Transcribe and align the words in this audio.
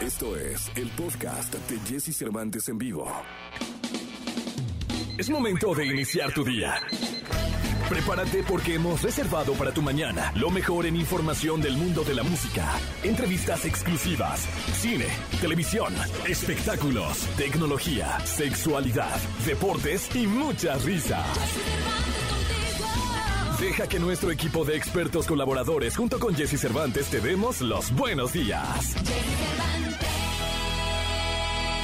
Esto 0.00 0.36
es 0.36 0.70
el 0.76 0.88
podcast 0.90 1.52
de 1.68 1.80
Jesse 1.80 2.16
Cervantes 2.16 2.68
en 2.68 2.78
vivo. 2.78 3.10
Es 5.18 5.28
momento 5.28 5.74
de 5.74 5.86
iniciar 5.86 6.32
tu 6.32 6.44
día. 6.44 6.76
Prepárate 7.88 8.44
porque 8.44 8.74
hemos 8.74 9.02
reservado 9.02 9.54
para 9.54 9.72
tu 9.72 9.82
mañana 9.82 10.32
lo 10.36 10.50
mejor 10.50 10.86
en 10.86 10.94
información 10.94 11.60
del 11.60 11.76
mundo 11.76 12.04
de 12.04 12.14
la 12.14 12.22
música, 12.22 12.64
entrevistas 13.02 13.64
exclusivas, 13.64 14.46
cine, 14.74 15.06
televisión, 15.40 15.92
espectáculos, 16.28 17.26
tecnología, 17.36 18.20
sexualidad, 18.20 19.18
deportes 19.44 20.14
y 20.14 20.28
mucha 20.28 20.78
risa. 20.78 21.24
Deja 23.60 23.88
que 23.88 23.98
nuestro 23.98 24.30
equipo 24.30 24.64
de 24.64 24.76
expertos 24.76 25.26
colaboradores 25.26 25.96
junto 25.96 26.20
con 26.20 26.36
Jesse 26.36 26.60
Cervantes 26.60 27.08
te 27.08 27.20
demos 27.20 27.60
los 27.60 27.90
buenos 27.92 28.32
días. 28.32 28.94
Iniciamos. 28.94 29.58
Buenos 29.58 29.87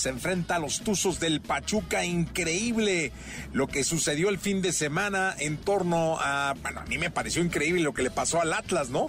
se 0.00 0.08
enfrenta 0.08 0.56
a 0.56 0.58
los 0.58 0.80
Tuzos 0.80 1.20
del 1.20 1.40
Pachuca. 1.40 2.04
Increíble 2.04 3.12
lo 3.52 3.66
que 3.66 3.84
sucedió 3.84 4.30
el 4.30 4.38
fin 4.38 4.62
de 4.62 4.72
semana 4.72 5.34
en 5.38 5.58
torno 5.58 6.18
a. 6.20 6.54
Bueno, 6.62 6.80
a 6.80 6.84
mí 6.86 6.98
me 6.98 7.10
pareció 7.10 7.42
increíble 7.42 7.82
lo 7.82 7.92
que 7.92 8.02
le 8.02 8.10
pasó 8.10 8.40
al 8.40 8.52
Atlas, 8.52 8.90
¿no? 8.90 9.06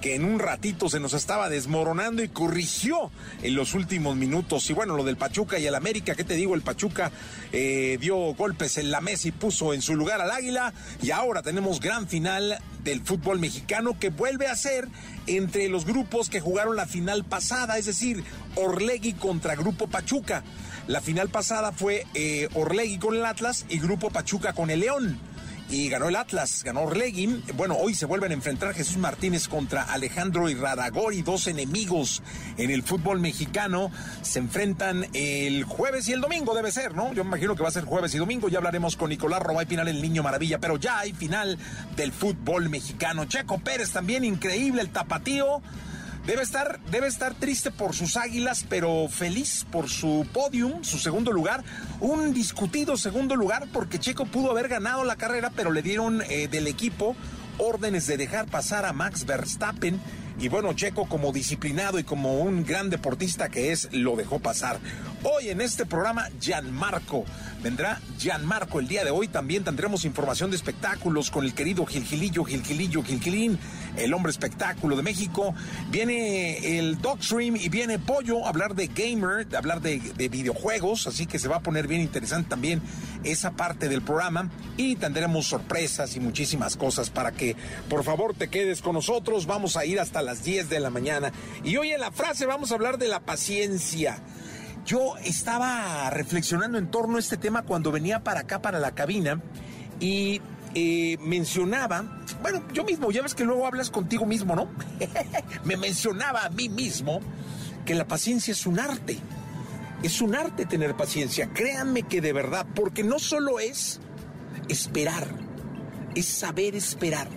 Que 0.00 0.14
en 0.14 0.24
un 0.24 0.38
ratito 0.38 0.88
se 0.88 1.00
nos 1.00 1.14
estaba 1.14 1.48
desmoronando 1.48 2.22
y 2.22 2.28
corrigió 2.28 3.10
en 3.42 3.54
los 3.54 3.74
últimos 3.74 4.16
minutos. 4.16 4.68
Y 4.70 4.72
bueno, 4.72 4.96
lo 4.96 5.04
del 5.04 5.16
Pachuca 5.16 5.58
y 5.58 5.66
el 5.66 5.74
América, 5.74 6.14
¿qué 6.14 6.24
te 6.24 6.34
digo? 6.34 6.54
El 6.54 6.62
Pachuca 6.62 7.10
eh, 7.52 7.98
dio 8.00 8.16
golpes 8.34 8.78
en 8.78 8.90
la 8.90 9.00
mesa 9.00 9.28
y 9.28 9.32
puso 9.32 9.74
en 9.74 9.82
su 9.82 9.94
lugar 9.94 10.20
al 10.20 10.30
Águila. 10.30 10.72
Y 11.02 11.10
ahora 11.10 11.42
tenemos 11.42 11.80
gran 11.80 12.08
final 12.08 12.58
del 12.82 13.00
fútbol 13.00 13.38
mexicano 13.38 13.98
que 13.98 14.10
vuelve 14.10 14.46
a 14.46 14.56
ser 14.56 14.88
entre 15.26 15.68
los 15.68 15.84
grupos 15.84 16.28
que 16.28 16.40
jugaron 16.40 16.76
la 16.76 16.86
final 16.86 17.24
pasada, 17.24 17.78
es 17.78 17.86
decir, 17.86 18.22
Orlegui 18.56 19.14
contra 19.14 19.54
Grupo 19.54 19.88
Pachuca. 19.88 20.44
La 20.86 21.00
final 21.00 21.30
pasada 21.30 21.72
fue 21.72 22.06
eh, 22.12 22.48
Orlegui 22.54 22.98
con 22.98 23.14
el 23.14 23.24
Atlas 23.24 23.64
y 23.68 23.78
Grupo 23.78 24.10
Pachuca 24.10 24.52
con 24.52 24.70
el 24.70 24.80
León 24.80 25.18
y 25.70 25.88
ganó 25.88 26.08
el 26.08 26.16
Atlas, 26.16 26.62
ganó 26.64 26.82
Orlegui. 26.82 27.42
Bueno, 27.54 27.76
hoy 27.76 27.94
se 27.94 28.06
vuelven 28.06 28.30
a 28.30 28.34
enfrentar 28.34 28.74
Jesús 28.74 28.96
Martínez 28.98 29.48
contra 29.48 29.82
Alejandro 29.82 30.48
y 30.48 30.54
Radagori, 30.54 31.22
dos 31.22 31.46
enemigos 31.46 32.22
en 32.58 32.70
el 32.70 32.82
fútbol 32.82 33.20
mexicano. 33.20 33.90
Se 34.22 34.38
enfrentan 34.38 35.06
el 35.12 35.64
jueves 35.64 36.08
y 36.08 36.12
el 36.12 36.20
domingo, 36.20 36.54
debe 36.54 36.70
ser, 36.70 36.94
¿no? 36.94 37.12
Yo 37.12 37.24
me 37.24 37.30
imagino 37.30 37.56
que 37.56 37.62
va 37.62 37.68
a 37.68 37.72
ser 37.72 37.84
jueves 37.84 38.14
y 38.14 38.18
domingo. 38.18 38.48
Ya 38.48 38.58
hablaremos 38.58 38.96
con 38.96 39.10
Nicolás 39.10 39.42
Robay 39.42 39.66
final 39.66 39.88
el 39.88 40.02
Niño 40.02 40.22
Maravilla, 40.22 40.58
pero 40.58 40.76
ya 40.76 40.98
hay 40.98 41.12
final 41.12 41.58
del 41.96 42.12
fútbol 42.12 42.68
mexicano. 42.68 43.24
Checo 43.24 43.58
Pérez 43.58 43.90
también, 43.90 44.24
increíble, 44.24 44.82
el 44.82 44.90
tapatío. 44.90 45.62
Debe 46.26 46.42
estar, 46.42 46.80
debe 46.90 47.06
estar 47.06 47.34
triste 47.34 47.70
por 47.70 47.94
sus 47.94 48.16
águilas, 48.16 48.64
pero 48.66 49.08
feliz 49.10 49.66
por 49.70 49.90
su 49.90 50.26
podium, 50.32 50.82
su 50.82 50.98
segundo 50.98 51.32
lugar. 51.32 51.62
Un 52.00 52.32
discutido 52.32 52.96
segundo 52.96 53.36
lugar 53.36 53.68
porque 53.74 53.98
Checo 53.98 54.24
pudo 54.24 54.50
haber 54.50 54.68
ganado 54.68 55.04
la 55.04 55.16
carrera, 55.16 55.52
pero 55.54 55.70
le 55.70 55.82
dieron 55.82 56.22
eh, 56.22 56.48
del 56.48 56.66
equipo 56.66 57.14
órdenes 57.58 58.06
de 58.06 58.16
dejar 58.16 58.46
pasar 58.46 58.86
a 58.86 58.94
Max 58.94 59.26
Verstappen 59.26 60.00
y 60.38 60.48
bueno, 60.48 60.72
Checo 60.72 61.06
como 61.08 61.32
disciplinado 61.32 61.98
y 61.98 62.04
como 62.04 62.40
un 62.40 62.64
gran 62.64 62.90
deportista 62.90 63.48
que 63.48 63.72
es, 63.72 63.88
lo 63.92 64.16
dejó 64.16 64.40
pasar. 64.40 64.78
Hoy 65.22 65.48
en 65.48 65.60
este 65.60 65.86
programa, 65.86 66.28
Gianmarco. 66.40 67.24
Vendrá 67.62 67.98
Gianmarco 68.18 68.78
el 68.78 68.88
día 68.88 69.04
de 69.04 69.10
hoy. 69.10 69.28
También 69.28 69.64
tendremos 69.64 70.04
información 70.04 70.50
de 70.50 70.56
espectáculos 70.56 71.30
con 71.30 71.44
el 71.46 71.54
querido 71.54 71.86
Gilgilillo, 71.86 72.44
Gilgilillo, 72.44 73.02
Gilgilín, 73.02 73.58
el 73.96 74.12
hombre 74.12 74.30
espectáculo 74.30 74.96
de 74.96 75.02
México. 75.02 75.54
Viene 75.90 76.78
el 76.78 77.00
Dogstream 77.00 77.56
y 77.56 77.70
viene 77.70 77.98
Pollo 77.98 78.44
a 78.44 78.50
hablar 78.50 78.74
de 78.74 78.88
gamer, 78.88 79.46
de 79.46 79.56
hablar 79.56 79.80
de, 79.80 79.98
de 79.98 80.28
videojuegos. 80.28 81.06
Así 81.06 81.26
que 81.26 81.38
se 81.38 81.48
va 81.48 81.56
a 81.56 81.60
poner 81.60 81.86
bien 81.86 82.02
interesante 82.02 82.50
también 82.50 82.82
esa 83.22 83.52
parte 83.52 83.88
del 83.88 84.02
programa. 84.02 84.50
Y 84.76 84.96
tendremos 84.96 85.46
sorpresas 85.46 86.16
y 86.16 86.20
muchísimas 86.20 86.76
cosas 86.76 87.08
para 87.08 87.32
que 87.32 87.56
por 87.88 88.04
favor 88.04 88.34
te 88.34 88.48
quedes 88.48 88.82
con 88.82 88.92
nosotros. 88.94 89.46
Vamos 89.46 89.78
a 89.78 89.86
ir 89.86 90.00
hasta 90.00 90.20
las 90.24 90.42
10 90.44 90.68
de 90.68 90.80
la 90.80 90.90
mañana. 90.90 91.32
Y 91.62 91.76
hoy 91.76 91.90
en 91.90 92.00
la 92.00 92.10
frase 92.10 92.46
vamos 92.46 92.72
a 92.72 92.74
hablar 92.74 92.98
de 92.98 93.08
la 93.08 93.20
paciencia. 93.20 94.18
Yo 94.84 95.16
estaba 95.24 96.10
reflexionando 96.10 96.76
en 96.78 96.90
torno 96.90 97.16
a 97.16 97.20
este 97.20 97.36
tema 97.36 97.62
cuando 97.62 97.90
venía 97.90 98.22
para 98.22 98.40
acá, 98.40 98.60
para 98.60 98.78
la 98.78 98.94
cabina, 98.94 99.40
y 99.98 100.42
eh, 100.74 101.16
mencionaba, 101.20 102.04
bueno, 102.42 102.62
yo 102.72 102.84
mismo, 102.84 103.10
ya 103.10 103.22
ves 103.22 103.34
que 103.34 103.44
luego 103.44 103.66
hablas 103.66 103.90
contigo 103.90 104.26
mismo, 104.26 104.54
¿no? 104.54 104.68
Me 105.64 105.76
mencionaba 105.76 106.44
a 106.44 106.50
mí 106.50 106.68
mismo 106.68 107.20
que 107.86 107.94
la 107.94 108.06
paciencia 108.06 108.52
es 108.52 108.66
un 108.66 108.78
arte. 108.78 109.18
Es 110.02 110.20
un 110.20 110.34
arte 110.34 110.66
tener 110.66 110.94
paciencia, 110.96 111.48
créanme 111.54 112.02
que 112.02 112.20
de 112.20 112.34
verdad, 112.34 112.66
porque 112.74 113.02
no 113.02 113.18
solo 113.18 113.58
es 113.58 114.00
esperar, 114.68 115.26
es 116.14 116.26
saber 116.26 116.74
esperar, 116.74 117.28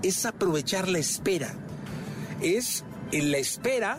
es 0.00 0.24
aprovechar 0.24 0.88
la 0.88 0.98
espera 0.98 1.56
es 2.40 2.84
la 3.12 3.38
espera, 3.38 3.98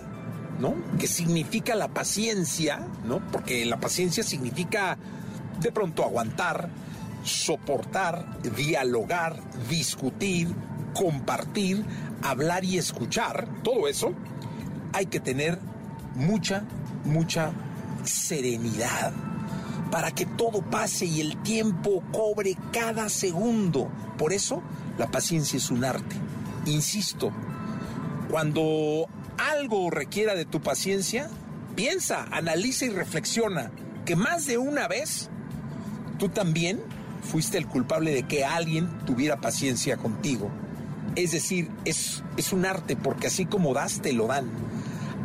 ¿no? 0.59 0.75
Que 0.99 1.07
significa 1.07 1.75
la 1.75 1.89
paciencia, 1.89 2.87
¿no? 3.05 3.25
Porque 3.31 3.65
la 3.65 3.79
paciencia 3.79 4.23
significa 4.23 4.97
de 5.59 5.71
pronto 5.71 6.03
aguantar, 6.03 6.69
soportar, 7.23 8.41
dialogar, 8.55 9.39
discutir, 9.69 10.53
compartir, 10.93 11.83
hablar 12.21 12.63
y 12.63 12.77
escuchar, 12.77 13.47
todo 13.63 13.87
eso, 13.87 14.13
hay 14.93 15.07
que 15.07 15.19
tener 15.19 15.59
mucha, 16.15 16.63
mucha 17.03 17.51
serenidad 18.03 19.13
para 19.91 20.11
que 20.11 20.25
todo 20.25 20.61
pase 20.61 21.05
y 21.05 21.21
el 21.21 21.37
tiempo 21.43 22.03
cobre 22.11 22.57
cada 22.71 23.09
segundo. 23.09 23.89
Por 24.17 24.33
eso, 24.33 24.61
la 24.97 25.07
paciencia 25.07 25.57
es 25.57 25.69
un 25.69 25.83
arte. 25.83 26.15
Insisto, 26.65 27.31
cuando 28.35 29.07
algo 29.37 29.89
requiera 29.89 30.35
de 30.35 30.43
tu 30.43 30.59
paciencia, 30.59 31.29
piensa, 31.77 32.25
analiza 32.33 32.83
y 32.83 32.89
reflexiona 32.89 33.71
que 34.03 34.17
más 34.17 34.45
de 34.45 34.57
una 34.57 34.89
vez 34.89 35.29
tú 36.19 36.27
también 36.27 36.81
fuiste 37.21 37.57
el 37.57 37.65
culpable 37.65 38.13
de 38.13 38.23
que 38.23 38.43
alguien 38.43 38.89
tuviera 39.05 39.39
paciencia 39.39 39.95
contigo. 39.95 40.51
Es 41.15 41.31
decir, 41.31 41.71
es, 41.85 42.25
es 42.35 42.51
un 42.51 42.65
arte 42.65 42.97
porque 42.97 43.27
así 43.27 43.45
como 43.45 43.73
das, 43.73 44.01
te 44.01 44.11
lo 44.11 44.27
dan. 44.27 44.49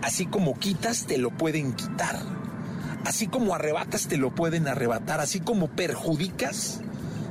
Así 0.03 0.27
como 0.27 0.57
quitas, 0.57 1.07
te 1.07 1.19
lo 1.19 1.31
pueden 1.31 1.73
quitar. 1.73 2.17
Así 3.05 3.27
como 3.27 3.57
arrebatas, 3.57 4.07
te 4.07 4.19
lo 4.19 4.33
pueden 4.33 4.69
arrebatar. 4.69 5.19
Así 5.19 5.41
como 5.41 5.67
perjudicas, 5.67 6.81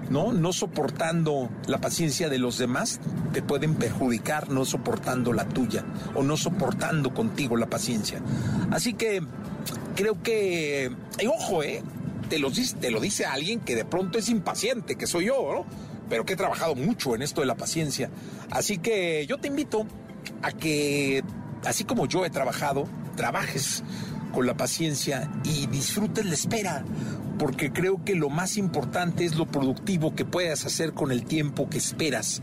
¿no? 0.10 0.34
No 0.34 0.54
soportando 0.54 1.50
la 1.68 1.80
paciencia 1.80 2.30
de 2.30 2.40
los 2.40 2.58
demás, 2.58 3.00
te 3.34 3.42
pueden 3.42 3.76
perjudicar 3.76 4.50
no 4.50 4.66
soportando 4.66 5.34
la 5.34 5.48
tuya 5.48 5.86
o 6.16 6.24
no 6.24 6.38
soportando 6.38 7.14
contigo 7.14 7.58
la 7.58 7.68
paciencia. 7.68 8.22
Así 8.72 8.94
que 8.94 9.22
creo 9.96 10.22
que, 10.22 10.92
y 11.20 11.28
ojo, 11.28 11.64
¿eh? 11.64 11.84
Te 12.30 12.38
lo, 12.38 12.52
te 12.52 12.92
lo 12.92 13.00
dice 13.00 13.26
alguien 13.26 13.60
que 13.60 13.76
de 13.76 13.86
pronto 13.86 14.20
es 14.20 14.30
impaciente, 14.30 14.96
que 14.96 15.08
soy 15.08 15.26
yo. 15.26 15.66
Pero 16.10 16.26
que 16.26 16.34
he 16.34 16.36
trabajado 16.36 16.74
mucho 16.74 17.14
en 17.14 17.22
esto 17.22 17.42
de 17.42 17.48
la 17.48 17.56
paciencia. 17.56 18.10
Así 18.50 18.80
que 18.80 19.28
yo 19.28 19.38
te 19.38 19.48
invito 19.48 19.86
a 20.42 20.52
que, 20.52 21.24
así 21.66 21.84
como 21.84 22.08
yo 22.08 22.26
he 22.26 22.32
trabajado, 22.32 22.88
trabajes 23.16 23.84
con 24.34 24.48
la 24.48 24.56
paciencia 24.56 25.30
y 25.44 25.68
disfrutes 25.68 26.26
la 26.26 26.34
espera, 26.34 26.84
porque 27.40 27.72
creo 27.72 28.04
que 28.06 28.14
lo 28.14 28.30
más 28.30 28.58
importante 28.58 29.26
es 29.26 29.36
lo 29.36 29.48
productivo 29.48 30.14
que 30.14 30.26
puedas 30.26 30.66
hacer 30.66 30.94
con 30.94 31.12
el 31.12 31.26
tiempo 31.26 31.70
que 31.70 31.80
esperas 31.80 32.42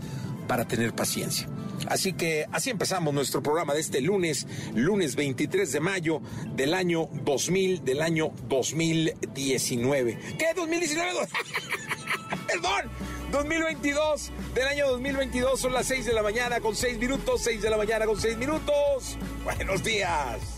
para 0.48 0.66
tener 0.66 0.94
paciencia. 0.94 1.48
Así 1.88 2.14
que 2.14 2.46
así 2.50 2.70
empezamos 2.70 3.12
nuestro 3.12 3.42
programa 3.42 3.74
de 3.74 3.80
este 3.80 4.00
lunes, 4.00 4.46
lunes 4.74 5.14
23 5.14 5.70
de 5.70 5.80
mayo 5.80 6.20
del 6.54 6.74
año 6.74 7.08
2000, 7.24 7.84
del 7.84 8.00
año 8.00 8.32
2019. 8.48 10.18
¿Qué? 10.38 10.46
¿2019? 10.56 11.28
Perdón, 12.46 12.90
2022 13.30 14.32
del 14.54 14.66
año 14.66 14.88
2022 14.88 15.60
son 15.60 15.74
las 15.74 15.86
6 15.86 16.06
de 16.06 16.12
la 16.14 16.22
mañana 16.22 16.60
con 16.60 16.74
6 16.74 16.98
minutos, 16.98 17.42
6 17.42 17.60
de 17.60 17.70
la 17.70 17.76
mañana 17.76 18.06
con 18.06 18.18
6 18.18 18.38
minutos. 18.38 19.18
Buenos 19.44 19.84
días 19.84 20.55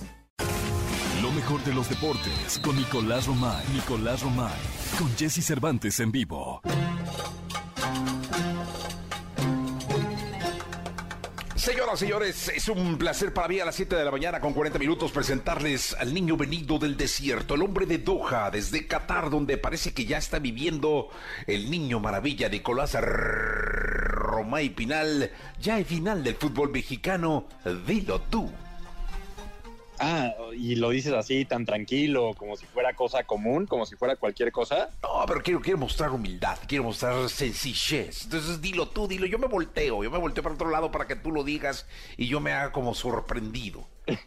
mejor 1.38 1.62
de 1.62 1.73
los 1.73 1.88
deportes 1.88 2.58
con 2.64 2.75
Nicolás 2.75 3.29
Romay. 3.29 3.64
Nicolás 3.73 4.23
Romay. 4.23 4.58
Con 4.99 5.08
Jesse 5.17 5.40
Cervantes 5.44 6.00
en 6.00 6.11
vivo. 6.11 6.61
Señoras, 11.55 12.00
señores, 12.00 12.49
es 12.49 12.69
un 12.69 12.99
placer 12.99 13.32
para 13.32 13.46
mí 13.46 13.61
a 13.61 13.64
las 13.64 13.76
7 13.76 13.94
de 13.94 14.05
la 14.05 14.11
mañana 14.11 14.40
con 14.40 14.52
40 14.52 14.81
minutos 14.81 15.12
presentarles 15.12 15.94
al 16.00 16.12
niño 16.12 16.37
venido 16.37 16.76
del 16.81 16.96
desierto, 16.96 17.55
el 17.55 17.62
hombre 17.62 17.87
de 17.87 17.99
Doha, 17.99 18.50
desde 18.50 18.88
Qatar, 18.88 19.31
donde 19.31 19.58
parece 19.58 19.94
que 19.94 20.06
ya 20.06 20.19
está 20.19 20.40
viviendo 20.40 21.08
el 21.46 21.70
niño 21.70 22.00
maravilla 22.00 22.49
Nicolás 22.49 22.96
Romay 23.00 24.70
Pinal. 24.70 25.31
Ya 25.61 25.79
el 25.79 25.85
final 25.85 26.25
del 26.25 26.35
fútbol 26.35 26.73
mexicano, 26.73 27.44
dilo 27.87 28.23
tú. 28.23 28.50
Ah, 30.00 30.35
y 30.56 30.77
lo 30.77 30.91
dices 30.91 31.12
así 31.12 31.45
tan 31.45 31.65
tranquilo, 31.65 32.35
como 32.37 32.56
si 32.56 32.67
fuera 32.67 32.95
cosa 32.95 33.25
común, 33.25 33.67
como 33.67 33.85
si 33.85 33.97
fuera 33.97 34.17
cualquier 34.17 34.53
cosa. 34.53 34.91
No, 35.03 35.25
pero 35.27 35.43
quiero, 35.43 35.61
quiero 35.61 35.79
mostrar 35.79 36.11
humildad, 36.11 36.59
quiero 36.67 36.85
mostrar 36.85 37.29
sencillez. 37.29 38.25
Entonces 38.25 38.61
dilo 38.61 38.89
tú, 38.89 39.09
dilo. 39.09 39.27
Yo 39.27 39.39
me 39.39 39.49
volteo, 39.49 40.05
yo 40.05 40.11
me 40.11 40.19
volteo 40.19 40.43
para 40.43 40.55
otro 40.55 40.71
lado 40.71 40.91
para 40.91 41.06
que 41.06 41.17
tú 41.17 41.33
lo 41.33 41.43
digas 41.43 41.87
y 42.17 42.29
yo 42.29 42.41
me 42.41 42.53
haga 42.53 42.73
como 42.73 42.95
sorprendido. 42.95 43.87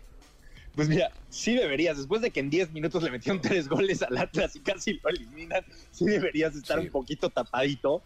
Pues 0.73 0.88
mira, 0.88 1.12
sí 1.29 1.53
deberías, 1.53 1.97
después 1.97 2.21
de 2.21 2.31
que 2.31 2.39
en 2.39 2.50
10 2.50 2.71
minutos 2.71 3.03
le 3.03 3.12
metieron 3.12 3.41
tres 3.41 3.68
goles 3.68 4.01
al 4.03 4.18
Atlas 4.18 4.56
y 4.56 4.62
casi 4.62 4.94
lo 4.94 5.09
eliminan, 5.09 5.65
sí 5.91 6.06
deberías 6.06 6.56
estar 6.56 6.79
un 6.79 6.88
poquito 6.88 7.29
tapadito, 7.29 8.01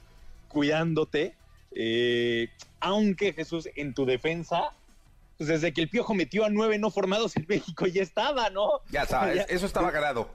cuidándote. 0.47 1.35
Eh, 1.75 2.49
aunque 2.79 3.33
Jesús, 3.33 3.69
en 3.75 3.93
tu 3.93 4.05
defensa, 4.07 4.73
pues 5.37 5.49
desde 5.49 5.73
que 5.73 5.81
el 5.81 5.89
Piojo 5.89 6.13
metió 6.13 6.45
a 6.45 6.49
nueve 6.49 6.77
no 6.77 6.91
formados 6.91 7.35
en 7.35 7.45
México 7.47 7.85
ya 7.87 8.01
estaba, 8.01 8.49
¿no? 8.49 8.81
Ya 8.91 9.05
sabes, 9.05 9.45
eso 9.49 9.65
estaba 9.65 9.91
ganado. 9.91 10.29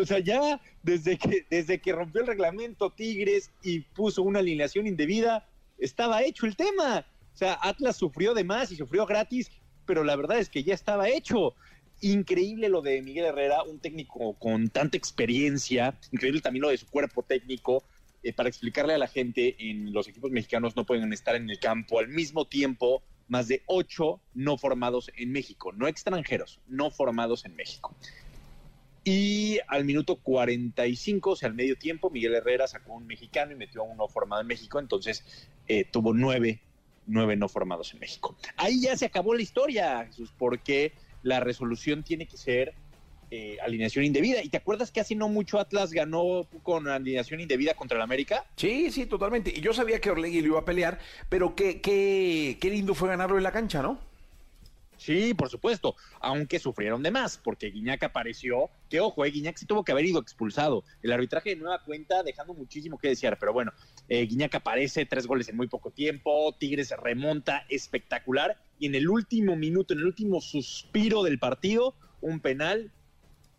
O 0.00 0.06
sea, 0.06 0.18
ya 0.20 0.60
desde 0.82 1.18
que, 1.18 1.46
desde 1.50 1.80
que 1.80 1.92
rompió 1.92 2.20
el 2.20 2.26
reglamento 2.26 2.90
Tigres 2.90 3.50
y 3.62 3.80
puso 3.80 4.22
una 4.22 4.38
alineación 4.38 4.86
indebida, 4.86 5.48
estaba 5.78 6.22
hecho 6.22 6.46
el 6.46 6.56
tema. 6.56 7.04
O 7.34 7.36
sea, 7.36 7.58
Atlas 7.62 7.96
sufrió 7.96 8.34
de 8.34 8.44
más 8.44 8.70
y 8.70 8.76
sufrió 8.76 9.06
gratis, 9.06 9.50
pero 9.86 10.04
la 10.04 10.14
verdad 10.16 10.38
es 10.38 10.48
que 10.48 10.62
ya 10.62 10.74
estaba 10.74 11.08
hecho. 11.08 11.54
Increíble 12.02 12.68
lo 12.68 12.82
de 12.82 13.02
Miguel 13.02 13.26
Herrera, 13.26 13.62
un 13.62 13.80
técnico 13.80 14.34
con 14.34 14.68
tanta 14.68 14.96
experiencia, 14.96 15.98
increíble 16.12 16.40
también 16.40 16.62
lo 16.62 16.70
de 16.70 16.78
su 16.78 16.86
cuerpo 16.86 17.22
técnico, 17.22 17.82
eh, 18.22 18.32
para 18.32 18.48
explicarle 18.48 18.94
a 18.94 18.98
la 18.98 19.08
gente 19.08 19.56
en 19.58 19.92
los 19.92 20.06
equipos 20.06 20.30
mexicanos 20.30 20.76
no 20.76 20.84
pueden 20.84 21.12
estar 21.12 21.34
en 21.36 21.48
el 21.48 21.58
campo 21.58 21.98
al 21.98 22.08
mismo 22.08 22.46
tiempo 22.46 23.02
más 23.30 23.46
de 23.46 23.62
ocho 23.66 24.20
no 24.34 24.58
formados 24.58 25.10
en 25.16 25.30
México, 25.30 25.72
no 25.72 25.86
extranjeros, 25.86 26.60
no 26.66 26.90
formados 26.90 27.44
en 27.44 27.54
México. 27.54 27.94
Y 29.04 29.58
al 29.68 29.84
minuto 29.84 30.16
45, 30.16 31.30
o 31.30 31.36
sea, 31.36 31.48
al 31.48 31.54
medio 31.54 31.76
tiempo, 31.76 32.10
Miguel 32.10 32.34
Herrera 32.34 32.66
sacó 32.66 32.94
un 32.94 33.06
mexicano 33.06 33.52
y 33.52 33.54
metió 33.54 33.82
a 33.82 33.84
uno 33.84 34.08
formado 34.08 34.42
en 34.42 34.48
México, 34.48 34.78
entonces 34.80 35.24
eh, 35.68 35.84
tuvo 35.84 36.12
nueve, 36.12 36.60
nueve 37.06 37.36
no 37.36 37.48
formados 37.48 37.94
en 37.94 38.00
México. 38.00 38.36
Ahí 38.56 38.82
ya 38.82 38.96
se 38.96 39.06
acabó 39.06 39.32
la 39.32 39.42
historia, 39.42 40.04
Jesús, 40.06 40.34
porque 40.36 40.92
la 41.22 41.38
resolución 41.38 42.02
tiene 42.02 42.26
que 42.26 42.36
ser 42.36 42.74
eh, 43.30 43.58
alineación 43.62 44.04
indebida. 44.04 44.42
¿Y 44.42 44.48
te 44.48 44.56
acuerdas 44.56 44.90
que 44.90 45.00
hace 45.00 45.14
no 45.14 45.28
mucho 45.28 45.58
Atlas 45.58 45.92
ganó 45.92 46.46
con 46.62 46.88
alineación 46.88 47.40
indebida 47.40 47.74
contra 47.74 47.96
el 47.96 48.02
América? 48.02 48.44
Sí, 48.56 48.90
sí, 48.90 49.06
totalmente. 49.06 49.52
Y 49.54 49.60
yo 49.60 49.72
sabía 49.72 50.00
que 50.00 50.10
Orlegui 50.10 50.40
lo 50.40 50.48
iba 50.48 50.60
a 50.60 50.64
pelear, 50.64 50.98
pero 51.28 51.54
qué, 51.54 51.80
qué, 51.80 52.58
qué 52.60 52.70
lindo 52.70 52.94
fue 52.94 53.08
ganarlo 53.08 53.36
en 53.36 53.44
la 53.44 53.52
cancha, 53.52 53.82
¿no? 53.82 54.10
Sí, 55.00 55.32
por 55.32 55.48
supuesto, 55.48 55.96
aunque 56.20 56.58
sufrieron 56.58 57.02
de 57.02 57.10
más, 57.10 57.38
porque 57.38 57.70
Guiñac 57.70 58.02
apareció, 58.02 58.68
que 58.90 59.00
ojo, 59.00 59.24
eh, 59.24 59.30
Guiñac 59.30 59.56
sí 59.56 59.64
tuvo 59.64 59.82
que 59.82 59.92
haber 59.92 60.04
ido 60.04 60.20
expulsado. 60.20 60.84
El 61.02 61.12
arbitraje 61.12 61.50
de 61.50 61.56
nueva 61.56 61.82
cuenta 61.82 62.22
dejando 62.22 62.52
muchísimo 62.52 62.98
que 62.98 63.08
desear, 63.08 63.38
pero 63.38 63.54
bueno, 63.54 63.72
eh, 64.10 64.26
Guiñac 64.26 64.56
aparece, 64.56 65.06
tres 65.06 65.26
goles 65.26 65.48
en 65.48 65.56
muy 65.56 65.68
poco 65.68 65.90
tiempo, 65.90 66.54
Tigres 66.58 66.92
remonta, 67.02 67.64
espectacular, 67.70 68.58
y 68.78 68.88
en 68.88 68.94
el 68.94 69.08
último 69.08 69.56
minuto, 69.56 69.94
en 69.94 70.00
el 70.00 70.04
último 70.04 70.42
suspiro 70.42 71.22
del 71.22 71.38
partido, 71.38 71.94
un 72.20 72.40
penal 72.40 72.92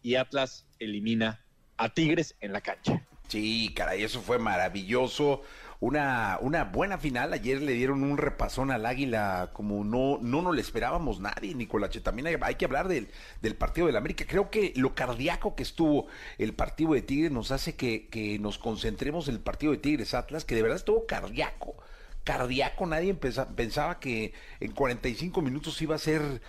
y 0.01 0.15
Atlas 0.15 0.65
elimina 0.80 1.42
a 1.77 1.89
Tigres 1.89 2.36
en 2.42 2.53
la 2.53 2.62
cancha. 2.62 3.03
Sí, 3.27 3.74
caray, 3.75 4.03
eso 4.03 4.21
fue 4.21 4.39
maravilloso. 4.39 5.42
Una, 5.80 6.38
una 6.42 6.65
buena 6.65 6.98
final. 6.98 7.33
Ayer 7.33 7.62
le 7.62 7.71
dieron 7.71 8.03
un 8.03 8.18
repasón 8.18 8.71
al 8.71 8.86
Águila 8.86 9.51
como 9.53 9.83
no, 9.83 10.19
no 10.21 10.42
nos 10.42 10.53
le 10.53 10.62
esperábamos 10.62 11.19
nadie, 11.19 11.56
Nicolache. 11.56 12.01
También 12.01 12.38
hay, 12.44 12.56
que 12.56 12.65
hablar 12.65 12.88
del, 12.88 13.07
del, 13.42 13.56
partido 13.56 13.88
del 13.88 13.95
América. 13.95 14.25
Creo 14.27 14.51
que 14.51 14.74
lo 14.75 14.94
cardíaco 14.94 15.56
que 15.56 15.63
estuvo 15.63 16.07
el 16.38 16.53
partido 16.53 16.94
de 16.94 17.01
Tigres 17.01 17.31
nos 17.31 17.51
hace 17.51 17.75
que, 17.75 18.09
que 18.09 18.38
nos 18.38 18.59
concentremos 18.59 19.27
en 19.27 19.36
el 19.36 19.42
partido 19.42 19.71
de 19.71 19.80
Tigres 19.80 20.13
Atlas, 20.13 20.45
que 20.45 20.56
de 20.56 20.62
verdad 20.62 20.77
estuvo 20.77 21.06
cardíaco 21.06 21.75
cardíaco, 22.24 22.86
nadie 22.86 23.15
pensaba 23.15 24.00
que 24.00 24.33
en 24.59 24.71
45 24.74 25.42
minutos 25.42 25.81
iba 25.81 25.95
a 25.95 25.98
ser 25.98 26.42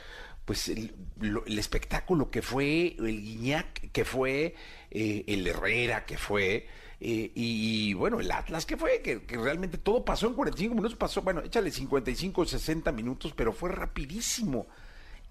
pues 0.44 0.68
el, 0.68 0.92
espectáculo 1.58 2.30
que 2.30 2.42
fue, 2.42 2.96
el 2.98 3.22
Guiñac 3.22 3.90
que 3.92 4.04
fue, 4.04 4.54
eh, 4.90 5.24
el 5.26 5.46
Herrera 5.46 6.04
que 6.04 6.18
fue, 6.18 6.66
eh, 7.04 7.32
y, 7.34 7.94
bueno, 7.94 8.20
el 8.20 8.30
Atlas 8.30 8.64
que 8.64 8.76
fue, 8.76 9.02
que, 9.02 9.20
realmente 9.36 9.76
todo 9.76 10.04
pasó 10.04 10.28
en 10.28 10.34
45 10.34 10.74
minutos, 10.74 10.96
pasó, 10.96 11.22
bueno, 11.22 11.40
échale 11.40 11.70
55, 11.70 12.46
60 12.46 12.92
minutos, 12.92 13.32
pero 13.36 13.52
fue 13.52 13.70
rapidísimo. 13.70 14.66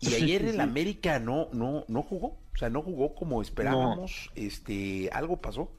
Y 0.01 0.15
ayer 0.15 0.43
el 0.45 0.59
América 0.59 1.19
no, 1.19 1.47
no, 1.53 1.85
no 1.87 2.01
jugó, 2.01 2.37
o 2.53 2.57
sea, 2.57 2.69
no 2.69 2.81
jugó 2.81 3.13
como 3.13 3.41
esperábamos, 3.41 4.31
este, 4.35 5.09
algo 5.13 5.37
pasó. 5.37 5.71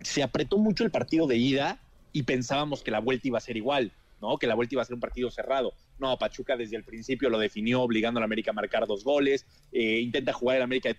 Se 0.00 0.22
apretó 0.22 0.58
mucho 0.58 0.82
el 0.82 0.90
partido 0.90 1.26
de 1.26 1.36
ida 1.36 1.80
y 2.12 2.22
pensábamos 2.22 2.82
que 2.82 2.90
la 2.90 3.00
vuelta 3.00 3.28
iba 3.28 3.38
a 3.38 3.42
ser 3.42 3.56
igual, 3.56 3.92
¿no? 4.20 4.38
Que 4.38 4.46
la 4.46 4.54
vuelta 4.54 4.74
iba 4.74 4.82
a 4.82 4.84
ser 4.84 4.94
un 4.94 5.00
partido 5.00 5.30
cerrado. 5.30 5.74
No, 5.98 6.18
Pachuca 6.18 6.56
desde 6.56 6.76
el 6.76 6.84
principio 6.84 7.30
lo 7.30 7.38
definió, 7.38 7.82
obligando 7.82 8.18
a 8.18 8.22
la 8.22 8.26
América 8.26 8.50
a 8.50 8.54
marcar 8.54 8.86
dos 8.86 9.04
goles. 9.04 9.46
Eh, 9.72 10.00
intenta 10.00 10.32
jugar 10.32 10.56
el 10.56 10.62
América 10.62 10.88
de 10.88 10.94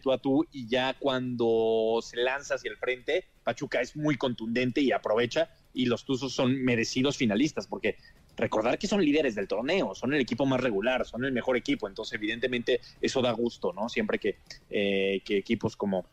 tú, 0.00 0.12
a 0.12 0.18
tú 0.18 0.46
y 0.52 0.68
ya 0.68 0.94
cuando 0.98 2.00
se 2.02 2.16
lanza 2.16 2.54
hacia 2.54 2.70
el 2.70 2.76
frente, 2.76 3.26
Pachuca 3.44 3.80
es 3.80 3.96
muy 3.96 4.16
contundente 4.16 4.80
y 4.80 4.92
aprovecha. 4.92 5.50
Y 5.74 5.86
los 5.86 6.04
Tuzos 6.04 6.32
son 6.32 6.62
merecidos 6.64 7.16
finalistas, 7.16 7.66
porque 7.66 7.96
recordar 8.36 8.78
que 8.78 8.86
son 8.86 9.04
líderes 9.04 9.34
del 9.34 9.48
torneo, 9.48 9.94
son 9.94 10.14
el 10.14 10.20
equipo 10.20 10.46
más 10.46 10.60
regular, 10.60 11.04
son 11.04 11.24
el 11.24 11.32
mejor 11.32 11.56
equipo. 11.56 11.88
Entonces, 11.88 12.14
evidentemente, 12.14 12.80
eso 13.00 13.20
da 13.20 13.32
gusto, 13.32 13.72
¿no? 13.72 13.88
Siempre 13.88 14.18
que, 14.18 14.38
eh, 14.70 15.20
que 15.24 15.36
equipos 15.36 15.76
como 15.76 16.06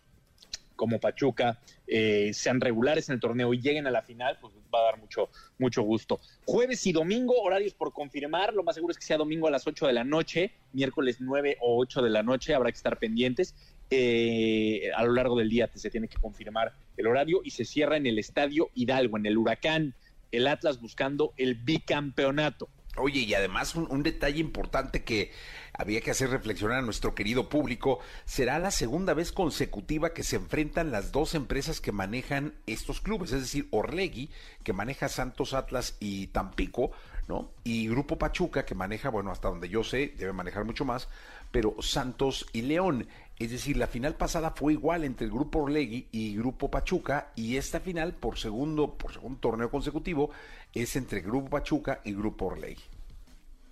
como 0.75 0.99
Pachuca 0.99 1.59
eh, 1.87 2.31
sean 2.33 2.61
regulares 2.61 3.09
en 3.09 3.15
el 3.15 3.19
torneo 3.19 3.53
y 3.53 3.61
lleguen 3.61 3.87
a 3.87 3.91
la 3.91 4.01
final, 4.01 4.37
pues 4.41 4.53
va 4.73 4.79
a 4.79 4.83
dar 4.83 4.99
mucho, 4.99 5.29
mucho 5.57 5.81
gusto. 5.83 6.19
Jueves 6.45 6.85
y 6.87 6.91
domingo, 6.91 7.33
horarios 7.41 7.73
por 7.73 7.93
confirmar, 7.93 8.53
lo 8.53 8.63
más 8.63 8.75
seguro 8.75 8.91
es 8.91 8.97
que 8.97 9.05
sea 9.05 9.17
domingo 9.17 9.47
a 9.47 9.51
las 9.51 9.65
8 9.67 9.87
de 9.87 9.93
la 9.93 10.03
noche, 10.03 10.51
miércoles 10.73 11.17
9 11.19 11.57
o 11.61 11.79
8 11.79 12.01
de 12.01 12.09
la 12.09 12.23
noche, 12.23 12.53
habrá 12.53 12.71
que 12.71 12.77
estar 12.77 12.97
pendientes. 12.97 13.55
Eh, 13.91 14.89
a 14.95 15.03
lo 15.03 15.13
largo 15.13 15.37
del 15.37 15.49
día 15.49 15.69
se 15.75 15.91
tiene 15.91 16.07
que 16.07 16.17
confirmar 16.17 16.73
el 16.97 17.05
horario 17.05 17.41
y 17.43 17.51
se 17.51 17.65
cierra 17.65 17.97
en 17.97 18.07
el 18.07 18.17
Estadio 18.17 18.69
Hidalgo, 18.73 19.17
en 19.17 19.27
el 19.27 19.37
Huracán, 19.37 19.93
el 20.31 20.47
Atlas 20.47 20.81
buscando 20.81 21.33
el 21.37 21.55
bicampeonato. 21.55 22.69
Oye, 22.97 23.21
y 23.21 23.33
además 23.33 23.75
un, 23.75 24.03
detalle 24.03 24.39
importante 24.39 25.03
que 25.03 25.31
había 25.73 26.01
que 26.01 26.11
hacer 26.11 26.29
reflexionar 26.29 26.79
a 26.79 26.81
nuestro 26.81 27.13
querido 27.13 27.49
público, 27.49 27.99
será 28.25 28.59
la 28.59 28.71
segunda 28.71 29.13
vez 29.13 29.31
consecutiva 29.31 30.13
que 30.13 30.23
se 30.23 30.37
enfrentan 30.37 30.91
las 30.91 31.11
dos 31.11 31.35
empresas 31.35 31.81
que 31.81 31.91
manejan 31.91 32.53
estos 32.67 33.01
clubes, 33.01 33.33
es 33.33 33.41
decir, 33.41 33.67
Orlegui, 33.71 34.29
que 34.63 34.71
maneja 34.71 35.09
Santos 35.09 35.53
Atlas 35.53 35.97
y 35.99 36.27
Tampico, 36.27 36.91
¿no? 37.27 37.49
Y 37.63 37.89
Grupo 37.89 38.17
Pachuca, 38.17 38.65
que 38.65 38.75
maneja, 38.75 39.09
bueno, 39.09 39.31
hasta 39.31 39.49
donde 39.49 39.67
yo 39.67 39.83
sé, 39.83 40.13
debe 40.17 40.31
manejar 40.31 40.63
mucho 40.63 40.85
más, 40.85 41.09
pero 41.51 41.75
Santos 41.81 42.45
y 42.53 42.61
León. 42.61 43.07
Es 43.37 43.51
decir, 43.51 43.75
la 43.75 43.87
final 43.87 44.15
pasada 44.15 44.51
fue 44.51 44.73
igual 44.73 45.03
entre 45.03 45.25
el 45.25 45.31
Grupo 45.31 45.63
Orlegui 45.63 46.07
y 46.11 46.37
Grupo 46.37 46.71
Pachuca 46.71 47.31
y 47.35 47.57
esta 47.57 47.81
final 47.81 48.13
por 48.13 48.37
segundo, 48.37 48.93
por 48.93 49.11
segundo 49.11 49.39
torneo 49.39 49.69
consecutivo 49.69 50.31
es 50.73 50.95
entre 50.95 51.19
Grupo 51.19 51.49
Pachuca 51.49 52.01
y 52.05 52.13
Grupo 52.13 52.45
Orlegui. 52.45 52.81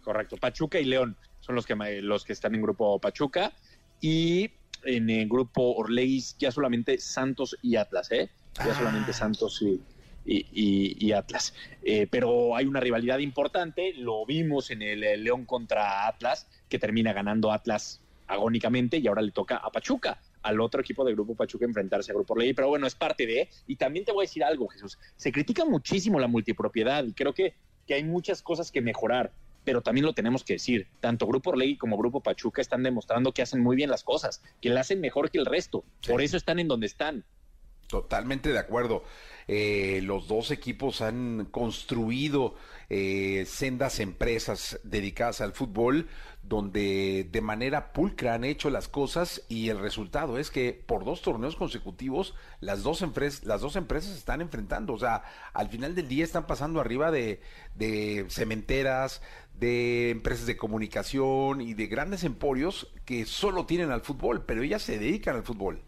Correcto, 0.03 0.35
Pachuca 0.35 0.79
y 0.79 0.85
León 0.85 1.15
son 1.39 1.55
los 1.55 1.65
que, 1.65 1.75
los 2.01 2.25
que 2.25 2.33
están 2.33 2.55
en 2.55 2.61
Grupo 2.61 2.99
Pachuca 2.99 3.53
y 4.01 4.51
en 4.83 5.09
el 5.09 5.29
Grupo 5.29 5.75
Orlegui 5.75 6.21
ya 6.37 6.51
solamente 6.51 6.97
Santos 6.97 7.57
y 7.61 7.77
Atlas, 7.77 8.11
¿eh? 8.11 8.29
Ya 8.55 8.71
ah. 8.71 8.75
solamente 8.75 9.13
Santos 9.13 9.61
y, 9.61 9.81
y, 10.25 11.11
Atlas. 11.13 11.53
Eh, 11.83 12.07
pero 12.11 12.55
hay 12.55 12.65
una 12.65 12.81
rivalidad 12.81 13.19
importante, 13.19 13.93
lo 13.93 14.25
vimos 14.25 14.71
en 14.71 14.81
el 14.81 15.23
León 15.23 15.45
contra 15.45 16.05
Atlas, 16.05 16.47
que 16.67 16.79
termina 16.79 17.13
ganando 17.13 17.53
Atlas 17.53 18.02
agónicamente 18.27 18.97
y 18.97 19.07
ahora 19.07 19.21
le 19.21 19.31
toca 19.31 19.57
a 19.57 19.71
Pachuca, 19.71 20.21
al 20.41 20.59
otro 20.61 20.81
equipo 20.81 21.03
del 21.03 21.15
Grupo 21.15 21.35
Pachuca 21.35 21.65
enfrentarse 21.65 22.11
a 22.11 22.15
Grupo 22.15 22.35
Ley, 22.35 22.53
pero 22.53 22.67
bueno, 22.69 22.87
es 22.87 22.95
parte 22.95 23.25
de, 23.25 23.49
y 23.67 23.75
también 23.75 24.05
te 24.05 24.11
voy 24.11 24.23
a 24.23 24.27
decir 24.27 24.43
algo, 24.43 24.67
Jesús, 24.67 24.99
se 25.15 25.31
critica 25.31 25.65
muchísimo 25.65 26.19
la 26.19 26.27
multipropiedad 26.27 27.03
y 27.05 27.13
creo 27.13 27.33
que, 27.33 27.55
que 27.87 27.95
hay 27.95 28.03
muchas 28.03 28.41
cosas 28.41 28.71
que 28.71 28.81
mejorar, 28.81 29.31
pero 29.63 29.81
también 29.81 30.05
lo 30.05 30.13
tenemos 30.13 30.43
que 30.43 30.53
decir, 30.53 30.87
tanto 30.99 31.25
Grupo 31.27 31.51
Orlegui 31.51 31.77
como 31.77 31.97
Grupo 31.97 32.21
Pachuca 32.21 32.61
están 32.61 32.83
demostrando 32.83 33.31
que 33.31 33.41
hacen 33.41 33.61
muy 33.61 33.75
bien 33.75 33.89
las 33.89 34.03
cosas, 34.03 34.41
que 34.61 34.69
la 34.69 34.81
hacen 34.81 34.99
mejor 34.99 35.31
que 35.31 35.37
el 35.37 35.45
resto, 35.45 35.83
por 36.07 36.21
eso 36.21 36.37
están 36.37 36.59
en 36.59 36.67
donde 36.67 36.87
están. 36.87 37.25
Totalmente 37.87 38.51
de 38.51 38.57
acuerdo. 38.57 39.03
Eh, 39.47 40.01
los 40.03 40.27
dos 40.27 40.49
equipos 40.51 41.01
han 41.01 41.45
construido 41.51 42.55
eh, 42.89 43.43
sendas 43.45 43.99
empresas 43.99 44.79
dedicadas 44.83 45.41
al 45.41 45.53
fútbol 45.53 46.07
donde 46.43 47.27
de 47.31 47.41
manera 47.41 47.93
pulcra 47.93 48.33
han 48.33 48.43
hecho 48.43 48.69
las 48.69 48.89
cosas 48.89 49.43
y 49.47 49.69
el 49.69 49.79
resultado 49.79 50.37
es 50.37 50.51
que 50.51 50.73
por 50.73 51.05
dos 51.05 51.21
torneos 51.21 51.55
consecutivos 51.55 52.35
las 52.59 52.83
dos, 52.83 53.01
empresas, 53.01 53.45
las 53.45 53.61
dos 53.61 53.77
empresas 53.77 54.11
se 54.11 54.19
están 54.19 54.41
enfrentando. 54.41 54.93
O 54.93 54.99
sea, 54.99 55.23
al 55.53 55.69
final 55.69 55.95
del 55.95 56.09
día 56.09 56.23
están 56.23 56.45
pasando 56.45 56.81
arriba 56.81 57.11
de, 57.11 57.39
de 57.75 58.25
cementeras, 58.29 59.21
de 59.57 60.09
empresas 60.09 60.45
de 60.45 60.57
comunicación 60.57 61.61
y 61.61 61.73
de 61.73 61.87
grandes 61.87 62.23
emporios 62.25 62.91
que 63.05 63.25
solo 63.25 63.65
tienen 63.65 63.91
al 63.91 64.01
fútbol, 64.01 64.43
pero 64.45 64.63
ellas 64.63 64.81
se 64.81 64.99
dedican 64.99 65.37
al 65.37 65.43
fútbol. 65.43 65.81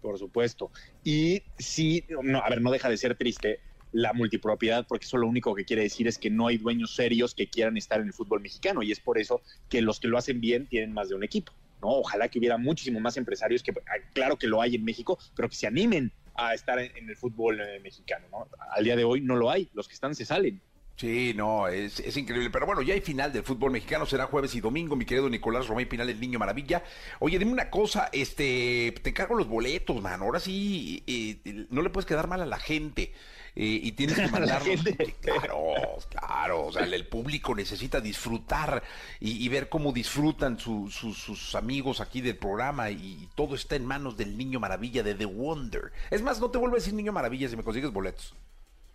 Por 0.00 0.18
supuesto. 0.18 0.72
Y 1.04 1.44
sí, 1.58 2.04
no, 2.08 2.40
a 2.40 2.48
ver, 2.48 2.60
no 2.60 2.72
deja 2.72 2.88
de 2.88 2.96
ser 2.96 3.16
triste 3.16 3.60
la 3.92 4.12
multipropiedad, 4.12 4.86
porque 4.86 5.06
eso 5.06 5.18
lo 5.18 5.28
único 5.28 5.54
que 5.54 5.64
quiere 5.64 5.82
decir 5.82 6.08
es 6.08 6.18
que 6.18 6.30
no 6.30 6.48
hay 6.48 6.58
dueños 6.58 6.94
serios 6.94 7.34
que 7.34 7.48
quieran 7.48 7.76
estar 7.76 8.00
en 8.00 8.08
el 8.08 8.12
fútbol 8.12 8.40
mexicano 8.40 8.82
y 8.82 8.90
es 8.90 9.00
por 9.00 9.18
eso 9.18 9.42
que 9.68 9.82
los 9.82 10.00
que 10.00 10.08
lo 10.08 10.18
hacen 10.18 10.40
bien 10.40 10.66
tienen 10.66 10.92
más 10.92 11.08
de 11.08 11.14
un 11.14 11.22
equipo. 11.22 11.52
¿no? 11.80 11.88
Ojalá 11.88 12.28
que 12.28 12.38
hubiera 12.38 12.58
muchísimo 12.58 13.00
más 13.00 13.16
empresarios, 13.16 13.62
que 13.62 13.72
ah, 13.72 14.08
claro 14.14 14.36
que 14.36 14.46
lo 14.46 14.62
hay 14.62 14.76
en 14.76 14.84
México, 14.84 15.18
pero 15.36 15.48
que 15.48 15.56
se 15.56 15.66
animen 15.66 16.12
a 16.34 16.54
estar 16.54 16.78
en, 16.78 17.08
el 17.08 17.16
fútbol 17.16 17.60
eh, 17.60 17.80
mexicano. 17.80 18.26
¿no? 18.30 18.48
Al 18.74 18.84
día 18.84 18.96
de 18.96 19.04
hoy 19.04 19.20
no 19.20 19.36
lo 19.36 19.50
hay, 19.50 19.68
los 19.74 19.88
que 19.88 19.94
están 19.94 20.14
se 20.14 20.24
salen. 20.24 20.60
Sí, 20.96 21.32
no, 21.34 21.68
es, 21.68 22.00
es, 22.00 22.16
increíble. 22.16 22.50
Pero 22.50 22.66
bueno, 22.66 22.82
ya 22.82 22.94
hay 22.94 23.00
final 23.00 23.32
del 23.32 23.42
fútbol 23.42 23.72
mexicano, 23.72 24.06
será 24.06 24.26
jueves 24.26 24.54
y 24.54 24.60
domingo, 24.60 24.94
mi 24.94 25.04
querido 25.04 25.28
Nicolás 25.28 25.66
Romay 25.66 25.86
Pinal, 25.86 26.08
el 26.08 26.20
niño 26.20 26.38
maravilla. 26.38 26.84
Oye, 27.18 27.38
dime 27.38 27.50
una 27.50 27.70
cosa, 27.70 28.08
este, 28.12 28.94
te 29.02 29.10
encargo 29.10 29.34
los 29.34 29.48
boletos, 29.48 30.00
man. 30.00 30.20
Ahora 30.20 30.38
sí, 30.38 31.02
eh, 31.06 31.66
no 31.70 31.82
le 31.82 31.90
puedes 31.90 32.06
quedar 32.06 32.28
mal 32.28 32.42
a 32.42 32.46
la 32.46 32.58
gente. 32.58 33.12
Eh, 33.54 33.80
y 33.82 33.92
tienes 33.92 34.16
que 34.16 34.28
mandarlos. 34.30 34.80
claro, 35.20 35.74
claro. 36.08 36.66
O 36.66 36.72
sea, 36.72 36.84
el, 36.84 37.06
público 37.06 37.54
necesita 37.54 38.00
disfrutar 38.00 38.82
y, 39.20 39.48
ver 39.48 39.68
cómo 39.68 39.92
disfrutan 39.92 40.58
sus 40.58 41.54
amigos 41.54 42.00
aquí 42.00 42.20
del 42.20 42.36
programa 42.36 42.90
y, 42.90 43.28
todo 43.34 43.54
está 43.54 43.76
en 43.76 43.86
manos 43.86 44.16
del 44.16 44.36
niño 44.36 44.60
maravilla 44.60 45.02
de 45.02 45.14
The 45.14 45.26
Wonder. 45.26 45.92
Es 46.10 46.22
más, 46.22 46.40
no 46.40 46.50
te 46.50 46.58
vuelvo 46.58 46.76
a 46.76 46.78
decir 46.78 46.94
niño 46.94 47.12
maravilla 47.12 47.48
si 47.48 47.56
me 47.56 47.62
consigues 47.62 47.92
boletos. 47.92 48.34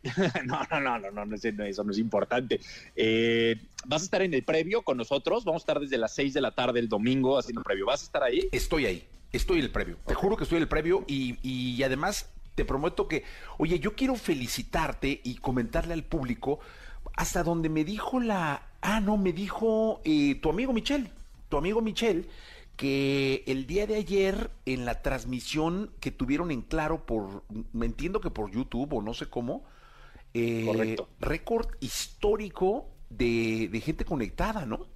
no, 0.46 0.62
no, 0.70 0.80
no, 0.80 1.00
no, 1.00 1.12
no, 1.12 1.26
no, 1.26 1.36
eso 1.36 1.84
no 1.84 1.92
es 1.92 1.98
importante. 1.98 2.60
Eh, 2.96 3.56
¿Vas 3.86 4.02
a 4.04 4.06
estar 4.06 4.22
en 4.22 4.34
el 4.34 4.44
previo 4.44 4.84
con 4.84 4.98
nosotros? 4.98 5.44
Vamos 5.44 5.62
a 5.62 5.64
estar 5.64 5.80
desde 5.80 5.98
las 5.98 6.14
6 6.16 6.34
de 6.34 6.42
la 6.42 6.52
tarde 6.52 6.80
el 6.80 6.88
domingo 6.88 7.38
haciendo 7.38 7.64
previo. 7.64 7.86
¿Vas 7.86 8.02
a 8.02 8.06
estar 8.06 8.24
ahí? 8.24 8.48
Estoy 8.52 8.86
ahí, 8.86 9.08
estoy 9.32 9.60
en 9.60 9.66
el 9.66 9.72
previo. 9.72 9.98
Te 10.06 10.14
juro 10.14 10.38
que 10.38 10.44
estoy 10.44 10.58
en 10.58 10.64
el 10.64 10.70
previo 10.70 11.04
y, 11.08 11.38
y 11.42 11.82
además 11.84 12.30
te 12.58 12.66
prometo 12.66 13.08
que, 13.08 13.24
oye, 13.60 13.80
yo 13.80 13.96
quiero 13.96 14.16
felicitarte 14.16 15.22
y 15.24 15.36
comentarle 15.36 15.94
al 15.94 16.04
público 16.04 16.60
hasta 17.16 17.44
donde 17.44 17.70
me 17.70 17.86
dijo 17.86 18.20
la, 18.20 18.70
ah, 18.82 19.00
no, 19.00 19.16
me 19.16 19.32
dijo 19.32 20.02
eh, 20.04 20.34
tu 20.42 20.50
amigo 20.50 20.74
Michel, 20.74 21.12
tu 21.50 21.58
amigo 21.58 21.82
Michel, 21.82 22.28
que 22.76 23.44
el 23.46 23.68
día 23.68 23.86
de 23.86 23.98
ayer 23.98 24.50
en 24.66 24.86
la 24.86 25.04
transmisión 25.04 25.92
que 26.00 26.10
tuvieron 26.10 26.50
en 26.50 26.64
claro 26.64 27.06
por, 27.06 27.44
me 27.74 27.86
entiendo 27.86 28.22
que 28.22 28.32
por 28.32 28.50
YouTube 28.50 28.92
o 28.92 29.04
no 29.04 29.14
sé 29.14 29.28
cómo, 29.28 29.64
eh, 30.34 30.96
récord 31.20 31.68
histórico 31.80 32.88
de, 33.12 33.70
de 33.72 33.82
gente 33.82 34.04
conectada, 34.04 34.66
¿no? 34.66 34.88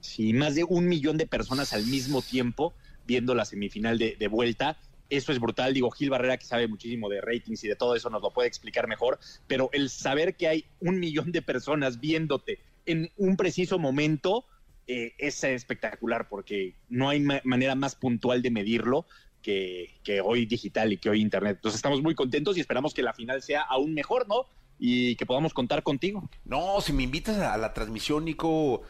Sí, 0.00 0.32
más 0.32 0.54
de 0.54 0.64
un 0.64 0.88
millón 0.88 1.18
de 1.18 1.26
personas 1.26 1.74
al 1.74 1.84
mismo 1.84 2.22
tiempo 2.22 2.72
viendo 3.06 3.34
la 3.34 3.44
semifinal 3.44 3.98
de, 3.98 4.16
de 4.18 4.28
vuelta 4.28 4.78
eso 5.10 5.32
es 5.32 5.38
brutal. 5.38 5.74
Digo, 5.74 5.90
Gil 5.90 6.10
Barrera, 6.10 6.36
que 6.36 6.46
sabe 6.46 6.68
muchísimo 6.68 7.08
de 7.08 7.20
ratings 7.20 7.64
y 7.64 7.68
de 7.68 7.76
todo 7.76 7.94
eso, 7.94 8.10
nos 8.10 8.22
lo 8.22 8.30
puede 8.30 8.48
explicar 8.48 8.88
mejor. 8.88 9.18
Pero 9.46 9.70
el 9.72 9.90
saber 9.90 10.36
que 10.36 10.48
hay 10.48 10.64
un 10.80 10.98
millón 10.98 11.32
de 11.32 11.42
personas 11.42 12.00
viéndote 12.00 12.60
en 12.86 13.10
un 13.16 13.36
preciso 13.36 13.78
momento 13.78 14.44
eh, 14.86 15.14
es 15.18 15.42
espectacular 15.44 16.28
porque 16.28 16.74
no 16.88 17.08
hay 17.08 17.20
manera 17.20 17.74
más 17.74 17.94
puntual 17.94 18.42
de 18.42 18.50
medirlo 18.50 19.06
que, 19.40 19.98
que, 20.02 20.20
hoy 20.20 20.46
digital 20.46 20.92
y 20.92 20.98
que 20.98 21.10
hoy 21.10 21.20
internet. 21.20 21.56
Entonces 21.56 21.76
estamos 21.76 22.02
muy 22.02 22.14
contentos 22.14 22.56
y 22.56 22.60
esperamos 22.60 22.92
que 22.92 23.02
la 23.02 23.14
final 23.14 23.42
sea 23.42 23.62
aún 23.62 23.94
mejor, 23.94 24.28
¿no? 24.28 24.46
Y 24.78 25.16
que 25.16 25.26
podamos 25.26 25.54
contar 25.54 25.82
contigo. 25.82 26.28
No, 26.44 26.80
si 26.80 26.92
me 26.92 27.02
invitas 27.02 27.38
a 27.38 27.56
la 27.56 27.72
transmisión, 27.72 28.24
Nico, 28.24 28.82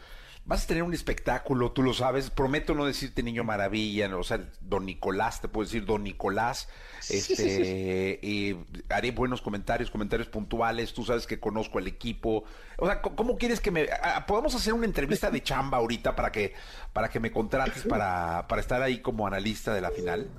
vas 0.45 0.63
a 0.63 0.67
tener 0.67 0.83
un 0.83 0.93
espectáculo, 0.93 1.71
tú 1.71 1.81
lo 1.81 1.93
sabes. 1.93 2.29
Prometo 2.29 2.75
no 2.75 2.85
decirte 2.85 3.23
niño 3.23 3.43
maravilla, 3.43 4.15
o 4.15 4.23
sea, 4.23 4.47
don 4.61 4.85
Nicolás, 4.85 5.41
te 5.41 5.47
puedo 5.47 5.65
decir 5.65 5.85
don 5.85 6.03
Nicolás. 6.03 6.69
Este, 7.09 8.19
y 8.21 8.55
haré 8.89 9.11
buenos 9.11 9.41
comentarios, 9.41 9.89
comentarios 9.89 10.27
puntuales. 10.27 10.93
Tú 10.93 11.03
sabes 11.03 11.25
que 11.25 11.39
conozco 11.39 11.79
el 11.79 11.87
equipo. 11.87 12.43
O 12.77 12.85
sea, 12.85 13.01
¿cómo 13.01 13.37
quieres 13.37 13.59
que 13.59 13.71
me 13.71 13.87
podemos 14.27 14.53
hacer 14.55 14.73
una 14.73 14.85
entrevista 14.85 15.31
de 15.31 15.41
chamba 15.41 15.79
ahorita 15.79 16.15
para 16.15 16.31
que 16.31 16.53
para 16.93 17.09
que 17.09 17.19
me 17.19 17.31
contrates 17.31 17.83
para 17.83 18.47
para 18.47 18.61
estar 18.61 18.81
ahí 18.81 18.99
como 18.99 19.25
analista 19.27 19.73
de 19.73 19.81
la 19.81 19.91
final? 19.91 20.29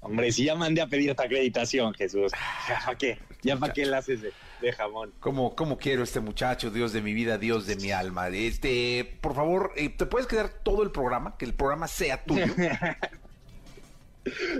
Hombre, 0.00 0.30
si 0.32 0.44
ya 0.44 0.54
mandé 0.54 0.80
a 0.80 0.86
pedir 0.86 1.10
esta 1.10 1.24
acreditación, 1.24 1.92
Jesús. 1.94 2.32
¿Ya 2.68 2.80
para 2.84 2.98
qué? 2.98 3.18
¿Ya 3.42 3.56
para 3.56 3.72
qué 3.72 3.84
la 3.84 3.98
haces 3.98 4.22
de, 4.22 4.32
jamón? 4.76 5.12
¿Cómo, 5.20 5.54
¿Cómo 5.54 5.78
quiero 5.78 6.02
este 6.02 6.20
muchacho, 6.20 6.70
Dios 6.70 6.92
de 6.92 7.02
mi 7.02 7.12
vida, 7.14 7.38
Dios 7.38 7.66
de 7.66 7.76
mi 7.76 7.90
alma? 7.90 8.28
Este, 8.28 9.18
por 9.20 9.34
favor, 9.34 9.72
eh, 9.76 9.88
¿te 9.88 10.06
puedes 10.06 10.26
quedar 10.26 10.48
todo 10.48 10.82
el 10.82 10.90
programa? 10.90 11.36
Que 11.36 11.44
el 11.44 11.54
programa 11.54 11.88
sea 11.88 12.22
tuyo. 12.24 12.46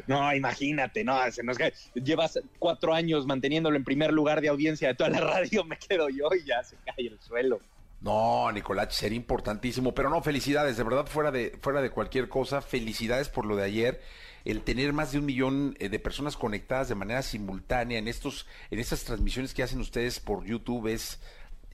No, 0.07 0.35
imagínate, 0.35 1.05
no, 1.05 1.19
se 1.31 1.43
nos 1.43 1.59
Llevas 1.93 2.40
cuatro 2.59 2.95
años 2.95 3.26
manteniéndolo 3.26 3.76
en 3.76 3.85
primer 3.85 4.12
lugar 4.12 4.40
de 4.40 4.49
audiencia 4.49 4.88
de 4.88 4.95
toda 4.95 5.11
la 5.11 5.21
radio, 5.21 5.62
me 5.64 5.76
quedo 5.76 6.09
yo 6.09 6.31
y 6.35 6.47
ya 6.47 6.62
se 6.62 6.76
cae 6.76 7.07
el 7.07 7.21
suelo. 7.21 7.61
No, 8.00 8.50
Nicolás, 8.52 8.95
sería 8.95 9.17
importantísimo, 9.17 9.93
pero 9.93 10.09
no, 10.09 10.23
felicidades, 10.23 10.76
de 10.76 10.85
verdad, 10.85 11.07
fuera 11.07 11.31
de, 11.31 11.59
fuera 11.61 11.83
de 11.83 11.90
cualquier 11.90 12.28
cosa, 12.28 12.62
felicidades 12.62 13.28
por 13.28 13.45
lo 13.45 13.57
de 13.57 13.64
ayer 13.64 14.00
el 14.49 14.62
tener 14.62 14.95
más 14.95 15.12
de 15.12 15.19
un 15.19 15.26
millón 15.26 15.76
eh, 15.78 15.90
de 15.90 15.99
personas 15.99 16.37
conectadas 16.38 16.88
de 16.88 16.95
manera 16.95 17.21
simultánea 17.21 17.99
en 17.99 18.09
estos, 18.09 18.47
en 18.71 18.78
estas 18.78 19.05
transmisiones 19.05 19.52
que 19.52 19.62
hacen 19.62 19.78
ustedes 19.78 20.21
por 20.21 20.47
YouTube 20.47 20.87
es 20.87 21.21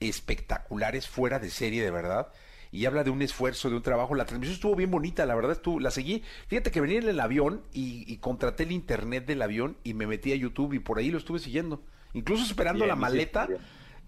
espectacular, 0.01 0.93
es 0.93 1.07
fuera 1.07 1.39
de 1.39 1.49
serie 1.49 1.81
de 1.81 1.89
verdad. 1.89 2.33
Y 2.73 2.85
habla 2.85 3.05
de 3.05 3.11
un 3.11 3.21
esfuerzo, 3.21 3.69
de 3.69 3.77
un 3.77 3.81
trabajo. 3.81 4.13
La 4.13 4.25
transmisión 4.25 4.55
estuvo 4.55 4.75
bien 4.75 4.91
bonita, 4.91 5.25
la 5.25 5.35
verdad, 5.35 5.57
tú 5.61 5.79
la 5.79 5.89
seguí. 5.89 6.23
Fíjate 6.47 6.71
que 6.71 6.81
venía 6.81 6.99
en 6.99 7.07
el 7.07 7.21
avión 7.21 7.61
y, 7.71 8.17
contraté 8.17 8.63
el 8.63 8.73
internet 8.73 9.25
del 9.25 9.41
avión 9.41 9.77
y 9.85 9.93
me 9.93 10.05
metí 10.05 10.33
a 10.33 10.35
YouTube 10.35 10.73
y 10.73 10.79
por 10.79 10.99
ahí 10.99 11.09
lo 11.11 11.17
estuve 11.17 11.39
siguiendo. 11.39 11.81
Incluso 12.13 12.43
esperando 12.43 12.85
la 12.85 12.97
maleta 12.97 13.47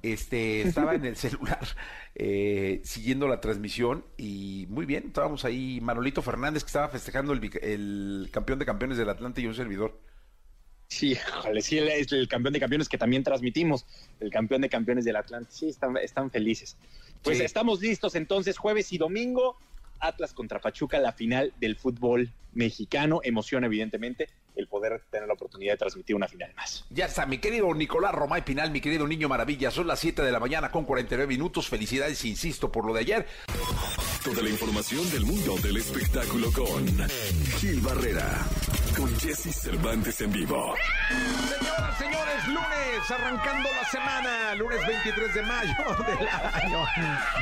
este, 0.02 0.62
estaba 0.62 0.96
en 0.96 1.06
el 1.06 1.16
celular 1.18 1.68
eh, 2.16 2.82
siguiendo 2.84 3.28
la 3.28 3.42
transmisión 3.42 4.06
y 4.18 4.66
muy 4.70 4.86
bien, 4.86 5.06
estábamos 5.08 5.46
ahí, 5.46 5.80
Manolito 5.82 6.22
Fernández 6.22 6.64
que 6.64 6.68
estaba 6.68 6.90
festejando 6.90 7.34
el, 7.34 8.30
campeón 8.32 8.60
de 8.60 8.66
campeones 8.66 8.98
del 8.98 9.10
Atlante 9.10 9.42
y 9.42 9.48
un 9.48 9.56
servidor. 9.56 10.00
Sí, 10.90 11.18
sí, 11.60 11.80
es 11.80 12.12
el 12.14 12.30
campeón 12.30 12.54
de 12.54 12.60
campeones 12.62 12.88
que 12.88 12.98
también 12.98 13.24
transmitimos, 13.24 13.86
el 14.22 14.32
campeón 14.32 14.62
de 14.62 14.70
campeones 14.70 15.04
del 15.04 15.18
Atlante. 15.18 15.52
Sí, 15.52 15.68
están, 15.70 15.98
están 15.98 16.32
felices. 16.32 16.78
Pues 17.24 17.42
estamos 17.42 17.82
listos 17.82 18.16
entonces, 18.16 18.58
jueves 18.58 18.94
y 18.94 18.98
domingo, 18.98 19.58
Atlas 20.00 20.34
contra 20.34 20.60
Pachuca, 20.60 21.00
la 21.00 21.12
final 21.12 21.54
del 21.60 21.76
fútbol 21.76 22.32
mexicano. 22.54 23.20
Emoción, 23.24 23.64
evidentemente, 23.64 24.30
el 24.58 24.68
poder 24.68 25.04
tener 25.10 25.28
la 25.28 25.36
oportunidad 25.36 25.74
de 25.74 25.78
transmitir 25.78 26.16
una 26.16 26.28
final 26.28 26.54
más. 26.56 26.86
Ya 26.90 27.06
está, 27.06 27.26
mi 27.26 27.38
querido 27.38 27.74
Nicolás 27.74 28.14
Romay 28.14 28.44
Pinal, 28.44 28.72
mi 28.72 28.82
querido 28.82 29.08
niño 29.08 29.30
maravilla. 29.30 29.72
Son 29.72 29.88
las 29.88 30.00
7 30.00 30.24
de 30.24 30.32
la 30.32 30.40
mañana 30.40 30.72
con 30.72 30.84
49 30.84 31.28
minutos. 31.28 31.70
Felicidades, 31.70 32.26
insisto, 32.26 32.72
por 32.72 32.86
lo 32.86 32.94
de 32.94 33.02
ayer. 33.02 33.28
Toda 34.24 34.42
la 34.42 34.50
información 34.50 35.10
del 35.12 35.26
mundo 35.26 35.56
del 35.58 35.78
espectáculo 35.78 36.52
con 36.52 36.86
Gil 37.60 37.80
Barrera, 37.82 38.46
con 38.98 39.16
Jesse 39.20 39.54
Cervantes 39.54 40.22
en 40.22 40.32
vivo. 40.32 40.74
Señoras, 41.08 41.98
señores, 42.00 42.48
lunes, 42.48 43.12
arrancando 43.12 43.70
la 43.70 43.88
semana, 43.90 44.56
lunes 44.56 44.80
23 44.88 45.34
de 45.36 45.42
mayo 45.44 45.74
del 46.18 46.28
año, 46.28 46.86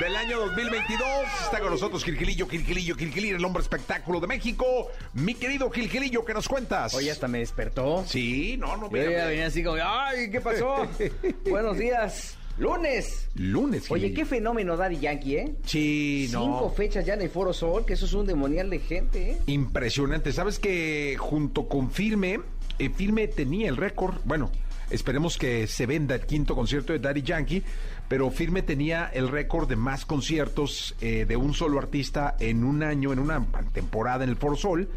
del 0.02 0.16
año 0.18 0.40
2022. 0.48 1.08
Está 1.44 1.62
con 1.62 1.72
nosotros 1.72 2.04
Gilgilillo, 2.04 2.48
Gilgilillo, 2.48 2.96
Gilgilillo, 2.96 3.38
el 3.38 3.46
hombre 3.46 3.64
espectáculo 3.64 4.20
de 4.20 4.28
México. 4.28 4.92
Mi 5.14 5.34
querido 5.36 5.70
Gilgilillo, 5.72 6.26
¿qué 6.26 6.34
nos 6.34 6.50
cuentas? 6.50 6.94
Oye, 6.94 7.10
hasta 7.10 7.30
me 7.30 7.40
despertó. 7.40 8.04
Sí, 8.06 8.58
no, 8.58 8.76
no. 8.76 8.92
Yo 8.92 9.10
ya 9.10 9.28
venía 9.28 9.48
así 9.48 9.64
como, 9.64 9.78
ay, 9.82 10.30
¿qué 10.30 10.42
pasó? 10.42 10.88
Buenos 11.50 11.78
días. 11.78 12.38
Lunes. 12.58 13.28
Lunes. 13.36 13.92
Oye, 13.92 14.14
qué 14.14 14.26
fenómeno 14.26 14.78
Daddy 14.78 15.00
Yankee, 15.00 15.36
¿eh? 15.36 15.56
Sí, 15.66 16.30
no. 16.32 16.42
Cinco 16.42 16.70
fechas 16.70 17.06
ya 17.06 17.16
en 17.16 17.22
el 17.22 17.30
Foro 17.30 17.52
Sol, 17.54 17.86
que 17.86 17.94
eso 17.94 18.06
es 18.06 18.14
un 18.14 18.26
demonial 18.26 18.70
de 18.70 18.80
gente, 18.80 19.32
¿eh? 19.32 19.38
Impresionante. 19.48 20.32
¿Sabes 20.32 20.60
que 20.60 21.18
junto 21.20 21.68
con 21.68 21.92
Firme, 21.92 22.40
eh, 22.80 22.90
Firme 22.90 23.28
tenía 23.28 23.68
el 23.68 23.76
récord? 23.76 24.16
Bueno, 24.24 24.52
esperemos 24.90 25.38
que 25.38 25.68
se 25.68 25.86
venda 25.86 26.16
el 26.16 26.26
quinto 26.26 26.56
concierto 26.56 26.94
de 26.94 27.00
Daddy 27.00 27.24
Yankee, 27.24 27.64
pero 28.08 28.32
Firme 28.32 28.62
tenía 28.62 29.12
el 29.14 29.28
récord 29.28 29.68
de 29.68 29.76
más 29.76 30.06
conciertos 30.06 30.96
eh, 31.02 31.26
de 31.28 31.36
un 31.36 31.54
solo 31.54 31.78
artista 31.78 32.38
en 32.40 32.64
un 32.64 32.84
año, 32.84 33.12
en 33.12 33.20
una 33.20 33.46
temporada 33.74 34.24
en 34.24 34.30
el 34.30 34.38
Foro 34.38 34.56
Sol. 34.56 34.90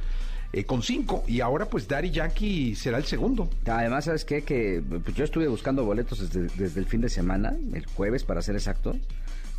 Eh, 0.52 0.64
con 0.64 0.82
cinco. 0.82 1.24
Y 1.26 1.40
ahora 1.40 1.66
pues 1.66 1.88
Daddy 1.88 2.10
Yankee 2.10 2.74
será 2.74 2.98
el 2.98 3.04
segundo. 3.04 3.48
Además, 3.66 4.06
¿sabes 4.06 4.24
qué? 4.24 4.42
Que 4.42 4.82
pues, 4.88 5.14
yo 5.14 5.24
estuve 5.24 5.48
buscando 5.48 5.84
boletos 5.84 6.20
desde, 6.20 6.48
desde 6.56 6.80
el 6.80 6.86
fin 6.86 7.00
de 7.00 7.08
semana, 7.08 7.56
el 7.72 7.86
jueves 7.86 8.24
para 8.24 8.42
ser 8.42 8.54
exacto, 8.54 8.96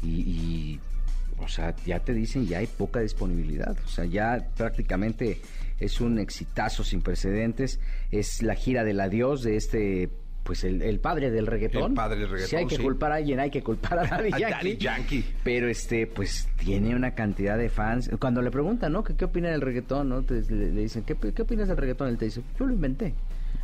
y, 0.01 0.07
y, 0.07 0.79
o 1.37 1.47
sea, 1.47 1.75
ya 1.85 1.99
te 1.99 2.13
dicen, 2.13 2.47
ya 2.47 2.59
hay 2.59 2.67
poca 2.67 2.99
disponibilidad. 2.99 3.75
O 3.85 3.87
sea, 3.87 4.05
ya 4.05 4.47
prácticamente 4.55 5.41
es 5.79 6.01
un 6.01 6.19
exitazo 6.19 6.83
sin 6.83 7.01
precedentes. 7.01 7.79
Es 8.11 8.41
la 8.41 8.55
gira 8.55 8.83
del 8.83 8.99
adiós 8.99 9.43
de 9.43 9.55
este 9.55 10.09
pues 10.49 10.63
el, 10.63 10.81
el, 10.81 10.99
padre 10.99 11.29
del 11.29 11.45
reggaetón. 11.45 11.91
El 11.91 11.93
padre 11.93 12.21
del 12.21 12.29
reggaetón. 12.29 12.49
Si 12.49 12.55
hay 12.55 12.65
que 12.65 12.77
sí. 12.77 12.81
culpar 12.81 13.11
a 13.11 13.17
alguien, 13.17 13.39
hay 13.39 13.51
que 13.51 13.61
culpar 13.61 13.99
a 13.99 14.03
Daddy 14.03 14.31
Yankee. 14.39 14.49
Daddy 14.49 14.77
Yankee. 14.77 15.25
Pero 15.43 15.67
este, 15.67 16.07
pues 16.07 16.49
tiene 16.57 16.95
una 16.95 17.13
cantidad 17.13 17.55
de 17.55 17.69
fans. 17.69 18.09
Cuando 18.19 18.41
le 18.41 18.49
preguntan, 18.49 18.91
¿no? 18.93 19.03
¿Qué, 19.03 19.15
qué 19.15 19.25
opina 19.25 19.51
del 19.51 19.61
reggaetón? 19.61 20.09
¿no? 20.09 20.23
Te, 20.23 20.41
le, 20.41 20.71
le, 20.71 20.81
dicen, 20.81 21.03
¿qué, 21.03 21.15
¿qué 21.15 21.43
opinas 21.43 21.67
del 21.67 21.77
reggaetón? 21.77 22.07
Él 22.07 22.17
te 22.17 22.25
dice, 22.25 22.41
yo 22.57 22.65
lo 22.65 22.73
inventé. 22.73 23.13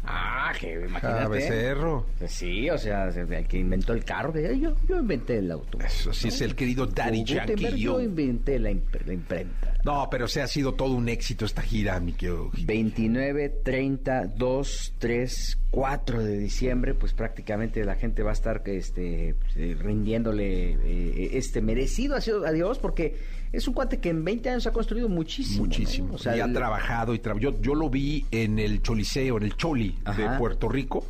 Ah, 0.07 0.53
que 0.59 0.73
imagínate. 0.73 1.23
Ah, 1.23 1.27
becerro. 1.27 2.05
Sí, 2.27 2.69
o 2.69 2.77
sea, 2.77 3.07
el 3.07 3.47
que 3.47 3.57
inventó 3.57 3.93
el 3.93 4.03
carro, 4.03 4.33
yo, 4.39 4.75
yo 4.87 4.99
inventé 4.99 5.39
el 5.39 5.51
auto. 5.51 5.79
Eso 5.79 6.13
sí 6.13 6.27
es 6.27 6.41
el 6.41 6.55
querido 6.55 6.85
Daddy 6.85 7.23
Yankee. 7.23 7.77
Yo 7.77 8.01
inventé 8.01 8.59
la, 8.59 8.71
imp 8.71 8.95
la, 9.05 9.13
imprenta. 9.13 9.73
No, 9.83 10.07
pero 10.09 10.27
se 10.27 10.41
ha 10.41 10.47
sido 10.47 10.73
todo 10.73 10.93
un 10.93 11.09
éxito 11.09 11.45
esta 11.45 11.61
gira, 11.61 11.99
mi 11.99 12.13
querido. 12.13 12.51
29, 12.65 13.49
30, 13.63 14.27
2, 14.35 14.93
3, 14.99 15.57
4 15.71 16.23
de 16.23 16.37
diciembre, 16.37 16.93
pues 16.93 17.13
prácticamente 17.13 17.83
la 17.83 17.95
gente 17.95 18.23
va 18.23 18.29
a 18.29 18.33
estar 18.33 18.61
este, 18.65 19.35
rindiéndole 19.55 20.71
eh, 20.71 21.29
este 21.33 21.61
merecido 21.61 22.15
a 22.15 22.51
Dios, 22.51 22.79
porque 22.79 23.15
es 23.55 23.67
un 23.67 23.73
cuate 23.73 23.99
que 23.99 24.09
en 24.09 24.23
20 24.23 24.49
años 24.49 24.67
ha 24.67 24.71
construido 24.71 25.07
muchísimo. 25.07 25.65
Muchísimo. 25.65 26.09
¿no? 26.09 26.15
O 26.15 26.17
sea, 26.17 26.35
y 26.35 26.41
ha 26.41 26.45
el... 26.45 26.53
trabajado 26.53 27.13
y 27.13 27.19
tra 27.19 27.37
yo, 27.37 27.59
yo 27.61 27.73
lo 27.73 27.89
vi 27.89 28.25
en 28.31 28.59
el 28.59 28.81
Choliseo, 28.81 29.37
en 29.37 29.43
el 29.43 29.55
Choli 29.55 29.97
Ajá. 30.03 30.21
de 30.33 30.37
Puerto 30.37 30.67
Rico, 30.67 31.05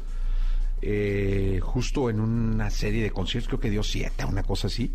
eh, 0.82 1.60
justo 1.62 2.10
en 2.10 2.20
una 2.20 2.70
serie 2.70 3.04
de 3.04 3.12
conciertos, 3.12 3.48
creo 3.48 3.60
que 3.60 3.70
dio 3.70 3.84
siete, 3.84 4.26
una 4.26 4.44
cosa 4.44 4.68
así. 4.68 4.92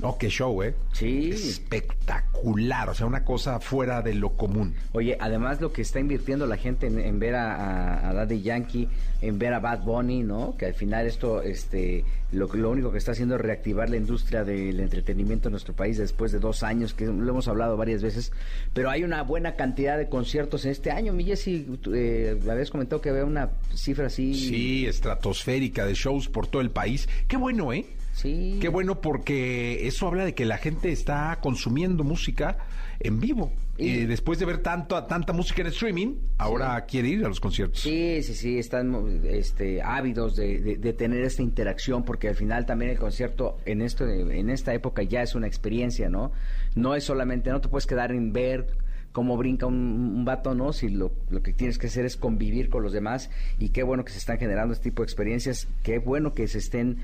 No, 0.00 0.16
qué 0.16 0.28
show, 0.28 0.62
¿eh? 0.62 0.74
Sí. 0.92 1.30
Espectacular, 1.30 2.88
o 2.88 2.94
sea, 2.94 3.06
una 3.06 3.24
cosa 3.24 3.58
fuera 3.58 4.00
de 4.00 4.14
lo 4.14 4.30
común. 4.30 4.74
Oye, 4.92 5.16
además 5.20 5.60
lo 5.60 5.72
que 5.72 5.82
está 5.82 5.98
invirtiendo 5.98 6.46
la 6.46 6.56
gente 6.56 6.86
en, 6.86 7.00
en 7.00 7.18
ver 7.18 7.34
a, 7.34 7.54
a, 7.54 8.08
a, 8.10 8.14
Daddy 8.14 8.42
Yankee, 8.42 8.88
en 9.20 9.38
ver 9.38 9.54
a 9.54 9.60
Bad 9.60 9.82
Bunny, 9.82 10.22
¿no? 10.22 10.56
Que 10.56 10.66
al 10.66 10.74
final 10.74 11.06
esto, 11.06 11.42
este, 11.42 12.04
lo, 12.30 12.46
lo 12.46 12.70
único 12.70 12.92
que 12.92 12.98
está 12.98 13.12
haciendo 13.12 13.34
es 13.34 13.40
reactivar 13.40 13.90
la 13.90 13.96
industria 13.96 14.44
del 14.44 14.78
entretenimiento 14.78 15.48
en 15.48 15.52
nuestro 15.52 15.74
país 15.74 15.98
después 15.98 16.30
de 16.30 16.38
dos 16.38 16.62
años, 16.62 16.94
que 16.94 17.06
lo 17.06 17.28
hemos 17.28 17.48
hablado 17.48 17.76
varias 17.76 18.02
veces, 18.02 18.32
pero 18.72 18.90
hay 18.90 19.02
una 19.02 19.22
buena 19.22 19.56
cantidad 19.56 19.98
de 19.98 20.08
conciertos 20.08 20.64
en 20.64 20.70
este 20.70 20.92
año. 20.92 21.12
Mi 21.12 21.24
Jessy, 21.24 21.66
eh, 21.92 22.38
habías 22.48 22.70
comentado 22.70 23.00
que 23.00 23.10
había 23.10 23.24
una 23.24 23.50
cifra 23.74 24.06
así... 24.06 24.34
Sí, 24.34 24.86
estratosférica 24.86 25.84
de 25.84 25.94
shows 25.94 26.28
por 26.28 26.46
todo 26.46 26.62
el 26.62 26.70
país. 26.70 27.08
Qué 27.26 27.36
bueno, 27.36 27.72
¿eh? 27.72 27.84
Sí. 28.18 28.58
Qué 28.60 28.68
bueno 28.68 29.00
porque 29.00 29.86
eso 29.86 30.08
habla 30.08 30.24
de 30.24 30.34
que 30.34 30.44
la 30.44 30.58
gente 30.58 30.90
está 30.90 31.38
consumiendo 31.40 32.02
música 32.02 32.58
en 32.98 33.20
vivo. 33.20 33.52
Y 33.76 33.90
eh, 33.90 34.06
después 34.08 34.40
de 34.40 34.44
ver 34.44 34.58
tanto, 34.58 35.00
tanta 35.04 35.32
música 35.32 35.62
en 35.62 35.68
streaming, 35.68 36.16
ahora 36.36 36.80
sí. 36.80 36.84
quiere 36.88 37.08
ir 37.10 37.24
a 37.24 37.28
los 37.28 37.38
conciertos. 37.38 37.80
Sí, 37.80 38.20
sí, 38.24 38.34
sí, 38.34 38.58
están 38.58 39.20
este, 39.24 39.82
ávidos 39.82 40.34
de, 40.34 40.60
de, 40.60 40.76
de, 40.78 40.92
tener 40.94 41.22
esta 41.22 41.42
interacción, 41.42 42.04
porque 42.04 42.26
al 42.26 42.34
final 42.34 42.66
también 42.66 42.90
el 42.90 42.98
concierto 42.98 43.58
en, 43.66 43.80
esto, 43.82 44.04
en 44.08 44.50
esta 44.50 44.74
época 44.74 45.04
ya 45.04 45.22
es 45.22 45.36
una 45.36 45.46
experiencia, 45.46 46.08
¿no? 46.10 46.32
No 46.74 46.96
es 46.96 47.04
solamente, 47.04 47.50
no 47.50 47.60
te 47.60 47.68
puedes 47.68 47.86
quedar 47.86 48.10
en 48.10 48.32
ver 48.32 48.66
cómo 49.12 49.36
brinca 49.36 49.66
un, 49.66 49.74
un 49.76 50.24
vato, 50.24 50.56
¿no? 50.56 50.72
Si 50.72 50.88
lo, 50.88 51.12
lo, 51.30 51.40
que 51.40 51.52
tienes 51.52 51.78
que 51.78 51.86
hacer 51.86 52.04
es 52.04 52.16
convivir 52.16 52.70
con 52.70 52.82
los 52.82 52.92
demás, 52.92 53.30
y 53.60 53.68
qué 53.68 53.84
bueno 53.84 54.04
que 54.04 54.10
se 54.10 54.18
están 54.18 54.38
generando 54.38 54.74
este 54.74 54.90
tipo 54.90 55.02
de 55.02 55.06
experiencias, 55.06 55.68
qué 55.84 56.00
bueno 56.00 56.34
que 56.34 56.48
se 56.48 56.58
estén 56.58 56.98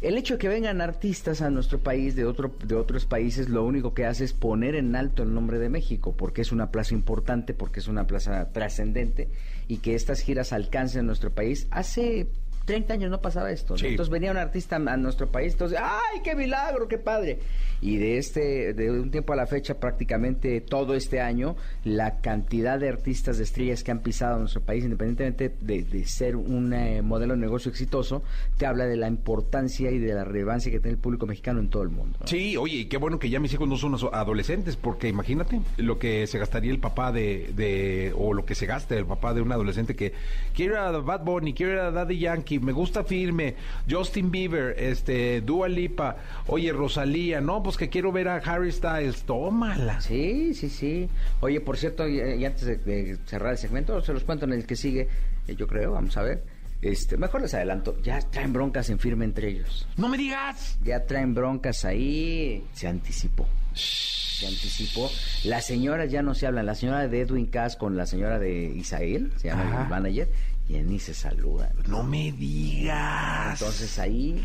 el 0.00 0.16
hecho 0.16 0.34
de 0.34 0.38
que 0.38 0.48
vengan 0.48 0.80
artistas 0.80 1.42
a 1.42 1.50
nuestro 1.50 1.78
país 1.78 2.16
de, 2.16 2.24
otro, 2.24 2.54
de 2.64 2.74
otros 2.74 3.04
países 3.04 3.50
lo 3.50 3.64
único 3.64 3.92
que 3.92 4.06
hace 4.06 4.24
es 4.24 4.32
poner 4.32 4.74
en 4.74 4.96
alto 4.96 5.22
el 5.22 5.34
nombre 5.34 5.58
de 5.58 5.68
México, 5.68 6.14
porque 6.16 6.40
es 6.40 6.52
una 6.52 6.70
plaza 6.70 6.94
importante, 6.94 7.52
porque 7.52 7.80
es 7.80 7.88
una 7.88 8.06
plaza 8.06 8.50
trascendente 8.52 9.28
y 9.68 9.78
que 9.78 9.94
estas 9.94 10.20
giras 10.20 10.52
alcancen 10.54 11.06
nuestro 11.06 11.30
país. 11.30 11.66
Hace 11.70 12.28
30 12.70 12.94
años 12.94 13.10
no 13.10 13.20
pasaba 13.20 13.50
esto. 13.50 13.76
Sí. 13.76 13.88
Entonces 13.88 14.12
venía 14.12 14.30
un 14.30 14.36
artista 14.36 14.76
a 14.76 14.96
nuestro 14.96 15.28
país, 15.28 15.54
entonces, 15.54 15.76
¡ay, 15.82 16.20
qué 16.22 16.36
milagro, 16.36 16.86
qué 16.86 16.98
padre! 16.98 17.40
Y 17.80 17.96
de 17.96 18.18
este, 18.18 18.74
de 18.74 18.90
un 18.92 19.10
tiempo 19.10 19.32
a 19.32 19.36
la 19.36 19.46
fecha, 19.46 19.80
prácticamente 19.80 20.60
todo 20.60 20.94
este 20.94 21.20
año, 21.20 21.56
la 21.82 22.20
cantidad 22.20 22.78
de 22.78 22.88
artistas 22.88 23.38
de 23.38 23.44
estrellas 23.44 23.82
que 23.82 23.90
han 23.90 24.00
pisado 24.00 24.38
nuestro 24.38 24.60
país, 24.60 24.84
independientemente 24.84 25.52
de, 25.60 25.82
de 25.82 26.04
ser 26.04 26.36
un 26.36 26.72
eh, 26.72 27.02
modelo 27.02 27.34
de 27.34 27.40
negocio 27.40 27.70
exitoso, 27.70 28.22
te 28.56 28.66
habla 28.66 28.84
de 28.86 28.96
la 28.96 29.08
importancia 29.08 29.90
y 29.90 29.98
de 29.98 30.14
la 30.14 30.22
relevancia 30.22 30.70
que 30.70 30.78
tiene 30.78 30.92
el 30.92 31.00
público 31.00 31.26
mexicano 31.26 31.58
en 31.58 31.70
todo 31.70 31.82
el 31.82 31.88
mundo. 31.88 32.18
¿no? 32.20 32.26
Sí, 32.28 32.56
oye, 32.56 32.76
y 32.76 32.84
qué 32.84 32.98
bueno 32.98 33.18
que 33.18 33.30
ya 33.30 33.40
mis 33.40 33.52
hijos 33.52 33.68
no 33.68 33.76
son 33.76 33.96
adolescentes, 34.12 34.76
porque 34.76 35.08
imagínate 35.08 35.60
lo 35.78 35.98
que 35.98 36.28
se 36.28 36.38
gastaría 36.38 36.70
el 36.70 36.78
papá 36.78 37.10
de, 37.10 37.52
de 37.56 38.12
o 38.16 38.32
lo 38.32 38.44
que 38.44 38.54
se 38.54 38.66
gasta 38.66 38.96
el 38.96 39.06
papá 39.06 39.34
de 39.34 39.40
un 39.40 39.50
adolescente 39.50 39.96
que 39.96 40.12
quiere 40.54 40.76
a 40.76 40.90
Bad 40.90 41.24
Bunny, 41.24 41.52
quiere 41.54 41.80
a 41.80 41.90
Daddy 41.90 42.18
Yankee, 42.18 42.59
me 42.60 42.72
gusta 42.72 43.04
Firme, 43.04 43.54
Justin 43.88 44.30
Bieber, 44.30 44.74
este, 44.78 45.40
Dua 45.40 45.68
Lipa, 45.68 46.16
oye, 46.46 46.72
Rosalía, 46.72 47.40
no, 47.40 47.62
pues 47.62 47.76
que 47.76 47.88
quiero 47.88 48.12
ver 48.12 48.28
a 48.28 48.36
Harry 48.36 48.72
Styles, 48.72 49.22
tómala. 49.22 50.00
Sí, 50.00 50.54
sí, 50.54 50.68
sí. 50.68 51.08
Oye, 51.40 51.60
por 51.60 51.76
cierto, 51.76 52.08
y, 52.08 52.20
y 52.20 52.44
antes 52.44 52.64
de, 52.64 52.76
de, 52.76 53.18
cerrar 53.26 53.52
el 53.52 53.58
segmento, 53.58 54.00
se 54.02 54.12
los 54.12 54.24
cuento 54.24 54.44
en 54.44 54.52
el 54.52 54.66
que 54.66 54.76
sigue, 54.76 55.08
eh, 55.48 55.54
yo 55.56 55.66
creo, 55.66 55.92
vamos 55.92 56.16
a 56.16 56.22
ver. 56.22 56.42
Este, 56.82 57.18
mejor 57.18 57.42
les 57.42 57.52
adelanto, 57.52 58.00
ya 58.02 58.20
traen 58.20 58.52
broncas 58.54 58.88
en 58.88 58.98
firme 58.98 59.26
entre 59.26 59.48
ellos. 59.48 59.86
No 59.96 60.08
me 60.08 60.16
digas. 60.16 60.78
Ya 60.82 61.04
traen 61.04 61.34
broncas 61.34 61.84
ahí, 61.84 62.64
se 62.72 62.88
anticipó. 62.88 63.46
Se 63.74 64.46
anticipó. 64.46 65.10
Las 65.44 65.66
señoras 65.66 66.10
ya 66.10 66.22
no 66.22 66.34
se 66.34 66.46
hablan. 66.46 66.64
La 66.64 66.74
señora 66.74 67.06
de 67.06 67.20
Edwin 67.20 67.46
Cass 67.46 67.76
con 67.76 67.98
la 67.98 68.06
señora 68.06 68.38
de 68.38 68.64
Isael, 68.74 69.30
se 69.36 69.48
llama 69.48 69.64
Ajá. 69.64 69.82
el 69.82 69.88
manager, 69.90 70.28
y 70.70 70.82
ni 70.82 70.98
se 70.98 71.14
saludan. 71.14 71.70
No 71.88 72.02
me 72.02 72.32
digas. 72.32 73.60
Entonces 73.60 73.98
ahí 73.98 74.44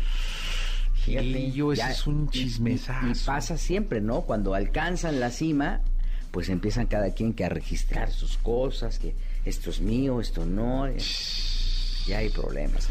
Fíjate, 1.04 1.52
yo, 1.52 1.72
ese 1.72 1.88
es 1.88 2.06
un 2.08 2.28
chismesazo. 2.28 3.06
Y, 3.06 3.12
y, 3.12 3.14
pasa 3.24 3.56
siempre, 3.56 4.00
¿no? 4.00 4.22
Cuando 4.22 4.54
alcanzan 4.54 5.20
la 5.20 5.30
cima, 5.30 5.80
pues 6.32 6.48
empiezan 6.48 6.86
cada 6.86 7.12
quien 7.14 7.32
que 7.32 7.44
a 7.44 7.48
registrar 7.48 8.10
sus 8.10 8.36
cosas, 8.38 8.98
que 8.98 9.14
esto 9.44 9.70
es 9.70 9.80
mío, 9.80 10.20
esto 10.20 10.44
no. 10.44 10.88
Ya 12.06 12.18
hay 12.18 12.28
problemas. 12.30 12.88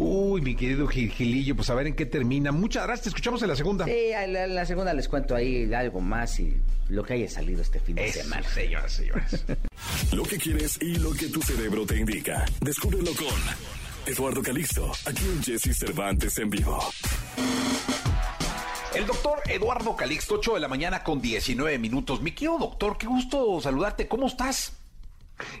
Uy, 0.00 0.40
mi 0.42 0.54
querido 0.54 0.86
Gilillo, 0.86 1.56
pues 1.56 1.68
a 1.70 1.74
ver 1.74 1.88
en 1.88 1.96
qué 1.96 2.06
termina. 2.06 2.52
Muchas 2.52 2.84
gracias, 2.84 3.02
te 3.02 3.08
escuchamos 3.08 3.42
en 3.42 3.48
la 3.48 3.56
segunda. 3.56 3.84
Sí, 3.84 4.12
en 4.14 4.32
la, 4.32 4.44
en 4.44 4.54
la 4.54 4.64
segunda 4.64 4.94
les 4.94 5.08
cuento 5.08 5.34
ahí 5.34 5.74
algo 5.74 6.00
más 6.00 6.38
y 6.38 6.56
lo 6.88 7.02
que 7.02 7.14
haya 7.14 7.28
salido 7.28 7.62
este 7.62 7.80
fin 7.80 7.96
de 7.96 8.06
Eso, 8.06 8.22
semana. 8.22 8.48
Señoras, 8.48 8.92
señores. 8.92 9.44
lo 10.12 10.22
que 10.22 10.38
quieres 10.38 10.80
y 10.80 10.94
lo 11.00 11.10
que 11.10 11.26
tu 11.26 11.42
cerebro 11.42 11.84
te 11.84 11.96
indica. 11.96 12.44
Descúbrelo 12.60 13.10
con 13.16 13.26
Eduardo 14.06 14.40
Calixto, 14.40 14.92
aquí 15.04 15.24
en 15.24 15.42
Jesse 15.42 15.76
Cervantes 15.76 16.38
en 16.38 16.48
vivo. 16.48 16.78
El 18.94 19.04
doctor 19.04 19.40
Eduardo 19.48 19.96
Calixto, 19.96 20.36
8 20.36 20.54
de 20.54 20.60
la 20.60 20.68
mañana 20.68 21.02
con 21.02 21.20
19 21.20 21.76
minutos. 21.80 22.22
Mi 22.22 22.30
querido 22.30 22.56
doctor, 22.56 22.96
qué 22.98 23.08
gusto 23.08 23.60
saludarte. 23.60 24.06
¿Cómo 24.06 24.28
estás? 24.28 24.77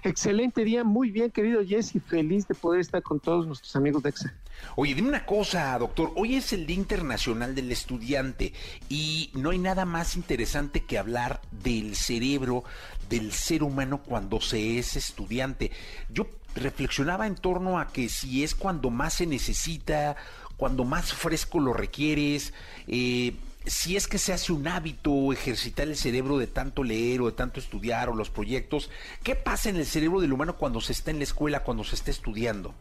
Excelente 0.02 0.64
día, 0.64 0.84
muy 0.84 1.10
bien, 1.10 1.30
querido 1.30 1.64
Jesse. 1.64 2.00
Feliz 2.06 2.46
de 2.48 2.54
poder 2.54 2.80
estar 2.80 3.02
con 3.02 3.20
todos 3.20 3.46
nuestros 3.46 3.74
amigos 3.76 4.02
de 4.02 4.10
EXA. 4.10 4.34
Oye, 4.76 4.94
dime 4.94 5.08
una 5.08 5.24
cosa, 5.24 5.78
doctor. 5.78 6.12
Hoy 6.16 6.36
es 6.36 6.52
el 6.52 6.66
Día 6.66 6.76
Internacional 6.76 7.54
del 7.54 7.70
Estudiante 7.70 8.52
y 8.88 9.30
no 9.34 9.50
hay 9.50 9.58
nada 9.58 9.84
más 9.84 10.16
interesante 10.16 10.84
que 10.84 10.98
hablar 10.98 11.40
del 11.50 11.94
cerebro 11.96 12.64
del 13.08 13.32
ser 13.32 13.62
humano 13.62 14.02
cuando 14.02 14.40
se 14.40 14.78
es 14.78 14.96
estudiante. 14.96 15.70
Yo 16.08 16.26
reflexionaba 16.54 17.26
en 17.26 17.36
torno 17.36 17.78
a 17.78 17.88
que 17.88 18.08
si 18.08 18.42
es 18.44 18.54
cuando 18.54 18.90
más 18.90 19.14
se 19.14 19.26
necesita, 19.26 20.16
cuando 20.56 20.84
más 20.84 21.12
fresco 21.12 21.60
lo 21.60 21.72
requieres, 21.72 22.52
eh, 22.86 23.34
si 23.68 23.96
es 23.96 24.06
que 24.06 24.18
se 24.18 24.32
hace 24.32 24.52
un 24.52 24.66
hábito 24.66 25.32
ejercitar 25.32 25.88
el 25.88 25.96
cerebro 25.96 26.38
de 26.38 26.46
tanto 26.46 26.82
leer 26.82 27.20
o 27.20 27.26
de 27.26 27.32
tanto 27.32 27.60
estudiar 27.60 28.08
o 28.08 28.14
los 28.14 28.30
proyectos, 28.30 28.90
¿qué 29.22 29.34
pasa 29.34 29.68
en 29.68 29.76
el 29.76 29.86
cerebro 29.86 30.20
del 30.20 30.32
humano 30.32 30.56
cuando 30.56 30.80
se 30.80 30.92
está 30.92 31.10
en 31.10 31.18
la 31.18 31.24
escuela, 31.24 31.64
cuando 31.64 31.84
se 31.84 31.94
está 31.94 32.10
estudiando? 32.10 32.74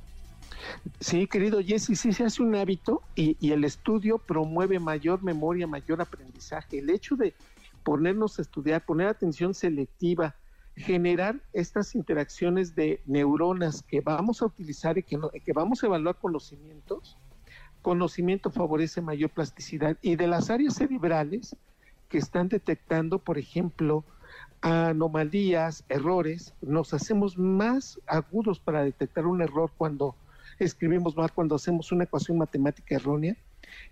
Sí, 0.99 1.27
querido 1.27 1.61
Jesse, 1.61 1.97
sí 1.97 2.13
se 2.13 2.25
hace 2.25 2.41
un 2.41 2.55
hábito 2.55 3.01
y, 3.15 3.51
el 3.51 3.63
estudio 3.63 4.17
promueve 4.17 4.79
mayor 4.79 5.23
memoria, 5.23 5.67
mayor 5.67 6.01
aprendizaje. 6.01 6.79
El 6.79 6.89
hecho 6.89 7.15
de 7.15 7.33
ponernos 7.83 8.37
a 8.37 8.41
estudiar, 8.41 8.85
poner 8.85 9.07
atención 9.07 9.53
selectiva, 9.53 10.35
generar 10.75 11.39
estas 11.53 11.95
interacciones 11.95 12.75
de 12.75 13.01
neuronas 13.05 13.81
que 13.81 14.01
vamos 14.01 14.41
a 14.41 14.45
utilizar 14.45 14.97
y 14.97 15.03
que 15.03 15.53
vamos 15.53 15.83
a 15.83 15.87
evaluar 15.87 16.15
conocimientos, 16.15 17.17
conocimiento 17.87 18.51
favorece 18.51 18.99
mayor 18.99 19.29
plasticidad 19.29 19.95
y 20.01 20.17
de 20.17 20.27
las 20.27 20.49
áreas 20.49 20.73
cerebrales 20.73 21.55
que 22.09 22.17
están 22.17 22.49
detectando, 22.49 23.17
por 23.17 23.37
ejemplo, 23.37 24.03
anomalías, 24.59 25.85
errores, 25.87 26.53
nos 26.61 26.93
hacemos 26.93 27.37
más 27.37 27.97
agudos 28.05 28.59
para 28.59 28.83
detectar 28.83 29.25
un 29.25 29.41
error 29.41 29.71
cuando 29.77 30.17
escribimos 30.59 31.15
mal, 31.15 31.31
cuando 31.31 31.55
hacemos 31.55 31.93
una 31.93 32.03
ecuación 32.03 32.37
matemática 32.37 32.95
errónea. 32.95 33.37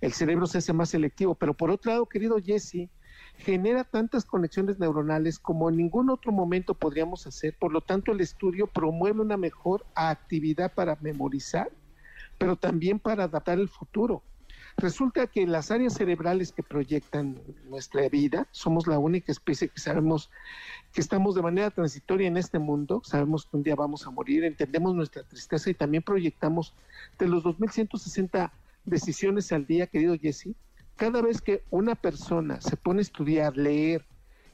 El 0.01 0.11
cerebro 0.11 0.45
se 0.45 0.57
hace 0.57 0.73
más 0.73 0.89
selectivo, 0.89 1.33
pero 1.33 1.53
por 1.53 1.71
otro 1.71 1.93
lado, 1.93 2.05
querido 2.05 2.35
Jesse, 2.43 2.89
genera 3.37 3.85
tantas 3.85 4.25
conexiones 4.25 4.77
neuronales 4.77 5.39
como 5.39 5.69
en 5.69 5.77
ningún 5.77 6.09
otro 6.09 6.33
momento 6.33 6.73
podríamos 6.73 7.27
hacer. 7.27 7.55
Por 7.57 7.71
lo 7.71 7.79
tanto, 7.79 8.11
el 8.11 8.19
estudio 8.19 8.67
promueve 8.67 9.21
una 9.21 9.37
mejor 9.37 9.85
actividad 9.95 10.73
para 10.73 10.97
memorizar, 10.99 11.71
pero 12.37 12.55
también 12.55 12.99
para 12.99 13.25
adaptar 13.25 13.59
el 13.59 13.69
futuro. 13.69 14.23
Resulta 14.77 15.27
que 15.27 15.47
las 15.47 15.71
áreas 15.71 15.93
cerebrales 15.93 16.51
que 16.51 16.61
proyectan 16.61 17.39
nuestra 17.69 18.09
vida, 18.09 18.47
somos 18.51 18.87
la 18.87 18.99
única 18.99 19.31
especie 19.31 19.69
que 19.69 19.79
sabemos 19.79 20.29
que 20.91 20.99
estamos 20.99 21.33
de 21.35 21.41
manera 21.41 21.71
transitoria 21.71 22.27
en 22.27 22.35
este 22.35 22.59
mundo, 22.59 23.01
sabemos 23.05 23.45
que 23.45 23.55
un 23.55 23.63
día 23.63 23.75
vamos 23.75 24.05
a 24.05 24.11
morir, 24.11 24.43
entendemos 24.43 24.93
nuestra 24.93 25.23
tristeza 25.23 25.69
y 25.69 25.75
también 25.75 26.03
proyectamos 26.03 26.73
de 27.17 27.27
los 27.27 27.43
2160 27.43 28.51
decisiones 28.83 29.51
al 29.53 29.65
día, 29.65 29.87
querido 29.87 30.17
Jesse, 30.17 30.49
cada 30.97 31.21
vez 31.21 31.41
que 31.41 31.63
una 31.71 31.95
persona 31.95 32.59
se 32.59 32.75
pone 32.75 32.99
a 32.99 33.03
estudiar, 33.03 33.55
leer, 33.55 34.05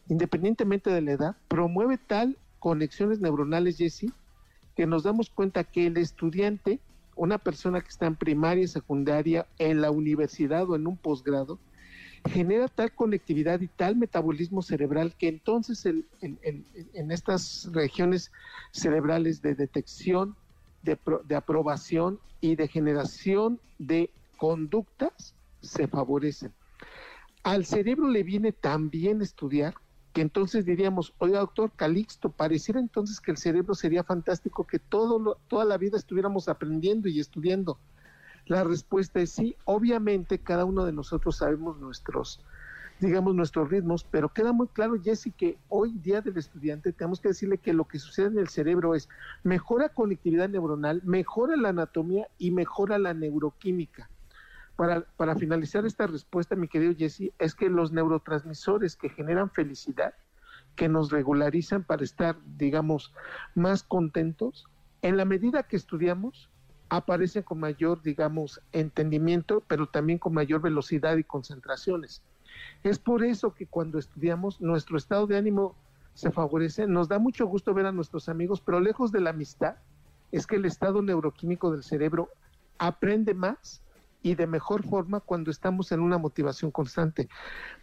independientemente 0.07 0.91
de 0.91 1.01
la 1.01 1.11
edad, 1.11 1.35
promueve 1.47 1.97
tal 1.97 2.37
conexiones 2.59 3.19
neuronales, 3.19 3.77
Jesse, 3.77 4.11
que 4.75 4.85
nos 4.85 5.03
damos 5.03 5.31
cuenta 5.31 5.63
que 5.63 5.87
el 5.87 5.97
estudiante 5.97 6.79
una 7.21 7.37
persona 7.37 7.81
que 7.81 7.89
está 7.89 8.07
en 8.07 8.15
primaria, 8.15 8.67
secundaria, 8.67 9.45
en 9.59 9.79
la 9.79 9.91
universidad 9.91 10.67
o 10.67 10.75
en 10.75 10.87
un 10.87 10.97
posgrado, 10.97 11.59
genera 12.27 12.67
tal 12.67 12.91
conectividad 12.95 13.61
y 13.61 13.67
tal 13.67 13.95
metabolismo 13.95 14.63
cerebral 14.63 15.13
que 15.15 15.27
entonces 15.27 15.85
en 15.85 17.11
estas 17.11 17.69
regiones 17.73 18.31
cerebrales 18.71 19.39
de 19.43 19.53
detección, 19.53 20.35
de, 20.81 20.97
de, 21.25 21.35
aprobación 21.35 22.19
y 22.41 22.55
de 22.55 22.67
generación 22.67 23.59
de 23.77 24.09
conductas 24.37 25.35
se 25.61 25.87
favorecen. 25.87 26.51
Al 27.43 27.65
cerebro 27.65 28.07
le 28.07 28.23
viene 28.23 28.51
también 28.51 29.21
estudiar 29.21 29.75
que 30.13 30.21
entonces 30.21 30.65
diríamos, 30.65 31.13
oiga 31.19 31.39
doctor 31.39 31.71
Calixto, 31.75 32.31
pareciera 32.31 32.79
entonces 32.79 33.21
que 33.21 33.31
el 33.31 33.37
cerebro 33.37 33.75
sería 33.75 34.03
fantástico 34.03 34.67
que 34.67 34.79
todo 34.79 35.37
toda 35.47 35.65
la 35.65 35.77
vida 35.77 35.97
estuviéramos 35.97 36.49
aprendiendo 36.49 37.07
y 37.07 37.19
estudiando. 37.19 37.79
La 38.45 38.63
respuesta 38.63 39.21
es 39.21 39.31
sí, 39.31 39.55
obviamente 39.65 40.39
cada 40.39 40.65
uno 40.65 40.83
de 40.85 40.91
nosotros 40.91 41.37
sabemos 41.37 41.77
nuestros, 41.79 42.43
digamos, 42.99 43.35
nuestros 43.35 43.69
ritmos, 43.69 44.03
pero 44.03 44.29
queda 44.29 44.51
muy 44.51 44.67
claro, 44.67 45.01
Jesse, 45.01 45.31
que 45.37 45.57
hoy 45.69 45.93
día 45.99 46.21
del 46.21 46.37
estudiante 46.37 46.91
tenemos 46.91 47.21
que 47.21 47.29
decirle 47.29 47.59
que 47.59 47.73
lo 47.73 47.85
que 47.85 47.99
sucede 47.99 48.27
en 48.27 48.39
el 48.39 48.49
cerebro 48.49 48.95
es 48.95 49.07
mejora 49.43 49.89
conectividad 49.89 50.49
neuronal, 50.49 51.01
mejora 51.05 51.55
la 51.55 51.69
anatomía 51.69 52.27
y 52.37 52.51
mejora 52.51 52.97
la 52.97 53.13
neuroquímica. 53.13 54.09
Para, 54.81 55.01
para, 55.15 55.35
finalizar 55.35 55.85
esta 55.85 56.07
respuesta, 56.07 56.55
mi 56.55 56.67
querido 56.67 56.95
Jesse, 56.97 57.33
es 57.37 57.53
que 57.53 57.69
los 57.69 57.91
neurotransmisores 57.91 58.95
que 58.95 59.09
generan 59.09 59.51
felicidad, 59.51 60.15
que 60.75 60.89
nos 60.89 61.11
regularizan 61.11 61.83
para 61.83 62.03
estar, 62.03 62.35
digamos, 62.57 63.13
más 63.53 63.83
contentos, 63.83 64.65
en 65.03 65.17
la 65.17 65.25
medida 65.25 65.61
que 65.61 65.75
estudiamos, 65.75 66.49
aparecen 66.89 67.43
con 67.43 67.59
mayor, 67.59 68.01
digamos, 68.01 68.59
entendimiento, 68.71 69.63
pero 69.67 69.85
también 69.85 70.17
con 70.17 70.33
mayor 70.33 70.61
velocidad 70.61 71.15
y 71.17 71.23
concentraciones. 71.25 72.23
Es 72.83 72.97
por 72.97 73.23
eso 73.23 73.53
que 73.53 73.67
cuando 73.67 73.99
estudiamos, 73.99 74.61
nuestro 74.61 74.97
estado 74.97 75.27
de 75.27 75.37
ánimo 75.37 75.75
se 76.15 76.31
favorece. 76.31 76.87
Nos 76.87 77.07
da 77.07 77.19
mucho 77.19 77.45
gusto 77.45 77.75
ver 77.75 77.85
a 77.85 77.91
nuestros 77.91 78.29
amigos, 78.29 78.61
pero 78.61 78.79
lejos 78.79 79.11
de 79.11 79.21
la 79.21 79.29
amistad, 79.29 79.75
es 80.31 80.47
que 80.47 80.55
el 80.55 80.65
estado 80.65 81.03
neuroquímico 81.03 81.71
del 81.71 81.83
cerebro 81.83 82.29
aprende 82.79 83.35
más 83.35 83.83
y 84.23 84.35
de 84.35 84.47
mejor 84.47 84.83
forma 84.83 85.19
cuando 85.19 85.51
estamos 85.51 85.91
en 85.91 85.99
una 85.99 86.17
motivación 86.17 86.71
constante. 86.71 87.29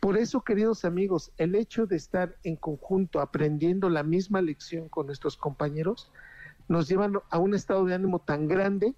Por 0.01 0.17
eso, 0.17 0.43
queridos 0.43 0.85
amigos, 0.85 1.33
el 1.37 1.55
hecho 1.55 1.87
de 1.87 1.97
estar 1.97 2.37
en 2.45 2.57
conjunto 2.57 3.21
aprendiendo 3.21 3.91
la 3.91 4.03
misma 4.03 4.41
lección 4.41 4.89
con 4.89 5.07
nuestros 5.07 5.37
compañeros 5.37 6.11
nos 6.69 6.89
lleva 6.89 7.11
a 7.31 7.39
un 7.39 7.55
estado 7.55 7.85
de 7.85 7.95
ánimo 7.95 8.19
tan 8.21 8.47
grande 8.47 8.95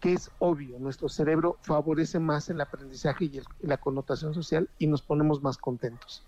que 0.00 0.12
es 0.12 0.30
obvio, 0.38 0.78
nuestro 0.78 1.08
cerebro 1.08 1.56
favorece 1.62 2.18
más 2.18 2.50
el 2.50 2.60
aprendizaje 2.60 3.24
y, 3.24 3.40
la 3.60 3.78
connotación 3.78 4.34
social 4.34 4.68
y 4.78 4.86
nos 4.86 5.02
ponemos 5.02 5.42
más 5.42 5.56
contentos. 5.56 6.22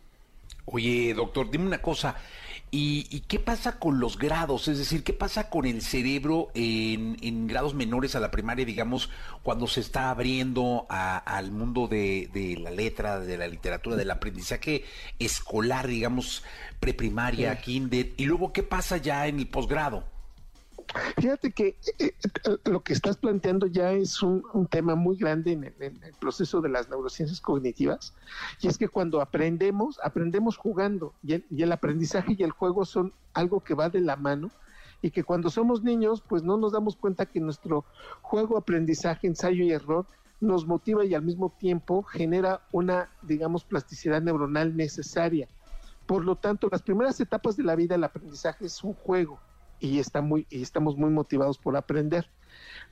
Oye, 0.65 1.13
doctor, 1.15 1.51
dime 1.51 1.67
una 1.67 1.83
cosa, 1.83 2.17
¿Y, 2.71 3.21
qué 3.29 3.39
pasa 3.39 3.79
con 3.79 3.99
los 3.99 4.19
grados? 4.19 4.69
Es 4.69 4.79
decir, 4.79 5.03
¿qué 5.03 5.13
pasa 5.13 5.49
con 5.49 5.65
el 5.65 5.81
cerebro 5.81 6.51
en, 6.55 7.47
grados 7.47 7.75
menores 7.75 8.15
a 8.15 8.21
la 8.21 8.31
primaria, 8.31 8.65
digamos, 8.65 9.09
cuando 9.43 9.67
se 9.67 9.81
está 9.81 10.11
abriendo 10.11 10.87
al 10.89 11.51
mundo 11.51 11.89
de, 11.89 12.59
la 12.61 12.71
letra, 12.71 13.21
de 13.21 13.39
la 13.39 13.49
literatura, 13.49 13.97
del 13.97 14.11
aprendizaje 14.11 14.85
escolar, 15.19 15.87
digamos, 15.87 16.45
preprimaria, 16.81 17.59
kinder? 17.61 18.13
Y 18.17 18.27
luego, 18.27 18.53
¿qué 18.53 18.63
pasa 18.63 18.99
ya 18.99 19.27
en 19.27 19.39
el 19.39 19.49
posgrado? 19.49 20.18
Fíjate 21.17 21.53
que 21.53 21.77
eh, 21.99 22.15
eh, 22.45 22.57
lo 22.65 22.83
que 22.83 22.93
estás 22.93 23.17
planteando 23.17 23.67
ya 23.67 23.93
es 23.93 24.23
un, 24.23 24.43
tema 24.71 24.95
muy 24.95 25.17
grande 25.17 25.53
en 25.53 25.65
el, 25.65 25.75
proceso 26.19 26.61
de 26.61 26.69
las 26.69 26.89
neurociencias 26.89 27.41
cognitivas, 27.41 28.15
y 28.61 28.69
es 28.69 28.79
que 28.79 28.89
cuando 28.89 29.21
aprendemos, 29.21 30.01
aprendemos 30.03 30.57
jugando, 30.57 31.15
y 31.23 31.63
el, 31.63 31.73
aprendizaje 31.73 32.35
y 32.39 32.43
el 32.43 32.51
juego 32.51 32.85
son 32.85 33.13
algo 33.35 33.61
que 33.61 33.75
va 33.75 33.91
de 33.91 34.01
la 34.01 34.17
mano, 34.17 34.51
y 35.01 35.11
que 35.11 35.25
cuando 35.25 35.51
somos 35.51 35.83
niños, 35.83 36.23
pues 36.27 36.43
no 36.43 36.57
nos 36.57 36.73
damos 36.73 36.97
cuenta 36.97 37.27
que 37.27 37.41
nuestro 37.41 37.85
juego, 38.23 38.57
aprendizaje, 38.57 39.27
ensayo 39.27 39.65
y 39.65 39.71
error 39.71 40.07
nos 40.41 40.67
motiva 40.67 41.05
y 41.05 41.15
al 41.15 41.23
mismo 41.23 41.55
tiempo 41.59 42.03
genera 42.03 42.63
una, 42.73 43.11
digamos, 43.23 43.65
plasticidad 43.65 44.23
neuronal 44.23 44.77
necesaria. 44.77 45.49
Por 46.07 46.25
lo 46.25 46.37
tanto, 46.37 46.69
las 46.71 46.83
primeras 46.83 47.21
etapas 47.21 47.57
de 47.57 47.65
la 47.65 47.77
vida, 47.77 47.95
el 47.95 48.05
aprendizaje 48.05 48.67
es 48.67 48.83
un 48.83 48.95
juego 48.95 49.39
y, 49.81 49.99
está 49.99 50.21
muy, 50.21 50.47
y 50.51 50.63
estamos 50.63 50.97
muy 50.97 51.11
motivados 51.11 51.59
por 51.59 51.77
aprender. 51.77 52.29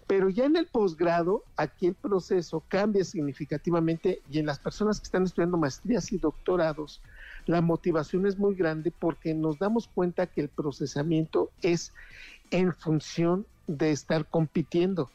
Pero 0.06 0.28
ya 0.28 0.44
en 0.44 0.56
el 0.56 0.66
posgrado, 0.66 1.42
aquí 1.56 1.86
el 1.86 1.94
proceso 1.94 2.62
cambia 2.68 3.04
significativamente 3.04 4.22
y 4.30 4.38
en 4.38 4.46
las 4.46 4.58
personas 4.58 5.00
que 5.00 5.04
están 5.04 5.24
estudiando 5.24 5.56
maestrías 5.56 6.12
y 6.12 6.18
doctorados, 6.18 7.02
la 7.46 7.60
motivación 7.60 8.26
es 8.26 8.38
muy 8.38 8.54
grande 8.54 8.92
porque 8.96 9.34
nos 9.34 9.58
damos 9.58 9.88
cuenta 9.88 10.26
que 10.26 10.42
el 10.42 10.48
procesamiento 10.48 11.50
es 11.62 11.92
en 12.50 12.72
función 12.72 13.46
de 13.66 13.90
estar 13.90 14.26
compitiendo. 14.26 15.10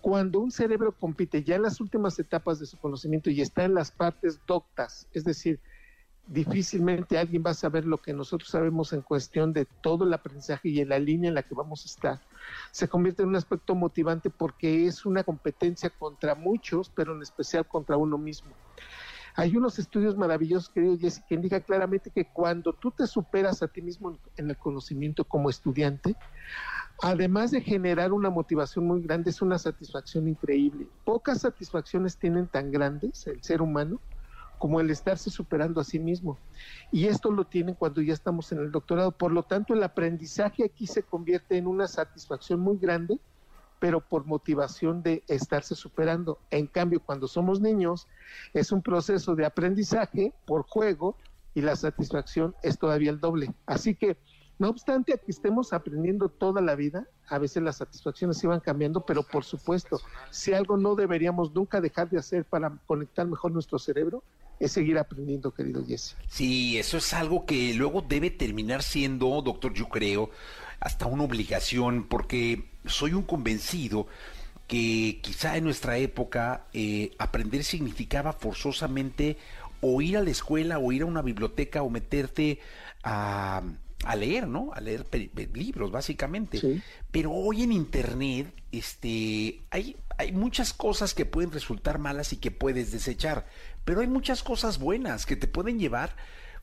Cuando 0.00 0.40
un 0.40 0.50
cerebro 0.50 0.92
compite 0.92 1.42
ya 1.42 1.56
en 1.56 1.62
las 1.62 1.80
últimas 1.80 2.18
etapas 2.18 2.58
de 2.58 2.66
su 2.66 2.78
conocimiento 2.78 3.30
y 3.30 3.40
está 3.40 3.64
en 3.64 3.74
las 3.74 3.90
partes 3.90 4.38
doctas, 4.46 5.06
es 5.12 5.24
decir, 5.24 5.60
difícilmente 6.26 7.18
alguien 7.18 7.42
va 7.44 7.50
a 7.50 7.54
saber 7.54 7.84
lo 7.84 7.98
que 7.98 8.12
nosotros 8.12 8.50
sabemos 8.50 8.92
en 8.92 9.02
cuestión 9.02 9.52
de 9.52 9.66
todo 9.82 10.04
el 10.04 10.14
aprendizaje 10.14 10.68
y 10.68 10.80
en 10.80 10.88
la 10.88 10.98
línea 10.98 11.28
en 11.28 11.34
la 11.34 11.42
que 11.42 11.54
vamos 11.54 11.84
a 11.84 11.88
estar. 11.88 12.20
Se 12.72 12.88
convierte 12.88 13.22
en 13.22 13.28
un 13.28 13.36
aspecto 13.36 13.74
motivante 13.74 14.30
porque 14.30 14.86
es 14.86 15.04
una 15.04 15.22
competencia 15.22 15.90
contra 15.90 16.34
muchos, 16.34 16.90
pero 16.94 17.14
en 17.14 17.22
especial 17.22 17.66
contra 17.66 17.96
uno 17.96 18.18
mismo. 18.18 18.52
Hay 19.36 19.56
unos 19.56 19.80
estudios 19.80 20.16
maravillosos, 20.16 20.70
querido 20.70 20.96
Jesse, 20.96 21.20
que 21.28 21.34
indica 21.34 21.60
claramente 21.60 22.10
que 22.10 22.24
cuando 22.32 22.72
tú 22.72 22.92
te 22.92 23.06
superas 23.06 23.62
a 23.62 23.68
ti 23.68 23.82
mismo 23.82 24.16
en 24.36 24.48
el 24.48 24.56
conocimiento 24.56 25.24
como 25.24 25.50
estudiante, 25.50 26.14
además 27.02 27.50
de 27.50 27.60
generar 27.60 28.12
una 28.12 28.30
motivación 28.30 28.86
muy 28.86 29.02
grande, 29.02 29.30
es 29.30 29.42
una 29.42 29.58
satisfacción 29.58 30.28
increíble. 30.28 30.86
Pocas 31.04 31.40
satisfacciones 31.40 32.16
tienen 32.16 32.46
tan 32.46 32.70
grandes 32.70 33.26
el 33.26 33.42
ser 33.42 33.60
humano 33.60 34.00
como 34.58 34.80
el 34.80 34.90
estarse 34.90 35.30
superando 35.30 35.80
a 35.80 35.84
sí 35.84 35.98
mismo. 35.98 36.38
Y 36.90 37.06
esto 37.06 37.30
lo 37.30 37.44
tienen 37.44 37.74
cuando 37.74 38.00
ya 38.00 38.12
estamos 38.12 38.50
en 38.52 38.58
el 38.58 38.70
doctorado. 38.70 39.12
Por 39.12 39.32
lo 39.32 39.42
tanto, 39.42 39.74
el 39.74 39.82
aprendizaje 39.82 40.64
aquí 40.64 40.86
se 40.86 41.02
convierte 41.02 41.56
en 41.56 41.66
una 41.66 41.86
satisfacción 41.88 42.60
muy 42.60 42.78
grande, 42.78 43.18
pero 43.78 44.00
por 44.00 44.24
motivación 44.24 45.02
de 45.02 45.22
estarse 45.28 45.74
superando. 45.74 46.38
En 46.50 46.66
cambio, 46.66 47.00
cuando 47.00 47.28
somos 47.28 47.60
niños, 47.60 48.08
es 48.52 48.72
un 48.72 48.82
proceso 48.82 49.34
de 49.34 49.44
aprendizaje 49.44 50.32
por 50.46 50.62
juego 50.62 51.16
y 51.54 51.60
la 51.60 51.76
satisfacción 51.76 52.54
es 52.62 52.78
todavía 52.78 53.10
el 53.10 53.20
doble. 53.20 53.52
Así 53.66 53.94
que, 53.94 54.16
no 54.58 54.68
obstante 54.68 55.12
a 55.12 55.18
que 55.18 55.32
estemos 55.32 55.72
aprendiendo 55.72 56.28
toda 56.28 56.60
la 56.60 56.76
vida, 56.76 57.08
a 57.28 57.38
veces 57.38 57.62
las 57.62 57.78
satisfacciones 57.78 58.42
iban 58.44 58.60
cambiando, 58.60 59.04
pero 59.04 59.24
por 59.24 59.44
supuesto, 59.44 59.98
si 60.30 60.52
algo 60.52 60.76
no 60.76 60.94
deberíamos 60.94 61.52
nunca 61.52 61.80
dejar 61.80 62.08
de 62.08 62.18
hacer 62.18 62.44
para 62.44 62.70
conectar 62.86 63.26
mejor 63.26 63.50
nuestro 63.50 63.78
cerebro, 63.80 64.22
es 64.60 64.72
seguir 64.72 64.98
aprendiendo, 64.98 65.52
querido 65.52 65.84
Jesse. 65.84 66.16
Sí, 66.28 66.78
eso 66.78 66.98
es 66.98 67.12
algo 67.12 67.46
que 67.46 67.74
luego 67.74 68.02
debe 68.02 68.30
terminar 68.30 68.82
siendo, 68.82 69.42
doctor, 69.42 69.74
yo 69.74 69.88
creo, 69.88 70.30
hasta 70.80 71.06
una 71.06 71.24
obligación, 71.24 72.06
porque 72.08 72.70
soy 72.86 73.14
un 73.14 73.22
convencido 73.22 74.06
que 74.66 75.20
quizá 75.22 75.56
en 75.56 75.64
nuestra 75.64 75.98
época 75.98 76.66
eh, 76.72 77.10
aprender 77.18 77.64
significaba 77.64 78.32
forzosamente 78.32 79.36
o 79.80 80.00
ir 80.00 80.16
a 80.16 80.22
la 80.22 80.30
escuela 80.30 80.78
o 80.78 80.92
ir 80.92 81.02
a 81.02 81.06
una 81.06 81.20
biblioteca 81.20 81.82
o 81.82 81.90
meterte 81.90 82.60
a, 83.02 83.62
a 84.04 84.16
leer, 84.16 84.48
¿no? 84.48 84.72
A 84.72 84.80
leer 84.80 85.06
libros, 85.52 85.90
básicamente. 85.90 86.82
Pero 87.10 87.32
hoy 87.32 87.62
en 87.62 87.72
Internet 87.72 88.52
este, 88.72 89.62
hay, 89.70 89.96
hay 90.18 90.32
muchas 90.32 90.72
cosas 90.72 91.14
que 91.14 91.26
pueden 91.26 91.52
resultar 91.52 91.98
malas 91.98 92.32
y 92.32 92.36
que 92.36 92.50
puedes 92.50 92.92
desechar, 92.92 93.46
pero 93.84 94.00
hay 94.00 94.06
muchas 94.06 94.42
cosas 94.42 94.78
buenas 94.78 95.26
que 95.26 95.36
te 95.36 95.46
pueden 95.46 95.78
llevar 95.78 96.16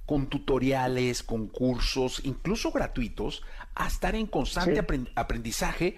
con 0.06 0.28
tutoriales, 0.28 1.24
con 1.24 1.48
cursos, 1.48 2.22
incluso 2.24 2.72
gratuitos, 2.72 3.44
a 3.76 3.88
estar 3.88 4.16
en 4.16 4.28
constante 4.28 4.84
aprendizaje, 5.16 5.98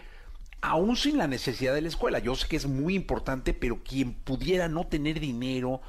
aún 0.62 0.96
sin 0.96 1.18
la 1.18 1.28
necesidad 1.28 1.74
de 1.74 1.82
la 1.82 1.88
escuela. 1.88 2.20
Yo 2.20 2.36
sé 2.36 2.48
que 2.48 2.56
es 2.56 2.68
muy 2.68 2.96
importante, 2.96 3.54
pero 3.54 3.84
quien 3.84 4.14
pudiera 4.14 4.68
no 4.68 4.88
tener 4.88 5.20
dinero 5.20 5.82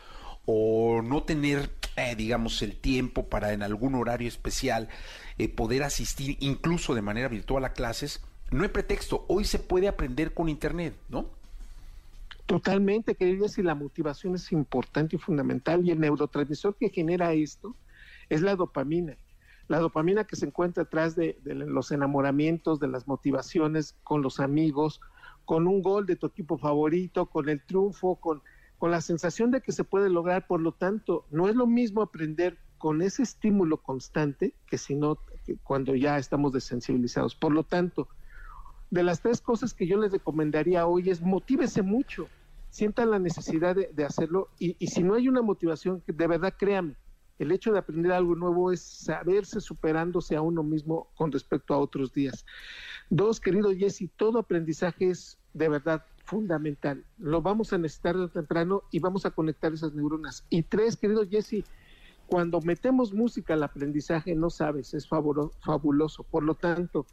o 0.46 1.02
no 1.02 1.24
tener, 1.24 1.70
eh, 1.96 2.14
digamos, 2.16 2.62
el 2.62 2.76
tiempo 2.76 3.28
para 3.28 3.52
en 3.52 3.62
algún 3.62 3.94
horario 3.94 4.28
especial 4.28 4.88
eh, 5.38 5.48
poder 5.48 5.82
asistir 5.82 6.36
incluso 6.40 6.94
de 6.94 7.02
manera 7.02 7.28
virtual 7.28 7.64
a 7.64 7.72
clases, 7.72 8.22
no 8.50 8.62
hay 8.62 8.68
pretexto. 8.68 9.24
Hoy 9.28 9.44
se 9.44 9.58
puede 9.58 9.88
aprender 9.88 10.32
con 10.32 10.48
Internet, 10.48 10.94
¿no? 11.08 11.28
Totalmente, 12.46 13.14
querido, 13.14 13.46
y 13.56 13.62
la 13.62 13.74
motivación 13.74 14.34
es 14.34 14.52
importante 14.52 15.16
y 15.16 15.18
fundamental. 15.18 15.84
Y 15.86 15.90
el 15.90 16.00
neurotransmisor 16.00 16.76
que 16.76 16.90
genera 16.90 17.32
esto 17.32 17.76
es 18.28 18.42
la 18.42 18.56
dopamina. 18.56 19.16
La 19.68 19.78
dopamina 19.78 20.24
que 20.24 20.36
se 20.36 20.46
encuentra 20.46 20.82
atrás 20.82 21.16
de, 21.16 21.38
los 21.44 21.90
enamoramientos, 21.90 22.80
de 22.80 22.88
las 22.88 23.08
motivaciones 23.08 23.96
con 24.02 24.20
los 24.20 24.40
amigos, 24.40 25.00
con 25.46 25.66
un 25.66 25.82
gol 25.82 26.04
de 26.04 26.16
tu 26.16 26.26
equipo 26.26 26.58
favorito, 26.58 27.26
con 27.26 27.48
el 27.48 27.64
triunfo, 27.64 28.16
con 28.16 28.42
con 28.84 28.90
la 28.90 29.00
sensación 29.00 29.50
de 29.50 29.60
que 29.60 29.72
se 29.72 29.84
puede 29.84 30.10
lograr. 30.10 30.46
Por 30.46 30.60
lo 30.60 30.72
tanto, 30.72 31.24
no 31.30 31.48
es 31.48 31.56
lo 31.56 31.66
mismo 31.66 32.02
aprender 32.02 32.58
con 32.76 33.00
ese 33.00 33.22
estímulo 33.22 33.78
constante 33.78 34.54
que 34.66 34.76
si 34.78 34.94
no 34.94 35.18
cuando 35.62 35.94
ya 35.94 36.18
estamos 36.18 36.52
desensibilizados. 36.52 37.34
Por 37.34 37.52
lo 37.52 37.64
tanto, 37.64 38.08
de 38.90 39.02
las 39.02 39.20
tres 39.20 39.40
cosas 39.40 39.74
que 39.74 39.86
yo 39.86 39.98
les 39.98 40.12
recomendaría 40.12 40.86
hoy 40.86 41.10
es 41.10 41.20
motívese 41.20 41.82
mucho, 41.82 42.28
sientan 42.70 43.10
la 43.10 43.18
necesidad 43.18 43.76
de, 43.76 44.04
hacerlo 44.04 44.48
y, 44.58 44.76
y, 44.78 44.88
si 44.88 45.02
no 45.02 45.14
hay 45.14 45.28
una 45.28 45.42
motivación, 45.42 46.02
de 46.06 46.26
verdad 46.26 46.54
créame, 46.58 46.96
el 47.38 47.50
hecho 47.52 47.72
de 47.72 47.78
aprender 47.78 48.12
algo 48.12 48.36
nuevo 48.36 48.70
es 48.70 48.80
saberse 48.80 49.60
superándose 49.60 50.36
a 50.36 50.42
uno 50.42 50.62
mismo 50.62 51.08
con 51.16 51.32
respecto 51.32 51.74
a 51.74 51.78
otros 51.78 52.12
días. 52.12 52.44
Dos, 53.10 53.40
querido 53.40 53.74
Jesse, 53.74 54.08
todo 54.16 54.38
aprendizaje 54.38 55.10
es 55.10 55.38
de 55.52 55.68
verdad 55.68 56.04
fundamental. 56.24 57.04
Lo 57.18 57.42
vamos 57.42 57.72
a 57.72 57.78
necesitar 57.78 58.16
temprano 58.30 58.82
y 58.90 58.98
vamos 59.00 59.26
a 59.26 59.30
conectar 59.30 59.72
esas 59.72 59.94
neuronas. 59.94 60.44
Y 60.48 60.62
tres, 60.62 60.96
querido 60.96 61.26
Jesse, 61.28 61.64
cuando 62.26 62.60
metemos 62.60 63.12
música 63.12 63.54
al 63.54 63.62
aprendizaje, 63.62 64.34
no 64.34 64.50
sabes, 64.50 64.94
es 64.94 65.06
fabuloso. 65.08 66.22
Por 66.24 66.42
lo 66.42 66.54
tanto, 66.54 67.06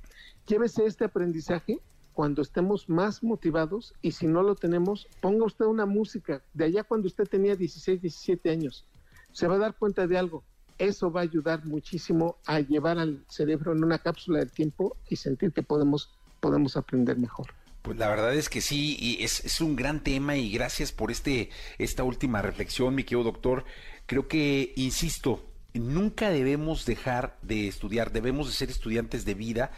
llévese 0.47 0.85
este 0.85 1.05
aprendizaje 1.05 1.79
cuando 2.13 2.41
estemos 2.41 2.89
más 2.89 3.23
motivados 3.23 3.93
y 4.01 4.11
si 4.11 4.27
no 4.27 4.43
lo 4.43 4.55
tenemos, 4.55 5.07
ponga 5.21 5.45
usted 5.45 5.65
una 5.65 5.85
música 5.85 6.41
de 6.53 6.65
allá 6.65 6.83
cuando 6.83 7.07
usted 7.07 7.27
tenía 7.27 7.55
16, 7.55 8.01
17 8.01 8.49
años. 8.49 8.85
Se 9.31 9.47
va 9.47 9.55
a 9.55 9.59
dar 9.59 9.75
cuenta 9.75 10.07
de 10.07 10.17
algo. 10.17 10.43
Eso 10.77 11.11
va 11.11 11.21
a 11.21 11.23
ayudar 11.23 11.65
muchísimo 11.65 12.37
a 12.45 12.59
llevar 12.59 12.97
al 12.97 13.23
cerebro 13.27 13.71
en 13.71 13.83
una 13.83 13.99
cápsula 13.99 14.39
del 14.39 14.51
tiempo 14.51 14.97
y 15.09 15.15
sentir 15.15 15.51
que 15.51 15.63
podemos, 15.63 16.09
podemos 16.39 16.75
aprender 16.75 17.17
mejor. 17.17 17.47
Pues 17.81 17.97
la 17.97 18.09
verdad 18.09 18.35
es 18.35 18.49
que 18.49 18.61
sí, 18.61 18.95
y 18.99 19.23
es, 19.23 19.43
es, 19.43 19.59
un 19.59 19.75
gran 19.75 20.03
tema 20.03 20.37
y 20.37 20.51
gracias 20.51 20.91
por 20.91 21.09
este, 21.09 21.49
esta 21.79 22.03
última 22.03 22.41
reflexión, 22.41 22.93
mi 22.93 23.03
querido 23.03 23.23
doctor. 23.23 23.65
Creo 24.11 24.27
que, 24.27 24.73
insisto, 24.75 25.41
nunca 25.73 26.31
debemos 26.31 26.85
dejar 26.85 27.37
de 27.43 27.69
estudiar, 27.69 28.11
debemos 28.11 28.47
de 28.47 28.53
ser 28.53 28.69
estudiantes 28.69 29.23
de 29.23 29.35
vida 29.35 29.71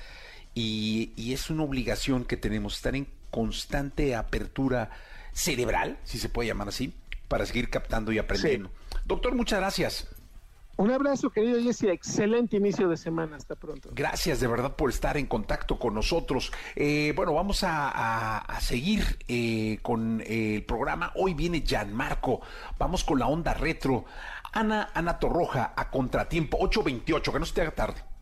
y, 0.55 1.11
y 1.15 1.33
es 1.33 1.51
una 1.51 1.61
obligación 1.61 2.25
que 2.25 2.35
tenemos, 2.35 2.77
estar 2.77 2.95
en 2.95 3.07
constante 3.29 4.15
apertura 4.15 4.89
cerebral, 5.33 5.99
si 6.03 6.17
se 6.17 6.29
puede 6.29 6.47
llamar 6.47 6.69
así, 6.69 6.95
para 7.27 7.45
seguir 7.45 7.69
captando 7.69 8.11
y 8.11 8.17
aprendiendo. 8.17 8.71
Doctor, 9.05 9.35
muchas 9.35 9.59
gracias. 9.59 10.07
Un 10.75 10.91
abrazo, 10.91 11.29
querido 11.29 11.61
Jesse. 11.61 11.83
Excelente 11.83 12.57
inicio 12.57 12.89
de 12.89 12.97
semana. 12.97 13.37
Hasta 13.37 13.55
pronto. 13.55 13.89
Gracias 13.93 14.39
de 14.39 14.47
verdad 14.47 14.75
por 14.75 14.89
estar 14.89 15.17
en 15.17 15.27
contacto 15.27 15.77
con 15.77 15.93
nosotros. 15.93 16.51
Eh, 16.75 17.13
bueno, 17.15 17.33
vamos 17.33 17.63
a, 17.63 18.45
seguir 18.59 19.19
eh, 19.27 19.79
con 19.81 20.23
el 20.25 20.63
programa. 20.65 21.11
Hoy 21.15 21.33
viene 21.33 21.61
Gianmarco. 21.61 22.41
Vamos 22.79 23.03
con 23.03 23.19
la 23.19 23.27
onda 23.27 23.53
retro. 23.53 24.05
Ana, 24.51 24.89
Ana 24.93 25.19
Torroja 25.19 25.73
a 25.75 25.89
contratiempo 25.91 26.57
828. 26.59 27.33
Que 27.33 27.39
no 27.39 27.45
se 27.45 27.53
te 27.53 27.61
haga 27.61 27.71
tarde. 27.71 28.12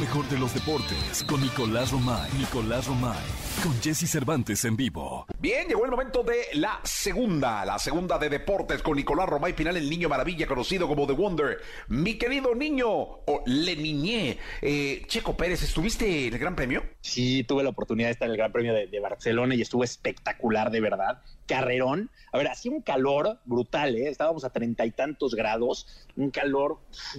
Mejor 0.00 0.28
de 0.28 0.38
los 0.38 0.54
deportes 0.54 1.24
con 1.24 1.40
Nicolás 1.40 1.90
Romay. 1.90 2.30
Nicolás 2.38 2.86
Romay. 2.86 3.18
Con 3.64 3.72
Jesse 3.82 4.08
Cervantes 4.08 4.64
en 4.64 4.76
vivo. 4.76 5.26
Bien, 5.40 5.66
llegó 5.66 5.84
el 5.84 5.90
momento 5.90 6.22
de 6.22 6.46
la 6.52 6.78
segunda, 6.84 7.64
la 7.64 7.80
segunda 7.80 8.16
de 8.16 8.28
deportes 8.28 8.80
con 8.80 8.96
Nicolás 8.96 9.28
Romay 9.28 9.54
Pinal, 9.54 9.76
el 9.76 9.90
niño 9.90 10.08
maravilla 10.08 10.46
conocido 10.46 10.86
como 10.86 11.04
The 11.04 11.14
Wonder. 11.14 11.58
Mi 11.88 12.16
querido 12.16 12.54
niño, 12.54 12.88
o 12.88 13.42
Le 13.46 13.74
Niñé. 13.74 14.38
Eh, 14.62 15.02
Checo 15.08 15.36
Pérez, 15.36 15.64
¿estuviste 15.64 16.28
en 16.28 16.34
el 16.34 16.38
Gran 16.38 16.54
Premio? 16.54 16.84
Sí, 17.00 17.42
tuve 17.42 17.64
la 17.64 17.70
oportunidad 17.70 18.08
de 18.08 18.12
estar 18.12 18.26
en 18.26 18.32
el 18.32 18.38
Gran 18.38 18.52
Premio 18.52 18.74
de, 18.74 18.86
de 18.86 19.00
Barcelona 19.00 19.56
y 19.56 19.62
estuvo 19.62 19.82
espectacular, 19.82 20.70
de 20.70 20.80
verdad 20.80 21.22
carrerón. 21.48 22.10
A 22.30 22.38
ver, 22.38 22.46
hacía 22.46 22.70
un 22.70 22.82
calor 22.82 23.40
brutal, 23.44 23.96
¿eh? 23.96 24.08
Estábamos 24.08 24.44
a 24.44 24.50
treinta 24.50 24.86
y 24.86 24.92
tantos 24.92 25.34
grados, 25.34 25.88
un 26.16 26.30
calor 26.30 26.78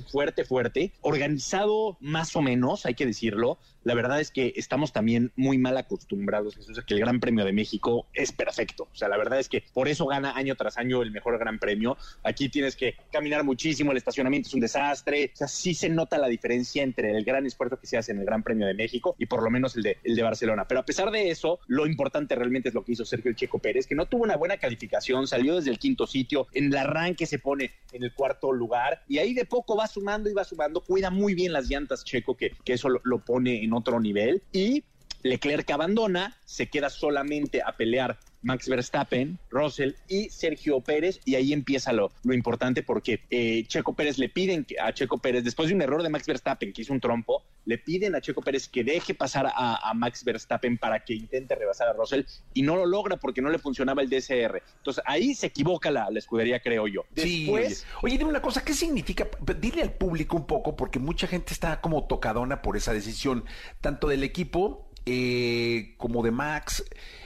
fuerte, 0.09 0.45
fuerte, 0.45 0.93
organizado 1.01 1.97
más 1.99 2.35
o 2.37 2.41
menos, 2.41 2.85
hay 2.85 2.93
que 2.93 3.05
decirlo. 3.05 3.57
La 3.83 3.93
verdad 3.93 4.19
es 4.19 4.31
que 4.31 4.53
estamos 4.55 4.93
también 4.93 5.31
muy 5.35 5.57
mal 5.57 5.77
acostumbrados 5.77 6.57
eso 6.57 6.71
es 6.71 6.85
que 6.85 6.93
el 6.93 6.99
Gran 6.99 7.19
Premio 7.19 7.45
de 7.45 7.53
México 7.53 8.07
es 8.13 8.31
perfecto. 8.31 8.87
O 8.91 8.95
sea, 8.95 9.07
la 9.07 9.17
verdad 9.17 9.39
es 9.39 9.49
que 9.49 9.63
por 9.73 9.87
eso 9.87 10.05
gana 10.05 10.35
año 10.35 10.55
tras 10.55 10.77
año 10.77 11.01
el 11.01 11.11
mejor 11.11 11.37
Gran 11.37 11.59
Premio. 11.59 11.97
Aquí 12.23 12.49
tienes 12.49 12.75
que 12.75 12.95
caminar 13.11 13.43
muchísimo, 13.43 13.91
el 13.91 13.97
estacionamiento 13.97 14.47
es 14.47 14.53
un 14.53 14.59
desastre. 14.59 15.31
O 15.33 15.37
sea, 15.37 15.47
sí 15.47 15.73
se 15.73 15.89
nota 15.89 16.17
la 16.17 16.27
diferencia 16.27 16.83
entre 16.83 17.11
el 17.11 17.23
gran 17.23 17.45
esfuerzo 17.45 17.79
que 17.79 17.87
se 17.87 17.97
hace 17.97 18.11
en 18.11 18.19
el 18.19 18.25
Gran 18.25 18.43
Premio 18.43 18.67
de 18.67 18.73
México 18.73 19.15
y 19.17 19.25
por 19.25 19.43
lo 19.43 19.49
menos 19.49 19.75
el 19.75 19.83
de, 19.83 19.97
el 20.03 20.15
de 20.15 20.23
Barcelona. 20.23 20.67
Pero 20.67 20.81
a 20.81 20.85
pesar 20.85 21.11
de 21.11 21.29
eso, 21.29 21.59
lo 21.67 21.85
importante 21.85 22.35
realmente 22.35 22.69
es 22.69 22.75
lo 22.75 22.83
que 22.83 22.93
hizo 22.93 23.05
Sergio 23.05 23.29
el 23.29 23.35
Checo 23.35 23.59
Pérez, 23.59 23.87
que 23.87 23.95
no 23.95 24.07
tuvo 24.07 24.23
una 24.23 24.37
buena 24.37 24.57
calificación, 24.57 25.27
salió 25.27 25.55
desde 25.55 25.71
el 25.71 25.79
quinto 25.79 26.07
sitio, 26.07 26.47
en 26.53 26.65
el 26.65 26.77
arranque 26.77 27.25
se 27.25 27.39
pone 27.39 27.71
en 27.91 28.03
el 28.03 28.13
cuarto 28.13 28.51
lugar 28.51 29.03
y 29.07 29.17
ahí 29.17 29.33
de 29.33 29.45
poco 29.45 29.75
va 29.75 29.87
sumando 29.87 30.29
y 30.29 30.33
va 30.33 30.43
sumando, 30.43 30.81
cuida 30.81 31.09
muy 31.09 31.33
bien 31.33 31.53
las 31.53 31.69
llantas 31.69 32.03
Checo, 32.03 32.35
que, 32.35 32.53
que 32.63 32.73
eso 32.73 32.89
lo, 32.89 33.01
lo 33.03 33.19
pone 33.19 33.63
en 33.63 33.68
otro 33.73 33.99
nivel 33.99 34.43
y 34.51 34.84
Leclerc 35.23 35.69
abandona, 35.71 36.38
se 36.45 36.67
queda 36.67 36.89
solamente 36.89 37.62
a 37.62 37.75
pelear 37.75 38.19
Max 38.41 38.69
Verstappen, 38.69 39.38
Russell 39.49 39.93
y 40.08 40.30
Sergio 40.30 40.80
Pérez, 40.82 41.19
y 41.25 41.36
ahí 41.36 41.54
empieza 41.54 41.93
lo, 41.93 42.12
lo 42.23 42.34
importante 42.34 42.84
porque 42.84 43.21
eh, 43.30 43.65
Checo 43.67 43.93
Pérez 43.93 44.17
le 44.17 44.30
piden 44.30 44.65
a 44.82 44.93
Checo 44.93 45.17
Pérez, 45.17 45.43
después 45.43 45.69
de 45.69 45.75
un 45.75 45.82
error 45.82 46.04
de 46.04 46.10
Max 46.10 46.25
Verstappen 46.25 46.71
que 46.73 46.82
hizo 46.82 46.93
un 46.93 46.99
trompo, 46.99 47.43
le 47.65 47.78
piden 47.78 48.15
a 48.15 48.21
Checo 48.21 48.41
Pérez 48.41 48.67
que 48.67 48.84
deje 48.84 49.13
pasar 49.13 49.52
a, 49.54 49.93
Max 49.93 50.23
Verstappen 50.23 50.78
para 50.78 51.04
que 51.04 51.13
intente 51.13 51.56
rebasar 51.56 51.89
a 51.89 51.93
Russell 51.93 52.23
y 52.54 52.62
no 52.62 52.75
lo 52.75 52.86
logra 52.86 53.17
porque 53.17 53.41
no 53.41 53.49
le 53.49 53.60
funcionaba 53.60 54.02
el 54.02 54.10
DSR. 54.10 54.62
Entonces 54.78 55.04
ahí 55.06 55.36
se 55.36 55.47
equivoca 55.47 55.91
la, 55.91 56.08
escudería, 56.15 56.60
creo 56.62 56.88
yo. 56.88 57.06
Después, 57.12 57.86
oye, 58.02 58.17
dime 58.17 58.30
una 58.30 58.41
cosa, 58.41 58.63
¿qué 58.63 58.73
significa? 58.73 59.28
Dile 59.60 59.82
al 59.82 59.93
público 59.93 60.38
un 60.38 60.47
poco 60.47 60.75
porque 60.75 60.99
mucha 60.99 61.28
gente 61.28 61.54
está 61.54 61.82
como 61.82 62.08
tocadona 62.08 62.62
por 62.62 62.78
esa 62.78 62.93
decisión, 62.93 63.45
tanto 63.82 64.08
del 64.08 64.23
equipo 64.23 64.88
eh, 65.11 65.95
como 65.97 66.21
de 66.21 66.29
Max. 66.29 66.83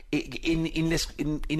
Eh, 0.09 0.29
en, 0.43 0.89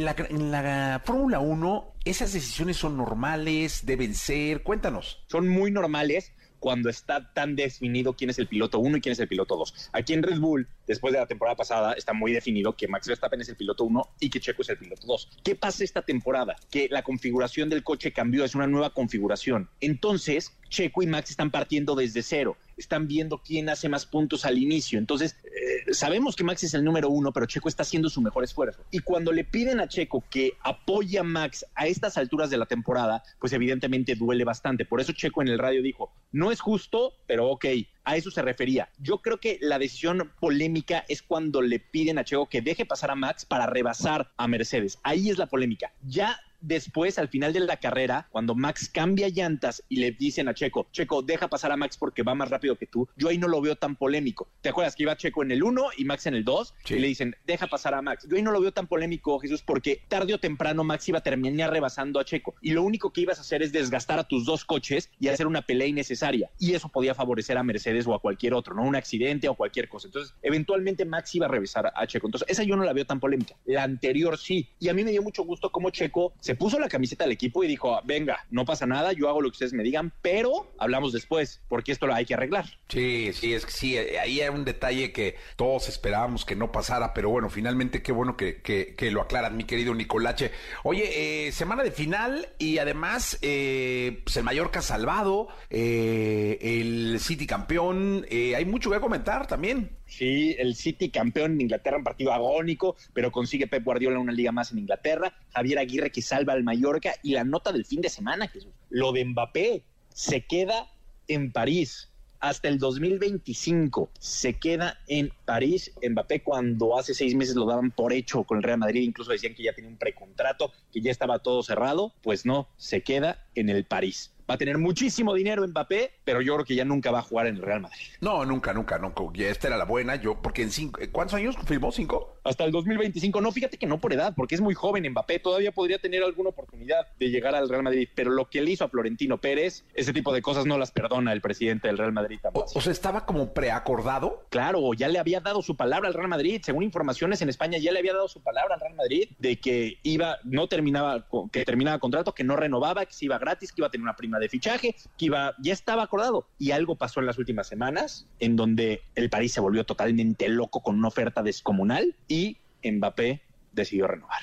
la, 0.05 0.15
en 0.29 0.51
la 0.51 1.01
Fórmula 1.03 1.39
1, 1.39 1.95
¿esas 2.05 2.31
decisiones 2.31 2.77
son 2.77 2.95
normales? 2.95 3.86
¿Deben 3.86 4.15
ser? 4.15 4.63
Cuéntanos. 4.63 5.21
Son 5.27 5.49
muy 5.49 5.69
normales 5.69 6.31
cuando 6.63 6.89
está 6.89 7.33
tan 7.33 7.57
definido 7.57 8.13
quién 8.13 8.29
es 8.29 8.39
el 8.39 8.47
piloto 8.47 8.79
1 8.79 8.95
y 8.95 9.01
quién 9.01 9.12
es 9.12 9.19
el 9.19 9.27
piloto 9.27 9.57
2. 9.57 9.89
Aquí 9.91 10.13
en 10.13 10.23
Red 10.23 10.39
Bull, 10.39 10.65
después 10.88 11.12
de 11.12 11.19
la 11.19 11.25
temporada 11.25 11.57
pasada, 11.57 11.91
está 11.91 12.13
muy 12.13 12.31
definido 12.31 12.77
que 12.77 12.88
Max 12.88 13.05
Verstappen 13.05 13.41
es 13.41 13.49
el 13.49 13.57
piloto 13.57 13.83
1 13.83 14.12
y 14.21 14.29
que 14.29 14.39
Checo 14.39 14.62
es 14.62 14.69
el 14.69 14.77
piloto 14.77 15.05
2. 15.05 15.41
¿Qué 15.43 15.55
pasa 15.55 15.83
esta 15.83 16.03
temporada? 16.03 16.55
Que 16.71 16.88
la 16.89 17.03
configuración 17.03 17.67
del 17.67 17.83
coche 17.83 18.13
cambió, 18.13 18.45
es 18.45 18.55
una 18.55 18.65
nueva 18.65 18.93
configuración. 18.93 19.69
Entonces, 19.81 20.53
Checo 20.69 21.03
y 21.03 21.07
Max 21.07 21.31
están 21.31 21.51
partiendo 21.51 21.95
desde 21.95 22.23
cero, 22.23 22.55
están 22.84 23.08
viendo 23.08 23.39
quién 23.39 23.69
hace 23.69 23.89
más 23.89 24.06
puntos 24.06 24.46
al 24.46 24.58
inicio. 24.58 25.00
Entonces, 25.00 25.36
eh, 25.46 25.93
sabemos 25.93 26.36
que 26.36 26.43
Max 26.43 26.63
es 26.63 26.74
el 26.74 26.84
número 26.84 27.10
uno, 27.10 27.32
pero 27.32 27.46
Checo 27.46 27.69
está 27.69 27.84
haciendo 27.84 28.10
su 28.10 28.22
mejor 28.22 28.43
esfuerzo. 28.43 28.84
Y 28.91 29.00
cuando 29.00 29.32
le 29.32 29.43
piden 29.43 29.80
a 29.80 29.88
Checo 29.88 30.24
que 30.30 30.54
apoye 30.62 31.19
a 31.19 31.24
Max 31.24 31.65
a 31.76 31.88
estas 31.88 32.17
alturas 32.17 32.50
de 32.50 32.58
la 32.58 32.65
temporada, 32.65 33.24
pues 33.39 33.54
evidentemente 33.54 34.15
duele 34.15 34.43
bastante. 34.43 34.86
Por 34.86 35.02
eso 35.02 35.13
Checo 35.13 35.41
en 35.41 35.48
el 35.48 35.60
radio 35.60 35.82
dijo, 35.82 36.12
no 36.32 36.52
es 36.52 36.60
justo, 36.60 37.13
pero 37.28 37.50
ok, 37.50 37.65
a 38.04 38.17
eso 38.17 38.32
se 38.32 38.41
refería. 38.41 38.89
Yo 39.00 39.19
creo 39.19 39.39
que 39.39 39.58
la 39.62 39.80
decisión 39.80 40.32
polémica 40.39 41.06
es 41.08 41.22
cuando 41.22 41.62
le 41.62 41.80
piden 41.80 42.17
a 42.17 42.24
Checo 42.24 42.50
que 42.50 42.62
deje 42.62 42.86
pasar 42.86 43.12
a 43.12 43.15
Max 43.15 43.46
para 43.46 43.65
rebasar 43.65 44.32
a 44.38 44.48
Mercedes. 44.48 45.00
Ahí 45.04 45.30
es 45.30 45.38
la 45.38 45.48
polémica. 45.48 45.93
Ya 46.02 46.39
después, 46.63 47.19
al 47.19 47.28
final 47.28 47.54
de 47.54 47.60
la 47.60 47.78
carrera, 47.78 48.28
cuando 48.32 48.56
Max 48.56 48.89
cambia 48.91 49.30
llantas 49.30 49.84
y 49.89 49.97
le 49.97 50.12
dicen 50.12 50.47
a 50.47 50.54
Checo, 50.54 50.88
Checo, 50.91 51.21
deja 51.21 51.47
pasar 51.47 51.71
a 51.71 51.78
Max 51.78 51.97
porque 51.97 52.23
va 52.23 52.34
más 52.34 52.49
rápido 52.49 52.78
que 52.78 52.88
tú, 52.88 53.08
yo 53.15 53.30
ahí 53.30 53.38
no 53.38 53.47
lo 53.47 53.62
veo 53.62 53.76
tan 53.76 53.95
polémico. 53.95 54.49
¿Te 54.62 54.69
acuerdas 54.69 54.95
que 54.95 55.04
iba 55.04 55.15
Checo 55.15 55.43
en 55.43 55.52
el 55.52 55.63
1 55.63 55.89
y 55.97 56.06
Max 56.06 56.26
en 56.26 56.36
el 56.36 56.43
2? 56.43 56.73
Sí. 56.86 56.95
Y 56.95 56.99
le 56.99 57.08
dicen, 57.08 57.36
deja 57.45 57.67
pasar 57.67 57.93
a 57.93 58.02
Max. 58.02 58.26
Yo 58.28 58.38
ahí 58.38 58.41
no 58.41 58.52
lo 58.52 58.62
veo 58.62 58.71
tan 58.71 58.88
polémico, 58.88 59.39
Jesús, 59.39 59.62
porque 59.62 60.02
tarde 60.08 60.34
o 60.34 60.39
temprano 60.39 60.84
Max 60.84 61.08
iba 61.10 61.19
a 61.19 61.23
terminar 61.23 61.71
rebasando 61.71 62.19
a 62.19 62.26
Checo. 62.26 62.56
Y 62.62 62.71
lo 62.71 62.84
único 62.84 63.12
que 63.12 63.21
ibas 63.21 63.38
a 63.38 63.41
hacer 63.41 63.62
es 63.62 63.71
desgastar 63.71 64.19
a 64.19 64.28
tus 64.28 64.45
dos 64.45 64.63
coches 64.65 65.10
y 65.19 65.28
hacer 65.28 65.47
una 65.47 65.62
pelea 65.62 65.88
innecesaria. 65.88 66.49
Y 66.60 66.73
eso 66.73 66.89
podía 66.89 67.13
favorecer 67.13 67.58
a 67.58 67.63
Mercedes 67.63 68.08
o 68.08 68.13
a 68.13 68.19
cualquier 68.19 68.54
otro, 68.54 68.73
¿no? 68.73 68.84
Un 68.84 68.95
accidente 68.95 69.49
o 69.49 69.56
cualquier 69.56 69.89
cosa. 69.89 70.08
Entonces, 70.08 70.34
eventualmente 70.41 71.06
Max 71.06 71.36
iba 71.36 71.45
a 71.45 71.49
rebasar 71.49 71.91
a 71.93 72.08
Checo. 72.08 72.28
Entonces, 72.28 72.49
esa 72.49 72.63
yo 72.63 72.76
no 72.76 72.84
la 72.84 72.93
veo 72.93 73.06
tan 73.06 73.19
polémica. 73.19 73.56
La 73.65 73.84
anterior 73.84 74.38
sí. 74.38 74.69
Y 74.80 74.89
a 74.89 74.93
mí 74.93 75.04
me 75.04 75.12
dio 75.12 75.21
mucho 75.21 75.43
gusto 75.43 75.71
cómo 75.71 75.89
Checo 75.89 76.34
se 76.39 76.53
puso 76.56 76.80
la 76.80 76.89
camiseta 76.89 77.24
del 77.24 77.34
equipo 77.34 77.63
y 77.63 77.68
dijo, 77.68 78.00
venga, 78.04 78.46
no 78.50 78.66
pasa 78.66 78.86
nada, 78.86 79.13
yo 79.13 79.30
hago 79.30 79.42
lo 79.42 79.50
que 79.50 79.56
ustedes 79.56 79.74
me 79.74 79.84
digan, 79.84 80.12
pero 80.22 80.72
hablamos 80.78 81.13
después, 81.13 81.62
porque 81.68 81.92
esto 81.92 82.08
lo 82.08 82.13
hay 82.13 82.26
que 82.26 82.34
arreglar. 82.34 82.66
Sí, 82.89 83.32
sí, 83.34 83.54
es 83.54 83.66
que 83.66 83.72
sí, 83.72 83.98
ahí 83.98 84.42
hay 84.42 84.50
un 84.50 84.66
detalle 84.66 85.12
que 85.12 85.36
todos 85.56 85.89
esperábamos 85.89 86.46
que 86.46 86.56
no 86.56 86.72
pasara, 86.72 87.13
pero 87.13 87.30
bueno, 87.30 87.50
finalmente 87.50 88.02
qué 88.02 88.12
bueno 88.12 88.38
que, 88.38 88.62
que, 88.62 88.96
que 88.96 89.12
lo 89.12 89.22
aclaran, 89.22 89.58
mi 89.58 89.63
querido 89.63 89.94
Nicolache. 89.94 90.52
Oye, 90.84 91.48
eh, 91.48 91.52
semana 91.52 91.84
de 91.84 91.92
final 91.92 92.50
y 92.60 92.78
además, 92.78 93.38
eh, 93.42 94.22
pues 94.24 94.38
el 94.38 94.44
Mallorca 94.44 94.82
salvado, 94.82 95.48
eh, 95.70 96.58
el 96.62 97.20
City 97.20 97.48
campeón, 97.48 98.26
eh, 98.30 98.56
hay 98.56 98.66
mucho 98.66 98.92
que 98.92 99.00
comentar 99.00 99.48
también. 99.48 99.98
Sí, 100.15 100.56
el 100.60 100.76
City 100.76 101.10
campeón 101.10 101.54
en 101.54 101.62
Inglaterra, 101.62 101.97
un 101.97 102.04
partido 102.04 102.34
agónico, 102.34 102.95
pero 103.13 103.32
consigue 103.32 103.65
Pep 103.65 103.84
Guardiola 103.84 104.19
una 104.19 104.32
liga 104.32 104.52
más 104.52 104.71
en 104.71 104.78
Inglaterra. 104.78 105.34
Javier 105.54 105.80
Aguirre 105.80 106.12
que 106.12 106.21
salva 106.21 106.54
al 106.54 106.63
Mallorca 106.63 107.15
y 107.23 107.34
la 107.34 107.43
nota 107.43 107.71
del 107.71 107.84
fin 107.84 107.99
de 107.99 108.10
semana, 108.10 108.47
Jesús. 108.47 108.71
Lo 108.91 109.12
de 109.12 109.26
Mbappé 109.26 109.84
se 110.10 110.41
queda 110.45 110.88
en 111.28 111.52
París 111.52 112.12
hasta 112.39 112.67
el 112.67 112.78
2025. 112.78 114.12
Se 114.19 114.54
queda 114.54 114.99
en 115.08 115.32
París. 115.45 115.91
Mbappé 116.08 116.43
cuando 116.43 116.99
hace 116.99 117.15
seis 117.15 117.34
meses 117.34 117.56
lo 117.56 117.65
daban 117.65 117.89
por 117.89 118.13
hecho 118.13 118.43
con 118.43 118.58
el 118.58 118.63
Real 118.63 118.78
Madrid, 118.78 119.02
incluso 119.02 119.32
decían 119.32 119.56
que 119.56 119.63
ya 119.63 119.73
tenía 119.73 119.89
un 119.89 119.97
precontrato, 119.97 120.71
que 120.91 121.02
ya 121.02 121.10
estaba 121.10 121.39
todo 121.39 121.63
cerrado. 121.63 122.13
Pues 122.21 122.45
no, 122.45 122.67
se 122.78 123.02
queda 123.02 123.47
en 123.56 123.69
el 123.69 123.86
París. 123.86 124.32
Va 124.47 124.56
a 124.56 124.58
tener 124.58 124.78
muchísimo 124.78 125.34
dinero 125.34 125.65
Mbappé, 125.67 126.12
pero 126.23 126.41
yo 126.41 126.53
creo 126.55 126.65
que 126.65 126.75
ya 126.75 126.86
nunca 126.86 127.12
va 127.12 127.19
a 127.19 127.23
jugar 127.23 127.47
en 127.47 127.57
el 127.57 127.62
Real 127.62 127.81
Madrid. 127.81 127.99
No, 128.21 128.45
nunca, 128.45 128.73
nunca, 128.73 128.97
nunca. 128.97 129.23
Ya 129.33 129.49
esta 129.49 129.67
era 129.67 129.77
la 129.77 129.86
buena, 129.86 130.15
yo, 130.15 130.41
porque 130.41 130.63
en 130.63 130.71
cinco, 130.71 130.99
¿cuántos 131.12 131.36
años 131.36 131.55
firmó? 131.65 131.91
¿Cinco? 131.91 132.38
Hasta 132.43 132.65
el 132.65 132.71
2025. 132.71 133.39
No, 133.41 133.51
fíjate 133.51 133.77
que 133.77 133.86
no 133.86 133.99
por 133.99 134.13
edad, 134.13 134.33
porque 134.36 134.55
es 134.55 134.62
muy 134.62 134.73
joven 134.73 135.09
Mbappé. 135.09 135.39
Todavía 135.39 135.71
podría 135.71 135.97
tener 135.99 136.23
alguna 136.23 136.49
oportunidad 136.49 137.07
de 137.17 137.29
llegar 137.29 137.55
al 137.55 137.69
Real 137.69 137.83
Madrid. 137.83 138.09
Pero 138.13 138.31
lo 138.31 138.49
que 138.49 138.62
le 138.62 138.71
hizo 138.71 138.83
a 138.83 138.89
Florentino 138.89 139.39
Pérez, 139.39 139.86
ese 139.93 140.13
tipo 140.13 140.33
de 140.33 140.41
cosas 140.41 140.65
no 140.65 140.77
las 140.77 140.91
perdona 140.91 141.31
el 141.31 141.41
presidente 141.41 141.88
del 141.88 141.97
Real 141.97 142.12
Madrid 142.12 142.39
O, 142.53 142.65
o 142.73 142.81
sea, 142.81 142.91
estaba 142.91 143.25
como 143.25 143.53
preacordado. 143.53 144.45
Claro, 144.49 144.93
ya 144.93 145.07
le 145.07 145.19
había 145.19 145.39
dado 145.39 145.62
su 145.62 145.77
palabra 145.77 146.07
al 146.07 146.13
Real 146.13 146.27
Madrid. 146.27 146.62
Según 146.63 146.83
informaciones 146.83 147.41
en 147.41 147.49
España, 147.49 147.77
ya 147.77 147.91
le 147.91 147.99
había 147.99 148.13
dado 148.13 148.27
su 148.27 148.41
palabra 148.41 148.75
al 148.75 148.81
Real 148.81 148.95
Madrid 148.95 149.29
de 149.39 149.59
que 149.59 149.99
iba, 150.03 150.38
no 150.43 150.67
terminaba, 150.67 151.25
que 151.51 151.63
terminaba 151.63 151.99
contrato, 151.99 152.33
que 152.33 152.43
no 152.43 152.55
renovaba, 152.55 153.05
que 153.05 153.13
se 153.13 153.25
iba 153.25 153.38
gratis, 153.38 153.71
que 153.71 153.81
iba 153.81 153.88
a 153.88 153.91
tener 153.91 154.03
una 154.03 154.15
prima 154.15 154.39
de 154.39 154.49
fichaje, 154.49 154.95
que 155.17 155.25
iba, 155.25 155.53
ya 155.59 155.73
estaba 155.73 156.07
acordado. 156.13 156.47
Y 156.60 156.71
algo 156.71 156.95
pasó 156.95 157.19
en 157.19 157.26
las 157.26 157.39
últimas 157.39 157.67
semanas, 157.67 158.28
en 158.39 158.56
donde 158.56 159.02
el 159.15 159.30
París 159.30 159.54
se 159.54 159.62
volvió 159.62 159.84
totalmente 159.84 160.47
loco 160.47 160.82
con 160.82 160.97
una 160.97 161.08
oferta 161.08 161.41
descomunal 161.41 162.15
y 162.28 162.58
Mbappé 162.84 163.41
decidió 163.71 164.08
renovar. 164.08 164.41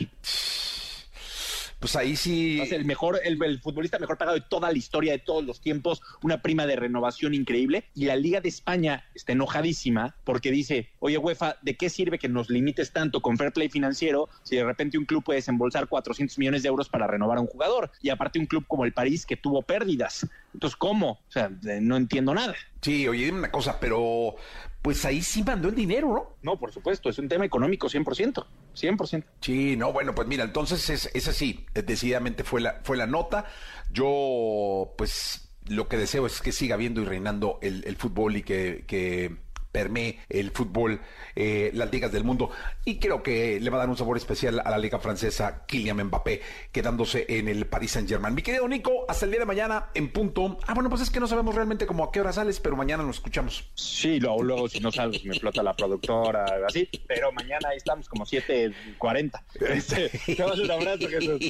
Pues 1.81 1.97
ahí 1.97 2.15
sí. 2.15 2.61
Ser 2.67 2.81
el 2.81 2.85
mejor, 2.85 3.21
el, 3.25 3.43
el 3.43 3.59
futbolista 3.59 3.99
mejor 3.99 4.19
pagado 4.19 4.37
de 4.37 4.45
toda 4.47 4.71
la 4.71 4.77
historia 4.77 5.13
de 5.13 5.19
todos 5.19 5.43
los 5.43 5.63
tiempos, 5.63 6.03
una 6.23 6.43
prima 6.43 6.67
de 6.67 6.77
renovación 6.77 7.33
increíble. 7.33 7.85
Y 7.95 8.05
la 8.05 8.17
Liga 8.17 8.43
de 8.43 8.51
España 8.51 9.05
está 9.15 9.33
enojadísima 9.33 10.15
porque 10.25 10.51
dice, 10.51 10.91
oye 10.99 11.17
UEFA, 11.17 11.57
¿de 11.63 11.77
qué 11.77 11.89
sirve 11.89 12.19
que 12.19 12.29
nos 12.29 12.51
limites 12.51 12.93
tanto 12.93 13.23
con 13.23 13.39
fair 13.39 13.53
play 13.53 13.71
financiero 13.71 14.29
si 14.43 14.57
de 14.57 14.65
repente 14.65 14.99
un 14.99 15.07
club 15.07 15.25
puede 15.25 15.39
desembolsar 15.39 15.89
400 15.89 16.37
millones 16.39 16.63
de 16.63 16.69
euros 16.69 16.91
para 16.91 17.07
renovar 17.07 17.39
a 17.39 17.41
un 17.41 17.47
jugador? 17.47 17.91
Y 18.03 18.11
aparte 18.11 18.39
un 18.39 18.47
club 18.47 18.67
como 18.69 18.85
el 18.85 18.93
París 18.93 19.25
que 19.25 19.39
tuvo 19.39 19.63
pérdidas. 19.63 20.29
Entonces, 20.53 20.77
¿cómo? 20.77 21.13
O 21.13 21.31
sea, 21.31 21.51
no 21.63 21.97
entiendo 21.97 22.35
nada. 22.35 22.55
Sí, 22.81 23.07
oye, 23.07 23.27
dime 23.27 23.39
una 23.39 23.51
cosa, 23.51 23.79
pero 23.79 24.35
pues 24.83 25.05
ahí 25.05 25.23
sí 25.23 25.43
mandó 25.43 25.69
el 25.69 25.75
dinero, 25.75 26.09
¿no? 26.09 26.37
No, 26.43 26.59
por 26.59 26.73
supuesto, 26.73 27.11
es 27.11 27.19
un 27.19 27.29
tema 27.29 27.45
económico 27.45 27.89
100%, 27.89 28.47
100%. 28.75 29.25
Sí, 29.41 29.77
no, 29.77 29.93
bueno, 29.93 30.15
pues 30.15 30.27
mira, 30.27 30.45
entonces 30.45 30.89
es, 30.89 31.11
es 31.15 31.29
así, 31.29 31.67
eh, 31.75 31.83
decididamente 31.83 32.45
fue 32.45 32.61
la, 32.61 32.81
fue 32.83 32.97
la 32.97 33.07
nota. 33.07 33.45
Yo, 33.93 34.95
pues, 34.97 35.51
lo 35.69 35.89
que 35.89 35.99
deseo 35.99 36.27
es 36.27 36.41
que 36.41 36.53
siga 36.53 36.77
viendo 36.77 37.03
y 37.03 37.05
reinando 37.05 37.59
el, 37.61 37.85
el 37.87 37.97
fútbol 37.97 38.37
y 38.37 38.43
que, 38.43 38.85
que 38.87 39.37
permee 39.73 40.21
el 40.29 40.51
fútbol, 40.51 41.01
eh, 41.37 41.71
las 41.75 41.91
ligas 41.93 42.13
del 42.13 42.25
mundo. 42.25 42.51
Y 42.85 42.99
creo 42.99 43.23
que 43.23 43.61
le 43.61 43.71
va 43.71 43.77
a 43.77 43.81
dar 43.81 43.89
un 43.89 43.97
sabor 43.97 44.17
especial 44.17 44.61
a 44.65 44.71
la 44.71 44.79
liga 44.79 44.99
francesa 44.99 45.65
Kylian 45.67 46.05
Mbappé, 46.05 46.43
quedándose 46.73 47.27
en 47.29 47.49
el 47.49 47.67
Paris 47.67 47.93
Saint 47.93 48.09
Germain. 48.09 48.35
Mi 48.35 48.43
querido 48.43 48.67
Nico, 48.69 49.05
hasta 49.09 49.25
el 49.25 49.31
día 49.31 49.41
de 49.41 49.47
mañana 49.47 49.91
en 49.95 50.13
punto. 50.13 50.59
Ah, 50.67 50.75
bueno, 50.75 50.91
pues 50.91 51.03
es 51.03 51.11
que 51.11 51.21
no 51.21 51.27
sabemos 51.27 51.55
realmente 51.55 51.87
cómo 51.87 52.05
a 52.05 52.13
qué 52.13 52.21
hora 52.21 52.33
sales, 52.33 52.61
pero 52.61 52.77
mañana 52.77 53.03
nos 53.03 53.17
escuchamos. 53.17 53.71
Sí, 53.75 54.21
luego, 54.21 54.43
luego 54.43 54.69
si 54.69 54.81
no 54.81 54.91
sabes, 54.91 55.25
me 55.25 55.33
explota 55.33 55.63
la 55.63 55.75
productora, 55.75 56.47
así. 56.67 56.89
Pero 57.07 57.33
mañana 57.33 57.69
ahí 57.71 57.77
estamos 57.77 58.09
como 58.09 58.25
7.40. 58.25 59.43
Este, 59.61 60.09
te 60.37 60.45
un 60.45 60.71
abrazo, 60.71 61.09
Jesús. 61.09 61.41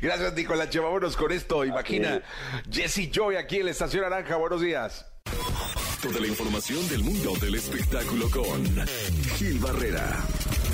Gracias, 0.00 0.34
Nicolache. 0.34 0.80
Vámonos 0.80 1.16
con 1.16 1.32
esto. 1.32 1.64
Imagina, 1.64 2.22
Jesse 2.70 3.10
Joy 3.10 3.36
aquí 3.36 3.58
en 3.58 3.66
la 3.66 3.70
Estación 3.72 4.02
Naranja. 4.02 4.36
Buenos 4.36 4.60
días. 4.60 5.09
Toda 5.24 6.20
la 6.20 6.26
información 6.26 6.88
del 6.88 7.02
mundo 7.02 7.32
del 7.40 7.54
espectáculo 7.56 8.30
con 8.30 8.64
Gil 9.36 9.58
Barrera, 9.58 10.16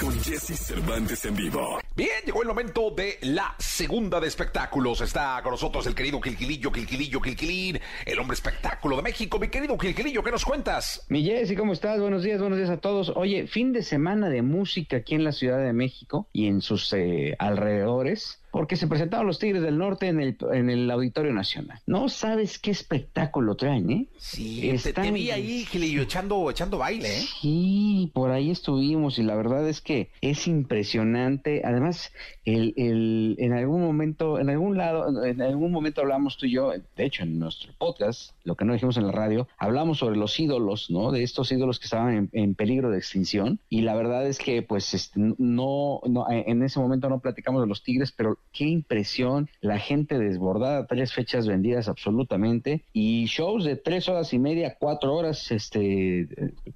con 0.00 0.12
Jesse 0.22 0.56
Cervantes 0.56 1.24
en 1.24 1.34
vivo. 1.34 1.80
Bien, 1.96 2.22
llegó 2.24 2.42
el 2.42 2.48
momento 2.48 2.90
de 2.90 3.18
la 3.22 3.56
segunda 3.58 4.20
de 4.20 4.28
espectáculos. 4.28 5.00
Está 5.00 5.40
con 5.42 5.52
nosotros 5.52 5.86
el 5.86 5.94
querido 5.94 6.20
Quilquilillo, 6.20 6.70
Quilquilillo, 6.70 7.20
Quilquilín, 7.20 7.80
el 8.04 8.18
hombre 8.18 8.34
espectáculo 8.34 8.96
de 8.96 9.02
México. 9.02 9.38
Mi 9.38 9.48
querido 9.48 9.76
Quilquilillo, 9.76 10.22
¿qué 10.22 10.30
nos 10.30 10.44
cuentas? 10.44 11.04
Mi 11.08 11.24
Jessy, 11.24 11.56
¿cómo 11.56 11.72
estás? 11.72 12.00
Buenos 12.00 12.22
días, 12.22 12.40
buenos 12.40 12.58
días 12.58 12.70
a 12.70 12.76
todos. 12.76 13.12
Oye, 13.16 13.46
fin 13.48 13.72
de 13.72 13.82
semana 13.82 14.28
de 14.28 14.42
música 14.42 14.98
aquí 14.98 15.16
en 15.16 15.24
la 15.24 15.32
Ciudad 15.32 15.58
de 15.58 15.72
México 15.72 16.28
y 16.32 16.46
en 16.46 16.60
sus 16.60 16.92
eh, 16.92 17.34
alrededores, 17.38 18.42
porque 18.56 18.76
se 18.76 18.86
presentaron 18.86 19.26
los 19.26 19.38
Tigres 19.38 19.60
del 19.60 19.76
Norte 19.76 20.06
en 20.08 20.18
el, 20.18 20.34
en 20.54 20.70
el 20.70 20.90
Auditorio 20.90 21.30
Nacional. 21.34 21.78
No 21.84 22.08
sabes 22.08 22.58
qué 22.58 22.70
espectáculo 22.70 23.54
traen, 23.54 23.90
¿eh? 23.90 24.06
Sí, 24.16 24.60
te, 24.62 24.70
Están- 24.88 25.04
te 25.04 25.10
vi 25.10 25.30
ahí, 25.30 25.66
Gilillo, 25.66 26.00
echando, 26.00 26.50
echando 26.50 26.78
baile, 26.78 27.18
¿eh? 27.18 27.24
Sí, 27.42 28.10
por 28.14 28.30
ahí 28.30 28.50
estuvimos 28.50 29.18
y 29.18 29.24
la 29.24 29.34
verdad 29.34 29.68
es 29.68 29.82
que 29.82 30.08
es 30.22 30.46
impresionante. 30.46 31.60
Además, 31.66 32.10
el, 32.46 32.72
el- 32.78 33.36
en 33.38 33.52
algún 33.52 33.82
momento, 33.82 34.38
en 34.38 34.48
algún 34.48 34.76
lado, 34.78 35.24
en 35.24 35.42
algún 35.42 35.70
momento 35.70 36.00
hablamos 36.00 36.38
tú 36.38 36.46
y 36.46 36.52
yo, 36.52 36.70
de 36.72 37.04
hecho 37.04 37.22
en 37.24 37.38
nuestro 37.38 37.72
podcast, 37.76 38.30
lo 38.44 38.54
que 38.54 38.64
no 38.64 38.72
dijimos 38.72 38.96
en 38.96 39.06
la 39.06 39.12
radio, 39.12 39.46
hablamos 39.58 39.98
sobre 39.98 40.16
los 40.16 40.38
ídolos, 40.40 40.88
¿no? 40.90 41.12
De 41.12 41.22
estos 41.22 41.52
ídolos 41.52 41.78
que 41.78 41.84
estaban 41.84 42.30
en, 42.32 42.54
peligro 42.54 42.90
de 42.90 42.98
extinción 42.98 43.58
y 43.68 43.82
la 43.82 43.94
verdad 43.94 44.26
es 44.26 44.38
que 44.38 44.62
pues 44.62 44.94
este, 44.94 45.20
no, 45.38 46.00
no, 46.06 46.26
en 46.30 46.62
ese 46.62 46.78
momento 46.80 47.08
no 47.10 47.18
platicamos 47.20 47.60
de 47.60 47.66
los 47.68 47.82
Tigres, 47.82 48.12
pero 48.12 48.38
qué 48.52 48.64
impresión, 48.64 49.50
la 49.60 49.78
gente 49.78 50.18
desbordada, 50.18 50.86
tres 50.86 51.12
fechas 51.12 51.46
vendidas 51.46 51.88
absolutamente 51.88 52.84
y 52.92 53.26
shows 53.26 53.64
de 53.64 53.76
tres 53.76 54.08
horas 54.08 54.32
y 54.32 54.38
media, 54.38 54.76
cuatro 54.78 55.14
horas, 55.14 55.50
este, 55.50 56.28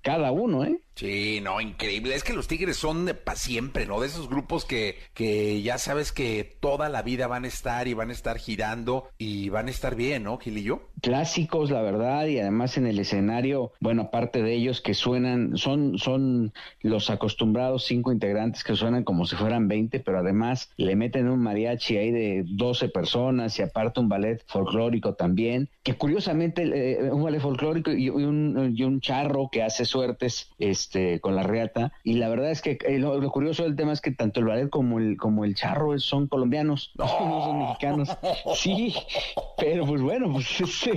cada 0.03 0.33
uno, 0.33 0.65
¿eh? 0.65 0.81
Sí, 0.97 1.41
no, 1.43 1.63
increíble. 1.63 2.15
Es 2.15 2.25
que 2.25 2.35
los 2.35 2.47
Tigres 2.47 2.77
son 2.77 3.11
para 3.25 3.37
siempre, 3.39 3.87
¿no? 3.87 4.01
De 4.01 4.09
esos 4.09 4.29
grupos 4.29 4.67
que, 4.67 4.97
que 5.15 5.60
ya 5.63 5.79
sabes 5.79 6.13
que 6.13 6.57
toda 6.61 6.89
la 6.89 7.03
vida 7.03 7.27
van 7.27 7.45
a 7.45 7.49
estar 7.49 7.89
y 7.89 7.95
van 7.95 8.11
a 8.11 8.13
estar 8.13 8.39
girando 8.39 9.09
y 9.19 9.49
van 9.49 9.69
a 9.69 9.71
estar 9.71 9.95
bien, 9.95 10.25
¿no, 10.25 10.39
Gilillo? 10.39 10.91
clásicos, 11.01 11.71
la 11.71 11.83
verdad, 11.83 12.27
y 12.27 12.39
además 12.39 12.77
en 12.77 12.87
el 12.87 12.99
escenario, 12.99 13.73
bueno, 13.81 14.03
aparte 14.03 14.43
de 14.43 14.55
ellos 14.55 14.81
que 14.81 14.95
suenan, 14.95 15.57
son, 15.57 15.99
son 15.99 16.53
los 16.83 17.11
acostumbrados 17.11 17.85
cinco 17.85 18.13
integrantes 18.13 18.65
que 18.65 18.77
suenan 18.77 19.05
como 19.05 19.25
si 19.27 19.37
fueran 19.37 19.69
20, 19.69 20.01
pero 20.01 20.19
además 20.19 20.71
le 20.77 20.97
meten 20.97 21.29
un 21.29 21.41
mariachi 21.41 21.97
ahí 21.97 22.11
de 22.11 22.45
12 22.47 22.89
personas 22.89 23.59
y 23.59 23.63
aparte 23.63 24.01
un 24.01 24.09
ballet 24.09 24.43
folclórico 24.47 25.15
también, 25.15 25.69
que 25.83 25.95
curiosamente 25.95 26.63
eh, 26.63 27.11
un 27.11 27.23
ballet 27.23 27.41
folclórico 27.41 27.93
y, 27.93 28.11
un, 28.11 28.75
y 28.77 28.83
un 28.85 29.01
charro 29.01 29.49
que 29.51 29.63
hace 29.63 29.85
suertes 29.85 30.51
este, 30.59 31.21
con 31.21 31.35
la 31.35 31.43
reata, 31.43 31.93
y 32.05 32.15
la 32.15 32.29
verdad 32.29 32.51
es 32.51 32.61
que 32.63 32.79
eh, 32.87 32.99
lo, 32.99 33.19
lo 33.21 33.31
curioso 33.31 33.65
del 33.65 33.77
tema 33.77 33.93
es 33.93 34.01
que 34.01 34.11
tanto 34.11 34.41
el 34.41 34.47
ballet 34.47 34.69
como 34.69 34.99
el, 34.99 35.17
como 35.17 35.45
el 35.45 35.50
charro 35.55 35.99
son 35.99 36.27
colombianos, 36.27 36.93
no, 36.99 37.07
son 37.07 37.59
mexicanos. 37.59 38.09
Sí, 38.55 38.95
Pero 39.59 39.87
pues 39.87 40.03
bueno, 40.03 40.33
pues 40.33 40.61
es, 40.61 40.89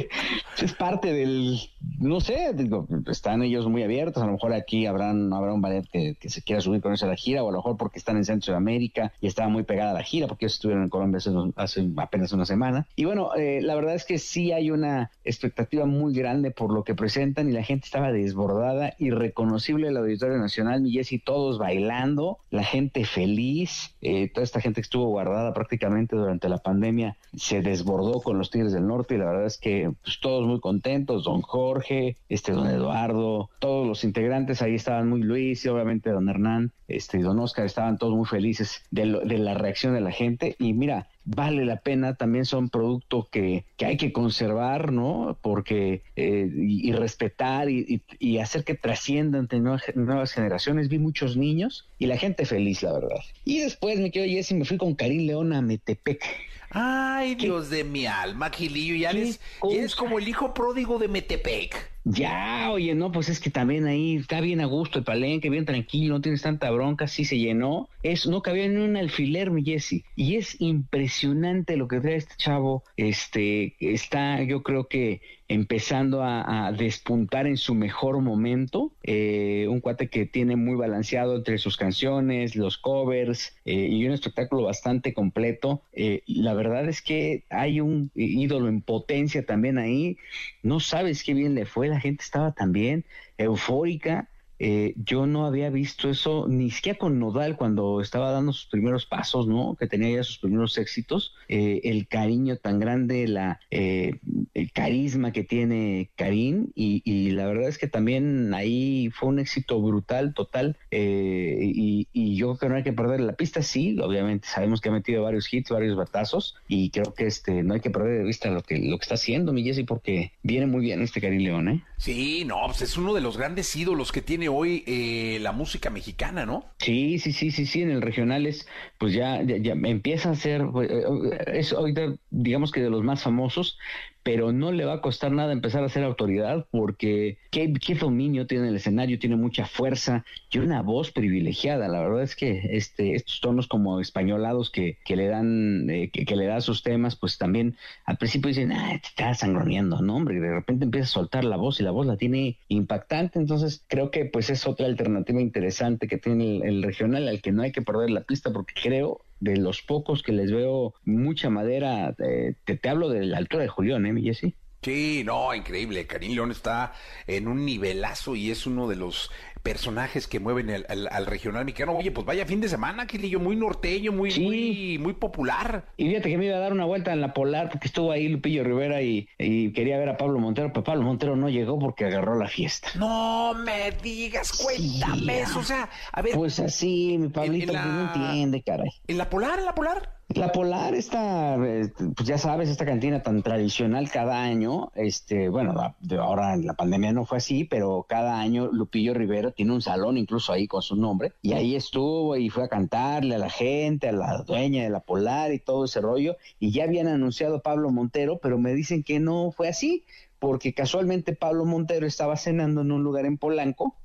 es, 0.62 0.74
parte 0.74 1.14
del, 1.14 1.60
no 2.00 2.20
sé, 2.20 2.54
digo, 2.54 2.88
están 3.08 3.44
ellos 3.44 3.68
muy 3.68 3.84
abiertos, 3.84 4.22
a 4.22 4.26
lo 4.26 4.34
mejor 4.34 4.54
aquí 4.54 4.86
habrán, 4.86 5.32
habrá 5.34 5.54
un 5.54 5.62
ballet 5.62 5.86
que, 5.92 6.18
se 6.30 6.42
quiera 6.42 6.62
subir 6.62 6.82
con 6.82 6.94
esa 6.94 7.08
la 7.08 7.16
gira, 7.16 7.44
o 7.44 7.50
a 7.50 7.52
lo 7.52 7.60
mejor 7.60 7.78
porque 7.78 8.00
están 8.00 8.18
en 8.18 8.26
Centro 8.26 8.54
de 8.54 8.58
América 8.58 9.14
y 9.22 9.28
estaba 9.28 9.50
muy 9.50 9.64
pegada 9.64 9.92
a 9.92 9.94
la 9.94 10.04
gira, 10.04 10.28
porque 10.28 10.46
ellos 10.46 10.56
estuvieron 10.56 10.84
en 10.84 10.90
Colombia 10.90 11.20
hace, 11.56 11.90
apenas 11.98 12.32
una 12.34 12.46
semana. 12.46 12.88
Y 12.96 13.06
bueno, 13.06 13.36
eh, 13.36 13.62
la 13.62 13.76
verdad 13.76 13.96
es 13.96 14.06
que 14.06 14.18
sí 14.18 14.52
hay 14.52 14.72
una 14.72 15.12
expectativa 15.24 15.86
muy 15.86 16.14
grande 16.14 16.52
por 16.52 16.74
lo 16.74 16.84
que 16.84 16.96
presentan 16.96 17.50
y 17.50 17.52
la 17.52 17.64
gente 17.64 17.86
estaba 17.86 18.12
desbordada, 18.12 18.94
irreconocible 19.00 19.88
el 19.88 19.98
Auditorio 19.98 20.38
Nacional, 20.38 20.82
mi 20.82 20.92
Jessy, 20.92 21.20
todos 21.20 21.58
bailando, 21.58 22.40
la 22.50 22.64
gente 22.64 23.06
feliz, 23.06 23.96
eh, 24.02 24.30
esta 24.44 24.62
gente 24.62 24.82
que 24.82 24.86
estuvo 24.86 25.08
guardada 25.08 25.54
prácticamente 25.54 26.16
durante 26.16 26.50
la 26.50 26.58
pandemia 26.58 27.18
se 27.36 27.62
desbordó 27.62 28.22
con 28.22 28.38
los 28.38 28.50
Tigres 28.50 28.74
del 28.74 28.88
Norte 28.88 29.16
y 29.16 29.18
la 29.18 29.26
verdad 29.26 29.46
es 29.46 29.58
que 29.58 29.92
pues, 30.04 30.20
todos 30.20 30.46
muy 30.46 30.60
contentos, 30.60 31.24
don 31.24 31.42
Jorge, 31.42 32.18
este 32.30 32.52
don 32.52 32.68
Eduardo, 32.68 33.50
todos 33.60 33.88
los 33.88 34.04
integrantes 34.04 34.62
ahí 34.62 34.76
estaban 34.76 35.10
muy 35.10 35.22
Luis 35.22 35.64
y 35.66 35.70
obviamente 35.70 36.10
don 36.12 36.30
Hernán, 36.30 36.72
este 36.88 37.20
don 37.20 37.40
Oscar 37.40 37.66
estaban 37.66 37.98
todos 37.98 38.14
muy 38.14 38.26
felices 38.26 38.84
de, 38.92 39.20
de 39.26 39.38
la 39.38 39.54
reacción 39.54 39.94
de 39.94 40.02
la 40.02 40.12
gente. 40.12 40.56
Y 40.60 40.74
mira, 40.74 41.08
vale 41.26 41.66
la 41.66 41.78
pena, 41.78 42.16
también 42.16 42.46
son 42.46 42.70
productos 42.70 43.28
que, 43.30 43.66
que 43.78 43.86
hay 43.86 43.98
que 43.98 44.12
conservar, 44.12 44.92
¿no? 44.92 45.38
Porque, 45.42 46.04
eh, 46.16 46.50
y, 46.54 46.92
respetar 46.92 47.70
y, 47.70 48.02
y, 48.20 48.38
hacer 48.40 48.64
que 48.64 48.76
trasciendan 48.76 49.42
entre 49.42 49.60
nuevas, 49.60 50.32
generaciones. 50.32 50.90
Vi 50.90 51.00
muchos 51.00 51.38
niños 51.38 51.88
y 52.00 52.08
la 52.08 52.18
gente 52.18 52.46
feliz, 52.46 52.84
la 52.84 52.94
verdad. 52.94 53.20
Y 53.46 53.60
después 53.60 54.00
me 54.00 54.12
quedo 54.12 54.26
Jessy, 54.26 54.56
me 54.56 54.66
fui 54.66 54.78
con 54.78 54.96
Karim 54.96 55.28
León 55.28 55.54
a 55.54 55.62
Metepec. 55.62 56.24
Ay, 56.70 57.36
Dios 57.36 57.70
de 57.70 57.84
mi 57.84 58.08
alma, 58.08 58.50
Gilillo, 58.50 58.96
ya 58.96 59.12
eres, 59.12 59.40
ya 59.62 59.78
eres 59.78 59.96
como 59.96 60.18
el 60.18 60.28
hijo 60.28 60.54
pródigo 60.54 60.98
de 60.98 61.08
Metepec. 61.08 61.93
Ya, 62.06 62.70
oye, 62.72 62.96
no, 62.96 63.14
pues 63.14 63.30
es 63.30 63.40
que 63.40 63.50
también 63.50 63.88
ahí 63.88 64.18
está 64.18 64.42
bien 64.42 64.60
a 64.60 64.66
gusto 64.66 65.00
el 65.00 65.06
palenque, 65.06 65.50
bien 65.50 65.64
tranquilo, 65.64 66.16
no 66.16 66.22
tienes 66.22 66.42
tanta 66.42 66.70
bronca, 66.70 67.08
sí 67.08 67.24
se 67.24 67.38
llenó. 67.38 67.88
Es, 68.04 68.28
no 68.28 68.42
cabía 68.42 68.68
ni 68.68 68.76
un 68.76 68.98
alfiler, 68.98 69.52
mi 69.52 69.64
Jesse. 69.64 70.04
Y 70.18 70.36
es 70.36 70.60
impresionante 70.60 71.78
lo 71.78 71.88
que 71.88 72.02
trae 72.02 72.18
este 72.18 72.36
chavo. 72.36 72.84
Este, 72.98 73.76
está, 73.80 74.44
yo 74.44 74.64
creo 74.64 74.90
que 74.90 75.22
empezando 75.54 76.24
a, 76.24 76.72
despuntar 76.78 77.48
en 77.48 77.58
su 77.58 77.76
mejor 77.76 78.20
momento. 78.22 78.92
Eh, 79.04 79.68
un 79.70 79.82
cuate 79.82 80.10
que 80.10 80.26
tiene 80.26 80.56
muy 80.56 80.76
balanceado 80.76 81.36
entre 81.36 81.58
sus 81.58 81.78
canciones, 81.78 82.56
los 82.56 82.78
covers 82.78 83.56
eh, 83.66 83.88
y 83.90 84.06
un 84.06 84.14
espectáculo 84.14 84.64
bastante 84.64 85.14
completo. 85.14 85.82
Eh, 85.94 86.24
la 86.26 86.54
verdad 86.54 86.88
es 86.88 87.02
que 87.02 87.44
hay 87.50 87.82
un 87.82 88.12
ídolo 88.16 88.68
en 88.68 88.82
potencia 88.82 89.46
también 89.46 89.78
ahí. 89.78 90.18
No 90.64 90.80
sabes 90.80 91.24
qué 91.24 91.34
bien 91.34 91.56
le 91.56 91.66
fue, 91.66 91.90
la 91.94 92.00
gente 92.00 92.24
estaba 92.24 92.52
también 92.54 93.06
eufórica. 93.38 94.30
Eh, 94.66 94.94
yo 94.96 95.26
no 95.28 95.46
había 95.46 95.70
visto 95.70 96.10
eso 96.10 96.48
ni 96.48 96.72
siquiera 96.72 96.98
con 96.98 97.20
Nodal 97.20 97.58
cuando 97.58 98.00
estaba 98.00 98.32
dando 98.32 98.54
sus 98.54 98.68
primeros 98.68 99.06
pasos, 99.06 99.46
¿no? 99.46 99.76
Que 99.78 99.88
tenía 99.88 100.16
ya 100.16 100.24
sus 100.24 100.38
primeros 100.38 100.78
éxitos. 100.78 101.36
Eh, 101.50 101.82
el 101.84 102.08
cariño 102.08 102.56
tan 102.56 102.80
grande, 102.80 103.28
la, 103.28 103.60
eh, 103.72 104.22
el 104.54 104.72
carisma 104.72 105.34
que 105.34 105.44
tiene 105.44 106.12
Karim 106.16 106.68
y, 106.76 107.04
la 107.32 107.46
verdad 107.46 107.68
es 107.68 107.78
que 107.78 107.88
también 107.88 108.54
ahí 108.54 109.10
fue 109.14 109.28
un 109.28 109.40
éxito 109.40 109.82
brutal, 109.82 110.34
total. 110.34 110.78
Y, 110.92 112.08
yo 112.14 112.56
creo 112.56 112.58
que 112.58 112.70
no 112.70 112.76
hay 112.76 112.84
que 112.84 112.94
perder 112.94 113.20
la 113.20 113.34
pista, 113.34 113.62
sí, 113.62 113.98
obviamente 114.00 114.48
sabemos 114.48 114.80
que 114.80 114.90
ha 114.90 114.92
metido 114.92 115.24
varios 115.24 115.54
hits, 115.54 115.70
varios 115.70 115.96
batazos 115.96 116.56
y 116.68 116.90
creo 116.90 117.14
que 117.14 117.28
este 117.28 117.64
no 117.64 117.74
hay 117.74 117.80
que 117.80 117.90
perder 117.90 118.20
de 118.20 118.24
vista 118.24 118.50
lo 118.50 118.64
que, 118.64 118.80
lo 118.80 118.98
que 118.98 119.04
está 119.04 119.16
haciendo 119.16 119.54
mi 119.54 119.64
Jesse 119.64 119.86
porque 119.86 120.32
viene 120.42 120.66
muy 120.68 120.82
bien 120.82 121.02
este 121.02 121.22
Karim 121.22 121.42
León, 121.42 121.70
¿eh? 121.70 121.84
Sí, 121.98 122.44
no, 122.46 122.58
pues 122.66 122.82
es 122.82 122.98
uno 122.98 123.14
de 123.14 123.22
los 123.22 123.38
grandes 123.38 123.76
ídolos 123.76 124.12
que 124.12 124.22
tiene 124.22 124.50
hoy 124.54 124.84
eh, 124.88 125.40
la 125.42 125.52
música 125.52 125.90
mexicana, 125.90 126.46
¿no? 126.46 126.66
Sí, 126.80 127.20
sí, 127.20 127.32
sí, 127.34 127.52
sí, 127.52 127.66
sí, 127.66 127.82
en 127.82 127.92
el 127.92 128.02
regional 128.02 128.46
es, 128.46 128.68
pues 128.98 129.14
ya, 129.14 129.42
ya, 129.42 129.74
empieza 129.74 130.32
a 130.32 130.36
ser, 130.36 130.62
eh, 130.82 131.44
es 131.48 131.74
ahorita, 131.74 132.16
digamos 132.30 132.72
que 132.72 132.82
de 132.82 132.90
los 132.90 133.04
más 133.04 133.24
famosos, 133.24 133.78
pero 134.24 134.54
no 134.54 134.72
le 134.72 134.86
va 134.86 134.94
a 134.94 135.02
costar 135.02 135.32
nada 135.32 135.52
empezar 135.52 135.84
a 135.84 135.90
ser 135.90 136.04
autoridad 136.04 136.66
porque 136.72 137.38
qué, 137.52 137.74
qué 137.74 137.96
dominio 137.96 138.48
tiene 138.48 138.70
el 138.70 138.76
escenario, 138.78 139.20
tiene 139.20 139.36
mucha 139.36 139.66
fuerza 139.66 140.26
y 140.50 140.60
una 140.60 140.82
voz 140.82 141.12
privilegiada. 141.12 141.88
La 141.90 142.00
verdad 142.00 142.24
es 142.24 142.36
que 142.36 142.62
este, 142.72 143.16
estos 143.16 143.42
tonos 143.42 143.68
como 143.68 144.00
españolados 144.00 144.70
que, 144.72 144.98
que 145.04 145.16
le 145.16 145.28
dan, 145.28 145.90
eh, 145.90 146.10
que, 146.10 146.36
le 146.36 146.46
da 146.46 146.62
sus 146.62 146.84
temas, 146.84 147.16
pues 147.16 147.38
también 147.38 147.76
al 148.06 148.18
principio 148.18 148.48
dicen, 148.48 148.72
ah, 148.72 149.00
te 149.02 149.08
está 149.08 149.34
sangroneando, 149.34 150.02
¿no? 150.02 150.16
Hombre, 150.16 150.38
y 150.38 150.40
de 150.40 150.54
repente 150.54 150.86
empieza 150.86 151.06
a 151.06 151.10
soltar 151.10 151.44
la 151.44 151.58
voz 151.58 151.80
y 151.80 151.84
la 151.84 151.92
voz 151.92 152.06
la 152.06 152.18
tiene 152.18 152.58
impactante. 152.70 153.40
Entonces 153.40 153.84
creo 153.88 154.10
que 154.10 154.26
pues 154.26 154.50
es 154.50 154.66
otra 154.66 154.86
alternativa 154.86 155.42
interesante 155.42 156.08
que 156.08 156.18
tiene 156.18 156.58
el, 156.58 156.64
el 156.64 156.84
regional 156.84 157.28
al 157.28 157.42
que 157.42 157.52
no 157.52 157.64
hay 157.64 157.72
que 157.72 157.82
perder 157.82 158.10
la 158.10 158.22
pista 158.22 158.52
porque 158.52 158.74
creo 158.82 159.22
de 159.44 159.58
los 159.58 159.82
pocos 159.82 160.24
que 160.24 160.32
les 160.32 160.52
veo 160.52 160.94
mucha 161.04 161.50
madera, 161.50 162.16
eh, 162.20 162.56
te, 162.64 162.78
te, 162.78 162.90
hablo 162.90 163.10
de 163.10 163.26
la 163.26 163.38
altura 163.38 163.64
de 163.64 163.70
Julián, 163.70 164.06
¿eh, 164.06 164.22
Jesse? 164.22 164.56
Sí, 164.82 165.24
no, 165.26 165.54
increíble. 165.54 166.08
Karim 166.08 166.34
León 166.34 166.52
está 166.52 166.94
en 167.28 167.48
un 167.48 167.66
nivelazo 167.66 168.36
y 168.36 168.52
es 168.52 168.66
uno 168.66 168.88
de 168.88 168.98
los 168.98 169.32
personajes 169.64 170.28
que 170.28 170.42
mueven 170.42 170.70
al, 170.70 171.26
regional 171.26 171.64
mexicano. 171.64 171.94
Oye, 171.94 172.12
pues 172.12 172.28
vaya 172.28 172.46
fin 172.46 172.60
de 172.60 172.68
semana, 172.68 173.08
Quilillo, 173.08 173.40
muy 173.40 173.56
norteño, 173.56 174.12
muy, 174.12 174.38
muy, 174.40 174.98
muy 175.00 175.14
popular. 175.14 175.86
Y 175.96 176.10
fíjate 176.10 176.30
que 176.30 176.38
me 176.38 176.46
iba 176.46 176.58
a 176.58 176.60
dar 176.60 176.74
una 176.74 176.86
vuelta 176.86 177.14
en 177.14 177.22
la 177.22 177.34
Polar 177.34 177.70
porque 177.70 177.88
estuvo 177.88 178.12
ahí 178.12 178.28
Lupillo 178.28 178.64
Rivera 178.64 179.02
y, 179.02 179.28
quería 179.38 179.98
ver 179.98 180.10
a 180.10 180.18
Pablo 180.18 180.40
Montero, 180.40 180.72
pero 180.74 180.84
Pablo 180.84 181.04
Montero 181.04 181.36
no 181.38 181.50
llegó 181.50 181.80
porque 181.80 182.06
agarró 182.06 182.36
la 182.36 182.50
fiesta. 182.50 182.90
No 182.96 183.54
me 183.54 183.92
digas, 184.04 184.52
cuéntame 184.52 185.42
eso, 185.42 185.60
o 185.60 185.64
sea, 185.64 185.90
a 186.12 186.22
ver. 186.22 186.36
Pues 186.36 186.60
así, 186.60 187.18
mi 187.18 187.30
Pablito, 187.30 187.72
pues 187.72 187.86
no 187.86 188.14
entiende, 188.14 188.62
caray. 188.64 188.92
¿En 189.08 189.18
la 189.18 189.30
Polar, 189.30 189.60
en 189.60 189.66
la 189.66 189.74
Polar? 189.74 190.23
La 190.36 190.52
Polar, 190.52 190.96
esta, 190.96 191.56
eh, 191.56 191.92
pues 192.16 192.28
ya 192.28 192.38
sabes, 192.38 192.70
esta 192.70 192.86
cantina 192.86 193.22
tan 193.22 193.44
tradicional 193.44 194.10
cada 194.10 194.42
año, 194.42 194.92
este, 194.96 195.50
bueno, 195.50 195.74
ahora 196.20 196.54
en 196.54 196.66
la 196.66 196.74
pandemia 196.74 197.12
no 197.12 197.26
fue 197.26 197.38
así, 197.38 197.64
pero 197.66 198.06
cada 198.08 198.40
año 198.40 198.70
Lupillo 198.72 199.14
Rivera 199.14 199.52
tiene 199.52 199.74
un 199.74 199.82
salón 199.82 200.18
incluso 200.18 200.52
ahí 200.52 200.68
con 200.68 200.82
su 200.82 200.96
nombre, 200.96 201.34
y 201.42 201.54
ahí 201.54 201.76
estuvo 201.76 202.36
y 202.36 202.50
fue 202.50 202.64
a 202.64 202.68
cantarle 202.68 203.36
a 203.36 203.38
la 203.40 203.50
gente, 203.50 204.10
a 204.10 204.12
la 204.12 204.44
dueña 204.44 204.84
de 204.84 204.90
la 204.90 205.02
Polar 205.02 205.54
y 205.54 205.60
todo 205.60 205.86
ese 205.86 206.02
rollo, 206.02 206.38
y 206.60 206.72
ya 206.72 206.86
habían 206.86 207.08
anunciado 207.08 207.62
Pablo 207.62 207.92
Montero, 207.92 208.40
pero 208.42 208.58
me 208.58 208.74
dicen 208.74 209.04
que 209.04 209.20
no 209.20 209.52
fue 209.52 209.68
así, 209.68 210.06
porque 210.40 210.74
casualmente 210.74 211.36
Pablo 211.36 211.66
Montero 211.66 212.08
estaba 212.08 212.38
cenando 212.38 212.82
en 212.82 212.92
un 212.92 213.04
lugar 213.04 213.26
en 213.26 213.38
Polanco, 213.38 213.96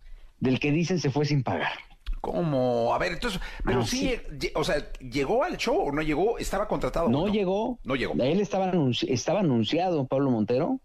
del 0.41 0.61
que 0.61 0.73
dicen 0.73 1.01
se 1.01 1.11
fue 1.11 1.25
sin 1.25 1.43
pagar. 1.43 1.88
¿Cómo? 2.21 2.95
A 2.95 2.99
ver, 2.99 3.13
entonces, 3.13 3.41
pero 3.65 3.81
ah, 3.81 3.87
sí, 3.87 4.15
o 4.55 4.65
sea, 4.65 4.91
¿llegó 5.01 5.45
al 5.45 5.57
show 5.57 5.77
o 5.89 5.93
no 5.93 6.03
llegó? 6.03 6.39
¿Estaba 6.39 6.67
contratado? 6.67 7.09
No, 7.09 7.29
llegó. 7.29 7.79
No 7.85 7.95
llegó. 7.95 8.15
Él 8.15 8.41
estaba, 8.41 8.73
estaba 9.07 9.41
anunciado, 9.41 10.07
Pablo 10.07 10.31
Montero, 10.31 10.81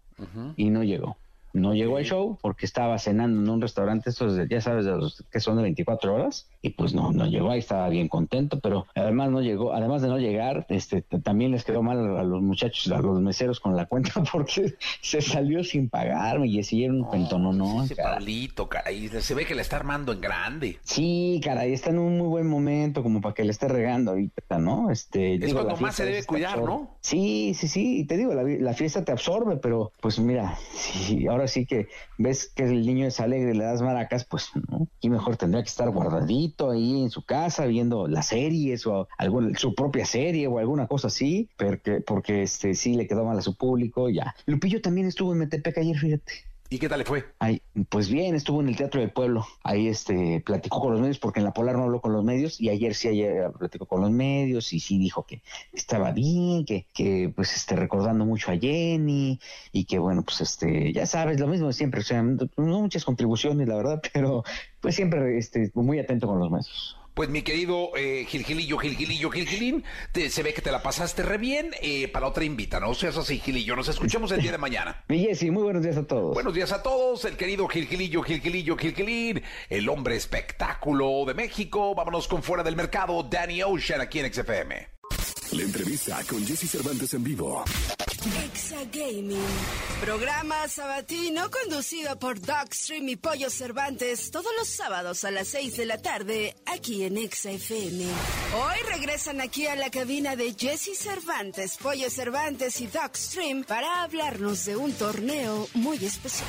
y 0.56 0.70
no 0.70 0.84
llegó. 0.84 1.16
No 1.54 1.72
llegó 1.72 1.98
al 1.98 2.04
show 2.04 2.36
porque 2.42 2.66
estaba 2.66 2.98
cenando 2.98 3.40
en 3.40 3.48
un 3.48 3.60
restaurante, 3.60 4.10
estos 4.10 4.36
ya 4.50 4.60
sabes, 4.60 4.84
de 4.84 4.90
los 4.90 5.24
que 5.30 5.38
son 5.38 5.56
de 5.56 5.62
24 5.62 6.12
horas, 6.12 6.48
y 6.60 6.70
pues 6.70 6.94
no, 6.94 7.12
no 7.12 7.26
llegó 7.26 7.50
ahí, 7.50 7.60
estaba 7.60 7.88
bien 7.88 8.08
contento, 8.08 8.58
pero 8.58 8.86
además 8.96 9.30
no 9.30 9.40
llegó, 9.40 9.72
además 9.72 10.02
de 10.02 10.08
no 10.08 10.18
llegar, 10.18 10.66
este, 10.68 11.02
también 11.02 11.52
les 11.52 11.64
quedó 11.64 11.82
mal 11.82 12.18
a 12.18 12.24
los 12.24 12.42
muchachos, 12.42 12.90
a 12.90 12.98
los 12.98 13.20
meseros 13.20 13.60
con 13.60 13.76
la 13.76 13.86
cuenta 13.86 14.12
porque 14.32 14.74
se 15.00 15.20
salió 15.20 15.62
sin 15.62 15.88
pagar 15.88 16.44
y 16.44 16.60
siguieron 16.64 17.02
un 17.02 17.10
pentono, 17.10 17.52
¿no? 17.52 17.84
Ese 17.84 17.94
Pablito, 17.94 18.68
caray, 18.68 19.08
se 19.08 19.34
ve 19.34 19.46
que 19.46 19.54
le 19.54 19.62
está 19.62 19.76
armando 19.76 20.12
en 20.12 20.20
grande. 20.20 20.78
Sí, 20.82 21.40
caray, 21.44 21.72
está 21.72 21.90
en 21.90 22.00
un 22.00 22.18
muy 22.18 22.26
buen 22.26 22.48
momento 22.48 23.04
como 23.04 23.20
para 23.20 23.32
que 23.32 23.44
le 23.44 23.52
esté 23.52 23.68
regando 23.68 24.10
ahorita, 24.10 24.58
¿no? 24.58 24.90
Este, 24.90 25.36
es 25.36 25.54
cuando 25.54 25.76
más 25.76 25.94
se 25.94 26.04
debe 26.04 26.24
cuidar, 26.24 26.60
¿no? 26.60 26.96
Sí, 27.00 27.54
sí, 27.54 27.68
sí, 27.68 28.00
y 28.00 28.04
te 28.06 28.16
digo, 28.16 28.34
la, 28.34 28.42
la 28.42 28.74
fiesta 28.74 29.04
te 29.04 29.12
absorbe, 29.12 29.56
pero 29.56 29.92
pues 30.00 30.18
mira, 30.18 30.58
sí, 30.72 31.28
ahora 31.28 31.43
así 31.44 31.66
que 31.66 31.88
ves 32.18 32.50
que 32.54 32.64
el 32.64 32.86
niño 32.86 33.06
es 33.06 33.20
alegre 33.20 33.54
le 33.54 33.64
das 33.64 33.82
maracas, 33.82 34.24
pues 34.24 34.50
¿no? 34.68 34.88
y 35.00 35.10
mejor 35.10 35.36
tendría 35.36 35.62
que 35.62 35.68
estar 35.68 35.90
guardadito 35.90 36.70
ahí 36.70 37.02
en 37.02 37.10
su 37.10 37.24
casa 37.24 37.66
viendo 37.66 38.08
las 38.08 38.28
series 38.28 38.86
o 38.86 39.08
alguna, 39.18 39.56
su 39.58 39.74
propia 39.74 40.06
serie 40.06 40.46
o 40.46 40.58
alguna 40.58 40.86
cosa 40.86 41.08
así, 41.08 41.48
porque, 41.56 42.00
porque 42.00 42.42
este 42.42 42.74
sí 42.74 42.94
le 42.94 43.06
quedó 43.06 43.24
mal 43.24 43.38
a 43.38 43.42
su 43.42 43.56
público, 43.56 44.08
ya. 44.08 44.34
Lupillo 44.46 44.80
también 44.80 45.06
estuvo 45.06 45.32
en 45.32 45.38
Metepec 45.38 45.78
ayer, 45.78 45.96
fíjate. 45.96 46.53
¿Y 46.74 46.78
qué 46.80 46.88
tal 46.88 46.98
le 46.98 47.04
fue? 47.04 47.24
Ay, 47.38 47.62
pues 47.88 48.10
bien, 48.10 48.34
estuvo 48.34 48.60
en 48.60 48.68
el 48.68 48.74
Teatro 48.74 49.00
del 49.00 49.12
Pueblo. 49.12 49.46
Ahí 49.62 49.86
este 49.86 50.42
platicó 50.44 50.80
con 50.80 50.90
los 50.90 51.00
medios 51.00 51.20
porque 51.20 51.38
en 51.38 51.44
la 51.44 51.52
Polar 51.52 51.76
no 51.76 51.84
habló 51.84 52.00
con 52.00 52.12
los 52.12 52.24
medios 52.24 52.60
y 52.60 52.68
ayer 52.68 52.96
sí 52.96 53.06
ayer 53.06 53.52
platicó 53.56 53.86
con 53.86 54.00
los 54.00 54.10
medios 54.10 54.72
y 54.72 54.80
sí 54.80 54.98
dijo 54.98 55.24
que 55.24 55.44
estaba 55.72 56.10
bien, 56.10 56.64
que, 56.64 56.88
que 56.92 57.32
pues 57.32 57.54
este 57.54 57.76
recordando 57.76 58.24
mucho 58.24 58.50
a 58.50 58.56
Jenny 58.56 59.38
y 59.70 59.84
que 59.84 60.00
bueno, 60.00 60.24
pues 60.24 60.40
este 60.40 60.92
ya 60.92 61.06
sabes, 61.06 61.38
lo 61.38 61.46
mismo 61.46 61.70
siempre, 61.70 62.00
o 62.00 62.02
sea, 62.02 62.24
no 62.24 62.44
muchas 62.56 63.04
contribuciones, 63.04 63.68
la 63.68 63.76
verdad, 63.76 64.02
pero 64.12 64.42
pues 64.80 64.96
siempre 64.96 65.38
este 65.38 65.70
muy 65.74 66.00
atento 66.00 66.26
con 66.26 66.40
los 66.40 66.50
medios. 66.50 66.96
Pues 67.14 67.28
mi 67.28 67.42
querido 67.42 67.90
eh, 67.96 68.26
Gilgilillo, 68.28 68.76
Gilgilillo, 68.76 69.30
Gilgilín, 69.30 69.84
te- 70.10 70.30
se 70.30 70.42
ve 70.42 70.52
que 70.52 70.62
te 70.62 70.72
la 70.72 70.82
pasaste 70.82 71.22
re 71.22 71.38
bien. 71.38 71.70
eh, 71.80 72.08
para 72.08 72.26
otra 72.26 72.44
invita, 72.44 72.80
¿no? 72.80 72.90
O 72.90 72.94
sea, 72.94 73.10
eso 73.10 73.22
sí, 73.22 73.38
Gilillo. 73.38 73.76
Nos 73.76 73.88
escuchamos 73.88 74.32
el 74.32 74.40
día 74.42 74.50
de 74.52 74.58
mañana. 74.58 75.04
Mi 75.08 75.20
Jessy, 75.20 75.50
muy 75.50 75.62
buenos 75.62 75.82
días 75.84 75.96
a 75.96 76.04
todos. 76.06 76.34
Buenos 76.34 76.52
días 76.54 76.72
a 76.72 76.82
todos, 76.82 77.24
el 77.24 77.36
querido 77.36 77.68
Gilgilillo, 77.68 78.22
Gilgilillo, 78.22 78.76
Gilgilín, 78.76 79.42
el 79.70 79.88
hombre 79.88 80.16
espectáculo 80.16 81.24
de 81.26 81.34
México. 81.34 81.94
Vámonos 81.94 82.26
con 82.26 82.42
fuera 82.42 82.62
del 82.64 82.74
mercado, 82.76 83.22
Danny 83.22 83.62
Ocean, 83.62 84.00
aquí 84.00 84.18
en 84.18 84.32
XFM. 84.32 84.93
La 85.52 85.62
entrevista 85.62 86.20
con 86.28 86.44
Jesse 86.46 86.68
Cervantes 86.68 87.14
en 87.14 87.22
vivo. 87.22 87.64
Exa 88.44 88.78
Gaming. 88.90 89.38
Programa 90.00 90.66
sabatino 90.68 91.50
conducido 91.50 92.18
por 92.18 92.40
Dogstream 92.40 93.08
y 93.10 93.16
Pollo 93.16 93.50
Cervantes 93.50 94.30
todos 94.30 94.50
los 94.58 94.68
sábados 94.68 95.24
a 95.24 95.30
las 95.30 95.48
6 95.48 95.76
de 95.76 95.86
la 95.86 95.98
tarde 95.98 96.56
aquí 96.66 97.04
en 97.04 97.18
Exa 97.18 97.50
FM. 97.50 98.04
Hoy 98.04 98.92
regresan 98.92 99.40
aquí 99.40 99.66
a 99.66 99.76
la 99.76 99.90
cabina 99.90 100.34
de 100.34 100.54
Jesse 100.54 100.96
Cervantes, 100.96 101.76
Pollo 101.76 102.08
Cervantes 102.10 102.80
y 102.80 102.86
Dogstream 102.86 103.64
para 103.64 104.02
hablarnos 104.02 104.64
de 104.64 104.76
un 104.76 104.92
torneo 104.92 105.68
muy 105.74 106.04
especial. 106.04 106.48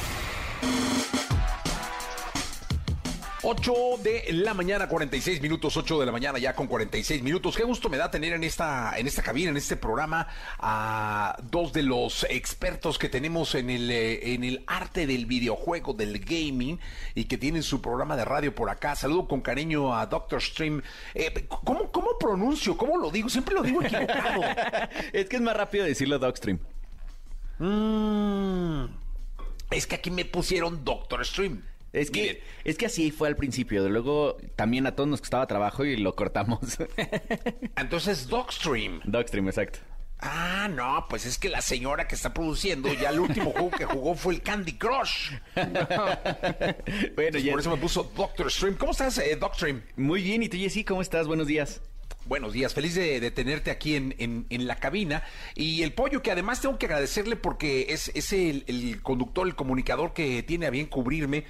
8 3.47 3.73
de 4.01 4.33
la 4.33 4.55
mañana, 4.55 4.89
46 4.89 5.39
minutos, 5.39 5.77
8 5.77 5.99
de 5.99 6.05
la 6.07 6.11
mañana 6.11 6.39
ya 6.39 6.55
con 6.55 6.65
46 6.65 7.21
minutos. 7.21 7.55
Qué 7.55 7.63
gusto 7.63 7.89
me 7.89 7.97
da 7.97 8.09
tener 8.09 8.33
en 8.33 8.43
esta, 8.43 8.97
en 8.97 9.05
esta 9.05 9.21
cabina, 9.21 9.51
en 9.51 9.57
este 9.57 9.75
programa, 9.75 10.27
a 10.57 11.37
dos 11.43 11.71
de 11.71 11.83
los 11.83 12.25
expertos 12.27 12.97
que 12.97 13.07
tenemos 13.07 13.53
en 13.53 13.69
el, 13.69 13.91
eh, 13.91 14.33
en 14.33 14.43
el 14.43 14.63
arte 14.65 15.05
del 15.05 15.27
videojuego, 15.27 15.93
del 15.93 16.17
gaming, 16.17 16.79
y 17.13 17.25
que 17.25 17.37
tienen 17.37 17.61
su 17.61 17.83
programa 17.83 18.17
de 18.17 18.25
radio 18.25 18.55
por 18.55 18.71
acá. 18.71 18.95
Saludo 18.95 19.27
con 19.27 19.41
cariño 19.41 19.95
a 19.95 20.07
Doctor 20.07 20.41
Stream. 20.41 20.81
Eh, 21.13 21.45
¿cómo, 21.47 21.91
¿Cómo 21.91 22.17
pronuncio? 22.19 22.75
¿Cómo 22.75 22.97
lo 22.97 23.11
digo? 23.11 23.29
Siempre 23.29 23.53
lo 23.53 23.61
digo 23.61 23.83
equivocado. 23.83 24.41
es 25.13 25.29
que 25.29 25.35
es 25.35 25.41
más 25.43 25.55
rápido 25.55 25.85
decirlo 25.85 26.17
Dogstream. 26.17 26.57
Mm, 27.59 28.85
es 29.69 29.85
que 29.85 29.93
aquí 29.93 30.09
me 30.09 30.25
pusieron 30.25 30.83
Doctor 30.83 31.23
Stream. 31.23 31.61
Es 31.95 32.11
que, 32.11 32.21
Miren, 32.21 32.37
es 32.63 32.77
que 32.77 32.85
así 32.87 33.11
fue 33.11 33.27
al 33.27 33.35
principio. 33.35 33.87
Luego 33.89 34.37
también 34.55 34.85
a 34.87 34.95
todos 34.95 35.09
nos 35.09 35.19
costaba 35.21 35.47
trabajo 35.47 35.85
y 35.85 35.97
lo 35.97 36.15
cortamos. 36.15 36.59
entonces 37.77 38.27
Dogstream. 38.27 39.01
Dogstream, 39.05 39.47
exacto. 39.47 39.79
Ah, 40.19 40.69
no, 40.71 41.05
pues 41.09 41.25
es 41.25 41.37
que 41.37 41.49
la 41.49 41.61
señora 41.61 42.07
que 42.07 42.15
está 42.15 42.33
produciendo 42.33 42.91
ya 42.93 43.09
el 43.09 43.19
último 43.19 43.51
juego 43.51 43.69
que 43.71 43.85
jugó 43.85 44.15
fue 44.15 44.35
el 44.35 44.41
Candy 44.41 44.73
Crush. 44.73 45.31
bueno, 47.15 47.37
ya. 47.39 47.51
Por 47.51 47.59
eso 47.59 47.69
me 47.69 47.77
puso 47.77 48.11
Doctor 48.15 48.51
Stream. 48.51 48.75
¿Cómo 48.75 48.91
estás, 48.91 49.17
eh, 49.17 49.35
Doctor 49.35 49.55
Stream? 49.55 49.81
Muy 49.97 50.21
bien, 50.23 50.43
¿y 50.43 50.49
tú, 50.49 50.57
Jessy? 50.57 50.83
¿Cómo 50.83 51.01
estás? 51.01 51.27
Buenos 51.27 51.47
días. 51.47 51.81
Buenos 52.27 52.53
días, 52.53 52.73
feliz 52.73 52.95
de, 52.95 53.19
de 53.19 53.29
tenerte 53.29 53.69
aquí 53.69 53.95
en, 53.95 54.15
en- 54.17 54.47
en 54.49 54.65
la 54.65 54.77
cabina. 54.77 55.23
Y 55.53 55.83
el 55.83 55.93
pollo, 55.93 56.23
que 56.23 56.31
además 56.31 56.59
tengo 56.59 56.79
que 56.79 56.87
agradecerle 56.87 57.35
porque 57.35 57.87
es, 57.89 58.09
es 58.15 58.33
el, 58.33 58.63
el 58.67 59.01
conductor, 59.03 59.45
el 59.45 59.53
comunicador 59.55 60.13
que 60.13 60.41
tiene 60.41 60.65
a 60.65 60.71
bien 60.71 60.87
cubrirme 60.87 61.43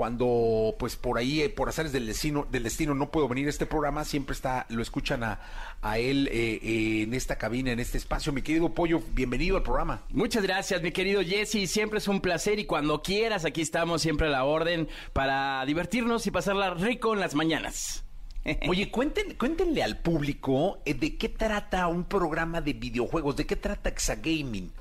cuando, 0.00 0.76
pues 0.78 0.96
por 0.96 1.18
ahí, 1.18 1.42
eh, 1.42 1.50
por 1.50 1.68
azares 1.68 1.92
del 1.92 2.06
destino, 2.06 2.46
del 2.50 2.62
destino, 2.62 2.94
no 2.94 3.10
puedo 3.10 3.28
venir 3.28 3.48
a 3.48 3.50
este 3.50 3.66
programa. 3.66 4.06
Siempre 4.06 4.32
está, 4.32 4.64
lo 4.70 4.80
escuchan 4.80 5.22
a, 5.22 5.40
a 5.82 5.98
él 5.98 6.26
eh, 6.32 6.58
eh, 6.62 7.02
en 7.02 7.12
esta 7.12 7.36
cabina, 7.36 7.70
en 7.70 7.80
este 7.80 7.98
espacio. 7.98 8.32
Mi 8.32 8.40
querido 8.40 8.72
pollo, 8.72 9.02
bienvenido 9.12 9.58
al 9.58 9.62
programa. 9.62 10.00
Muchas 10.08 10.42
gracias, 10.42 10.80
mi 10.80 10.90
querido 10.90 11.20
Jesse. 11.22 11.70
Siempre 11.70 11.98
es 11.98 12.08
un 12.08 12.22
placer 12.22 12.58
y 12.58 12.64
cuando 12.64 13.02
quieras, 13.02 13.44
aquí 13.44 13.60
estamos 13.60 14.00
siempre 14.00 14.28
a 14.28 14.30
la 14.30 14.44
orden 14.44 14.88
para 15.12 15.62
divertirnos 15.66 16.26
y 16.26 16.30
pasarla 16.30 16.72
rico 16.72 17.12
en 17.12 17.20
las 17.20 17.34
mañanas. 17.34 18.02
Oye, 18.70 18.90
cuenten, 18.90 19.34
cuéntenle 19.34 19.82
al 19.82 19.98
público 19.98 20.80
eh, 20.86 20.94
de 20.94 21.18
qué 21.18 21.28
trata 21.28 21.86
un 21.88 22.04
programa 22.04 22.62
de 22.62 22.72
videojuegos, 22.72 23.36
de 23.36 23.44
qué 23.44 23.56
trata 23.56 23.90
Exagaming. 23.90 24.72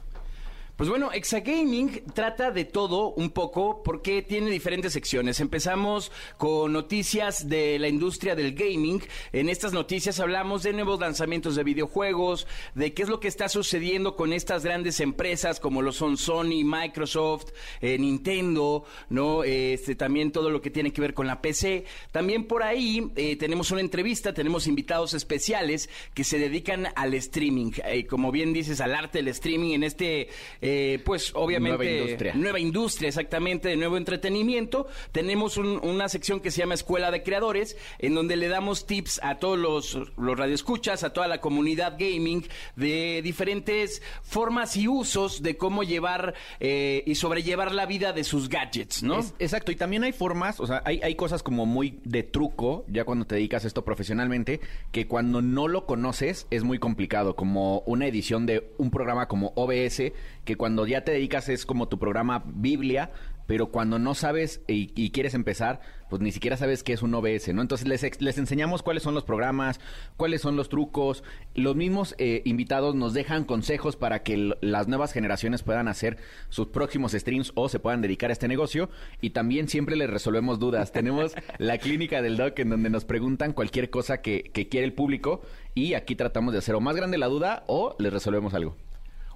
Pues 0.79 0.89
bueno, 0.89 1.11
Exagaming 1.11 2.05
trata 2.13 2.51
de 2.51 2.63
todo 2.63 3.09
un 3.09 3.31
poco 3.31 3.83
porque 3.83 4.21
tiene 4.21 4.49
diferentes 4.49 4.93
secciones. 4.93 5.41
Empezamos 5.41 6.09
con 6.37 6.71
noticias 6.71 7.49
de 7.49 7.77
la 7.79 7.89
industria 7.89 8.33
del 8.33 8.53
gaming. 8.53 9.03
En 9.33 9.49
estas 9.49 9.73
noticias 9.73 10.21
hablamos 10.21 10.63
de 10.63 10.71
nuevos 10.71 11.01
lanzamientos 11.01 11.57
de 11.57 11.65
videojuegos, 11.65 12.47
de 12.75 12.93
qué 12.93 13.03
es 13.03 13.09
lo 13.09 13.19
que 13.19 13.27
está 13.27 13.49
sucediendo 13.49 14.15
con 14.15 14.31
estas 14.31 14.63
grandes 14.63 15.01
empresas 15.01 15.59
como 15.59 15.81
lo 15.81 15.91
son 15.91 16.15
Sony, 16.15 16.63
Microsoft, 16.63 17.49
eh, 17.81 17.97
Nintendo, 17.97 18.85
¿no? 19.09 19.43
Este, 19.43 19.95
también 19.95 20.31
todo 20.31 20.49
lo 20.49 20.61
que 20.61 20.69
tiene 20.69 20.93
que 20.93 21.01
ver 21.01 21.13
con 21.13 21.27
la 21.27 21.41
PC. 21.41 21.83
También 22.13 22.45
por 22.45 22.63
ahí 22.63 23.11
eh, 23.17 23.35
tenemos 23.35 23.71
una 23.71 23.81
entrevista, 23.81 24.33
tenemos 24.33 24.65
invitados 24.65 25.13
especiales 25.13 25.89
que 26.13 26.23
se 26.23 26.39
dedican 26.39 26.87
al 26.95 27.15
streaming. 27.15 27.73
Eh, 27.83 28.05
como 28.05 28.31
bien 28.31 28.53
dices, 28.53 28.79
al 28.79 28.95
arte 28.95 29.17
del 29.17 29.27
streaming 29.27 29.73
en 29.73 29.83
este, 29.83 30.29
eh, 30.71 30.99
pues 31.03 31.31
obviamente... 31.33 31.77
Nueva 31.77 31.91
industria. 32.01 32.33
Nueva 32.35 32.59
industria, 32.59 33.07
exactamente, 33.07 33.69
de 33.69 33.75
nuevo 33.75 33.97
entretenimiento. 33.97 34.87
Tenemos 35.11 35.57
un- 35.57 35.79
una 35.83 36.09
sección 36.09 36.39
que 36.41 36.51
se 36.51 36.59
llama 36.59 36.73
Escuela 36.75 37.09
de 37.11 37.23
Creadores, 37.23 37.75
en 37.97 38.13
donde 38.13 38.35
le 38.35 38.47
damos 38.47 38.85
tips 38.85 39.19
a 39.23 39.37
todos 39.37 39.57
los, 39.57 39.97
los 40.17 40.37
radioescuchas, 40.37 41.03
a 41.03 41.11
toda 41.11 41.27
la 41.27 41.41
comunidad 41.41 41.93
gaming, 41.97 42.45
de 42.75 43.21
diferentes 43.23 44.01
formas 44.21 44.75
y 44.77 44.87
usos 44.87 45.41
de 45.41 45.57
cómo 45.57 45.83
llevar 45.83 46.33
eh, 46.59 47.03
y 47.05 47.15
sobrellevar 47.15 47.73
la 47.73 47.85
vida 47.85 48.13
de 48.13 48.23
sus 48.23 48.49
gadgets, 48.49 49.01
¿no? 49.03 49.19
Es- 49.19 49.33
exacto, 49.39 49.71
y 49.71 49.75
también 49.75 50.03
hay 50.03 50.11
formas, 50.11 50.59
o 50.59 50.67
sea, 50.67 50.81
hay, 50.85 50.99
hay 51.03 51.15
cosas 51.15 51.41
como 51.43 51.65
muy 51.65 51.99
de 52.03 52.23
truco, 52.23 52.85
ya 52.87 53.05
cuando 53.05 53.25
te 53.25 53.35
dedicas 53.35 53.63
a 53.63 53.67
esto 53.67 53.83
profesionalmente, 53.83 54.59
que 54.91 55.07
cuando 55.07 55.41
no 55.41 55.67
lo 55.67 55.85
conoces 55.85 56.45
es 56.51 56.63
muy 56.63 56.77
complicado, 56.79 57.35
como 57.35 57.79
una 57.85 58.05
edición 58.07 58.45
de 58.45 58.69
un 58.77 58.91
programa 58.91 59.27
como 59.27 59.53
OBS, 59.55 60.11
que 60.49 60.57
cuando 60.57 60.87
ya 60.87 61.03
te 61.03 61.11
dedicas 61.11 61.47
es 61.47 61.63
como 61.63 61.89
tu 61.89 61.99
programa 61.99 62.41
Biblia, 62.43 63.11
pero 63.45 63.67
cuando 63.67 63.99
no 63.99 64.15
sabes 64.15 64.63
y, 64.65 65.11
quieres 65.11 65.35
empezar, 65.35 65.79
pues 66.09 66.23
ni 66.23 66.31
siquiera 66.31 66.57
sabes 66.57 66.81
qué 66.81 66.93
es 66.93 67.03
un 67.03 67.13
OBS, 67.13 67.53
¿no? 67.53 67.61
Entonces 67.61 67.87
les, 67.87 68.19
les 68.19 68.37
enseñamos 68.39 68.81
cuáles 68.81 69.03
son 69.03 69.13
los 69.13 69.23
programas, 69.23 69.79
cuáles 70.17 70.41
son 70.41 70.55
los 70.55 70.67
trucos. 70.67 71.23
Los 71.53 71.75
mismos 71.75 72.15
eh, 72.17 72.41
invitados 72.45 72.95
nos 72.95 73.13
dejan 73.13 73.45
consejos 73.45 73.95
para 73.95 74.23
que 74.23 74.55
las 74.59 74.87
nuevas 74.87 75.13
generaciones 75.13 75.61
puedan 75.61 75.87
hacer 75.87 76.17
sus 76.49 76.69
próximos 76.69 77.11
streams 77.11 77.51
o 77.53 77.69
se 77.69 77.77
puedan 77.77 78.01
dedicar 78.01 78.31
a 78.31 78.33
este 78.33 78.47
negocio. 78.47 78.89
Y 79.21 79.29
también 79.29 79.69
siempre 79.69 79.95
les 79.95 80.09
resolvemos 80.09 80.57
dudas. 80.57 80.91
Tenemos 80.99 81.35
la 81.59 81.77
clínica 81.77 82.23
del 82.23 82.37
doc 82.37 82.57
en 82.57 82.71
donde 82.71 82.89
nos 82.89 83.05
preguntan 83.05 83.53
cualquier 83.53 83.91
cosa 83.91 84.23
que, 84.23 84.49
que 84.51 84.67
quiere 84.67 84.87
el 84.87 84.93
público 84.93 85.43
y 85.75 85.93
aquí 85.93 86.15
tratamos 86.15 86.53
de 86.53 86.57
hacer 86.57 86.73
o 86.73 86.81
más 86.81 86.95
grande 86.95 87.19
la 87.19 87.27
duda 87.27 87.65
o 87.67 87.95
les 87.99 88.11
resolvemos 88.11 88.55
algo. 88.55 88.75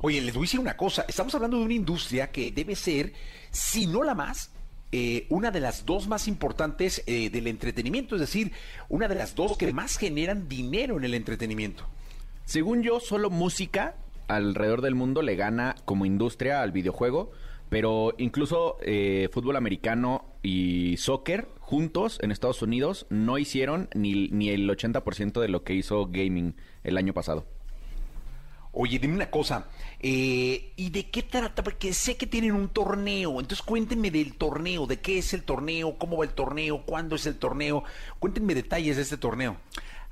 Oye, 0.05 0.19
les 0.19 0.33
voy 0.33 0.41
a 0.41 0.47
decir 0.47 0.59
una 0.59 0.75
cosa. 0.75 1.05
Estamos 1.07 1.33
hablando 1.33 1.57
de 1.57 1.63
una 1.63 1.75
industria 1.75 2.29
que 2.29 2.51
debe 2.51 2.75
ser, 2.75 3.13
si 3.51 3.87
no 3.87 4.03
la 4.03 4.13
más, 4.13 4.51
eh, 4.91 5.27
una 5.29 5.49
de 5.49 5.61
las 5.61 5.85
dos 5.85 6.09
más 6.09 6.27
importantes 6.27 7.01
eh, 7.07 7.29
del 7.29 7.47
entretenimiento. 7.47 8.15
Es 8.15 8.19
decir, 8.19 8.51
una 8.89 9.07
de 9.07 9.15
las 9.15 9.33
dos 9.33 9.55
que 9.57 9.71
más 9.71 9.97
generan 9.97 10.49
dinero 10.49 10.97
en 10.97 11.05
el 11.05 11.13
entretenimiento. 11.13 11.85
Según 12.43 12.83
yo, 12.83 12.99
solo 12.99 13.29
música 13.29 13.95
alrededor 14.27 14.81
del 14.81 14.93
mundo 14.93 15.21
le 15.21 15.37
gana 15.37 15.77
como 15.85 16.05
industria 16.05 16.61
al 16.61 16.73
videojuego, 16.73 17.31
pero 17.69 18.13
incluso 18.17 18.79
eh, 18.81 19.29
fútbol 19.31 19.55
americano 19.55 20.25
y 20.41 20.97
soccer 20.97 21.47
juntos 21.61 22.19
en 22.21 22.33
Estados 22.33 22.61
Unidos 22.61 23.05
no 23.09 23.37
hicieron 23.37 23.87
ni, 23.95 24.27
ni 24.27 24.49
el 24.49 24.69
80% 24.69 25.39
de 25.39 25.47
lo 25.47 25.63
que 25.63 25.75
hizo 25.75 26.07
gaming 26.07 26.57
el 26.83 26.97
año 26.97 27.13
pasado. 27.13 27.45
Oye, 28.75 28.97
dime 28.97 29.13
una 29.13 29.29
cosa. 29.29 29.67
Eh, 30.05 30.73
¿Y 30.75 30.89
de 30.89 31.09
qué 31.09 31.23
trata? 31.23 31.63
Porque 31.63 31.93
sé 31.93 32.17
que 32.17 32.27
tienen 32.27 32.51
un 32.51 32.67
torneo. 32.67 33.39
Entonces 33.39 33.61
cuéntenme 33.61 34.11
del 34.11 34.33
torneo. 34.33 34.85
¿De 34.85 34.99
qué 34.99 35.19
es 35.19 35.33
el 35.33 35.43
torneo? 35.43 35.97
¿Cómo 35.97 36.17
va 36.17 36.25
el 36.25 36.33
torneo? 36.33 36.83
¿Cuándo 36.85 37.15
es 37.15 37.25
el 37.25 37.37
torneo? 37.37 37.85
Cuéntenme 38.19 38.53
detalles 38.53 38.97
de 38.97 39.03
este 39.03 39.15
torneo. 39.15 39.55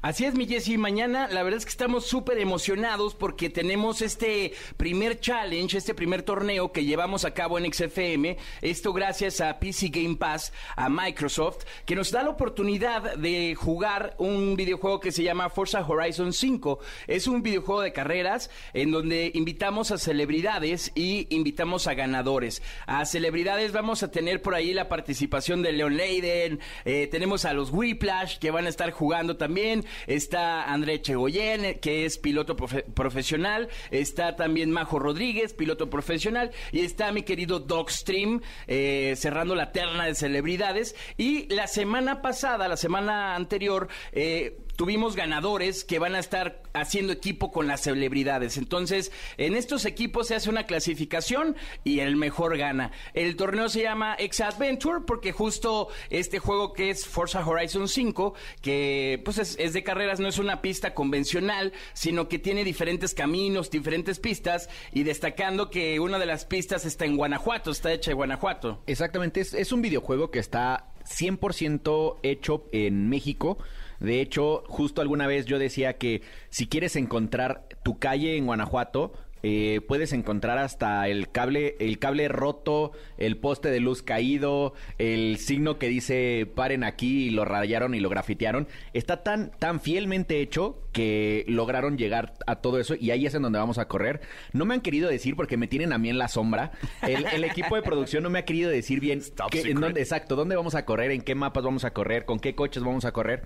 Así 0.03 0.25
es, 0.25 0.33
mi 0.33 0.47
Jessy. 0.47 0.79
Mañana, 0.79 1.27
la 1.27 1.43
verdad 1.43 1.59
es 1.59 1.65
que 1.65 1.69
estamos 1.69 2.07
súper 2.07 2.39
emocionados 2.39 3.13
porque 3.13 3.51
tenemos 3.51 4.01
este 4.01 4.51
primer 4.75 5.19
challenge, 5.19 5.77
este 5.77 5.93
primer 5.93 6.23
torneo 6.23 6.71
que 6.71 6.85
llevamos 6.85 7.23
a 7.23 7.35
cabo 7.35 7.59
en 7.59 7.71
XFM. 7.71 8.35
Esto 8.63 8.93
gracias 8.93 9.41
a 9.41 9.59
PC 9.59 9.89
Game 9.89 10.15
Pass, 10.15 10.53
a 10.75 10.89
Microsoft, 10.89 11.65
que 11.85 11.95
nos 11.95 12.09
da 12.09 12.23
la 12.23 12.31
oportunidad 12.31 13.15
de 13.15 13.53
jugar 13.53 14.15
un 14.17 14.55
videojuego 14.55 14.99
que 14.99 15.11
se 15.11 15.21
llama 15.21 15.51
Forza 15.51 15.85
Horizon 15.87 16.33
5. 16.33 16.79
Es 17.05 17.27
un 17.27 17.43
videojuego 17.43 17.81
de 17.81 17.93
carreras 17.93 18.49
en 18.73 18.89
donde 18.89 19.29
invitamos 19.35 19.91
a 19.91 19.99
celebridades 19.99 20.91
y 20.95 21.27
invitamos 21.29 21.85
a 21.85 21.93
ganadores. 21.93 22.63
A 22.87 23.05
celebridades 23.05 23.71
vamos 23.71 24.01
a 24.01 24.09
tener 24.09 24.41
por 24.41 24.55
ahí 24.55 24.73
la 24.73 24.89
participación 24.89 25.61
de 25.61 25.73
Leon 25.73 25.95
Leiden, 25.95 26.59
eh, 26.85 27.05
tenemos 27.05 27.45
a 27.45 27.53
los 27.53 27.69
Whiplash 27.69 28.39
que 28.39 28.49
van 28.49 28.65
a 28.65 28.69
estar 28.69 28.89
jugando 28.89 29.37
también. 29.37 29.85
Está 30.07 30.71
André 30.71 31.01
Chegoyen, 31.01 31.79
que 31.79 32.05
es 32.05 32.17
piloto 32.17 32.55
profe- 32.55 32.83
profesional, 32.93 33.69
está 33.91 34.35
también 34.35 34.71
Majo 34.71 34.99
Rodríguez, 34.99 35.53
piloto 35.53 35.89
profesional, 35.89 36.51
y 36.71 36.81
está 36.81 37.11
mi 37.11 37.23
querido 37.23 37.59
Dogstream, 37.59 38.41
eh, 38.67 39.13
cerrando 39.17 39.55
la 39.55 39.71
terna 39.71 40.05
de 40.05 40.15
celebridades. 40.15 40.95
Y 41.17 41.47
la 41.53 41.67
semana 41.67 42.21
pasada, 42.21 42.67
la 42.67 42.77
semana 42.77 43.35
anterior, 43.35 43.87
eh, 44.11 44.57
tuvimos 44.81 45.15
ganadores 45.15 45.83
que 45.83 45.99
van 45.99 46.15
a 46.15 46.19
estar 46.19 46.63
haciendo 46.73 47.13
equipo 47.13 47.51
con 47.51 47.67
las 47.67 47.81
celebridades. 47.81 48.57
Entonces, 48.57 49.11
en 49.37 49.53
estos 49.53 49.85
equipos 49.85 50.25
se 50.25 50.33
hace 50.33 50.49
una 50.49 50.65
clasificación 50.65 51.55
y 51.83 51.99
el 51.99 52.15
mejor 52.15 52.57
gana. 52.57 52.91
El 53.13 53.35
torneo 53.35 53.69
se 53.69 53.83
llama 53.83 54.15
X 54.17 54.41
Adventure 54.41 55.01
porque 55.05 55.33
justo 55.33 55.89
este 56.09 56.39
juego 56.39 56.73
que 56.73 56.89
es 56.89 57.05
Forza 57.05 57.47
Horizon 57.47 57.87
5, 57.87 58.33
que 58.63 59.21
pues 59.23 59.37
es, 59.37 59.55
es 59.59 59.73
de 59.73 59.83
carreras, 59.83 60.19
no 60.19 60.27
es 60.27 60.39
una 60.39 60.63
pista 60.63 60.95
convencional, 60.95 61.73
sino 61.93 62.27
que 62.27 62.39
tiene 62.39 62.63
diferentes 62.63 63.13
caminos, 63.13 63.69
diferentes 63.69 64.17
pistas 64.17 64.67
y 64.91 65.03
destacando 65.03 65.69
que 65.69 65.99
una 65.99 66.17
de 66.17 66.25
las 66.25 66.45
pistas 66.45 66.85
está 66.85 67.05
en 67.05 67.17
Guanajuato, 67.17 67.69
está 67.69 67.93
hecha 67.93 68.09
en 68.09 68.17
Guanajuato. 68.17 68.81
Exactamente, 68.87 69.41
es, 69.41 69.53
es 69.53 69.71
un 69.73 69.83
videojuego 69.83 70.31
que 70.31 70.39
está 70.39 70.87
100% 71.03 72.17
hecho 72.23 72.65
en 72.71 73.09
México. 73.09 73.59
De 74.01 74.19
hecho, 74.19 74.63
justo 74.67 75.01
alguna 75.01 75.27
vez 75.27 75.45
yo 75.45 75.57
decía 75.59 75.93
que 75.97 76.21
si 76.49 76.67
quieres 76.67 76.95
encontrar 76.95 77.67
tu 77.83 77.97
calle 77.99 78.35
en 78.35 78.45
Guanajuato, 78.47 79.13
eh, 79.43 79.81
puedes 79.87 80.13
encontrar 80.13 80.59
hasta 80.59 81.07
el 81.07 81.31
cable, 81.31 81.75
el 81.79 81.97
cable 81.97 82.27
roto, 82.27 82.91
el 83.17 83.37
poste 83.37 83.71
de 83.71 83.79
luz 83.79 84.03
caído, 84.03 84.75
el 84.99 85.37
signo 85.39 85.79
que 85.79 85.87
dice 85.87 86.47
paren 86.53 86.83
aquí 86.83 87.25
y 87.25 87.29
lo 87.31 87.43
rayaron 87.43 87.95
y 87.95 87.99
lo 87.99 88.09
grafitearon. 88.09 88.67
Está 88.93 89.23
tan, 89.23 89.49
tan 89.57 89.79
fielmente 89.81 90.41
hecho 90.41 90.77
que 90.91 91.43
lograron 91.47 91.97
llegar 91.97 92.33
a 92.45 92.57
todo 92.57 92.77
eso 92.79 92.93
y 92.99 93.09
ahí 93.09 93.25
es 93.25 93.33
en 93.33 93.41
donde 93.41 93.57
vamos 93.57 93.79
a 93.79 93.87
correr. 93.87 94.21
No 94.53 94.65
me 94.65 94.75
han 94.75 94.81
querido 94.81 95.09
decir 95.09 95.35
porque 95.35 95.57
me 95.57 95.67
tienen 95.67 95.91
a 95.91 95.97
mí 95.97 96.09
en 96.09 96.19
la 96.19 96.27
sombra. 96.27 96.71
El, 97.01 97.25
el 97.33 97.43
equipo 97.43 97.75
de 97.75 97.81
producción 97.81 98.21
no 98.21 98.29
me 98.29 98.37
ha 98.39 98.45
querido 98.45 98.69
decir 98.69 98.99
bien 98.99 99.21
qué- 99.49 99.61
en 99.71 99.79
dónde, 99.81 100.01
exacto, 100.01 100.35
dónde 100.35 100.55
vamos 100.55 100.75
a 100.75 100.85
correr, 100.85 101.09
en 101.09 101.21
qué 101.21 101.33
mapas 101.33 101.63
vamos 101.63 101.83
a 101.83 101.93
correr, 101.93 102.25
con 102.25 102.39
qué 102.39 102.53
coches 102.53 102.83
vamos 102.83 103.05
a 103.05 103.11
correr. 103.11 103.41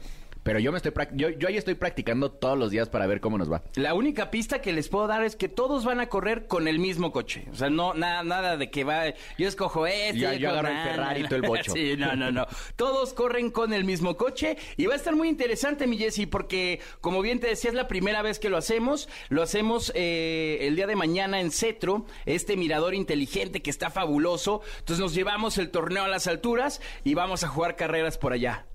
Pero 0.46 0.60
yo 0.60 0.72
me 0.72 0.78
estoy 0.78 0.94
yo, 1.14 1.30
yo 1.30 1.48
ahí 1.48 1.58
estoy 1.58 1.74
practicando 1.74 2.30
todos 2.30 2.56
los 2.56 2.70
días 2.70 2.88
para 2.88 3.08
ver 3.08 3.20
cómo 3.20 3.40
nos 3.40 3.52
va. 3.52 3.64
La 3.74 3.96
única 3.96 4.30
pista 4.30 4.62
que 4.62 4.74
les 4.74 4.90
puedo 4.90 5.08
dar 5.08 5.24
es 5.24 5.36
que 5.36 5.50
todos 5.50 5.86
van 5.86 6.00
a 6.00 6.08
correr 6.08 6.46
con 6.46 6.68
el 6.68 6.78
mismo 6.78 7.12
coche. 7.12 7.48
O 7.52 7.56
sea, 7.56 7.72
no 7.72 7.96
nada, 7.96 8.22
nada 8.24 8.56
de 8.56 8.70
que 8.70 8.84
va. 8.84 9.06
Yo 9.40 9.48
escojo 9.48 9.88
este. 9.88 10.20
Yo 10.20 10.30
escojo- 10.30 10.50
agarro 10.52 10.68
el 10.68 10.84
Ferrari 10.84 11.22
y 11.22 11.28
tú 11.28 11.34
el 11.34 11.42
bocho. 11.42 11.72
Sí, 11.76 11.96
no, 11.98 12.16
no, 12.16 12.32
no. 12.32 12.46
Todos 12.76 13.16
corren 13.16 13.50
con 13.50 13.74
el 13.74 13.86
mismo 13.86 14.18
coche 14.18 14.56
y 14.78 14.86
va 14.86 14.94
a 14.94 14.98
estar 14.98 15.16
muy 15.16 15.30
interesante, 15.30 15.88
mi 15.88 15.98
Jessy, 15.98 16.28
porque 16.28 16.80
como 17.02 17.24
bien 17.24 17.40
te 17.40 17.48
decía, 17.48 17.72
es 17.72 17.76
la 17.76 17.88
primera 17.88 18.22
vez 18.22 18.38
que 18.38 18.50
lo 18.50 18.58
hacemos. 18.58 19.10
Lo 19.30 19.42
hacemos 19.42 19.92
eh, 19.96 20.60
el 20.62 20.76
día 20.76 20.86
de 20.86 20.96
mañana 20.96 21.42
en 21.42 21.50
Cetro, 21.50 22.06
este 22.28 22.56
mirador 22.56 22.94
inteligente 22.94 23.64
que 23.64 23.72
está 23.72 23.90
fabuloso. 23.90 24.62
Entonces 24.78 25.00
nos 25.00 25.16
llevamos 25.16 25.58
el 25.58 25.72
torneo 25.72 26.04
a 26.04 26.08
las 26.08 26.28
alturas 26.28 26.82
y 27.04 27.16
vamos 27.16 27.44
a 27.44 27.48
jugar 27.48 27.76
carreras 27.76 28.20
por 28.20 28.32
allá. 28.32 28.68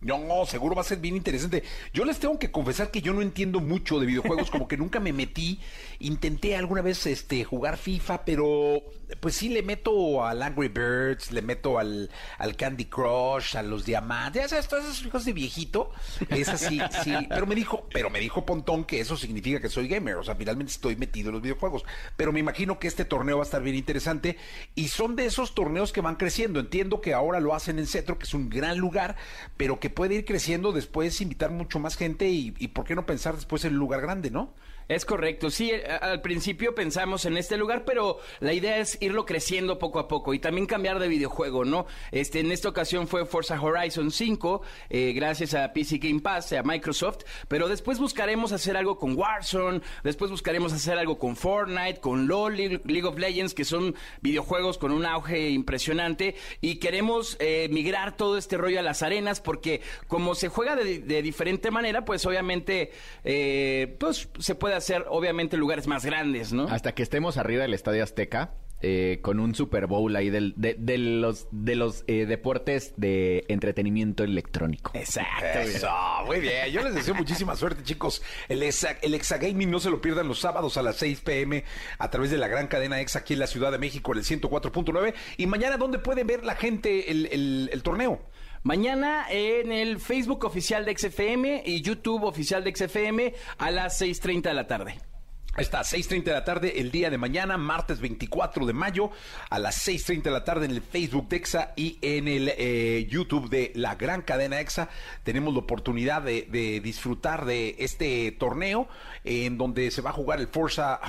No, 0.00 0.46
seguro 0.46 0.74
va 0.74 0.80
a 0.80 0.84
ser 0.84 0.98
bien 0.98 1.14
interesante. 1.14 1.62
Yo 1.92 2.06
les 2.06 2.18
tengo 2.18 2.38
que 2.38 2.50
confesar 2.50 2.90
que 2.90 3.02
yo 3.02 3.12
no 3.12 3.20
entiendo 3.20 3.60
mucho 3.60 4.00
de 4.00 4.06
videojuegos, 4.06 4.50
como 4.50 4.66
que 4.66 4.78
nunca 4.78 4.98
me 4.98 5.12
metí. 5.12 5.60
Intenté 5.98 6.56
alguna 6.56 6.80
vez 6.80 7.04
este 7.06 7.44
jugar 7.44 7.76
FIFA, 7.76 8.24
pero 8.24 8.82
pues 9.20 9.34
sí 9.34 9.50
le 9.50 9.62
meto 9.62 10.24
al 10.24 10.42
Angry 10.42 10.68
Birds, 10.68 11.32
le 11.32 11.42
meto 11.42 11.78
al, 11.78 12.08
Candy 12.56 12.86
Crush, 12.86 13.56
a 13.56 13.62
los 13.62 13.84
diamantes, 13.84 14.42
ya 14.42 14.48
sabes, 14.48 14.68
todas 14.68 14.84
esas 14.86 15.06
cosas 15.08 15.26
de 15.26 15.32
viejito. 15.34 15.90
Es 16.30 16.48
así, 16.48 16.80
sí. 17.04 17.12
Pero 17.28 17.46
me 17.46 17.54
dijo, 17.54 17.86
pero 17.92 18.08
me 18.08 18.20
dijo 18.20 18.46
Pontón 18.46 18.84
que 18.84 19.00
eso 19.00 19.16
significa 19.18 19.60
que 19.60 19.68
soy 19.68 19.88
gamer. 19.88 20.16
O 20.16 20.24
sea, 20.24 20.34
finalmente 20.34 20.72
estoy 20.72 20.96
metido 20.96 21.28
en 21.28 21.34
los 21.34 21.42
videojuegos. 21.42 21.84
Pero 22.16 22.32
me 22.32 22.40
imagino 22.40 22.78
que 22.78 22.88
este 22.88 23.04
torneo 23.04 23.36
va 23.36 23.42
a 23.42 23.44
estar 23.44 23.62
bien 23.62 23.76
interesante. 23.76 24.38
Y 24.74 24.88
son 24.88 25.14
de 25.16 25.26
esos 25.26 25.54
torneos 25.54 25.92
que 25.92 26.00
van 26.00 26.16
creciendo. 26.16 26.60
Entiendo 26.60 27.02
que 27.02 27.12
ahora 27.12 27.40
lo 27.40 27.54
hacen 27.54 27.78
en 27.78 27.86
Cetro, 27.86 28.18
que 28.18 28.24
es 28.24 28.32
un 28.32 28.48
gran 28.48 28.78
lugar, 28.78 29.16
pero 29.56 29.78
que 29.78 29.89
puede 29.90 30.14
ir 30.16 30.24
creciendo 30.24 30.72
después, 30.72 31.20
invitar 31.20 31.50
mucho 31.50 31.78
más 31.78 31.96
gente 31.96 32.28
y, 32.28 32.54
y 32.58 32.68
por 32.68 32.84
qué 32.84 32.94
no 32.94 33.06
pensar 33.06 33.34
después 33.34 33.64
en 33.64 33.74
un 33.74 33.80
lugar 33.80 34.00
grande, 34.00 34.30
¿no? 34.30 34.54
Es 34.90 35.04
correcto, 35.04 35.50
sí, 35.50 35.70
a- 35.72 35.98
al 35.98 36.20
principio 36.20 36.74
pensamos 36.74 37.24
en 37.24 37.36
este 37.36 37.56
lugar, 37.56 37.84
pero 37.84 38.18
la 38.40 38.52
idea 38.52 38.78
es 38.78 38.98
irlo 39.00 39.24
creciendo 39.24 39.78
poco 39.78 40.00
a 40.00 40.08
poco 40.08 40.34
y 40.34 40.40
también 40.40 40.66
cambiar 40.66 40.98
de 40.98 41.06
videojuego, 41.06 41.64
¿no? 41.64 41.86
Este, 42.10 42.40
en 42.40 42.50
esta 42.50 42.70
ocasión 42.70 43.06
fue 43.06 43.24
Forza 43.24 43.60
Horizon 43.62 44.10
5, 44.10 44.62
eh, 44.88 45.12
gracias 45.14 45.54
a 45.54 45.72
PC 45.72 45.98
Game 45.98 46.18
Pass, 46.18 46.52
a 46.54 46.64
Microsoft, 46.64 47.18
pero 47.46 47.68
después 47.68 48.00
buscaremos 48.00 48.50
hacer 48.50 48.76
algo 48.76 48.98
con 48.98 49.16
Warzone, 49.16 49.80
después 50.02 50.28
buscaremos 50.32 50.72
hacer 50.72 50.98
algo 50.98 51.20
con 51.20 51.36
Fortnite, 51.36 52.00
con 52.00 52.26
LoL, 52.26 52.56
League 52.56 52.80
League 52.86 53.06
of 53.06 53.16
Legends, 53.16 53.54
que 53.54 53.64
son 53.64 53.94
videojuegos 54.22 54.76
con 54.76 54.90
un 54.90 55.06
auge 55.06 55.50
impresionante 55.50 56.34
y 56.60 56.80
queremos 56.80 57.36
eh, 57.38 57.68
migrar 57.70 58.16
todo 58.16 58.36
este 58.36 58.56
rollo 58.56 58.80
a 58.80 58.82
las 58.82 59.04
arenas 59.04 59.40
porque 59.40 59.82
como 60.08 60.34
se 60.34 60.48
juega 60.48 60.74
de, 60.74 60.98
de 60.98 61.22
diferente 61.22 61.70
manera, 61.70 62.04
pues 62.04 62.26
obviamente 62.26 62.90
eh, 63.22 63.94
pues 64.00 64.28
se 64.40 64.56
puede 64.56 64.74
hacer 64.74 64.79
obviamente 65.08 65.56
lugares 65.56 65.86
más 65.86 66.04
grandes, 66.04 66.52
¿no? 66.52 66.64
Hasta 66.68 66.92
que 66.92 67.02
estemos 67.02 67.36
arriba 67.36 67.62
del 67.62 67.74
Estadio 67.74 68.02
Azteca, 68.02 68.54
eh, 68.82 69.18
con 69.20 69.40
un 69.40 69.54
Super 69.54 69.86
Bowl 69.86 70.16
ahí 70.16 70.30
del- 70.30 70.54
de, 70.56 70.74
de 70.78 70.96
los, 70.96 71.48
de 71.50 71.76
los 71.76 72.02
eh, 72.06 72.24
deportes 72.24 72.94
de 72.96 73.44
entretenimiento 73.48 74.24
electrónico. 74.24 74.92
Exacto. 74.94 75.58
Eso, 75.58 75.88
muy 76.26 76.40
bien. 76.40 76.70
Yo 76.72 76.82
les 76.82 76.94
deseo 76.94 77.14
muchísima 77.14 77.56
suerte, 77.56 77.82
chicos. 77.82 78.22
El 78.48 78.62
Exa, 78.62 78.96
el 79.02 79.12
Exa 79.12 79.36
Gaming 79.36 79.70
no 79.70 79.80
se 79.80 79.90
lo 79.90 80.00
pierdan 80.00 80.28
los 80.28 80.40
sábados 80.40 80.78
a 80.78 80.82
las 80.82 80.96
6 80.96 81.20
pm 81.20 81.62
a 81.98 82.08
través 82.10 82.30
de 82.30 82.38
la 82.38 82.48
gran 82.48 82.68
cadena 82.68 83.00
Exa 83.00 83.18
aquí 83.18 83.34
en 83.34 83.40
la 83.40 83.46
Ciudad 83.46 83.70
de 83.70 83.78
México, 83.78 84.12
en 84.12 84.18
el 84.20 84.24
104.9. 84.24 85.12
Y 85.36 85.46
mañana, 85.46 85.76
¿dónde 85.76 85.98
puede 85.98 86.24
ver 86.24 86.44
la 86.46 86.54
gente 86.56 87.10
el, 87.10 87.26
el- 87.26 87.68
el 87.72 87.82
torneo? 87.82 88.22
Mañana 88.62 89.24
en 89.30 89.72
el 89.72 89.98
Facebook 90.00 90.44
oficial 90.44 90.84
de 90.84 90.96
XFM 90.96 91.62
y 91.64 91.80
YouTube 91.80 92.24
oficial 92.24 92.62
de 92.62 92.74
XFM 92.74 93.34
a 93.56 93.70
las 93.70 94.02
6.30 94.02 94.42
de 94.42 94.54
la 94.54 94.66
tarde. 94.66 95.09
Está, 95.56 95.80
6.30 95.80 96.22
de 96.24 96.32
la 96.32 96.44
tarde 96.44 96.80
el 96.80 96.90
día 96.92 97.10
de 97.10 97.18
mañana, 97.18 97.56
martes 97.58 98.00
24 98.00 98.66
de 98.66 98.72
mayo, 98.72 99.10
a 99.50 99.58
las 99.58 99.86
6.30 99.86 100.22
de 100.22 100.30
la 100.30 100.44
tarde 100.44 100.64
en 100.66 100.70
el 100.70 100.80
Facebook 100.80 101.28
de 101.28 101.36
EXA 101.36 101.72
y 101.76 101.98
en 102.02 102.28
el 102.28 102.52
eh, 102.56 103.06
YouTube 103.10 103.50
de 103.50 103.72
la 103.74 103.96
gran 103.96 104.22
cadena 104.22 104.60
EXA. 104.60 104.88
Tenemos 105.24 105.52
la 105.52 105.58
oportunidad 105.58 106.22
de, 106.22 106.42
de 106.50 106.80
disfrutar 106.80 107.44
de 107.46 107.74
este 107.80 108.30
torneo 108.32 108.88
en 109.24 109.58
donde 109.58 109.90
se 109.90 110.00
va 110.02 110.10
a 110.10 110.12
jugar 110.12 110.40
el 110.40 110.46
Forza 110.46 111.00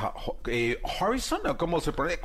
eh, 0.48 0.82
Horizon, 1.00 1.42
¿o 1.48 1.56
¿cómo 1.58 1.80
se 1.80 1.92
pronuncia? 1.94 2.20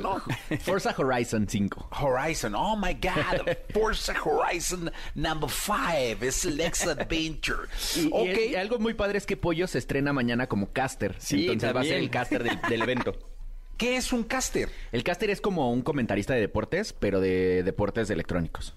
No. 0.00 0.22
Forza 0.60 0.94
Horizon 0.96 1.46
5. 1.48 1.90
Horizon, 2.00 2.54
oh 2.54 2.74
my 2.76 2.94
God, 2.94 3.46
Forza 3.72 4.14
Horizon 4.24 4.90
number 5.14 5.48
5, 5.50 6.24
es 6.24 6.46
el 6.46 6.58
Exa 6.60 6.90
Adventure. 6.98 7.68
Y, 7.96 8.00
y 8.00 8.08
ok. 8.10 8.26
es- 8.28 8.50
y 8.50 8.54
algo 8.56 8.78
muy 8.78 8.94
padre 8.94 9.18
es 9.18 9.26
que 9.26 9.36
Pollo 9.36 9.66
se 9.68 9.78
estrena 9.78 10.12
mañana 10.14 10.46
como 10.48 10.72
caster. 10.72 11.14
Sí, 11.18 11.33
entonces 11.42 11.76
va 11.76 11.80
a 11.80 11.84
ser 11.84 11.98
el 11.98 12.10
caster 12.10 12.42
del, 12.42 12.58
del 12.68 12.82
evento. 12.82 13.16
¿Qué 13.76 13.96
es 13.96 14.12
un 14.12 14.22
caster? 14.24 14.68
El 14.92 15.02
caster 15.02 15.30
es 15.30 15.40
como 15.40 15.72
un 15.72 15.82
comentarista 15.82 16.32
de 16.34 16.40
deportes, 16.40 16.92
pero 16.92 17.20
de 17.20 17.62
deportes 17.64 18.08
electrónicos. 18.10 18.74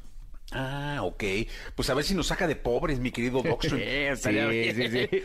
Ah, 0.51 0.99
ok. 1.03 1.23
Pues 1.75 1.89
a 1.89 1.93
ver 1.93 2.03
si 2.05 2.15
nos 2.15 2.27
saca 2.27 2.47
de 2.47 2.55
pobres, 2.55 2.99
mi 2.99 3.11
querido 3.11 3.43
estaría 3.73 4.47
bien. 4.47 4.75
sí, 4.75 5.07
sí. 5.11 5.23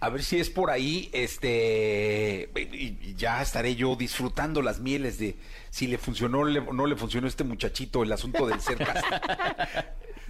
A 0.00 0.08
ver 0.10 0.22
si 0.22 0.38
es 0.38 0.50
por 0.50 0.70
ahí, 0.70 1.08
este, 1.12 2.48
y 2.72 3.14
ya 3.16 3.42
estaré 3.42 3.74
yo 3.76 3.96
disfrutando 3.96 4.60
las 4.62 4.78
mieles 4.78 5.18
de 5.18 5.36
si 5.70 5.86
le 5.88 5.98
funcionó 5.98 6.40
o 6.40 6.72
no 6.72 6.86
le 6.86 6.94
funcionó 6.96 7.26
a 7.26 7.28
este 7.30 7.44
muchachito 7.44 8.02
el 8.04 8.12
asunto 8.12 8.46
del 8.46 8.60
ser 8.60 8.78
caster. 8.78 9.20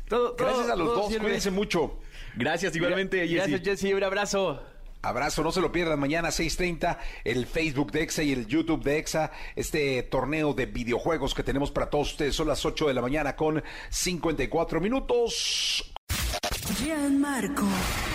Todo- 0.08 0.34
Gracias 0.36 0.62
todo- 0.62 0.72
a 0.72 0.76
los 0.76 0.88
dos, 0.94 1.08
sirve. 1.08 1.24
cuídense 1.24 1.50
mucho. 1.50 1.98
Gracias 2.36 2.74
igualmente, 2.76 3.18
Jessy. 3.28 3.34
Gracias, 3.34 3.60
Jessy. 3.62 3.92
Un 3.92 4.04
abrazo. 4.04 4.62
Abrazo, 5.02 5.42
no 5.42 5.52
se 5.52 5.60
lo 5.60 5.70
pierdan 5.70 6.00
mañana 6.00 6.28
6.30, 6.28 6.98
el 7.24 7.46
Facebook 7.46 7.92
de 7.92 8.02
EXA 8.02 8.22
y 8.24 8.32
el 8.32 8.46
YouTube 8.46 8.82
de 8.82 8.98
EXA, 8.98 9.30
este 9.54 10.02
torneo 10.02 10.54
de 10.54 10.66
videojuegos 10.66 11.34
que 11.34 11.44
tenemos 11.44 11.70
para 11.70 11.88
todos 11.88 12.12
ustedes. 12.12 12.34
Son 12.34 12.48
las 12.48 12.64
8 12.64 12.88
de 12.88 12.94
la 12.94 13.02
mañana 13.02 13.36
con 13.36 13.62
54 13.90 14.80
minutos. 14.80 15.94
Gianmarco, 16.74 17.66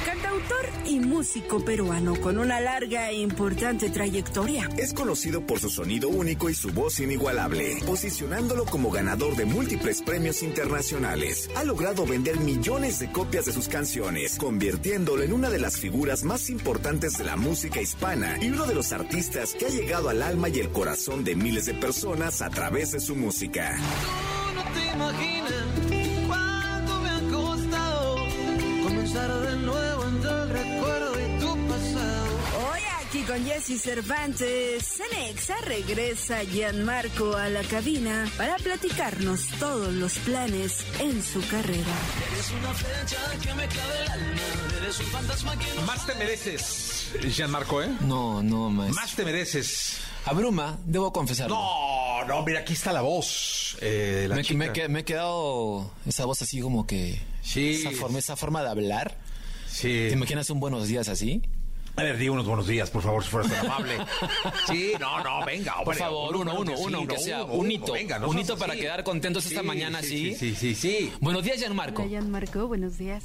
cantautor 0.05 0.69
y 0.85 0.99
músico 0.99 1.65
peruano 1.65 2.15
con 2.21 2.37
una 2.37 2.59
larga 2.59 3.09
e 3.09 3.15
importante 3.15 3.89
trayectoria. 3.89 4.69
Es 4.77 4.93
conocido 4.93 5.45
por 5.45 5.59
su 5.59 5.69
sonido 5.69 6.07
único 6.07 6.49
y 6.49 6.53
su 6.53 6.69
voz 6.71 6.99
inigualable, 6.99 7.77
posicionándolo 7.85 8.65
como 8.65 8.91
ganador 8.91 9.35
de 9.35 9.45
múltiples 9.45 10.01
premios 10.03 10.43
internacionales. 10.43 11.49
Ha 11.55 11.63
logrado 11.63 12.05
vender 12.05 12.39
millones 12.39 12.99
de 12.99 13.11
copias 13.11 13.45
de 13.45 13.53
sus 13.53 13.67
canciones, 13.67 14.37
convirtiéndolo 14.37 15.23
en 15.23 15.33
una 15.33 15.49
de 15.49 15.59
las 15.59 15.77
figuras 15.77 16.23
más 16.23 16.49
importantes 16.49 17.17
de 17.17 17.23
la 17.23 17.35
música 17.35 17.81
hispana 17.81 18.37
y 18.39 18.49
uno 18.49 18.65
de 18.65 18.75
los 18.75 18.93
artistas 18.93 19.55
que 19.55 19.65
ha 19.65 19.69
llegado 19.69 20.09
al 20.09 20.21
alma 20.21 20.47
y 20.49 20.59
el 20.59 20.69
corazón 20.69 21.23
de 21.23 21.35
miles 21.35 21.65
de 21.65 21.73
personas 21.73 22.41
a 22.41 22.49
través 22.49 22.91
de 22.91 22.99
su 22.99 23.15
música. 23.15 23.75
Tú 23.77 24.55
no 24.55 24.63
te 24.73 24.93
imaginas 24.93 25.92
con 33.33 33.45
Jesse 33.45 33.81
Cervantes. 33.81 34.83
Cenexa 34.85 35.55
regresa 35.61 36.43
Gianmarco 36.43 37.35
a 37.35 37.49
la 37.49 37.63
cabina 37.63 38.29
para 38.37 38.57
platicarnos 38.57 39.47
todos 39.59 39.91
los 39.91 40.19
planes 40.19 40.85
en 40.99 41.23
su 41.23 41.41
carrera. 41.47 41.95
Más 45.87 46.05
te 46.05 46.13
mereces, 46.15 47.07
Gianmarco, 47.35 47.81
¿eh? 47.81 47.89
No, 48.01 48.43
no, 48.43 48.69
maestro. 48.69 49.01
Más 49.01 49.15
te 49.15 49.25
mereces. 49.25 49.97
Abruma, 50.25 50.77
debo 50.85 51.11
confesarlo. 51.11 51.55
No, 51.55 52.25
no, 52.25 52.43
mira, 52.45 52.59
aquí 52.59 52.73
está 52.73 52.93
la 52.93 53.01
voz. 53.01 53.77
eh, 53.81 54.19
de 54.21 54.27
la 54.27 54.35
me, 54.35 54.43
chica. 54.43 54.57
me, 54.59 54.71
que- 54.73 54.87
me 54.89 54.99
he 54.99 55.03
quedado 55.05 55.91
esa 56.05 56.25
voz 56.25 56.41
así 56.43 56.61
como 56.61 56.85
que... 56.85 57.19
Sí. 57.41 57.83
Esa 57.83 57.91
forma, 57.99 58.19
esa 58.19 58.35
forma 58.35 58.61
de 58.61 58.69
hablar. 58.69 59.17
Sí. 59.67 59.87
¿Te 60.07 60.11
imaginas 60.13 60.49
un 60.51 60.59
buenos 60.59 60.87
días 60.87 61.09
así? 61.09 61.41
A 61.95 62.01
ver, 62.01 62.17
di 62.17 62.27
unos 62.27 62.45
buenos 62.47 62.65
días, 62.65 62.89
por 62.89 63.03
favor, 63.03 63.23
si 63.23 63.29
fueras 63.29 63.51
tan 63.51 63.65
amable. 63.67 63.97
Sí, 64.67 64.93
no, 64.99 65.23
no, 65.23 65.45
venga. 65.45 65.73
Por 65.73 65.81
hombre, 65.81 65.97
favor, 65.99 66.35
uno, 66.35 66.55
uno, 66.59 66.73
uno, 66.79 66.97
aunque 66.97 67.19
sea 67.19 67.43
un 67.43 67.69
hito. 67.71 67.93
venga, 67.93 68.17
no 68.17 68.29
un 68.29 68.39
hito 68.39 68.57
para 68.57 68.73
así. 68.73 68.81
quedar 68.81 69.03
contentos 69.03 69.45
esta 69.45 69.61
Sí, 69.61 69.67
mañana 69.67 70.01
sí. 70.01 70.33
Sí, 70.33 70.55
sí, 70.55 70.55
sí, 70.55 70.75
sí. 70.75 71.13
Buenos 71.21 71.43
días, 71.43 71.57
Gianmarco. 71.59 72.01
Hola, 72.01 72.09
Gianmarco, 72.09 72.67
buenos 72.67 72.97
días. 72.97 73.23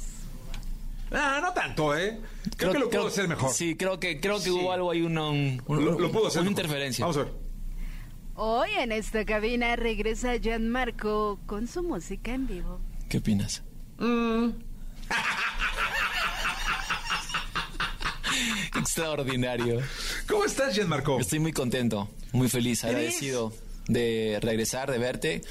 Ah, 1.11 1.39
no 1.41 1.51
tanto, 1.53 1.97
¿eh? 1.97 2.19
Creo, 2.57 2.71
que 2.71 2.77
lo 2.79 2.89
puedo 2.91 3.07
hacer 3.07 3.27
mejor. 3.27 3.51
Sí, 3.51 3.75
creo 3.75 3.99
que, 3.99 4.19
creo 4.19 4.35
que 4.37 4.43
Sí. 4.43 4.49
hubo 4.51 4.71
algo 4.71 4.91
ahí, 4.91 5.01
una, 5.01 5.29
un- 5.29 5.59
un- 5.65 5.85
Lo, 5.85 5.97
lo 5.99 6.11
puedo 6.11 6.27
hacer 6.27 6.41
una 6.41 6.51
mejor. 6.51 6.63
interferencia. 6.65 7.03
Vamos 7.05 7.17
a 7.17 7.23
ver. 7.23 7.33
Hoy 8.35 8.69
en 8.77 8.91
esta 8.91 9.25
cabina 9.25 9.75
regresa 9.75 10.37
Gianmarco 10.37 11.39
con 11.47 11.65
su 11.67 11.81
música 11.81 12.31
en 12.35 12.45
vivo. 12.45 12.79
¿Qué 13.09 13.17
opinas? 13.17 13.63
Extraordinario. 18.79 19.79
¿Cómo 20.27 20.45
estás, 20.45 20.75
Gianmarco? 20.75 21.19
Estoy 21.19 21.39
muy 21.39 21.53
contento, 21.53 22.09
muy 22.31 22.49
feliz, 22.49 22.83
agradecido 22.83 23.53
de 23.87 24.37
regresar, 24.41 24.91
de 24.91 24.99
verte, 24.99 25.41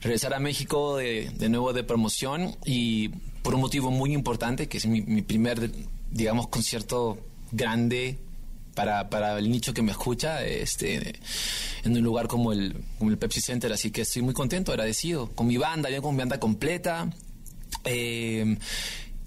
regresar 0.00 0.34
a 0.34 0.38
México 0.38 0.96
de, 0.96 1.30
de 1.34 1.48
nuevo 1.48 1.72
de 1.72 1.84
promoción 1.84 2.56
y 2.64 3.10
por 3.42 3.54
un 3.54 3.60
motivo 3.60 3.90
muy 3.90 4.12
importante, 4.12 4.68
que 4.68 4.78
es 4.78 4.86
mi, 4.86 5.02
mi 5.02 5.22
primer, 5.22 5.70
digamos, 6.10 6.48
concierto 6.48 7.18
grande 7.50 8.18
para, 8.74 9.10
para 9.10 9.38
el 9.38 9.50
nicho 9.50 9.74
que 9.74 9.82
me 9.82 9.92
escucha, 9.92 10.44
este, 10.44 11.20
en 11.84 11.96
un 11.96 12.02
lugar 12.02 12.28
como 12.28 12.52
el, 12.52 12.82
como 12.98 13.10
el 13.10 13.18
Pepsi 13.18 13.40
Center, 13.40 13.72
así 13.72 13.90
que 13.90 14.02
estoy 14.02 14.22
muy 14.22 14.34
contento, 14.34 14.72
agradecido, 14.72 15.28
con 15.34 15.46
mi 15.46 15.58
banda, 15.58 15.90
ya 15.90 16.00
con 16.00 16.14
mi 16.14 16.20
banda 16.20 16.40
completa. 16.40 17.10
Eh, 17.84 18.56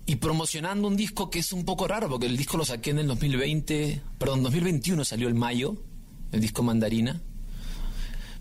y 0.06 0.18
promocionando 0.18 0.88
un 0.88 0.96
disco 0.96 1.30
que 1.30 1.40
es 1.40 1.52
un 1.52 1.66
poco 1.66 1.88
raro, 1.88 2.08
porque 2.10 2.28
el 2.28 2.38
disco 2.38 2.58
lo 2.58 2.66
saqué 2.66 2.92
en 2.92 3.00
el 3.00 3.08
2020, 3.08 4.02
perdón, 4.20 4.44
2021 4.44 5.04
salió 5.04 5.28
el 5.28 5.36
mayo, 5.36 5.76
el 6.32 6.42
disco 6.42 6.64
Mandarina. 6.64 7.22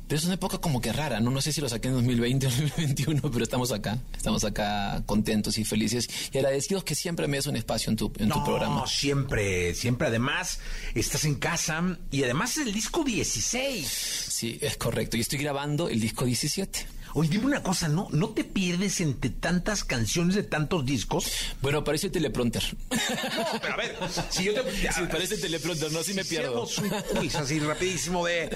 Pero 0.06 0.18
es 0.18 0.24
una 0.26 0.34
época 0.34 0.58
como 0.58 0.82
que 0.82 0.92
rara, 0.92 1.18
¿no? 1.20 1.30
No 1.30 1.40
sé 1.40 1.50
si 1.50 1.62
lo 1.62 1.68
saqué 1.68 1.88
en 1.88 1.94
2020 1.94 2.46
o 2.46 2.50
2021, 2.76 3.22
pero 3.30 3.42
estamos 3.42 3.72
acá. 3.72 3.98
Estamos 4.14 4.44
acá 4.44 5.02
contentos 5.06 5.56
y 5.56 5.64
felices 5.64 6.10
y 6.30 6.36
agradecidos 6.36 6.84
que 6.84 6.94
siempre 6.94 7.26
me 7.26 7.38
des 7.38 7.46
un 7.46 7.56
espacio 7.56 7.88
en 7.90 7.96
tu, 7.96 8.12
en 8.18 8.28
tu 8.28 8.38
no, 8.38 8.44
programa. 8.44 8.86
siempre, 8.86 9.74
siempre. 9.74 10.08
Además, 10.08 10.60
estás 10.94 11.24
en 11.24 11.36
casa 11.36 11.96
y 12.10 12.22
además 12.22 12.58
es 12.58 12.66
el 12.66 12.74
disco 12.74 13.02
16. 13.02 13.86
Sí, 13.88 14.58
es 14.60 14.76
correcto. 14.76 15.16
Y 15.16 15.20
estoy 15.20 15.38
grabando 15.38 15.88
el 15.88 15.98
disco 16.00 16.26
17. 16.26 16.86
Oye, 17.16 17.28
dime 17.28 17.46
una 17.46 17.62
cosa, 17.62 17.88
¿no, 17.88 18.08
¿no 18.10 18.30
te 18.30 18.42
pierdes 18.42 19.00
entre 19.00 19.30
tantas 19.30 19.84
canciones 19.84 20.34
de 20.34 20.42
tantos 20.42 20.84
discos? 20.84 21.30
Bueno, 21.62 21.84
parece 21.84 22.10
teleprompter. 22.10 22.62
No, 22.90 23.60
pero 23.60 23.74
a 23.74 23.76
ver, 23.76 23.96
si 24.30 24.44
yo 24.44 24.54
te... 24.54 24.62
Sí, 24.94 25.02
parece 25.10 25.38
teleprompter, 25.38 25.92
no, 25.92 26.02
sí 26.02 26.12
me 26.12 26.24
pierdo. 26.24 26.64
Hacemos 26.64 26.92
un 27.12 27.18
quiz 27.20 27.34
así 27.36 27.60
rapidísimo 27.60 28.26
de... 28.26 28.50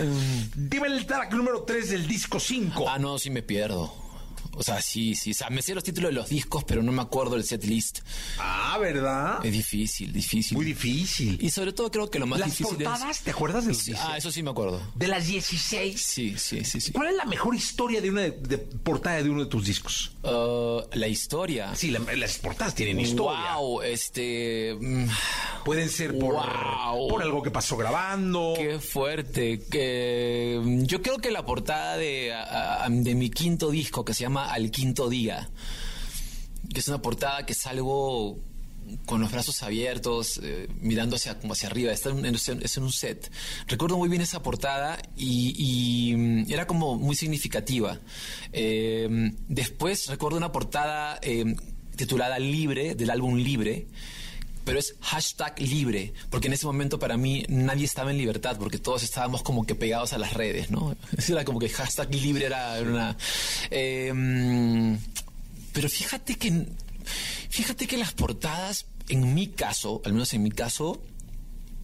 Dime 0.56 0.88
el 0.88 1.06
track 1.06 1.32
número 1.32 1.62
3 1.62 1.90
del 1.90 2.08
disco 2.08 2.40
5. 2.40 2.88
Ah, 2.88 2.98
no, 2.98 3.18
sí 3.18 3.30
me 3.30 3.42
pierdo. 3.42 4.07
O 4.58 4.62
sea, 4.62 4.82
sí, 4.82 5.14
sí. 5.14 5.30
O 5.30 5.34
sea, 5.34 5.48
me 5.50 5.62
sé 5.62 5.74
los 5.74 5.84
títulos 5.84 6.10
de 6.10 6.14
los 6.16 6.28
discos, 6.28 6.64
pero 6.64 6.82
no 6.82 6.90
me 6.92 7.00
acuerdo 7.02 7.36
del 7.36 7.44
set 7.44 7.64
list. 7.64 8.00
Ah, 8.38 8.76
¿verdad? 8.80 9.44
Es 9.44 9.52
difícil, 9.52 10.12
difícil. 10.12 10.56
Muy 10.56 10.66
difícil. 10.66 11.38
Y 11.40 11.50
sobre 11.50 11.72
todo 11.72 11.90
creo 11.90 12.10
que 12.10 12.18
lo 12.18 12.26
más 12.26 12.40
Las 12.40 12.50
difícil 12.50 12.76
portadas, 12.76 13.18
es... 13.18 13.22
¿te 13.22 13.30
acuerdas 13.30 13.64
de 13.64 13.68
los 13.70 13.78
Sí, 13.78 13.92
16? 13.92 14.12
Ah, 14.14 14.18
eso 14.18 14.30
sí 14.32 14.42
me 14.42 14.50
acuerdo. 14.50 14.80
De 14.96 15.06
las 15.08 15.26
16. 15.26 16.00
Sí, 16.02 16.34
sí, 16.36 16.64
sí, 16.64 16.80
sí. 16.80 16.92
¿Cuál 16.92 17.08
es 17.08 17.14
la 17.16 17.24
mejor 17.24 17.54
historia 17.54 18.00
de 18.00 18.10
una 18.10 18.22
de, 18.22 18.30
de 18.32 18.58
portada 18.58 19.22
de 19.22 19.30
uno 19.30 19.44
de 19.44 19.50
tus 19.50 19.64
discos? 19.64 20.12
Uh, 20.24 20.80
la 20.92 21.06
historia. 21.08 21.74
Sí, 21.74 21.90
la- 21.90 22.00
las 22.16 22.38
portadas 22.38 22.74
tienen 22.74 22.98
historia. 23.00 23.54
Wow, 23.56 23.82
este... 23.82 24.76
mm, 24.80 25.06
Pueden 25.64 25.88
ser 25.88 26.18
por, 26.18 26.34
Wow. 26.34 27.08
por 27.08 27.22
algo 27.22 27.42
que 27.42 27.50
pasó 27.50 27.76
grabando. 27.76 28.54
Qué 28.56 28.78
fuerte. 28.80 29.60
Que, 29.70 30.60
mm, 30.62 30.82
yo 30.84 31.02
creo 31.02 31.18
que 31.18 31.30
la 31.30 31.44
portada 31.44 31.96
de, 31.96 32.34
de 32.88 33.14
mi 33.14 33.30
quinto 33.30 33.70
disco, 33.70 34.04
que 34.04 34.14
se 34.14 34.22
llama 34.22 34.47
Al 34.52 34.70
Quinto 34.70 35.08
Día, 35.08 35.48
que 36.72 36.80
es 36.80 36.88
una 36.88 37.00
portada 37.00 37.46
que 37.46 37.54
salgo 37.54 38.38
con 39.06 39.20
los 39.20 39.30
brazos 39.30 39.62
abiertos, 39.62 40.40
eh, 40.42 40.68
mirando 40.80 41.16
hacia, 41.16 41.38
como 41.38 41.52
hacia 41.52 41.68
arriba, 41.68 41.92
está 41.92 42.10
en, 42.10 42.34
es 42.34 42.76
en 42.76 42.82
un 42.82 42.92
set. 42.92 43.30
Recuerdo 43.66 43.98
muy 43.98 44.08
bien 44.08 44.22
esa 44.22 44.42
portada 44.42 44.98
y, 45.16 45.54
y, 45.56 46.16
mm, 46.16 46.52
era 46.52 46.66
como 46.66 46.96
muy 46.96 47.16
significativa. 47.16 47.98
Eh, 48.52 49.32
después 49.48 50.06
recuerdo 50.06 50.38
una 50.38 50.52
portada 50.52 51.18
eh, 51.22 51.54
titulada 51.96 52.38
Libre, 52.38 52.94
del 52.94 53.10
álbum 53.10 53.36
Libre, 53.36 53.86
pero 54.68 54.78
es 54.78 54.94
hashtag 55.00 55.58
libre, 55.60 56.12
porque 56.30 56.46
en 56.48 56.52
ese 56.52 56.66
momento 56.66 56.98
para 56.98 57.16
mí 57.16 57.44
nadie 57.48 57.86
estaba 57.86 58.10
en 58.10 58.18
libertad, 58.18 58.56
porque 58.58 58.76
todos 58.78 59.02
estábamos 59.02 59.42
como 59.42 59.64
que 59.64 59.74
pegados 59.74 60.12
a 60.12 60.18
las 60.18 60.34
redes, 60.34 60.70
¿no? 60.70 60.94
Era 61.28 61.44
como 61.44 61.58
que 61.58 61.70
hashtag 61.70 62.14
libre 62.14 62.44
era 62.44 62.78
una... 62.82 63.16
eh, 63.70 64.98
pero 65.72 65.88
fíjate 65.88 66.34
que, 66.36 66.66
fíjate 67.48 67.86
que 67.86 67.96
las 67.96 68.12
portadas, 68.12 68.86
en 69.08 69.34
mi 69.34 69.48
caso, 69.48 70.02
al 70.04 70.12
menos 70.12 70.34
en 70.34 70.42
mi 70.42 70.50
caso, 70.50 71.00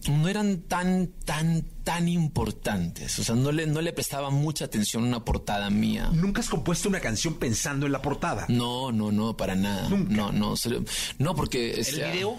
no 0.07 0.27
eran 0.27 0.59
tan, 0.61 1.07
tan, 1.25 1.63
tan 1.83 2.07
importantes. 2.07 3.17
O 3.17 3.23
sea, 3.23 3.33
no 3.35 3.51
le, 3.51 3.65
no 3.65 3.81
le 3.81 3.91
prestaba 3.93 4.29
mucha 4.29 4.65
atención 4.65 5.03
a 5.03 5.07
una 5.07 5.25
portada 5.25 5.69
mía. 5.71 6.11
¿Nunca 6.13 6.41
has 6.41 6.49
compuesto 6.49 6.89
una 6.89 6.99
canción 6.99 7.35
pensando 7.35 7.85
en 7.87 7.91
la 7.91 8.01
portada? 8.03 8.45
No, 8.49 8.91
no, 8.91 9.11
no, 9.11 9.35
para 9.35 9.55
nada. 9.55 9.89
No, 9.89 10.31
no, 10.31 10.55
se- 10.57 10.81
no, 11.17 11.35
porque... 11.35 11.73
o 11.73 11.77
¿El 11.77 11.85
sea, 11.85 12.11
video? 12.11 12.37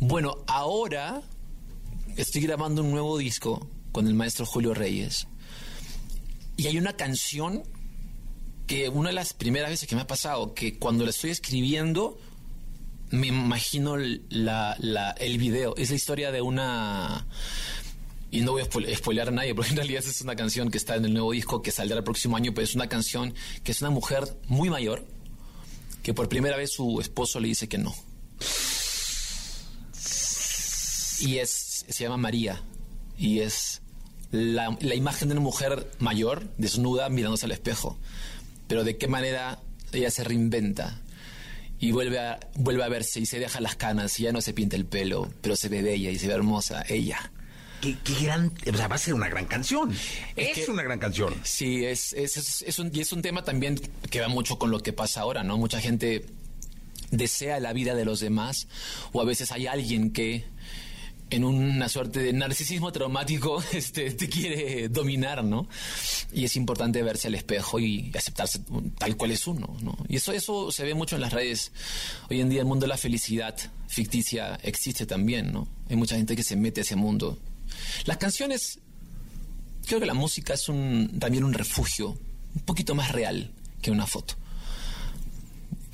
Bueno, 0.00 0.38
ahora 0.46 1.22
estoy 2.16 2.42
grabando 2.42 2.82
un 2.82 2.90
nuevo 2.90 3.16
disco 3.18 3.68
con 3.92 4.06
el 4.06 4.14
maestro 4.14 4.44
Julio 4.44 4.74
Reyes. 4.74 5.26
Y 6.56 6.66
hay 6.66 6.78
una 6.78 6.94
canción 6.94 7.62
que 8.66 8.88
una 8.88 9.10
de 9.10 9.14
las 9.14 9.32
primeras 9.32 9.70
veces 9.70 9.88
que 9.88 9.94
me 9.94 10.02
ha 10.02 10.06
pasado, 10.06 10.54
que 10.54 10.78
cuando 10.78 11.04
la 11.04 11.10
estoy 11.10 11.30
escribiendo, 11.30 12.18
me 13.10 13.28
imagino 13.28 13.94
el 13.96 14.22
video. 15.38 15.74
Es 15.76 15.90
la 15.90 15.96
historia 15.96 16.32
de 16.32 16.42
una... 16.42 17.26
Y 18.30 18.40
no 18.40 18.52
voy 18.52 18.62
a 18.62 18.64
spoile- 18.64 18.96
spoilear 18.96 19.28
a 19.28 19.30
nadie, 19.30 19.54
porque 19.54 19.70
en 19.70 19.76
realidad 19.76 20.02
es 20.04 20.20
una 20.20 20.34
canción 20.34 20.70
que 20.70 20.78
está 20.78 20.96
en 20.96 21.04
el 21.04 21.12
nuevo 21.12 21.30
disco 21.30 21.62
que 21.62 21.70
saldrá 21.70 21.98
el 21.98 22.04
próximo 22.04 22.36
año, 22.36 22.52
pero 22.52 22.64
es 22.64 22.74
una 22.74 22.88
canción 22.88 23.32
que 23.62 23.70
es 23.70 23.80
una 23.80 23.90
mujer 23.90 24.24
muy 24.48 24.70
mayor, 24.70 25.06
que 26.02 26.14
por 26.14 26.28
primera 26.28 26.56
vez 26.56 26.72
su 26.72 27.00
esposo 27.00 27.38
le 27.38 27.46
dice 27.46 27.68
que 27.68 27.78
no. 27.78 27.94
Y 31.22 31.38
es, 31.38 31.84
se 31.88 32.04
llama 32.04 32.16
María. 32.16 32.62
Y 33.18 33.40
es 33.40 33.82
la, 34.30 34.76
la 34.80 34.94
imagen 34.94 35.28
de 35.28 35.32
una 35.34 35.40
mujer 35.42 35.90
mayor, 35.98 36.48
desnuda, 36.58 37.08
mirándose 37.08 37.46
al 37.46 37.52
espejo. 37.52 37.98
Pero 38.66 38.84
de 38.84 38.96
qué 38.96 39.06
manera 39.08 39.60
ella 39.92 40.10
se 40.10 40.24
reinventa. 40.24 41.00
Y 41.78 41.90
vuelve 41.92 42.18
a, 42.18 42.40
vuelve 42.54 42.82
a 42.84 42.88
verse 42.88 43.20
y 43.20 43.26
se 43.26 43.38
deja 43.38 43.60
las 43.60 43.76
canas 43.76 44.18
y 44.18 44.22
ya 44.22 44.32
no 44.32 44.40
se 44.40 44.54
pinta 44.54 44.76
el 44.76 44.86
pelo, 44.86 45.30
pero 45.42 45.54
se 45.56 45.68
ve 45.68 45.82
bella 45.82 46.10
y 46.10 46.18
se 46.18 46.28
ve 46.28 46.32
hermosa, 46.34 46.82
ella. 46.88 47.30
Qué, 47.82 47.96
qué 48.02 48.14
gran... 48.24 48.52
O 48.72 48.76
sea, 48.76 48.88
va 48.88 48.94
a 48.94 48.98
ser 48.98 49.12
una 49.12 49.28
gran 49.28 49.44
canción. 49.44 49.92
Es, 50.34 50.54
que- 50.54 50.70
una 50.70 50.82
gran 50.82 50.98
canción. 50.98 51.34
Sí, 51.42 51.84
es, 51.84 52.14
es- 52.14 52.62
es 52.66 52.78
un, 52.78 52.90
y 52.94 53.00
es 53.00 53.12
un 53.12 53.20
tema 53.20 53.44
también 53.44 53.78
que 54.10 54.20
va 54.20 54.28
mucho 54.28 54.58
con 54.58 54.70
lo 54.70 54.80
que 54.80 54.92
pasa 54.94 55.20
ahora, 55.20 55.44
¿no? 55.44 55.58
Mucha 55.58 55.80
gente 55.80 56.24
desea 57.10 57.60
la 57.60 57.72
vida 57.74 57.94
de 57.94 58.04
los 58.06 58.20
demás 58.20 58.66
o 59.12 59.20
a 59.20 59.24
veces 59.24 59.52
hay 59.52 59.66
alguien 59.66 60.10
que 60.12 60.46
en 61.30 61.44
una 61.44 61.88
suerte 61.88 62.20
de 62.20 62.32
narcisismo 62.32 62.92
traumático 62.92 63.62
este, 63.72 64.10
te 64.12 64.28
quiere 64.28 64.88
dominar, 64.88 65.44
¿no? 65.44 65.68
Y 66.32 66.44
es 66.44 66.56
importante 66.56 67.02
verse 67.02 67.28
al 67.28 67.34
espejo 67.34 67.80
y 67.80 68.12
aceptarse 68.16 68.60
tal 68.98 69.16
cual 69.16 69.30
es 69.30 69.46
uno, 69.46 69.76
¿no? 69.82 69.96
Y 70.08 70.16
eso, 70.16 70.32
eso 70.32 70.70
se 70.70 70.84
ve 70.84 70.94
mucho 70.94 71.16
en 71.16 71.22
las 71.22 71.32
redes. 71.32 71.72
Hoy 72.30 72.40
en 72.40 72.48
día 72.48 72.60
el 72.60 72.66
mundo 72.66 72.84
de 72.84 72.88
la 72.88 72.98
felicidad 72.98 73.56
ficticia 73.88 74.58
existe 74.62 75.06
también, 75.06 75.52
¿no? 75.52 75.68
Hay 75.88 75.96
mucha 75.96 76.16
gente 76.16 76.36
que 76.36 76.42
se 76.42 76.56
mete 76.56 76.80
a 76.80 76.82
ese 76.82 76.96
mundo. 76.96 77.38
Las 78.04 78.18
canciones 78.18 78.78
creo 79.86 80.00
que 80.00 80.06
la 80.06 80.14
música 80.14 80.54
es 80.54 80.68
un, 80.68 81.18
también 81.18 81.44
un 81.44 81.52
refugio 81.52 82.16
un 82.54 82.62
poquito 82.62 82.94
más 82.94 83.12
real 83.12 83.50
que 83.82 83.90
una 83.90 84.06
foto. 84.06 84.34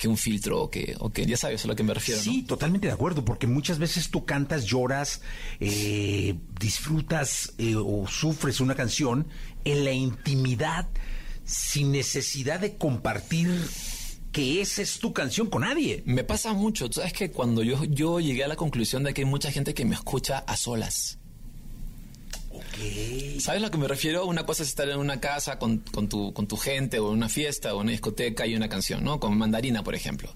Que 0.00 0.08
un 0.08 0.16
filtro 0.16 0.62
o 0.62 0.70
que, 0.70 0.96
o 0.98 1.10
que 1.10 1.26
ya 1.26 1.36
sabes 1.36 1.64
a 1.64 1.68
lo 1.68 1.76
que 1.76 1.82
me 1.82 1.92
refiero. 1.92 2.18
¿no? 2.18 2.24
Sí, 2.24 2.42
totalmente 2.42 2.86
de 2.86 2.94
acuerdo, 2.94 3.22
porque 3.22 3.46
muchas 3.46 3.78
veces 3.78 4.10
tú 4.10 4.24
cantas, 4.24 4.64
lloras, 4.64 5.20
eh, 5.60 6.36
disfrutas 6.58 7.52
eh, 7.58 7.76
o 7.76 8.06
sufres 8.08 8.60
una 8.60 8.74
canción 8.74 9.28
en 9.64 9.84
la 9.84 9.92
intimidad 9.92 10.88
sin 11.44 11.92
necesidad 11.92 12.60
de 12.60 12.78
compartir 12.78 13.50
que 14.32 14.62
esa 14.62 14.80
es 14.80 15.00
tu 15.00 15.12
canción 15.12 15.48
con 15.48 15.62
nadie. 15.62 16.02
Me 16.06 16.24
pasa 16.24 16.54
mucho. 16.54 16.88
Tú 16.88 16.94
sabes 16.94 17.12
que 17.12 17.30
cuando 17.30 17.62
yo, 17.62 17.84
yo 17.84 18.20
llegué 18.20 18.44
a 18.44 18.48
la 18.48 18.56
conclusión 18.56 19.04
de 19.04 19.12
que 19.12 19.20
hay 19.22 19.26
mucha 19.26 19.52
gente 19.52 19.74
que 19.74 19.84
me 19.84 19.94
escucha 19.94 20.38
a 20.38 20.56
solas. 20.56 21.19
¿Sabes 23.40 23.62
a 23.62 23.66
lo 23.66 23.70
que 23.70 23.78
me 23.78 23.88
refiero? 23.88 24.26
Una 24.26 24.44
cosa 24.44 24.62
es 24.62 24.68
estar 24.68 24.88
en 24.88 24.98
una 24.98 25.18
casa 25.18 25.58
con, 25.58 25.78
con, 25.78 26.08
tu, 26.08 26.32
con 26.34 26.46
tu 26.46 26.56
gente 26.56 26.98
o 26.98 27.08
en 27.08 27.14
una 27.14 27.28
fiesta 27.28 27.74
o 27.74 27.76
en 27.76 27.82
una 27.82 27.92
discoteca 27.92 28.46
y 28.46 28.54
una 28.54 28.68
canción, 28.68 29.02
¿no? 29.02 29.18
Como 29.18 29.34
Mandarina, 29.34 29.82
por 29.82 29.94
ejemplo, 29.94 30.34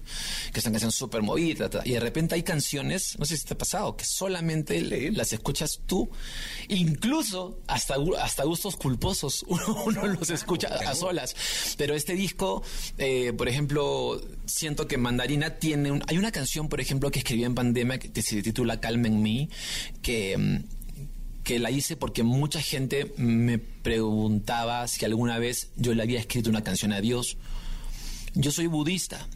que 0.51 0.59
es 0.59 0.65
una 0.65 0.73
canción 0.73 0.91
súper 0.91 1.21
movida. 1.21 1.69
Y 1.83 1.91
de 1.91 1.99
repente 1.99 2.35
hay 2.35 2.43
canciones, 2.43 3.17
no 3.19 3.25
sé 3.25 3.37
si 3.37 3.45
te 3.45 3.53
ha 3.53 3.57
pasado, 3.57 3.95
que 3.95 4.05
solamente 4.05 4.81
las 5.11 5.33
escuchas 5.33 5.81
tú. 5.85 6.09
Incluso 6.67 7.59
hasta, 7.67 7.95
hasta 8.19 8.43
gustos 8.43 8.75
culposos 8.75 9.43
uno, 9.47 9.83
uno 9.85 10.07
los 10.07 10.29
escucha 10.29 10.67
a 10.67 10.95
solas. 10.95 11.35
Pero 11.77 11.95
este 11.95 12.13
disco, 12.13 12.63
eh, 12.97 13.33
por 13.33 13.47
ejemplo, 13.47 14.21
siento 14.45 14.87
que 14.87 14.97
Mandarina 14.97 15.57
tiene... 15.57 15.91
Un, 15.91 16.03
hay 16.07 16.17
una 16.17 16.31
canción, 16.31 16.69
por 16.69 16.81
ejemplo, 16.81 17.11
que 17.11 17.19
escribí 17.19 17.43
en 17.43 17.55
pandemia 17.55 17.99
que 17.99 18.21
se 18.21 18.41
titula 18.41 18.79
Calm 18.79 19.05
en 19.05 19.21
Me, 19.21 19.49
que... 20.01 20.63
que 21.45 21.59
la 21.59 21.69
hice 21.71 21.95
porque 21.95 22.23
mucha 22.23 22.59
gente 22.59 23.13
me 23.17 23.59
preguntaba 23.59 24.87
si 24.87 25.05
alguna 25.05 25.37
vez 25.37 25.69
yo 25.77 25.93
le 25.93 26.01
había 26.01 26.19
escrito 26.19 26.49
una 26.49 26.63
canción 26.63 26.91
a 26.91 26.99
Dios. 26.99 27.37
Yo 28.33 28.51
soy 28.51 28.65
budista, 28.65 29.27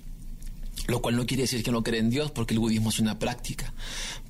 lo 0.88 1.03
cual 1.03 1.16
no 1.16 1.28
quiere 1.28 1.43
decir 1.43 1.64
que 1.64 1.72
no 1.72 1.84
cree 1.84 1.99
en 1.99 2.10
Dios, 2.10 2.32
porque 2.32 2.55
el 2.55 2.60
budismo 2.60 2.89
es 2.89 2.99
una 2.99 3.20
práctica. 3.20 3.76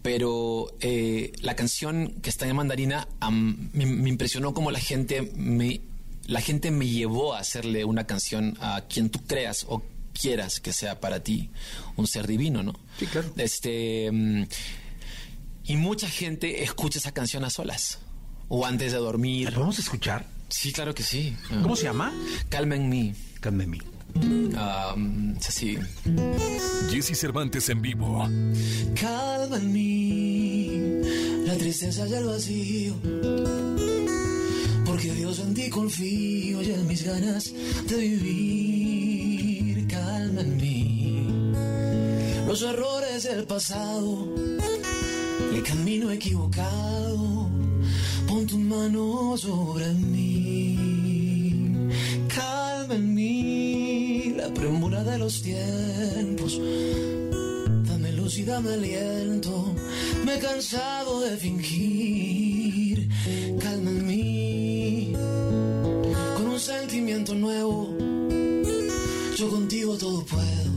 Pero 0.02 0.76
eh, 0.82 1.32
la 1.42 1.56
canción 1.56 2.16
que 2.22 2.30
está 2.30 2.48
en 2.48 2.56
mandarina 2.58 3.08
me, 3.32 3.86
me 3.86 4.10
impresionó 4.10 4.54
como 4.54 4.72
la 4.72 4.80
gente 4.80 5.32
me, 5.36 5.80
la 6.28 6.42
gente 6.42 6.72
me 6.72 6.86
llevó 6.86 7.34
a 7.34 7.40
hacerle 7.40 7.86
una 7.86 8.06
canción 8.06 8.58
a 8.60 8.82
quien 8.90 9.10
tú 9.10 9.22
creas 9.26 9.66
o 9.70 9.84
quieras 10.12 10.60
que 10.60 10.74
sea 10.74 11.00
para 11.00 11.24
ti 11.24 11.50
un 11.96 12.08
ser 12.08 12.28
divino, 12.28 12.62
¿no? 12.62 12.78
Sí, 13.00 13.06
claro. 13.06 13.32
Este 13.38 14.12
y 15.70 15.78
mucha 15.78 16.09
gente 16.09 16.63
escucha 16.63 16.97
esa 16.97 17.11
canción 17.11 17.45
a 17.45 17.51
solas 17.51 17.99
o 18.47 18.65
antes 18.65 18.91
de 18.91 18.97
dormir. 18.97 19.45
¿La 19.45 19.51
podemos 19.51 19.78
escuchar? 19.78 20.26
Sí, 20.49 20.74
claro 20.74 20.95
que 20.95 21.03
sí. 21.03 21.38
¿Cómo 21.61 21.76
se 21.76 21.84
llama? 21.84 22.11
Calma 22.49 22.76
en 22.76 22.89
mí. 22.89 23.13
Calma 23.39 23.65
en 23.65 23.70
mí. 23.70 23.80
Es 25.39 25.47
así. 25.47 25.78
Jesse 26.89 27.15
Cervantes 27.15 27.70
en 27.70 27.84
vivo. 27.84 28.28
Calma 28.99 29.57
en 29.57 29.72
mí 29.72 31.01
la 31.45 31.55
tristeza 31.55 32.07
y 32.07 32.13
el 32.13 32.26
vacío. 32.26 32.95
Porque 34.88 35.13
Dios 35.13 35.38
en 35.38 35.53
ti 35.53 35.70
confío 35.70 36.63
y 36.63 36.72
en 36.72 36.88
mis 36.88 37.03
ganas 37.03 37.53
de 37.88 37.95
vivir. 37.95 39.88
Calma 39.88 40.41
en 40.41 40.57
mí 40.57 41.09
los 42.49 42.63
errores 42.63 43.26
del 43.26 43.45
pasado, 43.45 44.28
el 45.60 45.66
camino 45.66 46.10
equivocado. 46.12 47.49
Pon 48.28 48.45
tu 48.47 48.57
mano 48.57 49.36
sobre 49.38 49.93
mí. 49.93 50.78
Calma 52.34 52.95
en 52.95 53.14
mí 53.14 54.34
la 54.38 54.53
premura 54.53 55.03
de 55.03 55.18
los 55.18 55.41
tiempos. 55.41 56.62
Dame 57.88 58.12
luz 58.14 58.38
y 58.38 58.43
dame 58.43 58.74
aliento. 58.74 59.76
Me 60.26 60.36
he 60.36 60.39
cansado 60.39 61.22
de 61.22 61.36
fingir. 61.36 63.10
Calma 63.60 63.89
en 63.89 64.07
mí. 64.07 65.14
Con 66.36 66.47
un 66.47 66.60
sentimiento 66.60 67.36
nuevo. 67.36 67.97
Yo 69.38 69.49
contigo 69.49 69.97
todo 69.97 70.24
puedo. 70.24 70.68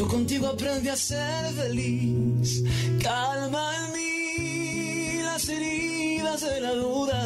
Yo 0.00 0.08
contigo 0.08 0.46
aprendí 0.46 0.88
a 0.88 0.96
ser 0.96 1.44
feliz. 1.52 2.64
Calma 3.02 3.70
en 3.80 3.92
mí 3.92 5.22
las 5.22 5.46
heridas 5.46 6.40
de 6.40 6.58
la 6.62 6.72
duda. 6.72 7.22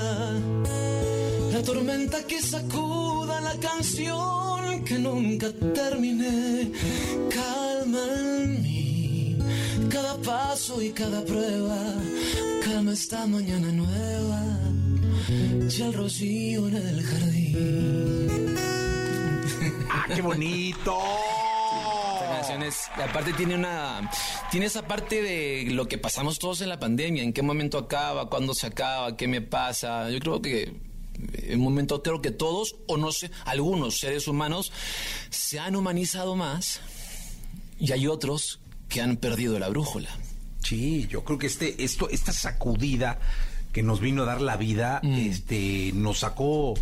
La 1.53 1.63
tormenta 1.63 2.27
que 2.27 2.43
sacuda 2.43 3.41
la 3.43 3.55
canción 3.61 4.85
que 4.85 4.99
nunca 4.99 5.53
terminé. 5.73 6.73
Calma 7.31 8.05
en 8.19 8.63
mí 8.65 9.39
cada 9.89 10.17
paso 10.17 10.83
y 10.83 10.91
cada 10.91 11.25
prueba. 11.25 11.79
Calma 12.65 12.93
esta 12.93 13.25
mañana 13.29 13.71
nueva. 13.71 14.43
Y 15.71 15.81
el 15.81 15.93
rocío 15.93 16.67
en 16.67 16.75
el 16.75 17.03
jardín. 17.05 18.57
¡Ah, 19.89 20.07
qué 20.13 20.21
bonito! 20.21 20.99
Esta 22.45 22.59
canción 22.59 22.63
es, 22.69 23.09
aparte 23.09 23.33
tiene 23.33 23.55
una, 23.55 24.11
tiene 24.51 24.67
esa 24.67 24.87
parte 24.87 25.23
de 25.23 25.71
lo 25.71 25.89
que 25.89 25.97
pasamos 25.97 26.39
todos 26.39 26.61
en 26.61 26.69
la 26.69 26.79
pandemia, 26.79 27.23
en 27.23 27.33
qué 27.33 27.41
momento 27.41 27.79
acaba, 27.79 28.29
cuándo 28.29 28.53
se 28.53 28.67
acaba, 28.67 29.17
qué 29.17 29.29
me 29.29 29.41
pasa. 29.41 30.11
Yo 30.11 30.19
creo 30.21 30.43
que 30.43 30.77
en 31.33 31.59
un 31.59 31.65
momento 31.65 32.03
creo 32.03 32.21
que 32.21 32.31
todos, 32.31 32.77
o 32.87 32.99
no 32.99 33.13
sé, 33.13 33.31
algunos 33.47 33.99
seres 33.99 34.29
humanos 34.29 34.73
se 35.31 35.59
han 35.59 35.75
humanizado 35.75 36.37
más 36.37 36.81
y 37.79 37.93
hay 37.93 38.07
otros 38.07 38.61
que 38.91 39.01
han 39.01 39.17
perdido 39.17 39.59
la 39.59 39.71
brújula. 39.71 40.11
Sí, 40.63 41.07
yo 41.09 41.25
creo 41.25 41.39
que 41.39 41.47
este, 41.47 41.83
esto, 41.83 42.11
esta 42.11 42.33
sacudida 42.33 43.21
que 43.73 43.83
nos 43.83 44.01
vino 44.01 44.23
a 44.23 44.27
dar 44.27 44.43
la 44.43 44.59
vida, 44.59 45.01
este, 45.03 45.93
nos 45.95 46.19
sacó 46.21 46.75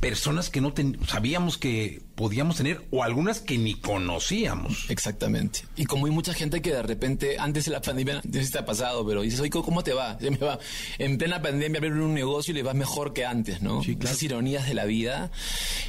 personas 0.00 0.48
que 0.50 0.60
no 0.62 0.72
ten- 0.72 0.98
sabíamos 1.06 1.58
que 1.58 2.00
podíamos 2.14 2.56
tener 2.56 2.86
o 2.90 3.02
algunas 3.04 3.40
que 3.40 3.58
ni 3.58 3.74
conocíamos. 3.74 4.88
Exactamente. 4.88 5.60
Y 5.76 5.84
como 5.84 6.06
hay 6.06 6.12
mucha 6.12 6.32
gente 6.32 6.62
que 6.62 6.72
de 6.72 6.82
repente, 6.82 7.36
antes 7.38 7.66
de 7.66 7.70
la 7.72 7.82
pandemia, 7.82 8.22
no 8.24 8.32
sé 8.32 8.44
si 8.46 8.50
te 8.52 8.58
ha 8.58 8.64
pasado, 8.64 9.06
pero 9.06 9.20
dices, 9.22 9.40
oye, 9.40 9.50
¿cómo 9.50 9.82
te 9.84 9.92
va? 9.92 10.16
Me 10.20 10.36
va. 10.38 10.58
En 10.98 11.18
plena 11.18 11.42
pandemia 11.42 11.78
abrir 11.78 11.92
un 11.92 12.14
negocio 12.14 12.52
y 12.52 12.54
le 12.54 12.62
va 12.62 12.72
mejor 12.74 13.12
que 13.12 13.26
antes, 13.26 13.60
¿no? 13.62 13.82
Sí, 13.82 13.94
claro. 13.96 14.10
Esas 14.10 14.22
ironías 14.22 14.66
de 14.66 14.74
la 14.74 14.86
vida. 14.86 15.30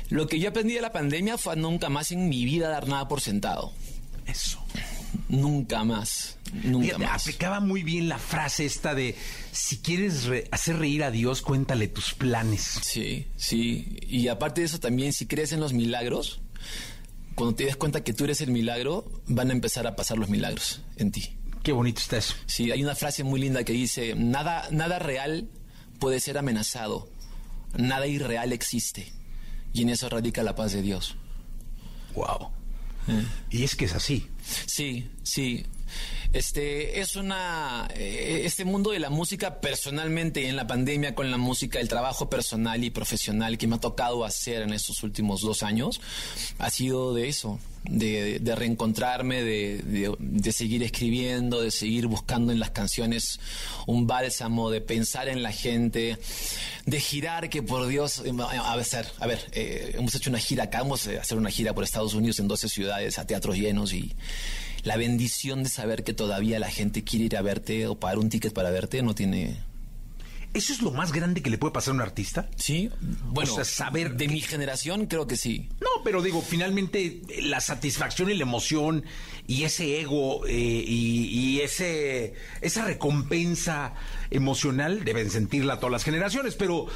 Lo 0.09 0.28
que 0.28 0.39
yo 0.39 0.49
aprendí 0.49 0.74
de 0.74 0.82
la 0.82 0.91
pandemia 0.91 1.38
fue 1.38 1.55
nunca 1.55 1.89
más 1.89 2.12
en 2.12 2.28
mi 2.28 2.43
vida 2.43 2.68
dar 2.70 2.88
nada 2.88 3.07
por 3.07 3.22
sentado. 3.22 3.72
Eso. 4.28 4.59
Nunca 5.30 5.84
más. 5.84 6.38
Nunca 6.64 6.86
Fíjate, 6.88 7.06
más. 7.06 7.22
aplicaba 7.22 7.60
muy 7.60 7.84
bien 7.84 8.10
la 8.10 8.18
frase 8.20 8.66
esta 8.66 8.93
de 8.93 9.16
si 9.52 9.78
quieres 9.78 10.26
re- 10.26 10.47
hacer 10.52 10.78
reír 10.78 11.04
a 11.04 11.12
Dios, 11.12 11.41
cuéntale 11.41 11.88
tus 11.88 12.14
planes. 12.14 12.80
Sí, 12.84 13.28
sí. 13.38 13.97
Y 14.08 14.28
aparte 14.28 14.62
de 14.62 14.68
eso 14.68 14.80
también, 14.80 15.14
si 15.14 15.28
crees 15.28 15.54
en 15.54 15.60
los 15.62 15.72
milagros, 15.74 16.41
cuando 17.36 17.56
te 17.56 17.66
des 17.66 17.76
cuenta 17.78 18.04
que 18.04 18.14
tú 18.14 18.26
eres 18.26 18.41
el 18.41 18.52
milagro, 18.52 19.10
van 19.28 19.49
a 19.49 19.54
empezar 19.54 19.88
a 19.88 19.95
pasar 19.95 20.18
los 20.18 20.30
milagros 20.30 20.82
en 20.97 21.12
ti. 21.12 21.38
Qué 21.64 21.72
bonito 21.72 22.02
está 22.02 22.18
eso. 22.18 22.34
Sí, 22.47 22.72
hay 22.72 22.84
una 22.84 22.95
frase 22.95 23.24
muy 23.24 23.39
linda 23.39 23.64
que 23.64 23.72
dice, 23.74 24.16
nada, 24.16 24.68
nada 24.72 24.99
real 24.99 25.47
puede 25.99 26.20
ser 26.20 26.38
amenazado, 26.38 27.10
nada 27.78 28.08
irreal 28.08 28.52
existe. 28.52 29.14
Y 29.72 29.84
en 29.84 29.89
eso 29.89 30.10
radica 30.10 30.43
la 30.43 30.56
paz 30.56 30.74
de 30.74 30.82
Dios. 30.82 31.16
Wow. 32.16 32.49
Y 33.49 33.64
es 33.64 33.76
que 33.76 33.86
es 33.86 33.93
así. 33.93 34.28
Sí, 34.68 35.10
sí. 35.24 35.66
Este 36.34 37.01
es 37.01 37.17
una 37.17 37.89
eh, 37.93 38.43
este 38.45 38.63
mundo 38.63 38.91
de 38.91 38.99
la 38.99 39.09
música 39.09 39.59
personalmente 39.59 40.47
en 40.47 40.55
la 40.55 40.65
pandemia 40.65 41.13
con 41.13 41.29
la 41.29 41.38
música, 41.38 41.79
el 41.82 41.89
trabajo 41.89 42.29
personal 42.29 42.82
y 42.86 42.89
profesional 42.89 43.57
que 43.57 43.67
me 43.67 43.75
ha 43.75 43.79
tocado 43.79 44.23
hacer 44.23 44.61
en 44.61 44.71
estos 44.71 45.03
últimos 45.03 45.41
dos 45.41 45.61
años 45.61 45.99
ha 46.57 46.69
sido 46.69 47.13
de 47.13 47.27
eso, 47.27 47.59
de, 47.84 48.39
de 48.39 48.55
reencontrarme, 48.55 49.43
de, 49.43 49.79
de- 49.79 50.15
de 50.19 50.51
seguir 50.53 50.84
escribiendo, 50.84 51.61
de 51.61 51.69
seguir 51.69 52.07
buscando 52.07 52.53
en 52.53 52.61
las 52.61 52.71
canciones 52.71 53.41
un 53.86 54.07
bálsamo, 54.07 54.69
de 54.69 54.79
pensar 54.79 55.27
en 55.27 55.43
la 55.43 55.51
gente, 55.51 56.17
de 56.86 56.99
girar 57.01 57.49
que 57.49 57.61
por 57.61 57.88
Dios, 57.88 58.21
eh, 58.25 58.32
a 58.39 58.75
ver, 58.77 58.86
a 59.19 59.27
ver, 59.27 59.49
eh, 59.51 59.95
hemos 59.97 60.15
hecho 60.15 60.29
una 60.29 60.39
gira 60.39 60.63
acá, 60.65 60.77
vamos 60.79 61.07
a 61.07 61.19
hacer 61.19 61.38
una 61.38 61.49
gira 61.51 61.73
por 61.73 61.84
Estados 61.84 62.13
Unidos 62.13 62.39
en 62.39 62.47
12 62.47 62.69
ciudades 62.69 63.19
a 63.19 63.27
teatros 63.27 63.57
llenos 63.57 63.91
y 63.91 64.13
la 64.84 64.97
bendición 64.97 65.63
de 65.63 65.69
saber 65.69 66.03
que 66.03 66.13
todavía 66.13 66.59
la 66.59 66.69
gente 66.69 67.03
quiere 67.03 67.25
ir 67.25 67.38
a 67.38 67.41
verte 67.41 67.88
o 67.88 67.99
pagar 67.99 68.19
un 68.19 68.29
ticket 68.29 68.53
para 68.53 68.71
verte 68.71 69.01
no 69.01 69.15
tiene... 69.15 69.59
¿Eso 70.53 70.73
es 70.73 70.82
lo 70.82 70.91
más 70.91 71.13
grande 71.13 71.41
que 71.41 71.49
le 71.49 71.57
puede 71.57 71.71
pasar 71.71 71.93
a 71.93 71.95
un 71.95 72.01
artista? 72.01 72.49
Sí, 72.57 72.89
bueno, 73.27 73.53
O 73.53 73.55
sea, 73.55 73.63
saber 73.63 74.17
de 74.17 74.27
mi 74.27 74.41
generación 74.41 75.05
creo 75.05 75.25
que 75.25 75.38
sí. 75.38 75.69
No, 75.79 76.03
pero 76.03 76.21
digo, 76.21 76.41
finalmente 76.41 77.21
eh, 77.29 77.41
la 77.43 77.61
satisfacción 77.61 78.29
y 78.29 78.34
la 78.34 78.43
emoción 78.43 79.05
y 79.47 79.63
ese 79.63 80.01
ego 80.01 80.45
eh, 80.45 80.51
y, 80.53 81.27
y 81.27 81.61
ese 81.61 82.34
esa 82.59 82.84
recompensa 82.84 83.93
emocional 84.29 85.05
deben 85.05 85.29
sentirla 85.29 85.77
todas 85.77 85.93
las 85.93 86.03
generaciones, 86.03 86.55
pero 86.55 86.88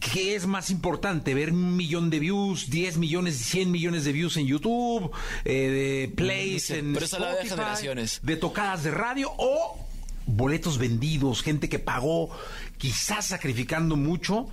¿Qué 0.00 0.34
es 0.34 0.46
más 0.46 0.70
importante? 0.70 1.34
¿Ver 1.34 1.52
un 1.52 1.76
millón 1.76 2.08
de 2.08 2.18
views, 2.18 2.70
10 2.70 2.96
millones, 2.96 3.36
100 3.36 3.70
millones 3.70 4.04
de 4.04 4.12
views 4.12 4.36
en 4.38 4.46
YouTube, 4.46 5.12
eh, 5.44 6.08
de 6.08 6.12
plays 6.16 6.64
Sí, 6.64 6.74
en 6.74 6.94
pero 6.94 7.06
de 7.06 7.48
generaciones. 7.48 8.20
de 8.22 8.36
tocadas 8.36 8.82
de 8.82 8.90
radio 8.90 9.30
o 9.36 9.78
boletos 10.26 10.78
vendidos, 10.78 11.42
gente 11.42 11.68
que 11.68 11.78
pagó, 11.78 12.30
quizás 12.78 13.26
sacrificando 13.26 13.96
mucho 13.96 14.48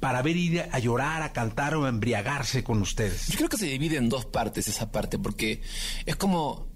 para 0.00 0.20
ver 0.20 0.36
ir 0.36 0.68
a 0.70 0.78
llorar, 0.80 1.22
a 1.22 1.32
cantar 1.32 1.74
o 1.76 1.86
a 1.86 1.88
embriagarse 1.88 2.62
con 2.62 2.82
ustedes? 2.82 3.28
Yo 3.28 3.36
creo 3.38 3.48
que 3.48 3.56
se 3.56 3.66
divide 3.66 3.96
en 3.96 4.10
dos 4.10 4.26
partes 4.26 4.68
esa 4.68 4.92
parte, 4.92 5.18
porque 5.18 5.62
es 6.04 6.16
como, 6.16 6.66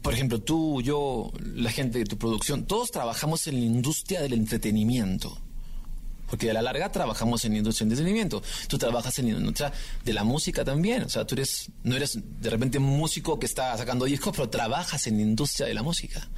por 0.00 0.14
ejemplo, 0.14 0.40
tú, 0.40 0.80
yo, 0.80 1.32
la 1.38 1.70
gente 1.70 1.98
de 1.98 2.06
tu 2.06 2.16
producción, 2.16 2.64
todos 2.66 2.90
trabajamos 2.90 3.46
en 3.46 3.60
la 3.60 3.66
industria 3.66 4.22
del 4.22 4.32
entretenimiento. 4.32 5.38
Porque 6.28 6.50
a 6.50 6.54
la 6.54 6.62
larga 6.62 6.90
trabajamos 6.90 7.44
en 7.44 7.52
la 7.52 7.58
industria 7.58 7.86
del 7.86 7.92
entretenimiento. 7.92 8.42
Tú 8.68 8.78
trabajas 8.78 9.18
en 9.18 9.32
la 9.32 9.38
industria 9.38 9.72
de 10.04 10.12
la 10.12 10.24
música 10.24 10.64
también. 10.64 11.04
O 11.04 11.08
sea, 11.08 11.26
tú 11.26 11.34
eres, 11.34 11.70
no 11.82 11.96
eres 11.96 12.18
de 12.40 12.50
repente 12.50 12.78
un 12.78 12.84
músico 12.84 13.38
que 13.38 13.46
está 13.46 13.76
sacando 13.76 14.04
discos, 14.04 14.32
pero 14.36 14.48
trabajas 14.48 15.06
en 15.06 15.16
la 15.16 15.22
industria 15.22 15.66
de 15.66 15.74
la 15.74 15.82
música. 15.82 16.28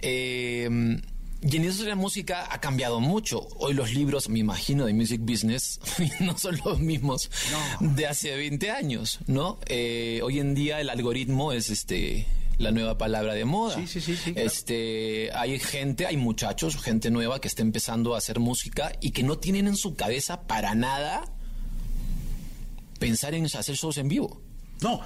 Eh, 0.00 0.98
y 1.42 1.56
en 1.56 1.62
de 1.62 1.84
la 1.84 1.94
música 1.94 2.48
ha 2.50 2.60
cambiado 2.60 3.00
mucho. 3.00 3.48
Hoy 3.56 3.72
los 3.72 3.94
libros, 3.94 4.28
me 4.28 4.38
imagino, 4.38 4.84
de 4.84 4.92
Music 4.92 5.22
Business 5.22 5.80
no 6.20 6.36
son 6.36 6.60
los 6.64 6.80
mismos 6.80 7.30
de 7.80 8.06
hace 8.06 8.36
20 8.36 8.70
años, 8.70 9.20
¿no? 9.26 9.58
Eh, 9.66 10.20
hoy 10.22 10.38
en 10.38 10.54
día 10.54 10.80
el 10.82 10.90
algoritmo 10.90 11.52
es 11.52 11.70
este 11.70 12.26
la 12.60 12.70
nueva 12.72 12.98
palabra 12.98 13.34
de 13.34 13.44
moda. 13.46 13.74
Sí, 13.76 13.86
sí, 13.86 14.00
sí, 14.00 14.16
sí, 14.16 14.32
claro. 14.34 14.46
Este, 14.46 15.30
hay 15.34 15.58
gente, 15.58 16.06
hay 16.06 16.18
muchachos, 16.18 16.76
gente 16.76 17.10
nueva 17.10 17.40
que 17.40 17.48
está 17.48 17.62
empezando 17.62 18.14
a 18.14 18.18
hacer 18.18 18.38
música 18.38 18.92
y 19.00 19.12
que 19.12 19.22
no 19.22 19.38
tienen 19.38 19.66
en 19.66 19.76
su 19.76 19.96
cabeza 19.96 20.42
para 20.46 20.74
nada 20.74 21.24
pensar 22.98 23.34
en 23.34 23.46
hacer 23.46 23.74
shows 23.76 23.96
en 23.96 24.08
vivo. 24.08 24.42
No, 24.82 25.00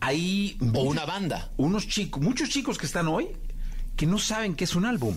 hay... 0.00 0.58
O 0.74 0.82
una 0.82 1.06
banda. 1.06 1.50
Unos 1.56 1.88
chicos, 1.88 2.22
muchos 2.22 2.50
chicos 2.50 2.76
que 2.76 2.84
están 2.84 3.08
hoy 3.08 3.28
que 3.96 4.04
no 4.04 4.18
saben 4.18 4.54
qué 4.54 4.64
es 4.64 4.74
un 4.74 4.84
álbum. 4.84 5.16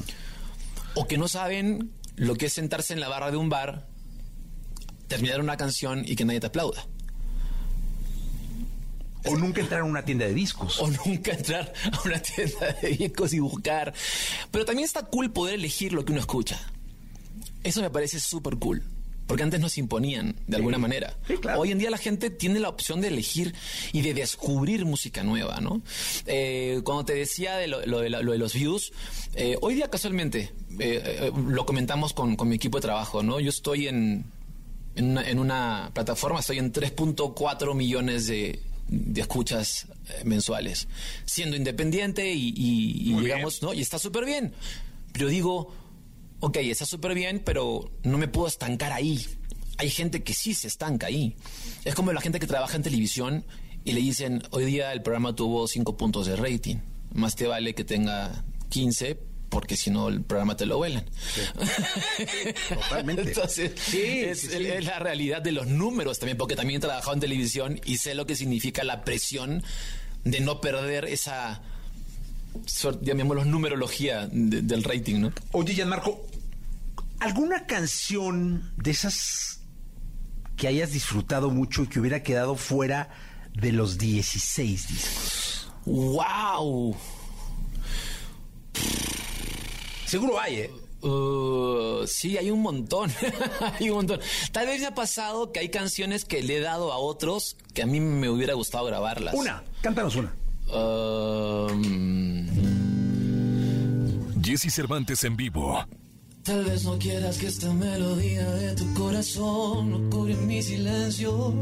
O 0.95 1.07
que 1.07 1.17
no 1.17 1.27
saben 1.27 1.91
lo 2.15 2.35
que 2.35 2.45
es 2.45 2.53
sentarse 2.53 2.93
en 2.93 3.01
la 3.01 3.09
barra 3.09 3.31
de 3.31 3.37
un 3.37 3.49
bar, 3.49 3.85
terminar 5.07 5.41
una 5.41 5.57
canción 5.57 6.03
y 6.05 6.15
que 6.15 6.23
nadie 6.23 6.39
te 6.39 6.47
aplauda. 6.47 6.87
O 9.25 9.35
nunca 9.37 9.61
entrar 9.61 9.81
a 9.81 9.83
una 9.83 10.03
tienda 10.03 10.25
de 10.25 10.33
discos. 10.33 10.79
O 10.79 10.87
nunca 11.05 11.31
entrar 11.31 11.73
a 11.91 12.01
una 12.05 12.21
tienda 12.21 12.73
de 12.81 12.89
discos 12.89 13.33
y 13.33 13.39
buscar. 13.39 13.93
Pero 14.51 14.65
también 14.65 14.85
está 14.85 15.03
cool 15.03 15.31
poder 15.31 15.55
elegir 15.55 15.93
lo 15.93 16.05
que 16.05 16.11
uno 16.11 16.21
escucha. 16.21 16.59
Eso 17.63 17.81
me 17.81 17.89
parece 17.89 18.19
súper 18.19 18.57
cool. 18.57 18.83
Porque 19.27 19.43
antes 19.43 19.59
nos 19.59 19.77
imponían 19.77 20.35
de 20.47 20.55
alguna 20.57 20.79
manera. 20.79 21.15
Hoy 21.55 21.69
en 21.71 21.77
día 21.77 21.91
la 21.91 21.99
gente 21.99 22.31
tiene 22.31 22.59
la 22.59 22.67
opción 22.69 22.99
de 22.99 23.09
elegir 23.09 23.53
y 23.93 24.01
de 24.01 24.15
descubrir 24.15 24.85
música 24.85 25.21
nueva, 25.21 25.59
¿no? 25.61 25.83
Eh, 26.25 26.81
cuando 26.83 27.05
te 27.05 27.13
decía 27.13 27.55
de 27.57 27.67
lo, 27.67 27.85
lo 27.85 27.99
de, 27.99 28.09
la- 28.09 28.23
lo 28.23 28.31
de 28.31 28.39
los 28.39 28.55
views, 28.55 28.91
eh, 29.35 29.55
hoy 29.61 29.75
día 29.75 29.87
casualmente 29.91 30.51
eh, 30.79 31.29
eh, 31.29 31.31
lo 31.47 31.63
comentamos 31.67 32.13
con, 32.13 32.35
con 32.37 32.49
mi 32.49 32.55
equipo 32.55 32.79
de 32.79 32.81
trabajo, 32.81 33.21
¿no? 33.21 33.39
Yo 33.39 33.49
estoy 33.51 33.87
en, 33.87 34.25
en, 34.95 35.11
una, 35.11 35.29
en 35.29 35.37
una 35.37 35.91
plataforma, 35.93 36.39
estoy 36.39 36.57
en 36.57 36.73
3.4 36.73 37.75
millones 37.75 38.25
de, 38.25 38.59
de 38.89 39.21
escuchas 39.21 39.87
eh, 40.09 40.23
mensuales, 40.25 40.87
siendo 41.25 41.55
independiente 41.55 42.33
y, 42.33 42.49
y- 42.55 43.11
y 43.11 43.19
digamos, 43.21 43.61
¿no? 43.61 43.73
Y 43.73 43.81
está 43.81 43.99
súper 43.99 44.25
bien. 44.25 44.53
Pero 45.13 45.27
digo, 45.27 45.73
ok, 46.39 46.57
está 46.57 46.85
súper 46.85 47.13
bien, 47.13 47.41
pero 47.45 47.91
no 48.03 48.17
me 48.17 48.27
puedo 48.27 48.47
estancar 48.47 48.91
ahí. 48.91 49.25
Hay 49.77 49.89
gente 49.89 50.23
que 50.23 50.33
sí 50.33 50.53
se 50.53 50.67
estanca 50.67 51.07
ahí. 51.07 51.35
Es 51.85 51.95
como 51.95 52.11
la 52.11 52.21
gente 52.21 52.39
que 52.39 52.47
trabaja 52.47 52.75
en 52.75 52.83
televisión 52.83 53.45
y 53.85 53.93
le 53.93 54.01
dicen, 54.01 54.43
hoy 54.51 54.65
día 54.65 54.91
el 54.91 55.01
programa 55.01 55.33
tuvo 55.35 55.67
5 55.67 55.95
puntos 55.95 56.25
de 56.27 56.35
rating. 56.35 56.77
Más 57.13 57.35
te 57.35 57.47
vale 57.47 57.73
que 57.73 57.83
tenga 57.85 58.43
15 58.69 59.17
porque 59.49 59.75
si 59.75 59.89
no 59.89 60.07
el 60.09 60.21
programa 60.21 60.55
te 60.55 60.65
lo 60.65 60.77
vuelan. 60.77 61.05
Totalmente. 62.69 63.23
Entonces, 63.23 63.71
Sí, 63.79 64.21
es, 64.21 64.41
sí, 64.41 64.47
sí. 64.49 64.65
es 64.67 64.85
la 64.85 64.99
realidad 64.99 65.41
de 65.41 65.51
los 65.51 65.67
números 65.67 66.19
también, 66.19 66.37
porque 66.37 66.55
también 66.55 66.77
he 66.77 66.81
trabajado 66.81 67.13
en 67.13 67.19
televisión 67.19 67.81
y 67.85 67.97
sé 67.97 68.13
lo 68.15 68.25
que 68.25 68.35
significa 68.35 68.83
la 68.83 69.03
presión 69.03 69.63
de 70.23 70.39
no 70.41 70.61
perder 70.61 71.05
esa, 71.05 71.61
llamémoslo, 73.01 73.45
numerología 73.45 74.27
de- 74.31 74.61
del 74.61 74.83
rating, 74.83 75.19
¿no? 75.21 75.33
Oye, 75.53 75.73
Gianmarco, 75.73 76.25
¿alguna 77.19 77.65
canción 77.65 78.71
de 78.77 78.91
esas 78.91 79.61
que 80.57 80.67
hayas 80.67 80.91
disfrutado 80.91 81.49
mucho 81.49 81.83
y 81.83 81.87
que 81.87 81.99
hubiera 81.99 82.21
quedado 82.21 82.55
fuera 82.55 83.09
de 83.55 83.71
los 83.71 83.97
16 83.97 84.87
discos? 84.89 85.71
¡Wow! 85.85 86.95
Seguro 90.09 90.39
hay, 90.39 90.55
¿eh? 90.55 90.71
Uh, 91.01 92.05
sí, 92.07 92.35
hay 92.37 92.49
un 92.49 92.61
montón. 92.61 93.11
hay 93.79 93.91
un 93.91 93.97
montón. 93.97 94.19
Tal 94.51 94.65
vez 94.65 94.81
me 94.81 94.87
ha 94.87 94.95
pasado 94.95 95.51
que 95.51 95.59
hay 95.59 95.69
canciones 95.69 96.25
que 96.25 96.41
le 96.41 96.57
he 96.57 96.59
dado 96.61 96.91
a 96.91 96.97
otros 96.97 97.55
que 97.75 97.83
a 97.83 97.85
mí 97.85 97.99
me 97.99 98.27
hubiera 98.27 98.55
gustado 98.55 98.85
grabarlas. 98.85 99.35
Una, 99.35 99.63
cántanos 99.81 100.15
una. 100.15 100.33
Um, 100.73 102.47
Jesse 104.43 104.73
Cervantes 104.73 105.23
en 105.23 105.37
vivo. 105.37 105.85
Tal 106.43 106.65
vez 106.65 106.83
no 106.83 106.97
quieras 106.97 107.37
que 107.37 107.45
esta 107.47 107.71
melodía 107.71 108.49
de 108.49 108.73
tu 108.73 108.91
corazón 108.95 109.91
no 109.91 110.09
cubre 110.09 110.35
mi 110.35 110.61
silencio. 110.63 111.53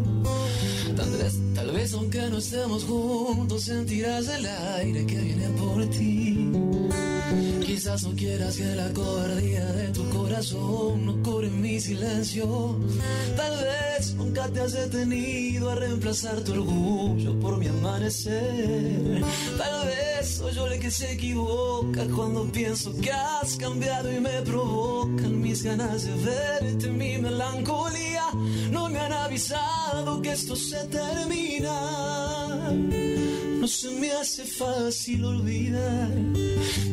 Tal 0.96 1.12
vez, 1.12 1.38
tal 1.54 1.72
vez 1.72 1.94
aunque 1.94 2.22
no 2.30 2.38
estemos 2.38 2.86
juntos 2.86 3.64
sentirás 3.64 4.30
el 4.30 4.46
aire 4.46 5.06
que 5.06 5.18
viene 5.18 5.50
por 5.50 5.86
ti. 5.88 6.37
No 8.04 8.16
quieras 8.16 8.58
que 8.58 8.76
la 8.76 8.94
cobardía 8.94 9.66
de 9.66 9.88
tu 9.90 10.08
corazón 10.10 11.06
no 11.06 11.24
cubre 11.24 11.50
mi 11.50 11.80
silencio. 11.80 12.78
Tal 13.36 13.56
vez 13.58 14.14
nunca 14.14 14.48
te 14.50 14.62
has 14.62 14.74
detenido 14.74 15.72
a 15.72 15.76
reemplazar 15.76 16.42
tu 16.42 16.52
orgullo 16.52 17.40
por 17.40 17.58
mi 17.58 17.68
amanecer. 17.68 19.24
Tal 19.58 19.88
vez 19.88 20.30
soy 20.30 20.54
yo 20.54 20.68
el 20.68 20.80
que 20.80 20.92
se 20.92 21.14
equivoca 21.14 22.06
cuando 22.16 22.46
pienso 22.52 22.96
que 23.02 23.12
has 23.12 23.58
cambiado 23.58 24.12
y 24.14 24.20
me 24.20 24.42
provocan 24.44 25.42
mis 25.42 25.64
ganas 25.64 26.04
de 26.04 26.16
verte, 26.24 26.92
mi 26.92 27.18
melancolía. 27.18 28.26
No 28.70 28.90
me 28.90 29.00
han 29.00 29.14
avisado 29.14 30.22
que 30.22 30.34
esto 30.34 30.56
se 30.56 30.84
termina. 30.86 31.78
No 33.68 33.74
se 33.74 33.90
me 33.90 34.10
hace 34.14 34.46
fácil 34.46 35.26
olvidar. 35.26 36.08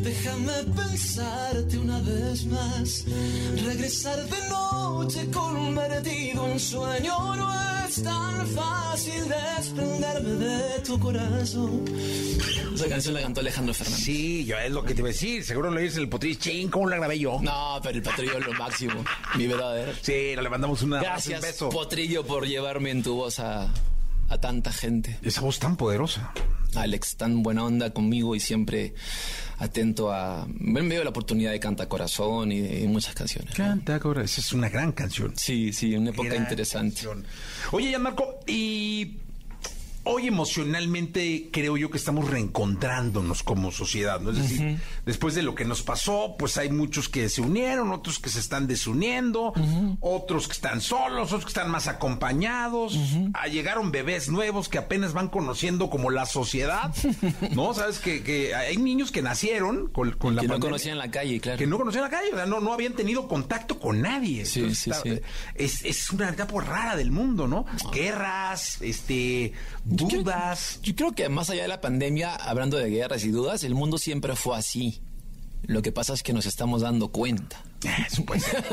Déjame 0.03 0.51
pensarte 0.75 1.77
una 1.77 2.01
vez 2.01 2.45
más. 2.47 3.05
Regresar 3.63 4.21
de 4.27 4.49
noche 4.49 5.31
convertido 5.31 6.45
en 6.51 6.59
sueño. 6.59 7.35
No 7.37 7.53
es 7.87 8.03
tan 8.03 8.45
fácil 8.47 9.23
desprenderme 9.25 10.31
de 10.31 10.79
tu 10.81 10.99
corazón. 10.99 11.85
esa 12.73 12.89
canción 12.89 13.13
la 13.13 13.21
cantó 13.21 13.39
Alejandro 13.39 13.73
Fernández. 13.73 14.03
Sí, 14.03 14.43
yo 14.43 14.57
es 14.57 14.69
lo 14.69 14.83
que 14.83 14.93
te 14.93 14.99
iba 14.99 15.07
a 15.07 15.13
decir. 15.13 15.45
Seguro 15.45 15.71
lo 15.71 15.79
dices 15.79 15.99
el 15.99 16.09
potrillo. 16.09 16.39
Ching, 16.41 16.67
¿cómo 16.67 16.89
la 16.89 16.97
grabé 16.97 17.17
yo? 17.17 17.39
No, 17.41 17.79
pero 17.81 17.95
el 17.95 18.03
Potrillo 18.03 18.37
es 18.37 18.45
lo 18.45 18.51
máximo. 18.51 19.01
Mi 19.37 19.47
verdadero. 19.47 19.93
Sí, 20.01 20.35
le 20.35 20.49
mandamos 20.49 20.81
una 20.81 20.99
Gracias, 20.99 21.39
un 21.39 21.47
beso. 21.47 21.69
Potrillo, 21.69 22.25
por 22.25 22.45
llevarme 22.45 22.91
en 22.91 23.01
tu 23.01 23.15
voz 23.15 23.39
a, 23.39 23.71
a 24.29 24.37
tanta 24.39 24.71
gente. 24.71 25.17
Esa 25.21 25.41
voz 25.41 25.59
tan 25.59 25.77
poderosa. 25.77 26.31
Alex, 26.75 27.15
tan 27.15 27.41
buena 27.41 27.63
onda 27.63 27.91
conmigo 27.91 28.35
y 28.35 28.39
siempre 28.39 28.93
atento 29.57 30.11
a... 30.11 30.45
Me 30.49 30.81
dio 30.81 31.03
la 31.03 31.11
oportunidad 31.11 31.51
de 31.51 31.59
Canta 31.59 31.87
Corazón 31.87 32.51
y 32.51 32.59
de 32.59 32.87
muchas 32.87 33.15
canciones. 33.15 33.53
Canta, 33.55 33.97
ahora. 34.03 34.23
Esa 34.23 34.41
es 34.41 34.51
una 34.51 34.67
gran 34.67 34.91
canción. 34.91 35.33
Sí, 35.37 35.71
sí, 35.71 35.95
una 35.95 36.09
época 36.09 36.29
Gran 36.29 36.41
interesante. 36.43 36.95
canción. 36.95 37.25
Oye, 37.71 37.89
Gianmarco, 37.89 38.39
y 38.45 39.19
hoy 40.05 40.27
emocionalmente 40.27 41.49
creo 41.51 41.77
yo 41.77 41.89
que 41.89 41.97
estamos 41.97 42.29
reencontrándonos 42.29 43.43
como 43.43 43.71
sociedad, 43.71 44.19
¿no? 44.21 44.31
Es 44.31 44.37
decir, 44.37 44.77
después 45.05 45.35
de 45.35 45.43
lo 45.43 45.55
que 45.55 45.65
nos 45.65 45.81
pasó, 45.81 46.35
pues 46.37 46.57
hay 46.57 46.69
muchos 46.69 47.09
que 47.09 47.27
se 47.29 47.41
unieron, 47.41 47.91
otros 47.91 48.19
que 48.19 48.29
se 48.29 48.39
están 48.39 48.67
desuniendo, 48.67 49.53
otros 49.99 50.47
que 50.47 50.53
están 50.53 50.81
solos, 50.81 51.27
otros 51.31 51.43
que 51.45 51.49
están 51.49 51.69
más 51.69 51.87
acompañados. 51.87 52.97
Ah, 53.33 53.47
llegaron 53.47 53.91
bebés 53.91 54.29
nuevos 54.29 54.69
que 54.69 54.77
apenas 54.77 55.13
van 55.13 55.27
conociendo 55.29 55.89
como 55.89 56.09
la 56.09 56.25
sociedad, 56.25 56.93
¿no? 57.51 57.73
Sabes 57.75 57.99
que, 57.99 58.23
que 58.23 58.55
hay 58.55 58.77
niños 58.77 59.11
que 59.11 59.21
nacieron 59.21 59.87
con, 59.87 60.11
con 60.13 60.35
la 60.35 60.41
que 60.41 60.47
no 60.47 60.59
conocían 60.59 60.97
la 60.97 61.11
calle, 61.11 61.39
claro. 61.39 61.57
que 61.57 61.67
no 61.67 61.77
conocían 61.77 62.03
la 62.03 62.09
calle, 62.09 62.29
o 62.31 62.35
sea, 62.35 62.45
no, 62.45 62.59
no 62.59 62.73
habían 62.73 62.93
tenido 62.93 63.27
contacto 63.27 63.79
con 63.79 64.01
nadie. 64.01 64.45
Sí, 64.45 64.59
Entonces, 64.59 64.83
sí, 64.83 64.89
está- 64.91 65.03
sí. 65.03 65.19
Es, 65.55 65.83
es 65.83 66.09
una 66.11 66.29
etapa 66.29 66.61
rara 66.61 66.95
del 66.95 67.11
mundo, 67.11 67.47
¿no? 67.47 67.65
Guerras, 67.91 68.77
este, 68.81 69.53
Yo 69.95 70.07
creo- 70.07 70.21
dudas. 70.23 70.79
Yo 70.81 70.95
creo 70.95 71.11
que 71.13 71.27
más 71.29 71.49
allá 71.49 71.63
de 71.63 71.67
la 71.67 71.81
pandemia, 71.81 72.35
hablando 72.35 72.77
de 72.77 72.89
guerras 72.89 73.23
y 73.25 73.29
dudas, 73.31 73.63
el 73.63 73.75
mundo 73.75 73.97
siempre 73.97 74.35
fue 74.35 74.57
así. 74.57 75.01
Lo 75.63 75.81
que 75.81 75.91
pasa 75.91 76.13
es 76.13 76.21
que 76.21 76.31
nos 76.33 76.45
estamos 76.45 76.81
dando 76.81 77.09
cuenta. 77.09 77.63
Eso 78.07 78.23
puede 78.25 78.39
ser. 78.41 78.63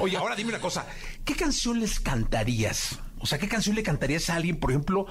Oye, 0.00 0.16
ahora 0.16 0.34
dime 0.36 0.50
una 0.50 0.60
cosa. 0.60 0.86
¿Qué 1.24 1.34
canción 1.36 1.78
les 1.80 2.00
cantarías? 2.00 2.98
O 3.20 3.26
sea, 3.26 3.38
¿qué 3.38 3.48
canción 3.48 3.76
le 3.76 3.82
cantarías 3.82 4.28
a 4.30 4.36
alguien, 4.36 4.58
por 4.58 4.70
ejemplo, 4.70 5.06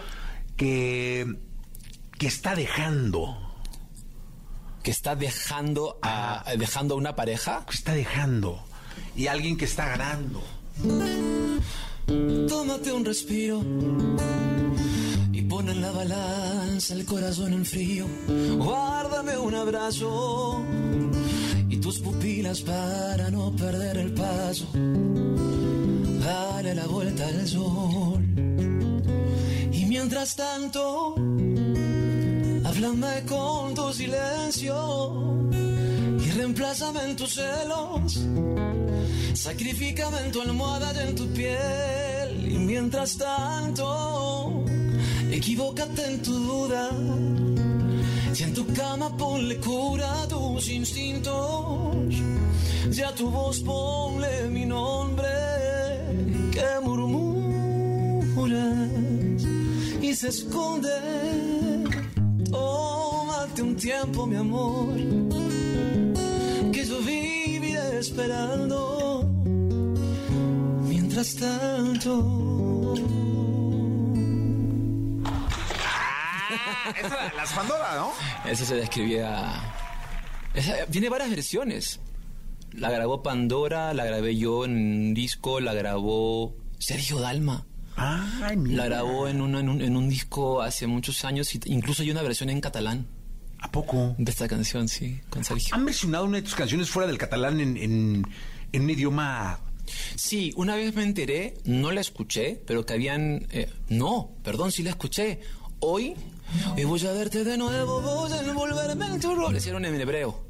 que, 0.58 1.26
que 2.18 2.28
está 2.28 2.56
dejando? 2.56 3.38
Que 4.84 4.92
está 4.92 5.16
dejando 5.16 5.98
a, 6.02 6.44
dejando 6.58 6.96
a 6.96 6.98
una 6.98 7.16
pareja. 7.16 7.66
Que 7.70 7.76
está 7.76 7.94
dejando. 7.94 8.62
Y 9.16 9.28
alguien 9.28 9.56
que 9.58 9.66
está 9.66 9.88
ganando. 9.90 10.44
Tómate 12.48 12.92
un 12.92 13.06
respiro 13.06 13.62
en 15.72 15.82
la 15.82 15.92
balanza 15.92 16.94
el 16.94 17.06
corazón 17.06 17.54
en 17.54 17.66
frío. 17.66 18.06
Guárdame 18.58 19.38
un 19.38 19.56
abrazo 19.56 20.64
y 21.70 21.78
tus 21.78 22.00
pupilas 22.00 22.62
para 22.62 23.30
no 23.30 23.52
perder 23.56 23.98
el 23.98 24.14
paso. 24.14 24.68
Dale 26.26 26.76
la 26.76 26.88
vuelta 26.88 27.28
al 27.28 27.48
sol. 27.48 28.24
Y 29.72 29.86
mientras 29.86 30.36
tanto, 30.36 31.16
háblame 32.66 33.24
con 33.28 33.74
tu 33.76 33.94
silencio 33.94 35.50
y 36.26 36.32
reemplázame 36.32 37.04
en 37.10 37.16
tus 37.16 37.36
celos. 37.36 38.20
Sacrifícame 39.34 40.20
en 40.26 40.32
tu 40.32 40.42
almohada 40.42 40.94
y 40.94 41.08
en 41.08 41.16
tu 41.16 41.28
piel. 41.28 42.52
Y 42.52 42.58
mientras 42.58 43.18
tanto, 43.18 44.39
equivócate 45.40 46.04
en 46.06 46.22
tu 46.22 46.34
duda. 46.34 46.90
Si 48.34 48.44
en 48.44 48.54
tu 48.54 48.66
cama 48.74 49.08
ponle 49.18 49.56
cura 49.58 50.22
a 50.22 50.28
tus 50.28 50.70
instintos. 50.70 52.14
Y 52.98 53.02
a 53.02 53.12
tu 53.16 53.30
voz 53.30 53.60
ponle 53.62 54.50
mi 54.50 54.66
nombre 54.66 55.30
que 56.52 56.68
murmuras 56.84 58.50
y 60.02 60.14
se 60.14 60.28
esconde. 60.28 60.98
Tómate 62.52 63.62
un 63.62 63.76
tiempo, 63.76 64.26
mi 64.26 64.36
amor, 64.36 64.96
que 66.74 66.86
yo 66.86 66.98
viviré 67.00 68.00
esperando. 68.00 69.24
Mientras 70.90 71.36
tanto. 71.36 72.14
Ah, 76.68 76.94
esa 76.98 77.10
la, 77.10 77.34
las 77.34 77.54
Pandora, 77.54 77.96
¿no? 77.96 78.12
Esa 78.50 78.66
se 78.66 78.76
la 78.76 78.84
escribía. 78.84 79.74
Esa, 80.54 80.86
tiene 80.88 81.10
varias 81.10 81.30
versiones. 81.30 82.00
La 82.74 82.90
grabó 82.92 83.24
Pandora, 83.24 83.94
la 83.94 84.06
grabé 84.06 84.36
yo 84.38 84.66
en 84.66 84.72
un 84.76 85.14
disco, 85.14 85.60
la 85.60 85.74
grabó 85.74 86.56
Sergio 86.78 87.20
Dalma. 87.20 87.66
Ay, 87.96 88.56
mira. 88.58 88.78
La 88.78 88.86
grabó 88.86 89.28
en, 89.28 89.42
una- 89.42 89.60
en 89.60 89.70
un, 89.70 89.82
en 89.82 89.98
un 89.98 90.08
disco 90.10 90.62
hace 90.62 90.88
muchos 90.88 91.26
años, 91.26 91.50
incluso 91.66 92.04
hay 92.04 92.12
una 92.12 92.22
versión 92.22 92.50
en 92.50 92.62
catalán 92.62 93.08
¿A 93.60 93.70
poco? 93.72 94.16
de 94.18 94.32
esta 94.32 94.48
canción, 94.48 94.88
sí, 94.88 95.20
con 95.30 95.44
Sergio. 95.44 95.74
¿Han 95.76 95.84
versionado 95.84 96.24
una 96.26 96.38
de 96.38 96.44
tus 96.44 96.56
canciones 96.56 96.90
fuera 96.90 97.08
del 97.08 97.18
catalán 97.18 97.60
en, 97.60 97.76
en, 97.76 98.24
en 98.72 98.82
un 98.84 98.90
idioma 98.90 99.60
Sí, 100.16 100.54
una 100.56 100.76
vez 100.76 100.94
me 100.94 101.04
enteré, 101.04 101.56
no 101.66 101.92
la 101.92 102.00
escuché, 102.02 102.62
pero 102.68 102.86
que 102.86 102.94
habían... 102.94 103.48
eh, 103.52 103.68
no, 103.90 104.30
perdón, 104.44 104.72
sí 104.72 104.84
la 104.84 104.92
escuché. 104.92 105.42
Hoy, 105.80 106.14
y 106.78 106.84
voy 106.84 107.06
a 107.06 107.12
verte 107.12 107.44
de 107.44 107.58
nuevo, 107.58 108.02
voy 108.02 108.32
a 108.32 108.42
envolverme 108.42 109.06
en 109.08 109.20
tu 109.20 109.36
rol. 109.36 109.52
Le 109.54 109.60
hicieron 109.60 109.86
en 109.86 110.00
hebreo. 110.00 110.42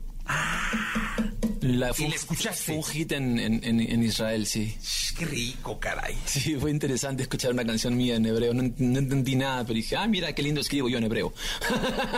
La, 1.61 1.93
fue, 1.93 2.05
¿Y 2.05 2.09
la 2.09 2.15
escuchaste? 2.15 2.63
fue 2.63 2.75
un 2.75 2.83
hit 2.83 3.11
en, 3.11 3.37
en- 3.37 3.63
en- 3.63 3.81
en 3.81 4.03
Israel, 4.03 4.45
sí. 4.47 4.75
Qué 5.17 5.25
rico, 5.25 5.77
caray. 5.79 6.15
Sí, 6.25 6.55
fue 6.55 6.71
interesante 6.71 7.23
escuchar 7.23 7.51
una 7.51 7.65
canción 7.65 7.97
mía 7.97 8.15
en 8.15 8.25
hebreo. 8.25 8.53
No, 8.53 8.63
no 8.77 8.99
entendí 8.99 9.35
nada, 9.35 9.63
pero 9.63 9.75
dije, 9.75 9.97
ah, 9.97 10.07
mira 10.07 10.33
qué 10.33 10.41
lindo 10.41 10.61
escribo 10.61 10.87
yo 10.87 10.97
en 10.97 11.03
hebreo. 11.03 11.33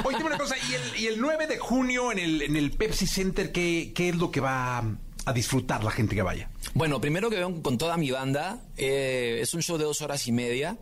Oye, 0.04 0.18
dime 0.18 0.28
una 0.30 0.38
cosa, 0.38 0.56
y 0.70 0.74
el, 0.76 1.02
y 1.04 1.08
el 1.08 1.20
9 1.20 1.48
de 1.48 1.58
junio 1.58 2.12
en 2.12 2.20
el, 2.20 2.42
en 2.44 2.56
el 2.56 2.72
Pepsi 2.72 3.08
Center, 3.08 3.52
¿qué, 3.52 3.92
¿qué 3.96 4.10
es 4.10 4.16
lo 4.16 4.30
que 4.30 4.40
va 4.42 4.84
a 5.26 5.34
disfrutar 5.34 5.84
la 5.84 5.92
gente 5.92 6.16
que 6.16 6.22
vaya? 6.22 6.50
Bueno, 6.74 7.00
primero 7.02 7.30
que 7.30 7.38
vengo 7.38 7.62
con 7.62 7.78
toda 7.78 7.98
mi 7.98 8.12
banda, 8.12 8.62
eh, 8.78 9.40
es 9.42 9.54
un 9.54 9.62
show 9.62 9.78
de 9.78 9.86
dos 9.86 10.02
horas 10.02 10.28
y 10.28 10.32
media. 10.32 10.78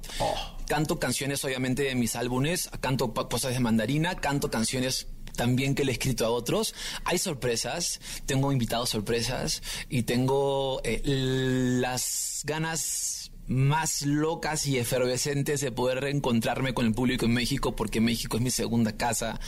Canto 0.68 1.00
canciones, 1.00 1.44
obviamente, 1.44 1.84
de 1.84 1.96
mis 1.96 2.16
álbumes, 2.16 2.70
canto 2.80 3.14
cosas 3.14 3.54
de 3.54 3.60
mandarina, 3.60 4.16
canto 4.16 4.52
canciones 4.52 5.08
también 5.36 5.74
que 5.74 5.86
le 5.86 5.92
he 5.92 5.94
escrito 5.94 6.26
a 6.26 6.30
otros. 6.30 6.76
Hay 7.06 7.18
sorpresas, 7.18 8.02
tengo 8.26 8.52
invitados 8.52 8.90
sorpresas 8.90 9.64
y 9.90 10.04
tengo 10.04 10.82
eh, 10.84 11.02
las 11.04 12.42
ganas 12.46 13.29
más 13.50 14.04
locas 14.04 14.66
y 14.68 14.78
efervescentes 14.78 15.60
de 15.60 15.72
poder 15.72 16.00
reencontrarme 16.02 16.74
con 16.74 16.86
el 16.86 16.94
público 16.94 17.26
en 17.26 17.34
México 17.34 17.76
porque 17.76 18.00
México 18.00 18.38
es 18.38 18.44
mi 18.44 18.52
segunda 18.52 18.96
casa, 18.96 19.40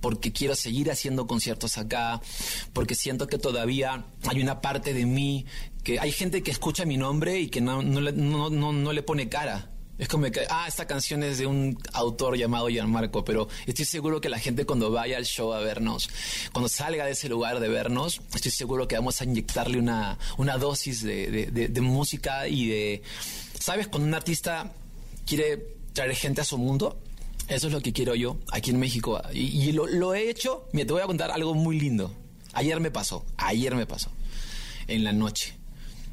porque 0.00 0.32
quiero 0.32 0.54
seguir 0.54 0.90
haciendo 0.90 1.26
conciertos 1.26 1.76
acá, 1.76 2.20
porque 2.72 2.94
siento 2.94 3.26
que 3.26 3.36
todavía 3.38 4.06
hay 4.28 4.40
una 4.40 4.60
parte 4.60 4.94
de 4.94 5.04
mí 5.06 5.44
que 5.82 5.98
hay 6.00 6.12
gente 6.12 6.42
que 6.42 6.50
escucha 6.52 6.84
mi 6.84 6.96
nombre 6.96 7.40
y 7.40 7.48
que 7.48 7.60
no, 7.60 7.82
no, 7.82 8.00
no- 8.50 8.72
no 8.72 8.92
le 8.92 9.02
pone 9.02 9.28
cara. 9.28 9.70
Es 9.98 10.06
como 10.06 10.30
que, 10.30 10.46
ah, 10.48 10.66
esta 10.68 10.86
canción 10.86 11.24
es 11.24 11.38
de 11.38 11.46
un 11.46 11.76
autor 11.92 12.36
llamado 12.36 12.68
Gianmarco, 12.68 13.24
pero 13.24 13.48
estoy 13.66 13.84
seguro 13.84 14.20
que 14.20 14.28
la 14.28 14.38
gente 14.38 14.64
cuando 14.64 14.92
vaya 14.92 15.16
al 15.16 15.24
show 15.26 15.52
a 15.52 15.58
vernos, 15.58 16.08
cuando 16.52 16.68
salga 16.68 17.04
de 17.04 17.12
ese 17.12 17.28
lugar 17.28 17.58
de 17.58 17.68
vernos, 17.68 18.20
estoy 18.32 18.52
seguro 18.52 18.86
que 18.86 18.94
vamos 18.94 19.20
a 19.20 19.24
inyectarle 19.24 19.76
una, 19.78 20.16
una 20.36 20.56
dosis 20.56 21.02
de, 21.02 21.50
de- 21.50 21.80
música 21.80 22.46
y 22.46 22.68
de... 22.68 23.02
¿Sabes? 23.58 23.88
Cuando 23.88 24.06
un 24.06 24.14
artista 24.14 24.72
quiere 25.26 25.74
traer 25.92 26.14
gente 26.14 26.42
a 26.42 26.44
su 26.44 26.58
mundo, 26.58 27.00
eso 27.48 27.66
es 27.66 27.72
lo 27.72 27.80
que 27.80 27.92
quiero 27.92 28.14
yo 28.14 28.36
aquí 28.52 28.70
en 28.70 28.78
México. 28.78 29.20
Y, 29.32 29.68
y 29.68 29.72
lo, 29.72 29.86
lo 29.88 30.14
he 30.14 30.30
hecho, 30.30 30.68
mira, 30.72 30.86
te 30.86 30.92
voy 30.92 31.02
a 31.02 31.06
contar 31.06 31.32
algo 31.32 31.54
muy 31.54 31.80
lindo. 31.80 32.14
Ayer 32.52 32.78
me 32.78 32.92
pasó, 32.92 33.26
ayer 33.36 33.74
me 33.74 33.84
pasó, 33.86 34.10
en 34.86 35.02
la 35.02 35.12
noche. 35.12 35.57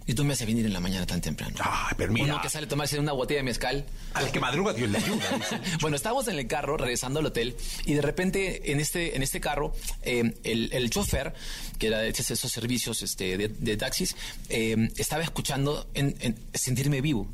Y 0.07 0.13
tú 0.13 0.23
me 0.23 0.33
haces 0.33 0.45
venir 0.45 0.65
en 0.65 0.73
la 0.73 0.79
mañana 0.79 1.05
tan 1.05 1.19
temprano. 1.19 1.55
Ah, 1.59 1.91
pero 1.97 2.13
mira. 2.13 2.25
Uno 2.25 2.41
que 2.41 2.49
sale 2.49 2.67
a 2.67 2.69
tomarse 2.69 2.99
una 2.99 3.11
botella 3.11 3.39
de 3.39 3.43
mezcal. 3.43 3.85
Al 4.13 4.31
que 4.31 4.39
madruga 4.39 4.73
Dios 4.73 4.89
le 4.89 4.99
ayuda. 4.99 5.25
Bueno, 5.81 5.95
estábamos 5.97 6.27
en 6.27 6.37
el 6.37 6.47
carro 6.47 6.77
regresando 6.77 7.19
al 7.19 7.25
hotel 7.25 7.55
y 7.85 7.93
de 7.93 8.01
repente 8.01 8.71
en 8.71 8.79
este, 8.79 9.15
en 9.15 9.23
este 9.23 9.39
carro 9.39 9.73
eh, 10.03 10.35
el, 10.43 10.71
el 10.73 10.89
chofer, 10.91 11.33
que 11.79 11.87
era 11.87 11.99
de 11.99 12.09
esos 12.09 12.51
servicios 12.51 13.01
este, 13.01 13.37
de, 13.37 13.47
de 13.47 13.77
taxis, 13.77 14.15
eh, 14.49 14.89
estaba 14.97 15.23
escuchando 15.23 15.87
en, 15.93 16.15
en 16.19 16.35
Sentirme 16.53 17.01
Vivo. 17.01 17.27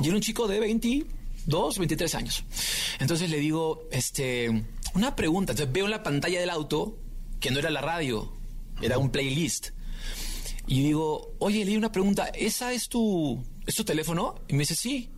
Y 0.00 0.06
era 0.06 0.14
un 0.14 0.20
chico 0.22 0.46
de 0.48 0.60
22, 0.60 1.78
23 1.78 2.14
años. 2.14 2.44
Entonces 2.98 3.30
le 3.30 3.38
digo, 3.38 3.88
este, 3.90 4.64
una 4.94 5.16
pregunta. 5.16 5.52
Entonces 5.52 5.72
veo 5.72 5.86
en 5.86 5.90
la 5.90 6.02
pantalla 6.02 6.40
del 6.40 6.50
auto 6.50 6.98
que 7.40 7.50
no 7.50 7.58
era 7.58 7.70
la 7.70 7.80
radio, 7.80 8.32
era 8.80 8.98
un 8.98 9.10
playlist. 9.10 9.70
Y 10.66 10.82
digo, 10.82 11.34
oye, 11.38 11.64
leí 11.64 11.76
una 11.76 11.92
pregunta, 11.92 12.26
¿esa 12.26 12.72
es 12.72 12.88
tu, 12.88 13.42
es 13.66 13.74
tu 13.74 13.84
teléfono? 13.84 14.36
Y 14.48 14.54
me 14.54 14.60
dice, 14.60 14.74
sí. 14.74 15.10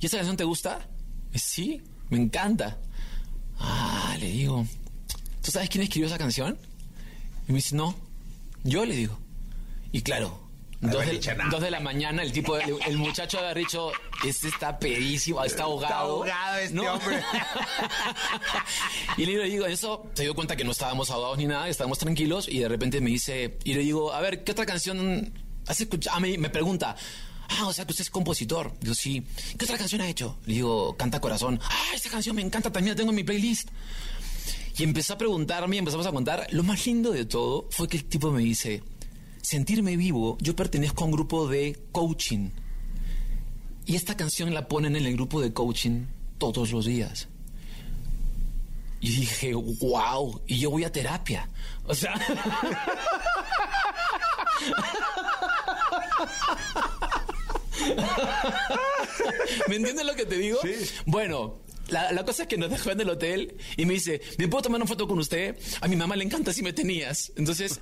¿Y 0.00 0.06
esa 0.06 0.16
canción 0.16 0.36
te 0.36 0.44
gusta? 0.44 0.88
Sí, 1.34 1.80
me 2.10 2.18
encanta. 2.18 2.78
Ah, 3.58 4.16
le 4.18 4.26
digo, 4.30 4.66
¿tú 5.40 5.50
sabes 5.50 5.68
quién 5.70 5.84
escribió 5.84 6.08
esa 6.08 6.18
canción? 6.18 6.58
Y 7.48 7.52
me 7.52 7.56
dice, 7.56 7.76
no. 7.76 7.94
Yo 8.64 8.84
le 8.84 8.96
digo. 8.96 9.18
Y 9.92 10.02
claro, 10.02 10.41
dos 10.90 11.06
de, 11.06 11.12
dicho 11.12 11.34
nada. 11.34 11.50
dos 11.50 11.60
de 11.60 11.70
la 11.70 11.80
mañana, 11.80 12.22
el 12.22 12.32
tipo, 12.32 12.56
el, 12.56 12.76
el 12.86 12.98
muchacho 12.98 13.38
de 13.38 13.44
haber 13.44 13.58
dicho, 13.58 13.92
este 14.26 14.48
está 14.48 14.78
pedísimo, 14.78 15.42
está 15.44 15.62
ahogado. 15.64 16.16
ahogado 16.16 16.58
este 16.58 16.74
¿no? 16.74 16.92
hombre. 16.92 17.22
y 19.16 19.26
le 19.26 19.44
digo, 19.44 19.66
eso 19.66 20.10
se 20.14 20.24
dio 20.24 20.34
cuenta 20.34 20.56
que 20.56 20.64
no 20.64 20.72
estábamos 20.72 21.10
ahogados 21.10 21.38
ni 21.38 21.46
nada, 21.46 21.68
estábamos 21.68 21.98
tranquilos 21.98 22.48
y 22.48 22.58
de 22.58 22.68
repente 22.68 23.00
me 23.00 23.10
dice, 23.10 23.58
y 23.64 23.74
le 23.74 23.80
digo, 23.80 24.12
a 24.12 24.20
ver, 24.20 24.44
¿qué 24.44 24.52
otra 24.52 24.66
canción 24.66 25.32
has 25.66 25.80
escuchado? 25.80 26.16
Ah, 26.16 26.20
me, 26.20 26.36
me 26.36 26.50
pregunta, 26.50 26.96
ah, 27.48 27.66
o 27.66 27.72
sea 27.72 27.84
que 27.84 27.92
usted 27.92 28.02
es 28.02 28.10
compositor. 28.10 28.72
Digo, 28.80 28.94
sí. 28.94 29.24
¿Qué 29.56 29.64
otra 29.64 29.78
canción 29.78 30.00
ha 30.00 30.08
hecho? 30.08 30.38
Le 30.46 30.54
digo, 30.54 30.96
Canta 30.96 31.20
Corazón. 31.20 31.60
Ah, 31.62 31.86
esta 31.94 32.10
canción 32.10 32.36
me 32.36 32.42
encanta, 32.42 32.72
también 32.72 32.94
la 32.94 32.96
tengo 32.96 33.10
en 33.10 33.16
mi 33.16 33.24
playlist. 33.24 33.68
Y 34.78 34.84
empezó 34.84 35.14
a 35.14 35.18
preguntarme, 35.18 35.76
empezamos 35.76 36.06
a 36.06 36.12
contar. 36.12 36.46
Lo 36.50 36.62
más 36.62 36.86
lindo 36.86 37.12
de 37.12 37.26
todo 37.26 37.68
fue 37.70 37.88
que 37.88 37.98
el 37.98 38.04
tipo 38.04 38.30
me 38.30 38.40
dice, 38.40 38.82
sentirme 39.42 39.96
vivo, 39.96 40.38
yo 40.40 40.56
pertenezco 40.56 41.04
a 41.04 41.06
un 41.06 41.12
grupo 41.12 41.46
de 41.48 41.78
coaching. 41.92 42.50
Y 43.84 43.96
esta 43.96 44.16
canción 44.16 44.54
la 44.54 44.68
ponen 44.68 44.96
en 44.96 45.04
el 45.04 45.14
grupo 45.14 45.40
de 45.40 45.52
coaching 45.52 46.06
todos 46.38 46.70
los 46.72 46.86
días. 46.86 47.28
Y 49.00 49.10
dije, 49.10 49.52
wow, 49.54 50.40
y 50.46 50.60
yo 50.60 50.70
voy 50.70 50.84
a 50.84 50.92
terapia. 50.92 51.50
O 51.84 51.94
sea... 51.94 52.14
¿Me 59.68 59.76
entiendes 59.76 60.06
lo 60.06 60.14
que 60.14 60.24
te 60.24 60.38
digo? 60.38 60.60
Bueno, 61.04 61.60
la, 61.88 62.12
la 62.12 62.24
cosa 62.24 62.42
es 62.42 62.48
que 62.48 62.56
nos 62.56 62.70
dejó 62.70 62.92
en 62.92 63.00
el 63.00 63.10
hotel 63.10 63.56
y 63.76 63.86
me 63.86 63.94
dice, 63.94 64.20
¿me 64.38 64.46
puedo 64.46 64.62
tomar 64.62 64.80
una 64.80 64.86
foto 64.86 65.08
con 65.08 65.18
usted? 65.18 65.58
A 65.80 65.88
mi 65.88 65.96
mamá 65.96 66.14
le 66.14 66.22
encanta 66.24 66.52
si 66.52 66.62
me 66.62 66.72
tenías. 66.72 67.32
Entonces, 67.36 67.80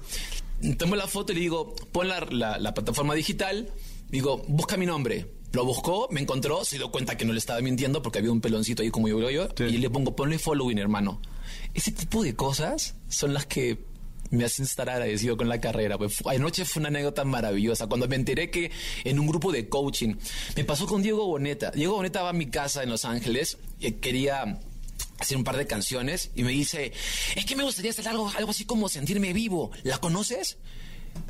tomo 0.79 0.97
la 0.97 1.07
foto 1.07 1.33
y 1.33 1.37
le 1.37 1.41
digo, 1.43 1.75
pon 1.93 2.09
la, 2.09 2.21
la- 2.31 2.59
la 2.59 2.75
plataforma 2.75 3.15
digital, 3.15 3.73
digo, 4.09 4.45
busca 4.49 4.77
mi 4.77 4.87
nombre. 4.87 5.27
Lo 5.53 5.65
buscó, 5.65 6.07
me 6.13 6.21
encontró, 6.21 6.65
se 6.65 6.77
dio 6.77 6.93
cuenta 6.93 7.17
que 7.17 7.25
no 7.25 7.33
le 7.33 7.39
estaba 7.41 7.61
mintiendo 7.61 8.03
porque 8.03 8.19
había 8.21 8.31
un 8.31 8.41
peloncito 8.41 8.83
ahí 8.83 8.91
como 8.91 9.09
yo 9.09 9.31
yo, 9.31 9.49
y 9.59 9.79
le 9.79 9.91
pongo, 9.91 10.15
ponle 10.15 10.39
following, 10.39 10.79
hermano. 10.79 11.21
Ese 11.75 11.91
tipo 11.91 12.23
de 12.23 12.37
cosas 12.37 12.95
son 13.09 13.35
las 13.35 13.47
que 13.47 13.79
me 14.31 14.45
hacen 14.45 14.65
estar 14.65 14.89
agradecido 14.89 15.37
con 15.37 15.49
la 15.49 15.61
carrera. 15.61 15.99
Pues, 15.99 16.25
anoche 16.25 16.65
fue 16.65 16.79
una 16.79 16.89
anécdota 16.91 17.25
maravillosa. 17.25 17.89
Cuando 17.89 18.07
me 18.07 18.15
enteré 18.15 18.49
que 18.49 18.71
en 19.03 19.19
un 19.19 19.27
grupo 19.27 19.51
de 19.51 19.69
coaching, 19.69 20.15
me 20.57 20.63
pasó 20.65 20.87
con 20.87 21.03
Diego 21.03 21.27
Boneta. 21.27 21.73
Diego 21.73 21.95
Boneta 21.97 22.23
va 22.23 22.29
a 22.29 22.33
mi 22.33 22.47
casa 22.47 22.85
en 22.85 22.91
Los 22.91 23.05
Ángeles 23.05 23.59
y 23.81 23.91
quería 23.95 24.61
hacer 25.21 25.37
un 25.37 25.45
par 25.45 25.57
de 25.57 25.67
canciones 25.67 26.31
y 26.35 26.43
me 26.43 26.51
dice, 26.51 26.93
es 27.37 27.45
que 27.45 27.55
me 27.55 27.63
gustaría 27.63 27.91
hacer 27.91 28.09
algo, 28.09 28.29
algo 28.37 28.51
así 28.51 28.65
como 28.65 28.89
sentirme 28.89 29.33
vivo. 29.33 29.71
¿La 29.85 29.99
conoces? 29.99 30.59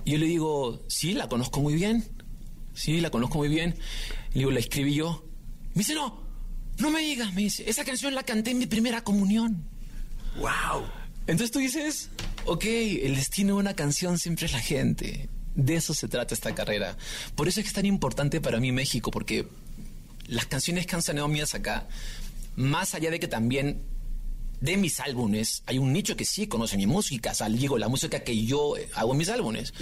Y 0.05 0.12
yo 0.12 0.19
le 0.19 0.27
digo, 0.27 0.83
sí, 0.89 1.12
la 1.12 1.29
conozco 1.29 1.61
muy 1.61 1.75
bien. 1.75 2.09
Sí, 2.73 3.01
la 3.01 3.11
conozco 3.11 3.39
muy 3.39 3.49
bien. 3.49 3.77
Le 4.33 4.39
digo, 4.39 4.51
la 4.51 4.61
escribí 4.61 4.95
yo. 4.95 5.25
Me 5.75 5.81
dice, 5.81 5.95
no, 5.95 6.23
no 6.79 6.91
me 6.91 7.01
digas, 7.01 7.35
me 7.35 7.43
dice, 7.43 7.69
esa 7.69 7.85
canción 7.85 8.15
la 8.15 8.23
canté 8.23 8.53
en 8.53 8.59
mi 8.59 8.67
primera 8.67 9.03
comunión. 9.03 9.69
¡Wow! 10.37 10.85
Entonces 11.27 11.51
tú 11.51 11.59
dices, 11.59 12.11
ok, 12.47 12.65
el 12.65 13.17
destino 13.17 13.55
de 13.55 13.61
una 13.61 13.75
canción 13.75 14.19
siempre 14.19 14.47
es 14.47 14.53
la 14.53 14.61
gente. 14.61 15.29
De 15.55 15.75
eso 15.75 15.95
se 15.95 16.09
trata 16.09 16.33
esta 16.33 16.55
carrera. 16.55 16.97
Por 17.35 17.49
eso 17.49 17.61
es 17.61 17.65
que 17.65 17.69
es 17.69 17.75
tan 17.75 17.87
importante 17.87 18.41
para 18.41 18.61
mí 18.61 18.73
México, 18.73 19.11
porque 19.11 19.47
las 20.27 20.47
canciones 20.47 20.87
que 20.87 20.95
han 20.95 21.03
sonado 21.03 21.29
mías 21.29 21.55
acá, 21.55 21.89
más 22.56 22.94
allá 22.94 23.10
de 23.10 23.20
que 23.20 23.28
también 23.28 23.82
de 24.60 24.77
mis 24.77 25.01
álbumes, 25.01 25.62
hay 25.66 25.78
un 25.78 25.93
nicho 25.93 26.16
que 26.16 26.24
sí 26.24 26.47
conoce 26.47 26.77
mi 26.77 26.86
música, 26.86 27.32
o 27.39 27.51
digo, 27.51 27.78
la 27.78 27.89
música 27.89 28.20
que 28.20 28.44
yo 28.44 28.77
eh, 28.77 28.89
hago 28.94 29.12
en 29.12 29.18
mis 29.18 29.28
álbumes. 29.28 29.72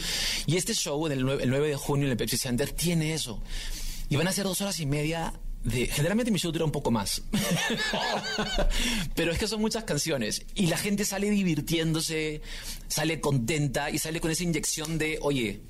Y 0.47 0.57
este 0.57 0.74
show, 0.74 1.05
en 1.07 1.12
el 1.12 1.24
9, 1.24 1.43
el 1.43 1.51
9 1.51 1.69
de 1.69 1.77
junio 1.77 2.07
en 2.07 2.12
el 2.12 2.16
Pepsi 2.16 2.36
Center, 2.36 2.70
tiene 2.70 3.12
eso. 3.12 3.43
Y 4.09 4.16
van 4.16 4.28
a 4.28 4.32
ser 4.32 4.45
dos 4.45 4.61
horas 4.61 4.78
y 4.81 4.86
media 4.86 5.35
de... 5.65 5.86
Generalmente 5.86 6.31
mi 6.31 6.39
show 6.39 6.53
dura 6.53 6.65
un 6.65 6.70
poco 6.70 6.90
más. 6.90 7.23
Pero 9.15 9.32
es 9.32 9.39
que 9.39 9.49
son 9.49 9.61
muchas 9.61 9.85
canciones. 9.85 10.47
Y 10.55 10.69
la 10.69 10.78
gente 10.78 11.05
sale 11.05 11.28
divirtiéndose, 11.28 12.40
sale 12.86 13.20
contenta 13.20 13.90
y 13.90 13.99
sale 13.99 14.20
con 14.20 14.31
esa 14.31 14.45
inyección 14.45 14.97
de, 14.97 15.19
oye, 15.23 15.61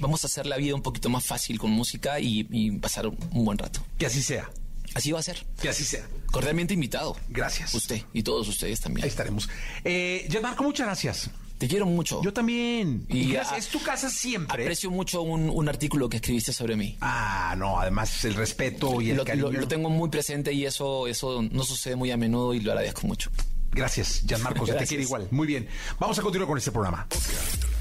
vamos 0.00 0.24
a 0.24 0.28
hacer 0.28 0.46
la 0.46 0.56
vida 0.56 0.74
un 0.74 0.82
poquito 0.82 1.10
más 1.10 1.26
fácil 1.26 1.58
con 1.58 1.70
música 1.70 2.18
y, 2.20 2.72
pasar 2.78 3.06
un 3.06 3.44
buen 3.44 3.58
rato. 3.58 3.84
Que 3.98 4.06
así 4.06 4.22
sea. 4.22 4.50
Así 4.94 5.12
va 5.12 5.18
a 5.18 5.22
ser. 5.22 5.44
Que 5.60 5.68
así 5.68 5.84
sea. 5.84 6.06
Cordialmente 6.30 6.74
invitado. 6.74 7.16
Gracias. 7.28 7.74
Usted 7.74 8.02
y 8.12 8.22
todos 8.22 8.48
ustedes 8.48 8.80
también. 8.80 9.04
Ahí 9.04 9.10
estaremos. 9.10 9.48
Eh, 9.84 10.28
Marco, 10.42 10.62
muchas 10.64 10.86
gracias. 10.86 11.30
Te 11.58 11.68
quiero 11.68 11.86
mucho. 11.86 12.20
Yo 12.22 12.32
también. 12.32 13.06
Y 13.08 13.30
Gracias. 13.32 13.52
a- 13.52 13.56
es 13.58 13.68
tu 13.68 13.80
casa 13.82 14.10
siempre. 14.10 14.64
Aprecio 14.64 14.90
mucho 14.90 15.22
un, 15.22 15.48
un 15.48 15.68
artículo 15.68 16.08
que 16.08 16.16
escribiste 16.16 16.52
sobre 16.52 16.74
mí. 16.76 16.98
Ah, 17.00 17.54
no, 17.56 17.78
además 17.80 18.24
el 18.24 18.34
respeto 18.34 19.00
y 19.00 19.10
el 19.10 19.16
lo, 19.18 19.24
cariño. 19.24 19.50
lo- 19.52 19.60
lo 19.60 19.68
tengo 19.68 19.88
muy 19.88 20.08
presente 20.10 20.52
y 20.52 20.66
eso, 20.66 21.06
eso 21.06 21.42
no 21.42 21.62
sucede 21.62 21.94
muy 21.94 22.10
a 22.10 22.16
menudo 22.16 22.54
y 22.54 22.60
lo 22.60 22.72
agradezco 22.72 23.06
mucho. 23.06 23.30
Gracias, 23.70 24.22
Gianmarco, 24.26 24.66
se 24.66 24.74
te 24.74 24.86
quiere 24.86 25.02
igual. 25.04 25.28
Muy 25.30 25.46
bien. 25.46 25.68
Vamos 25.98 26.18
a 26.18 26.22
continuar 26.22 26.48
con 26.48 26.58
este 26.58 26.70
programa. 26.72 27.06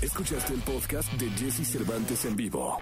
Escuchaste 0.02 0.54
el 0.54 0.62
podcast 0.62 1.12
de 1.14 1.30
Jesse 1.32 1.68
Cervantes 1.68 2.26
en 2.26 2.36
vivo. 2.36 2.80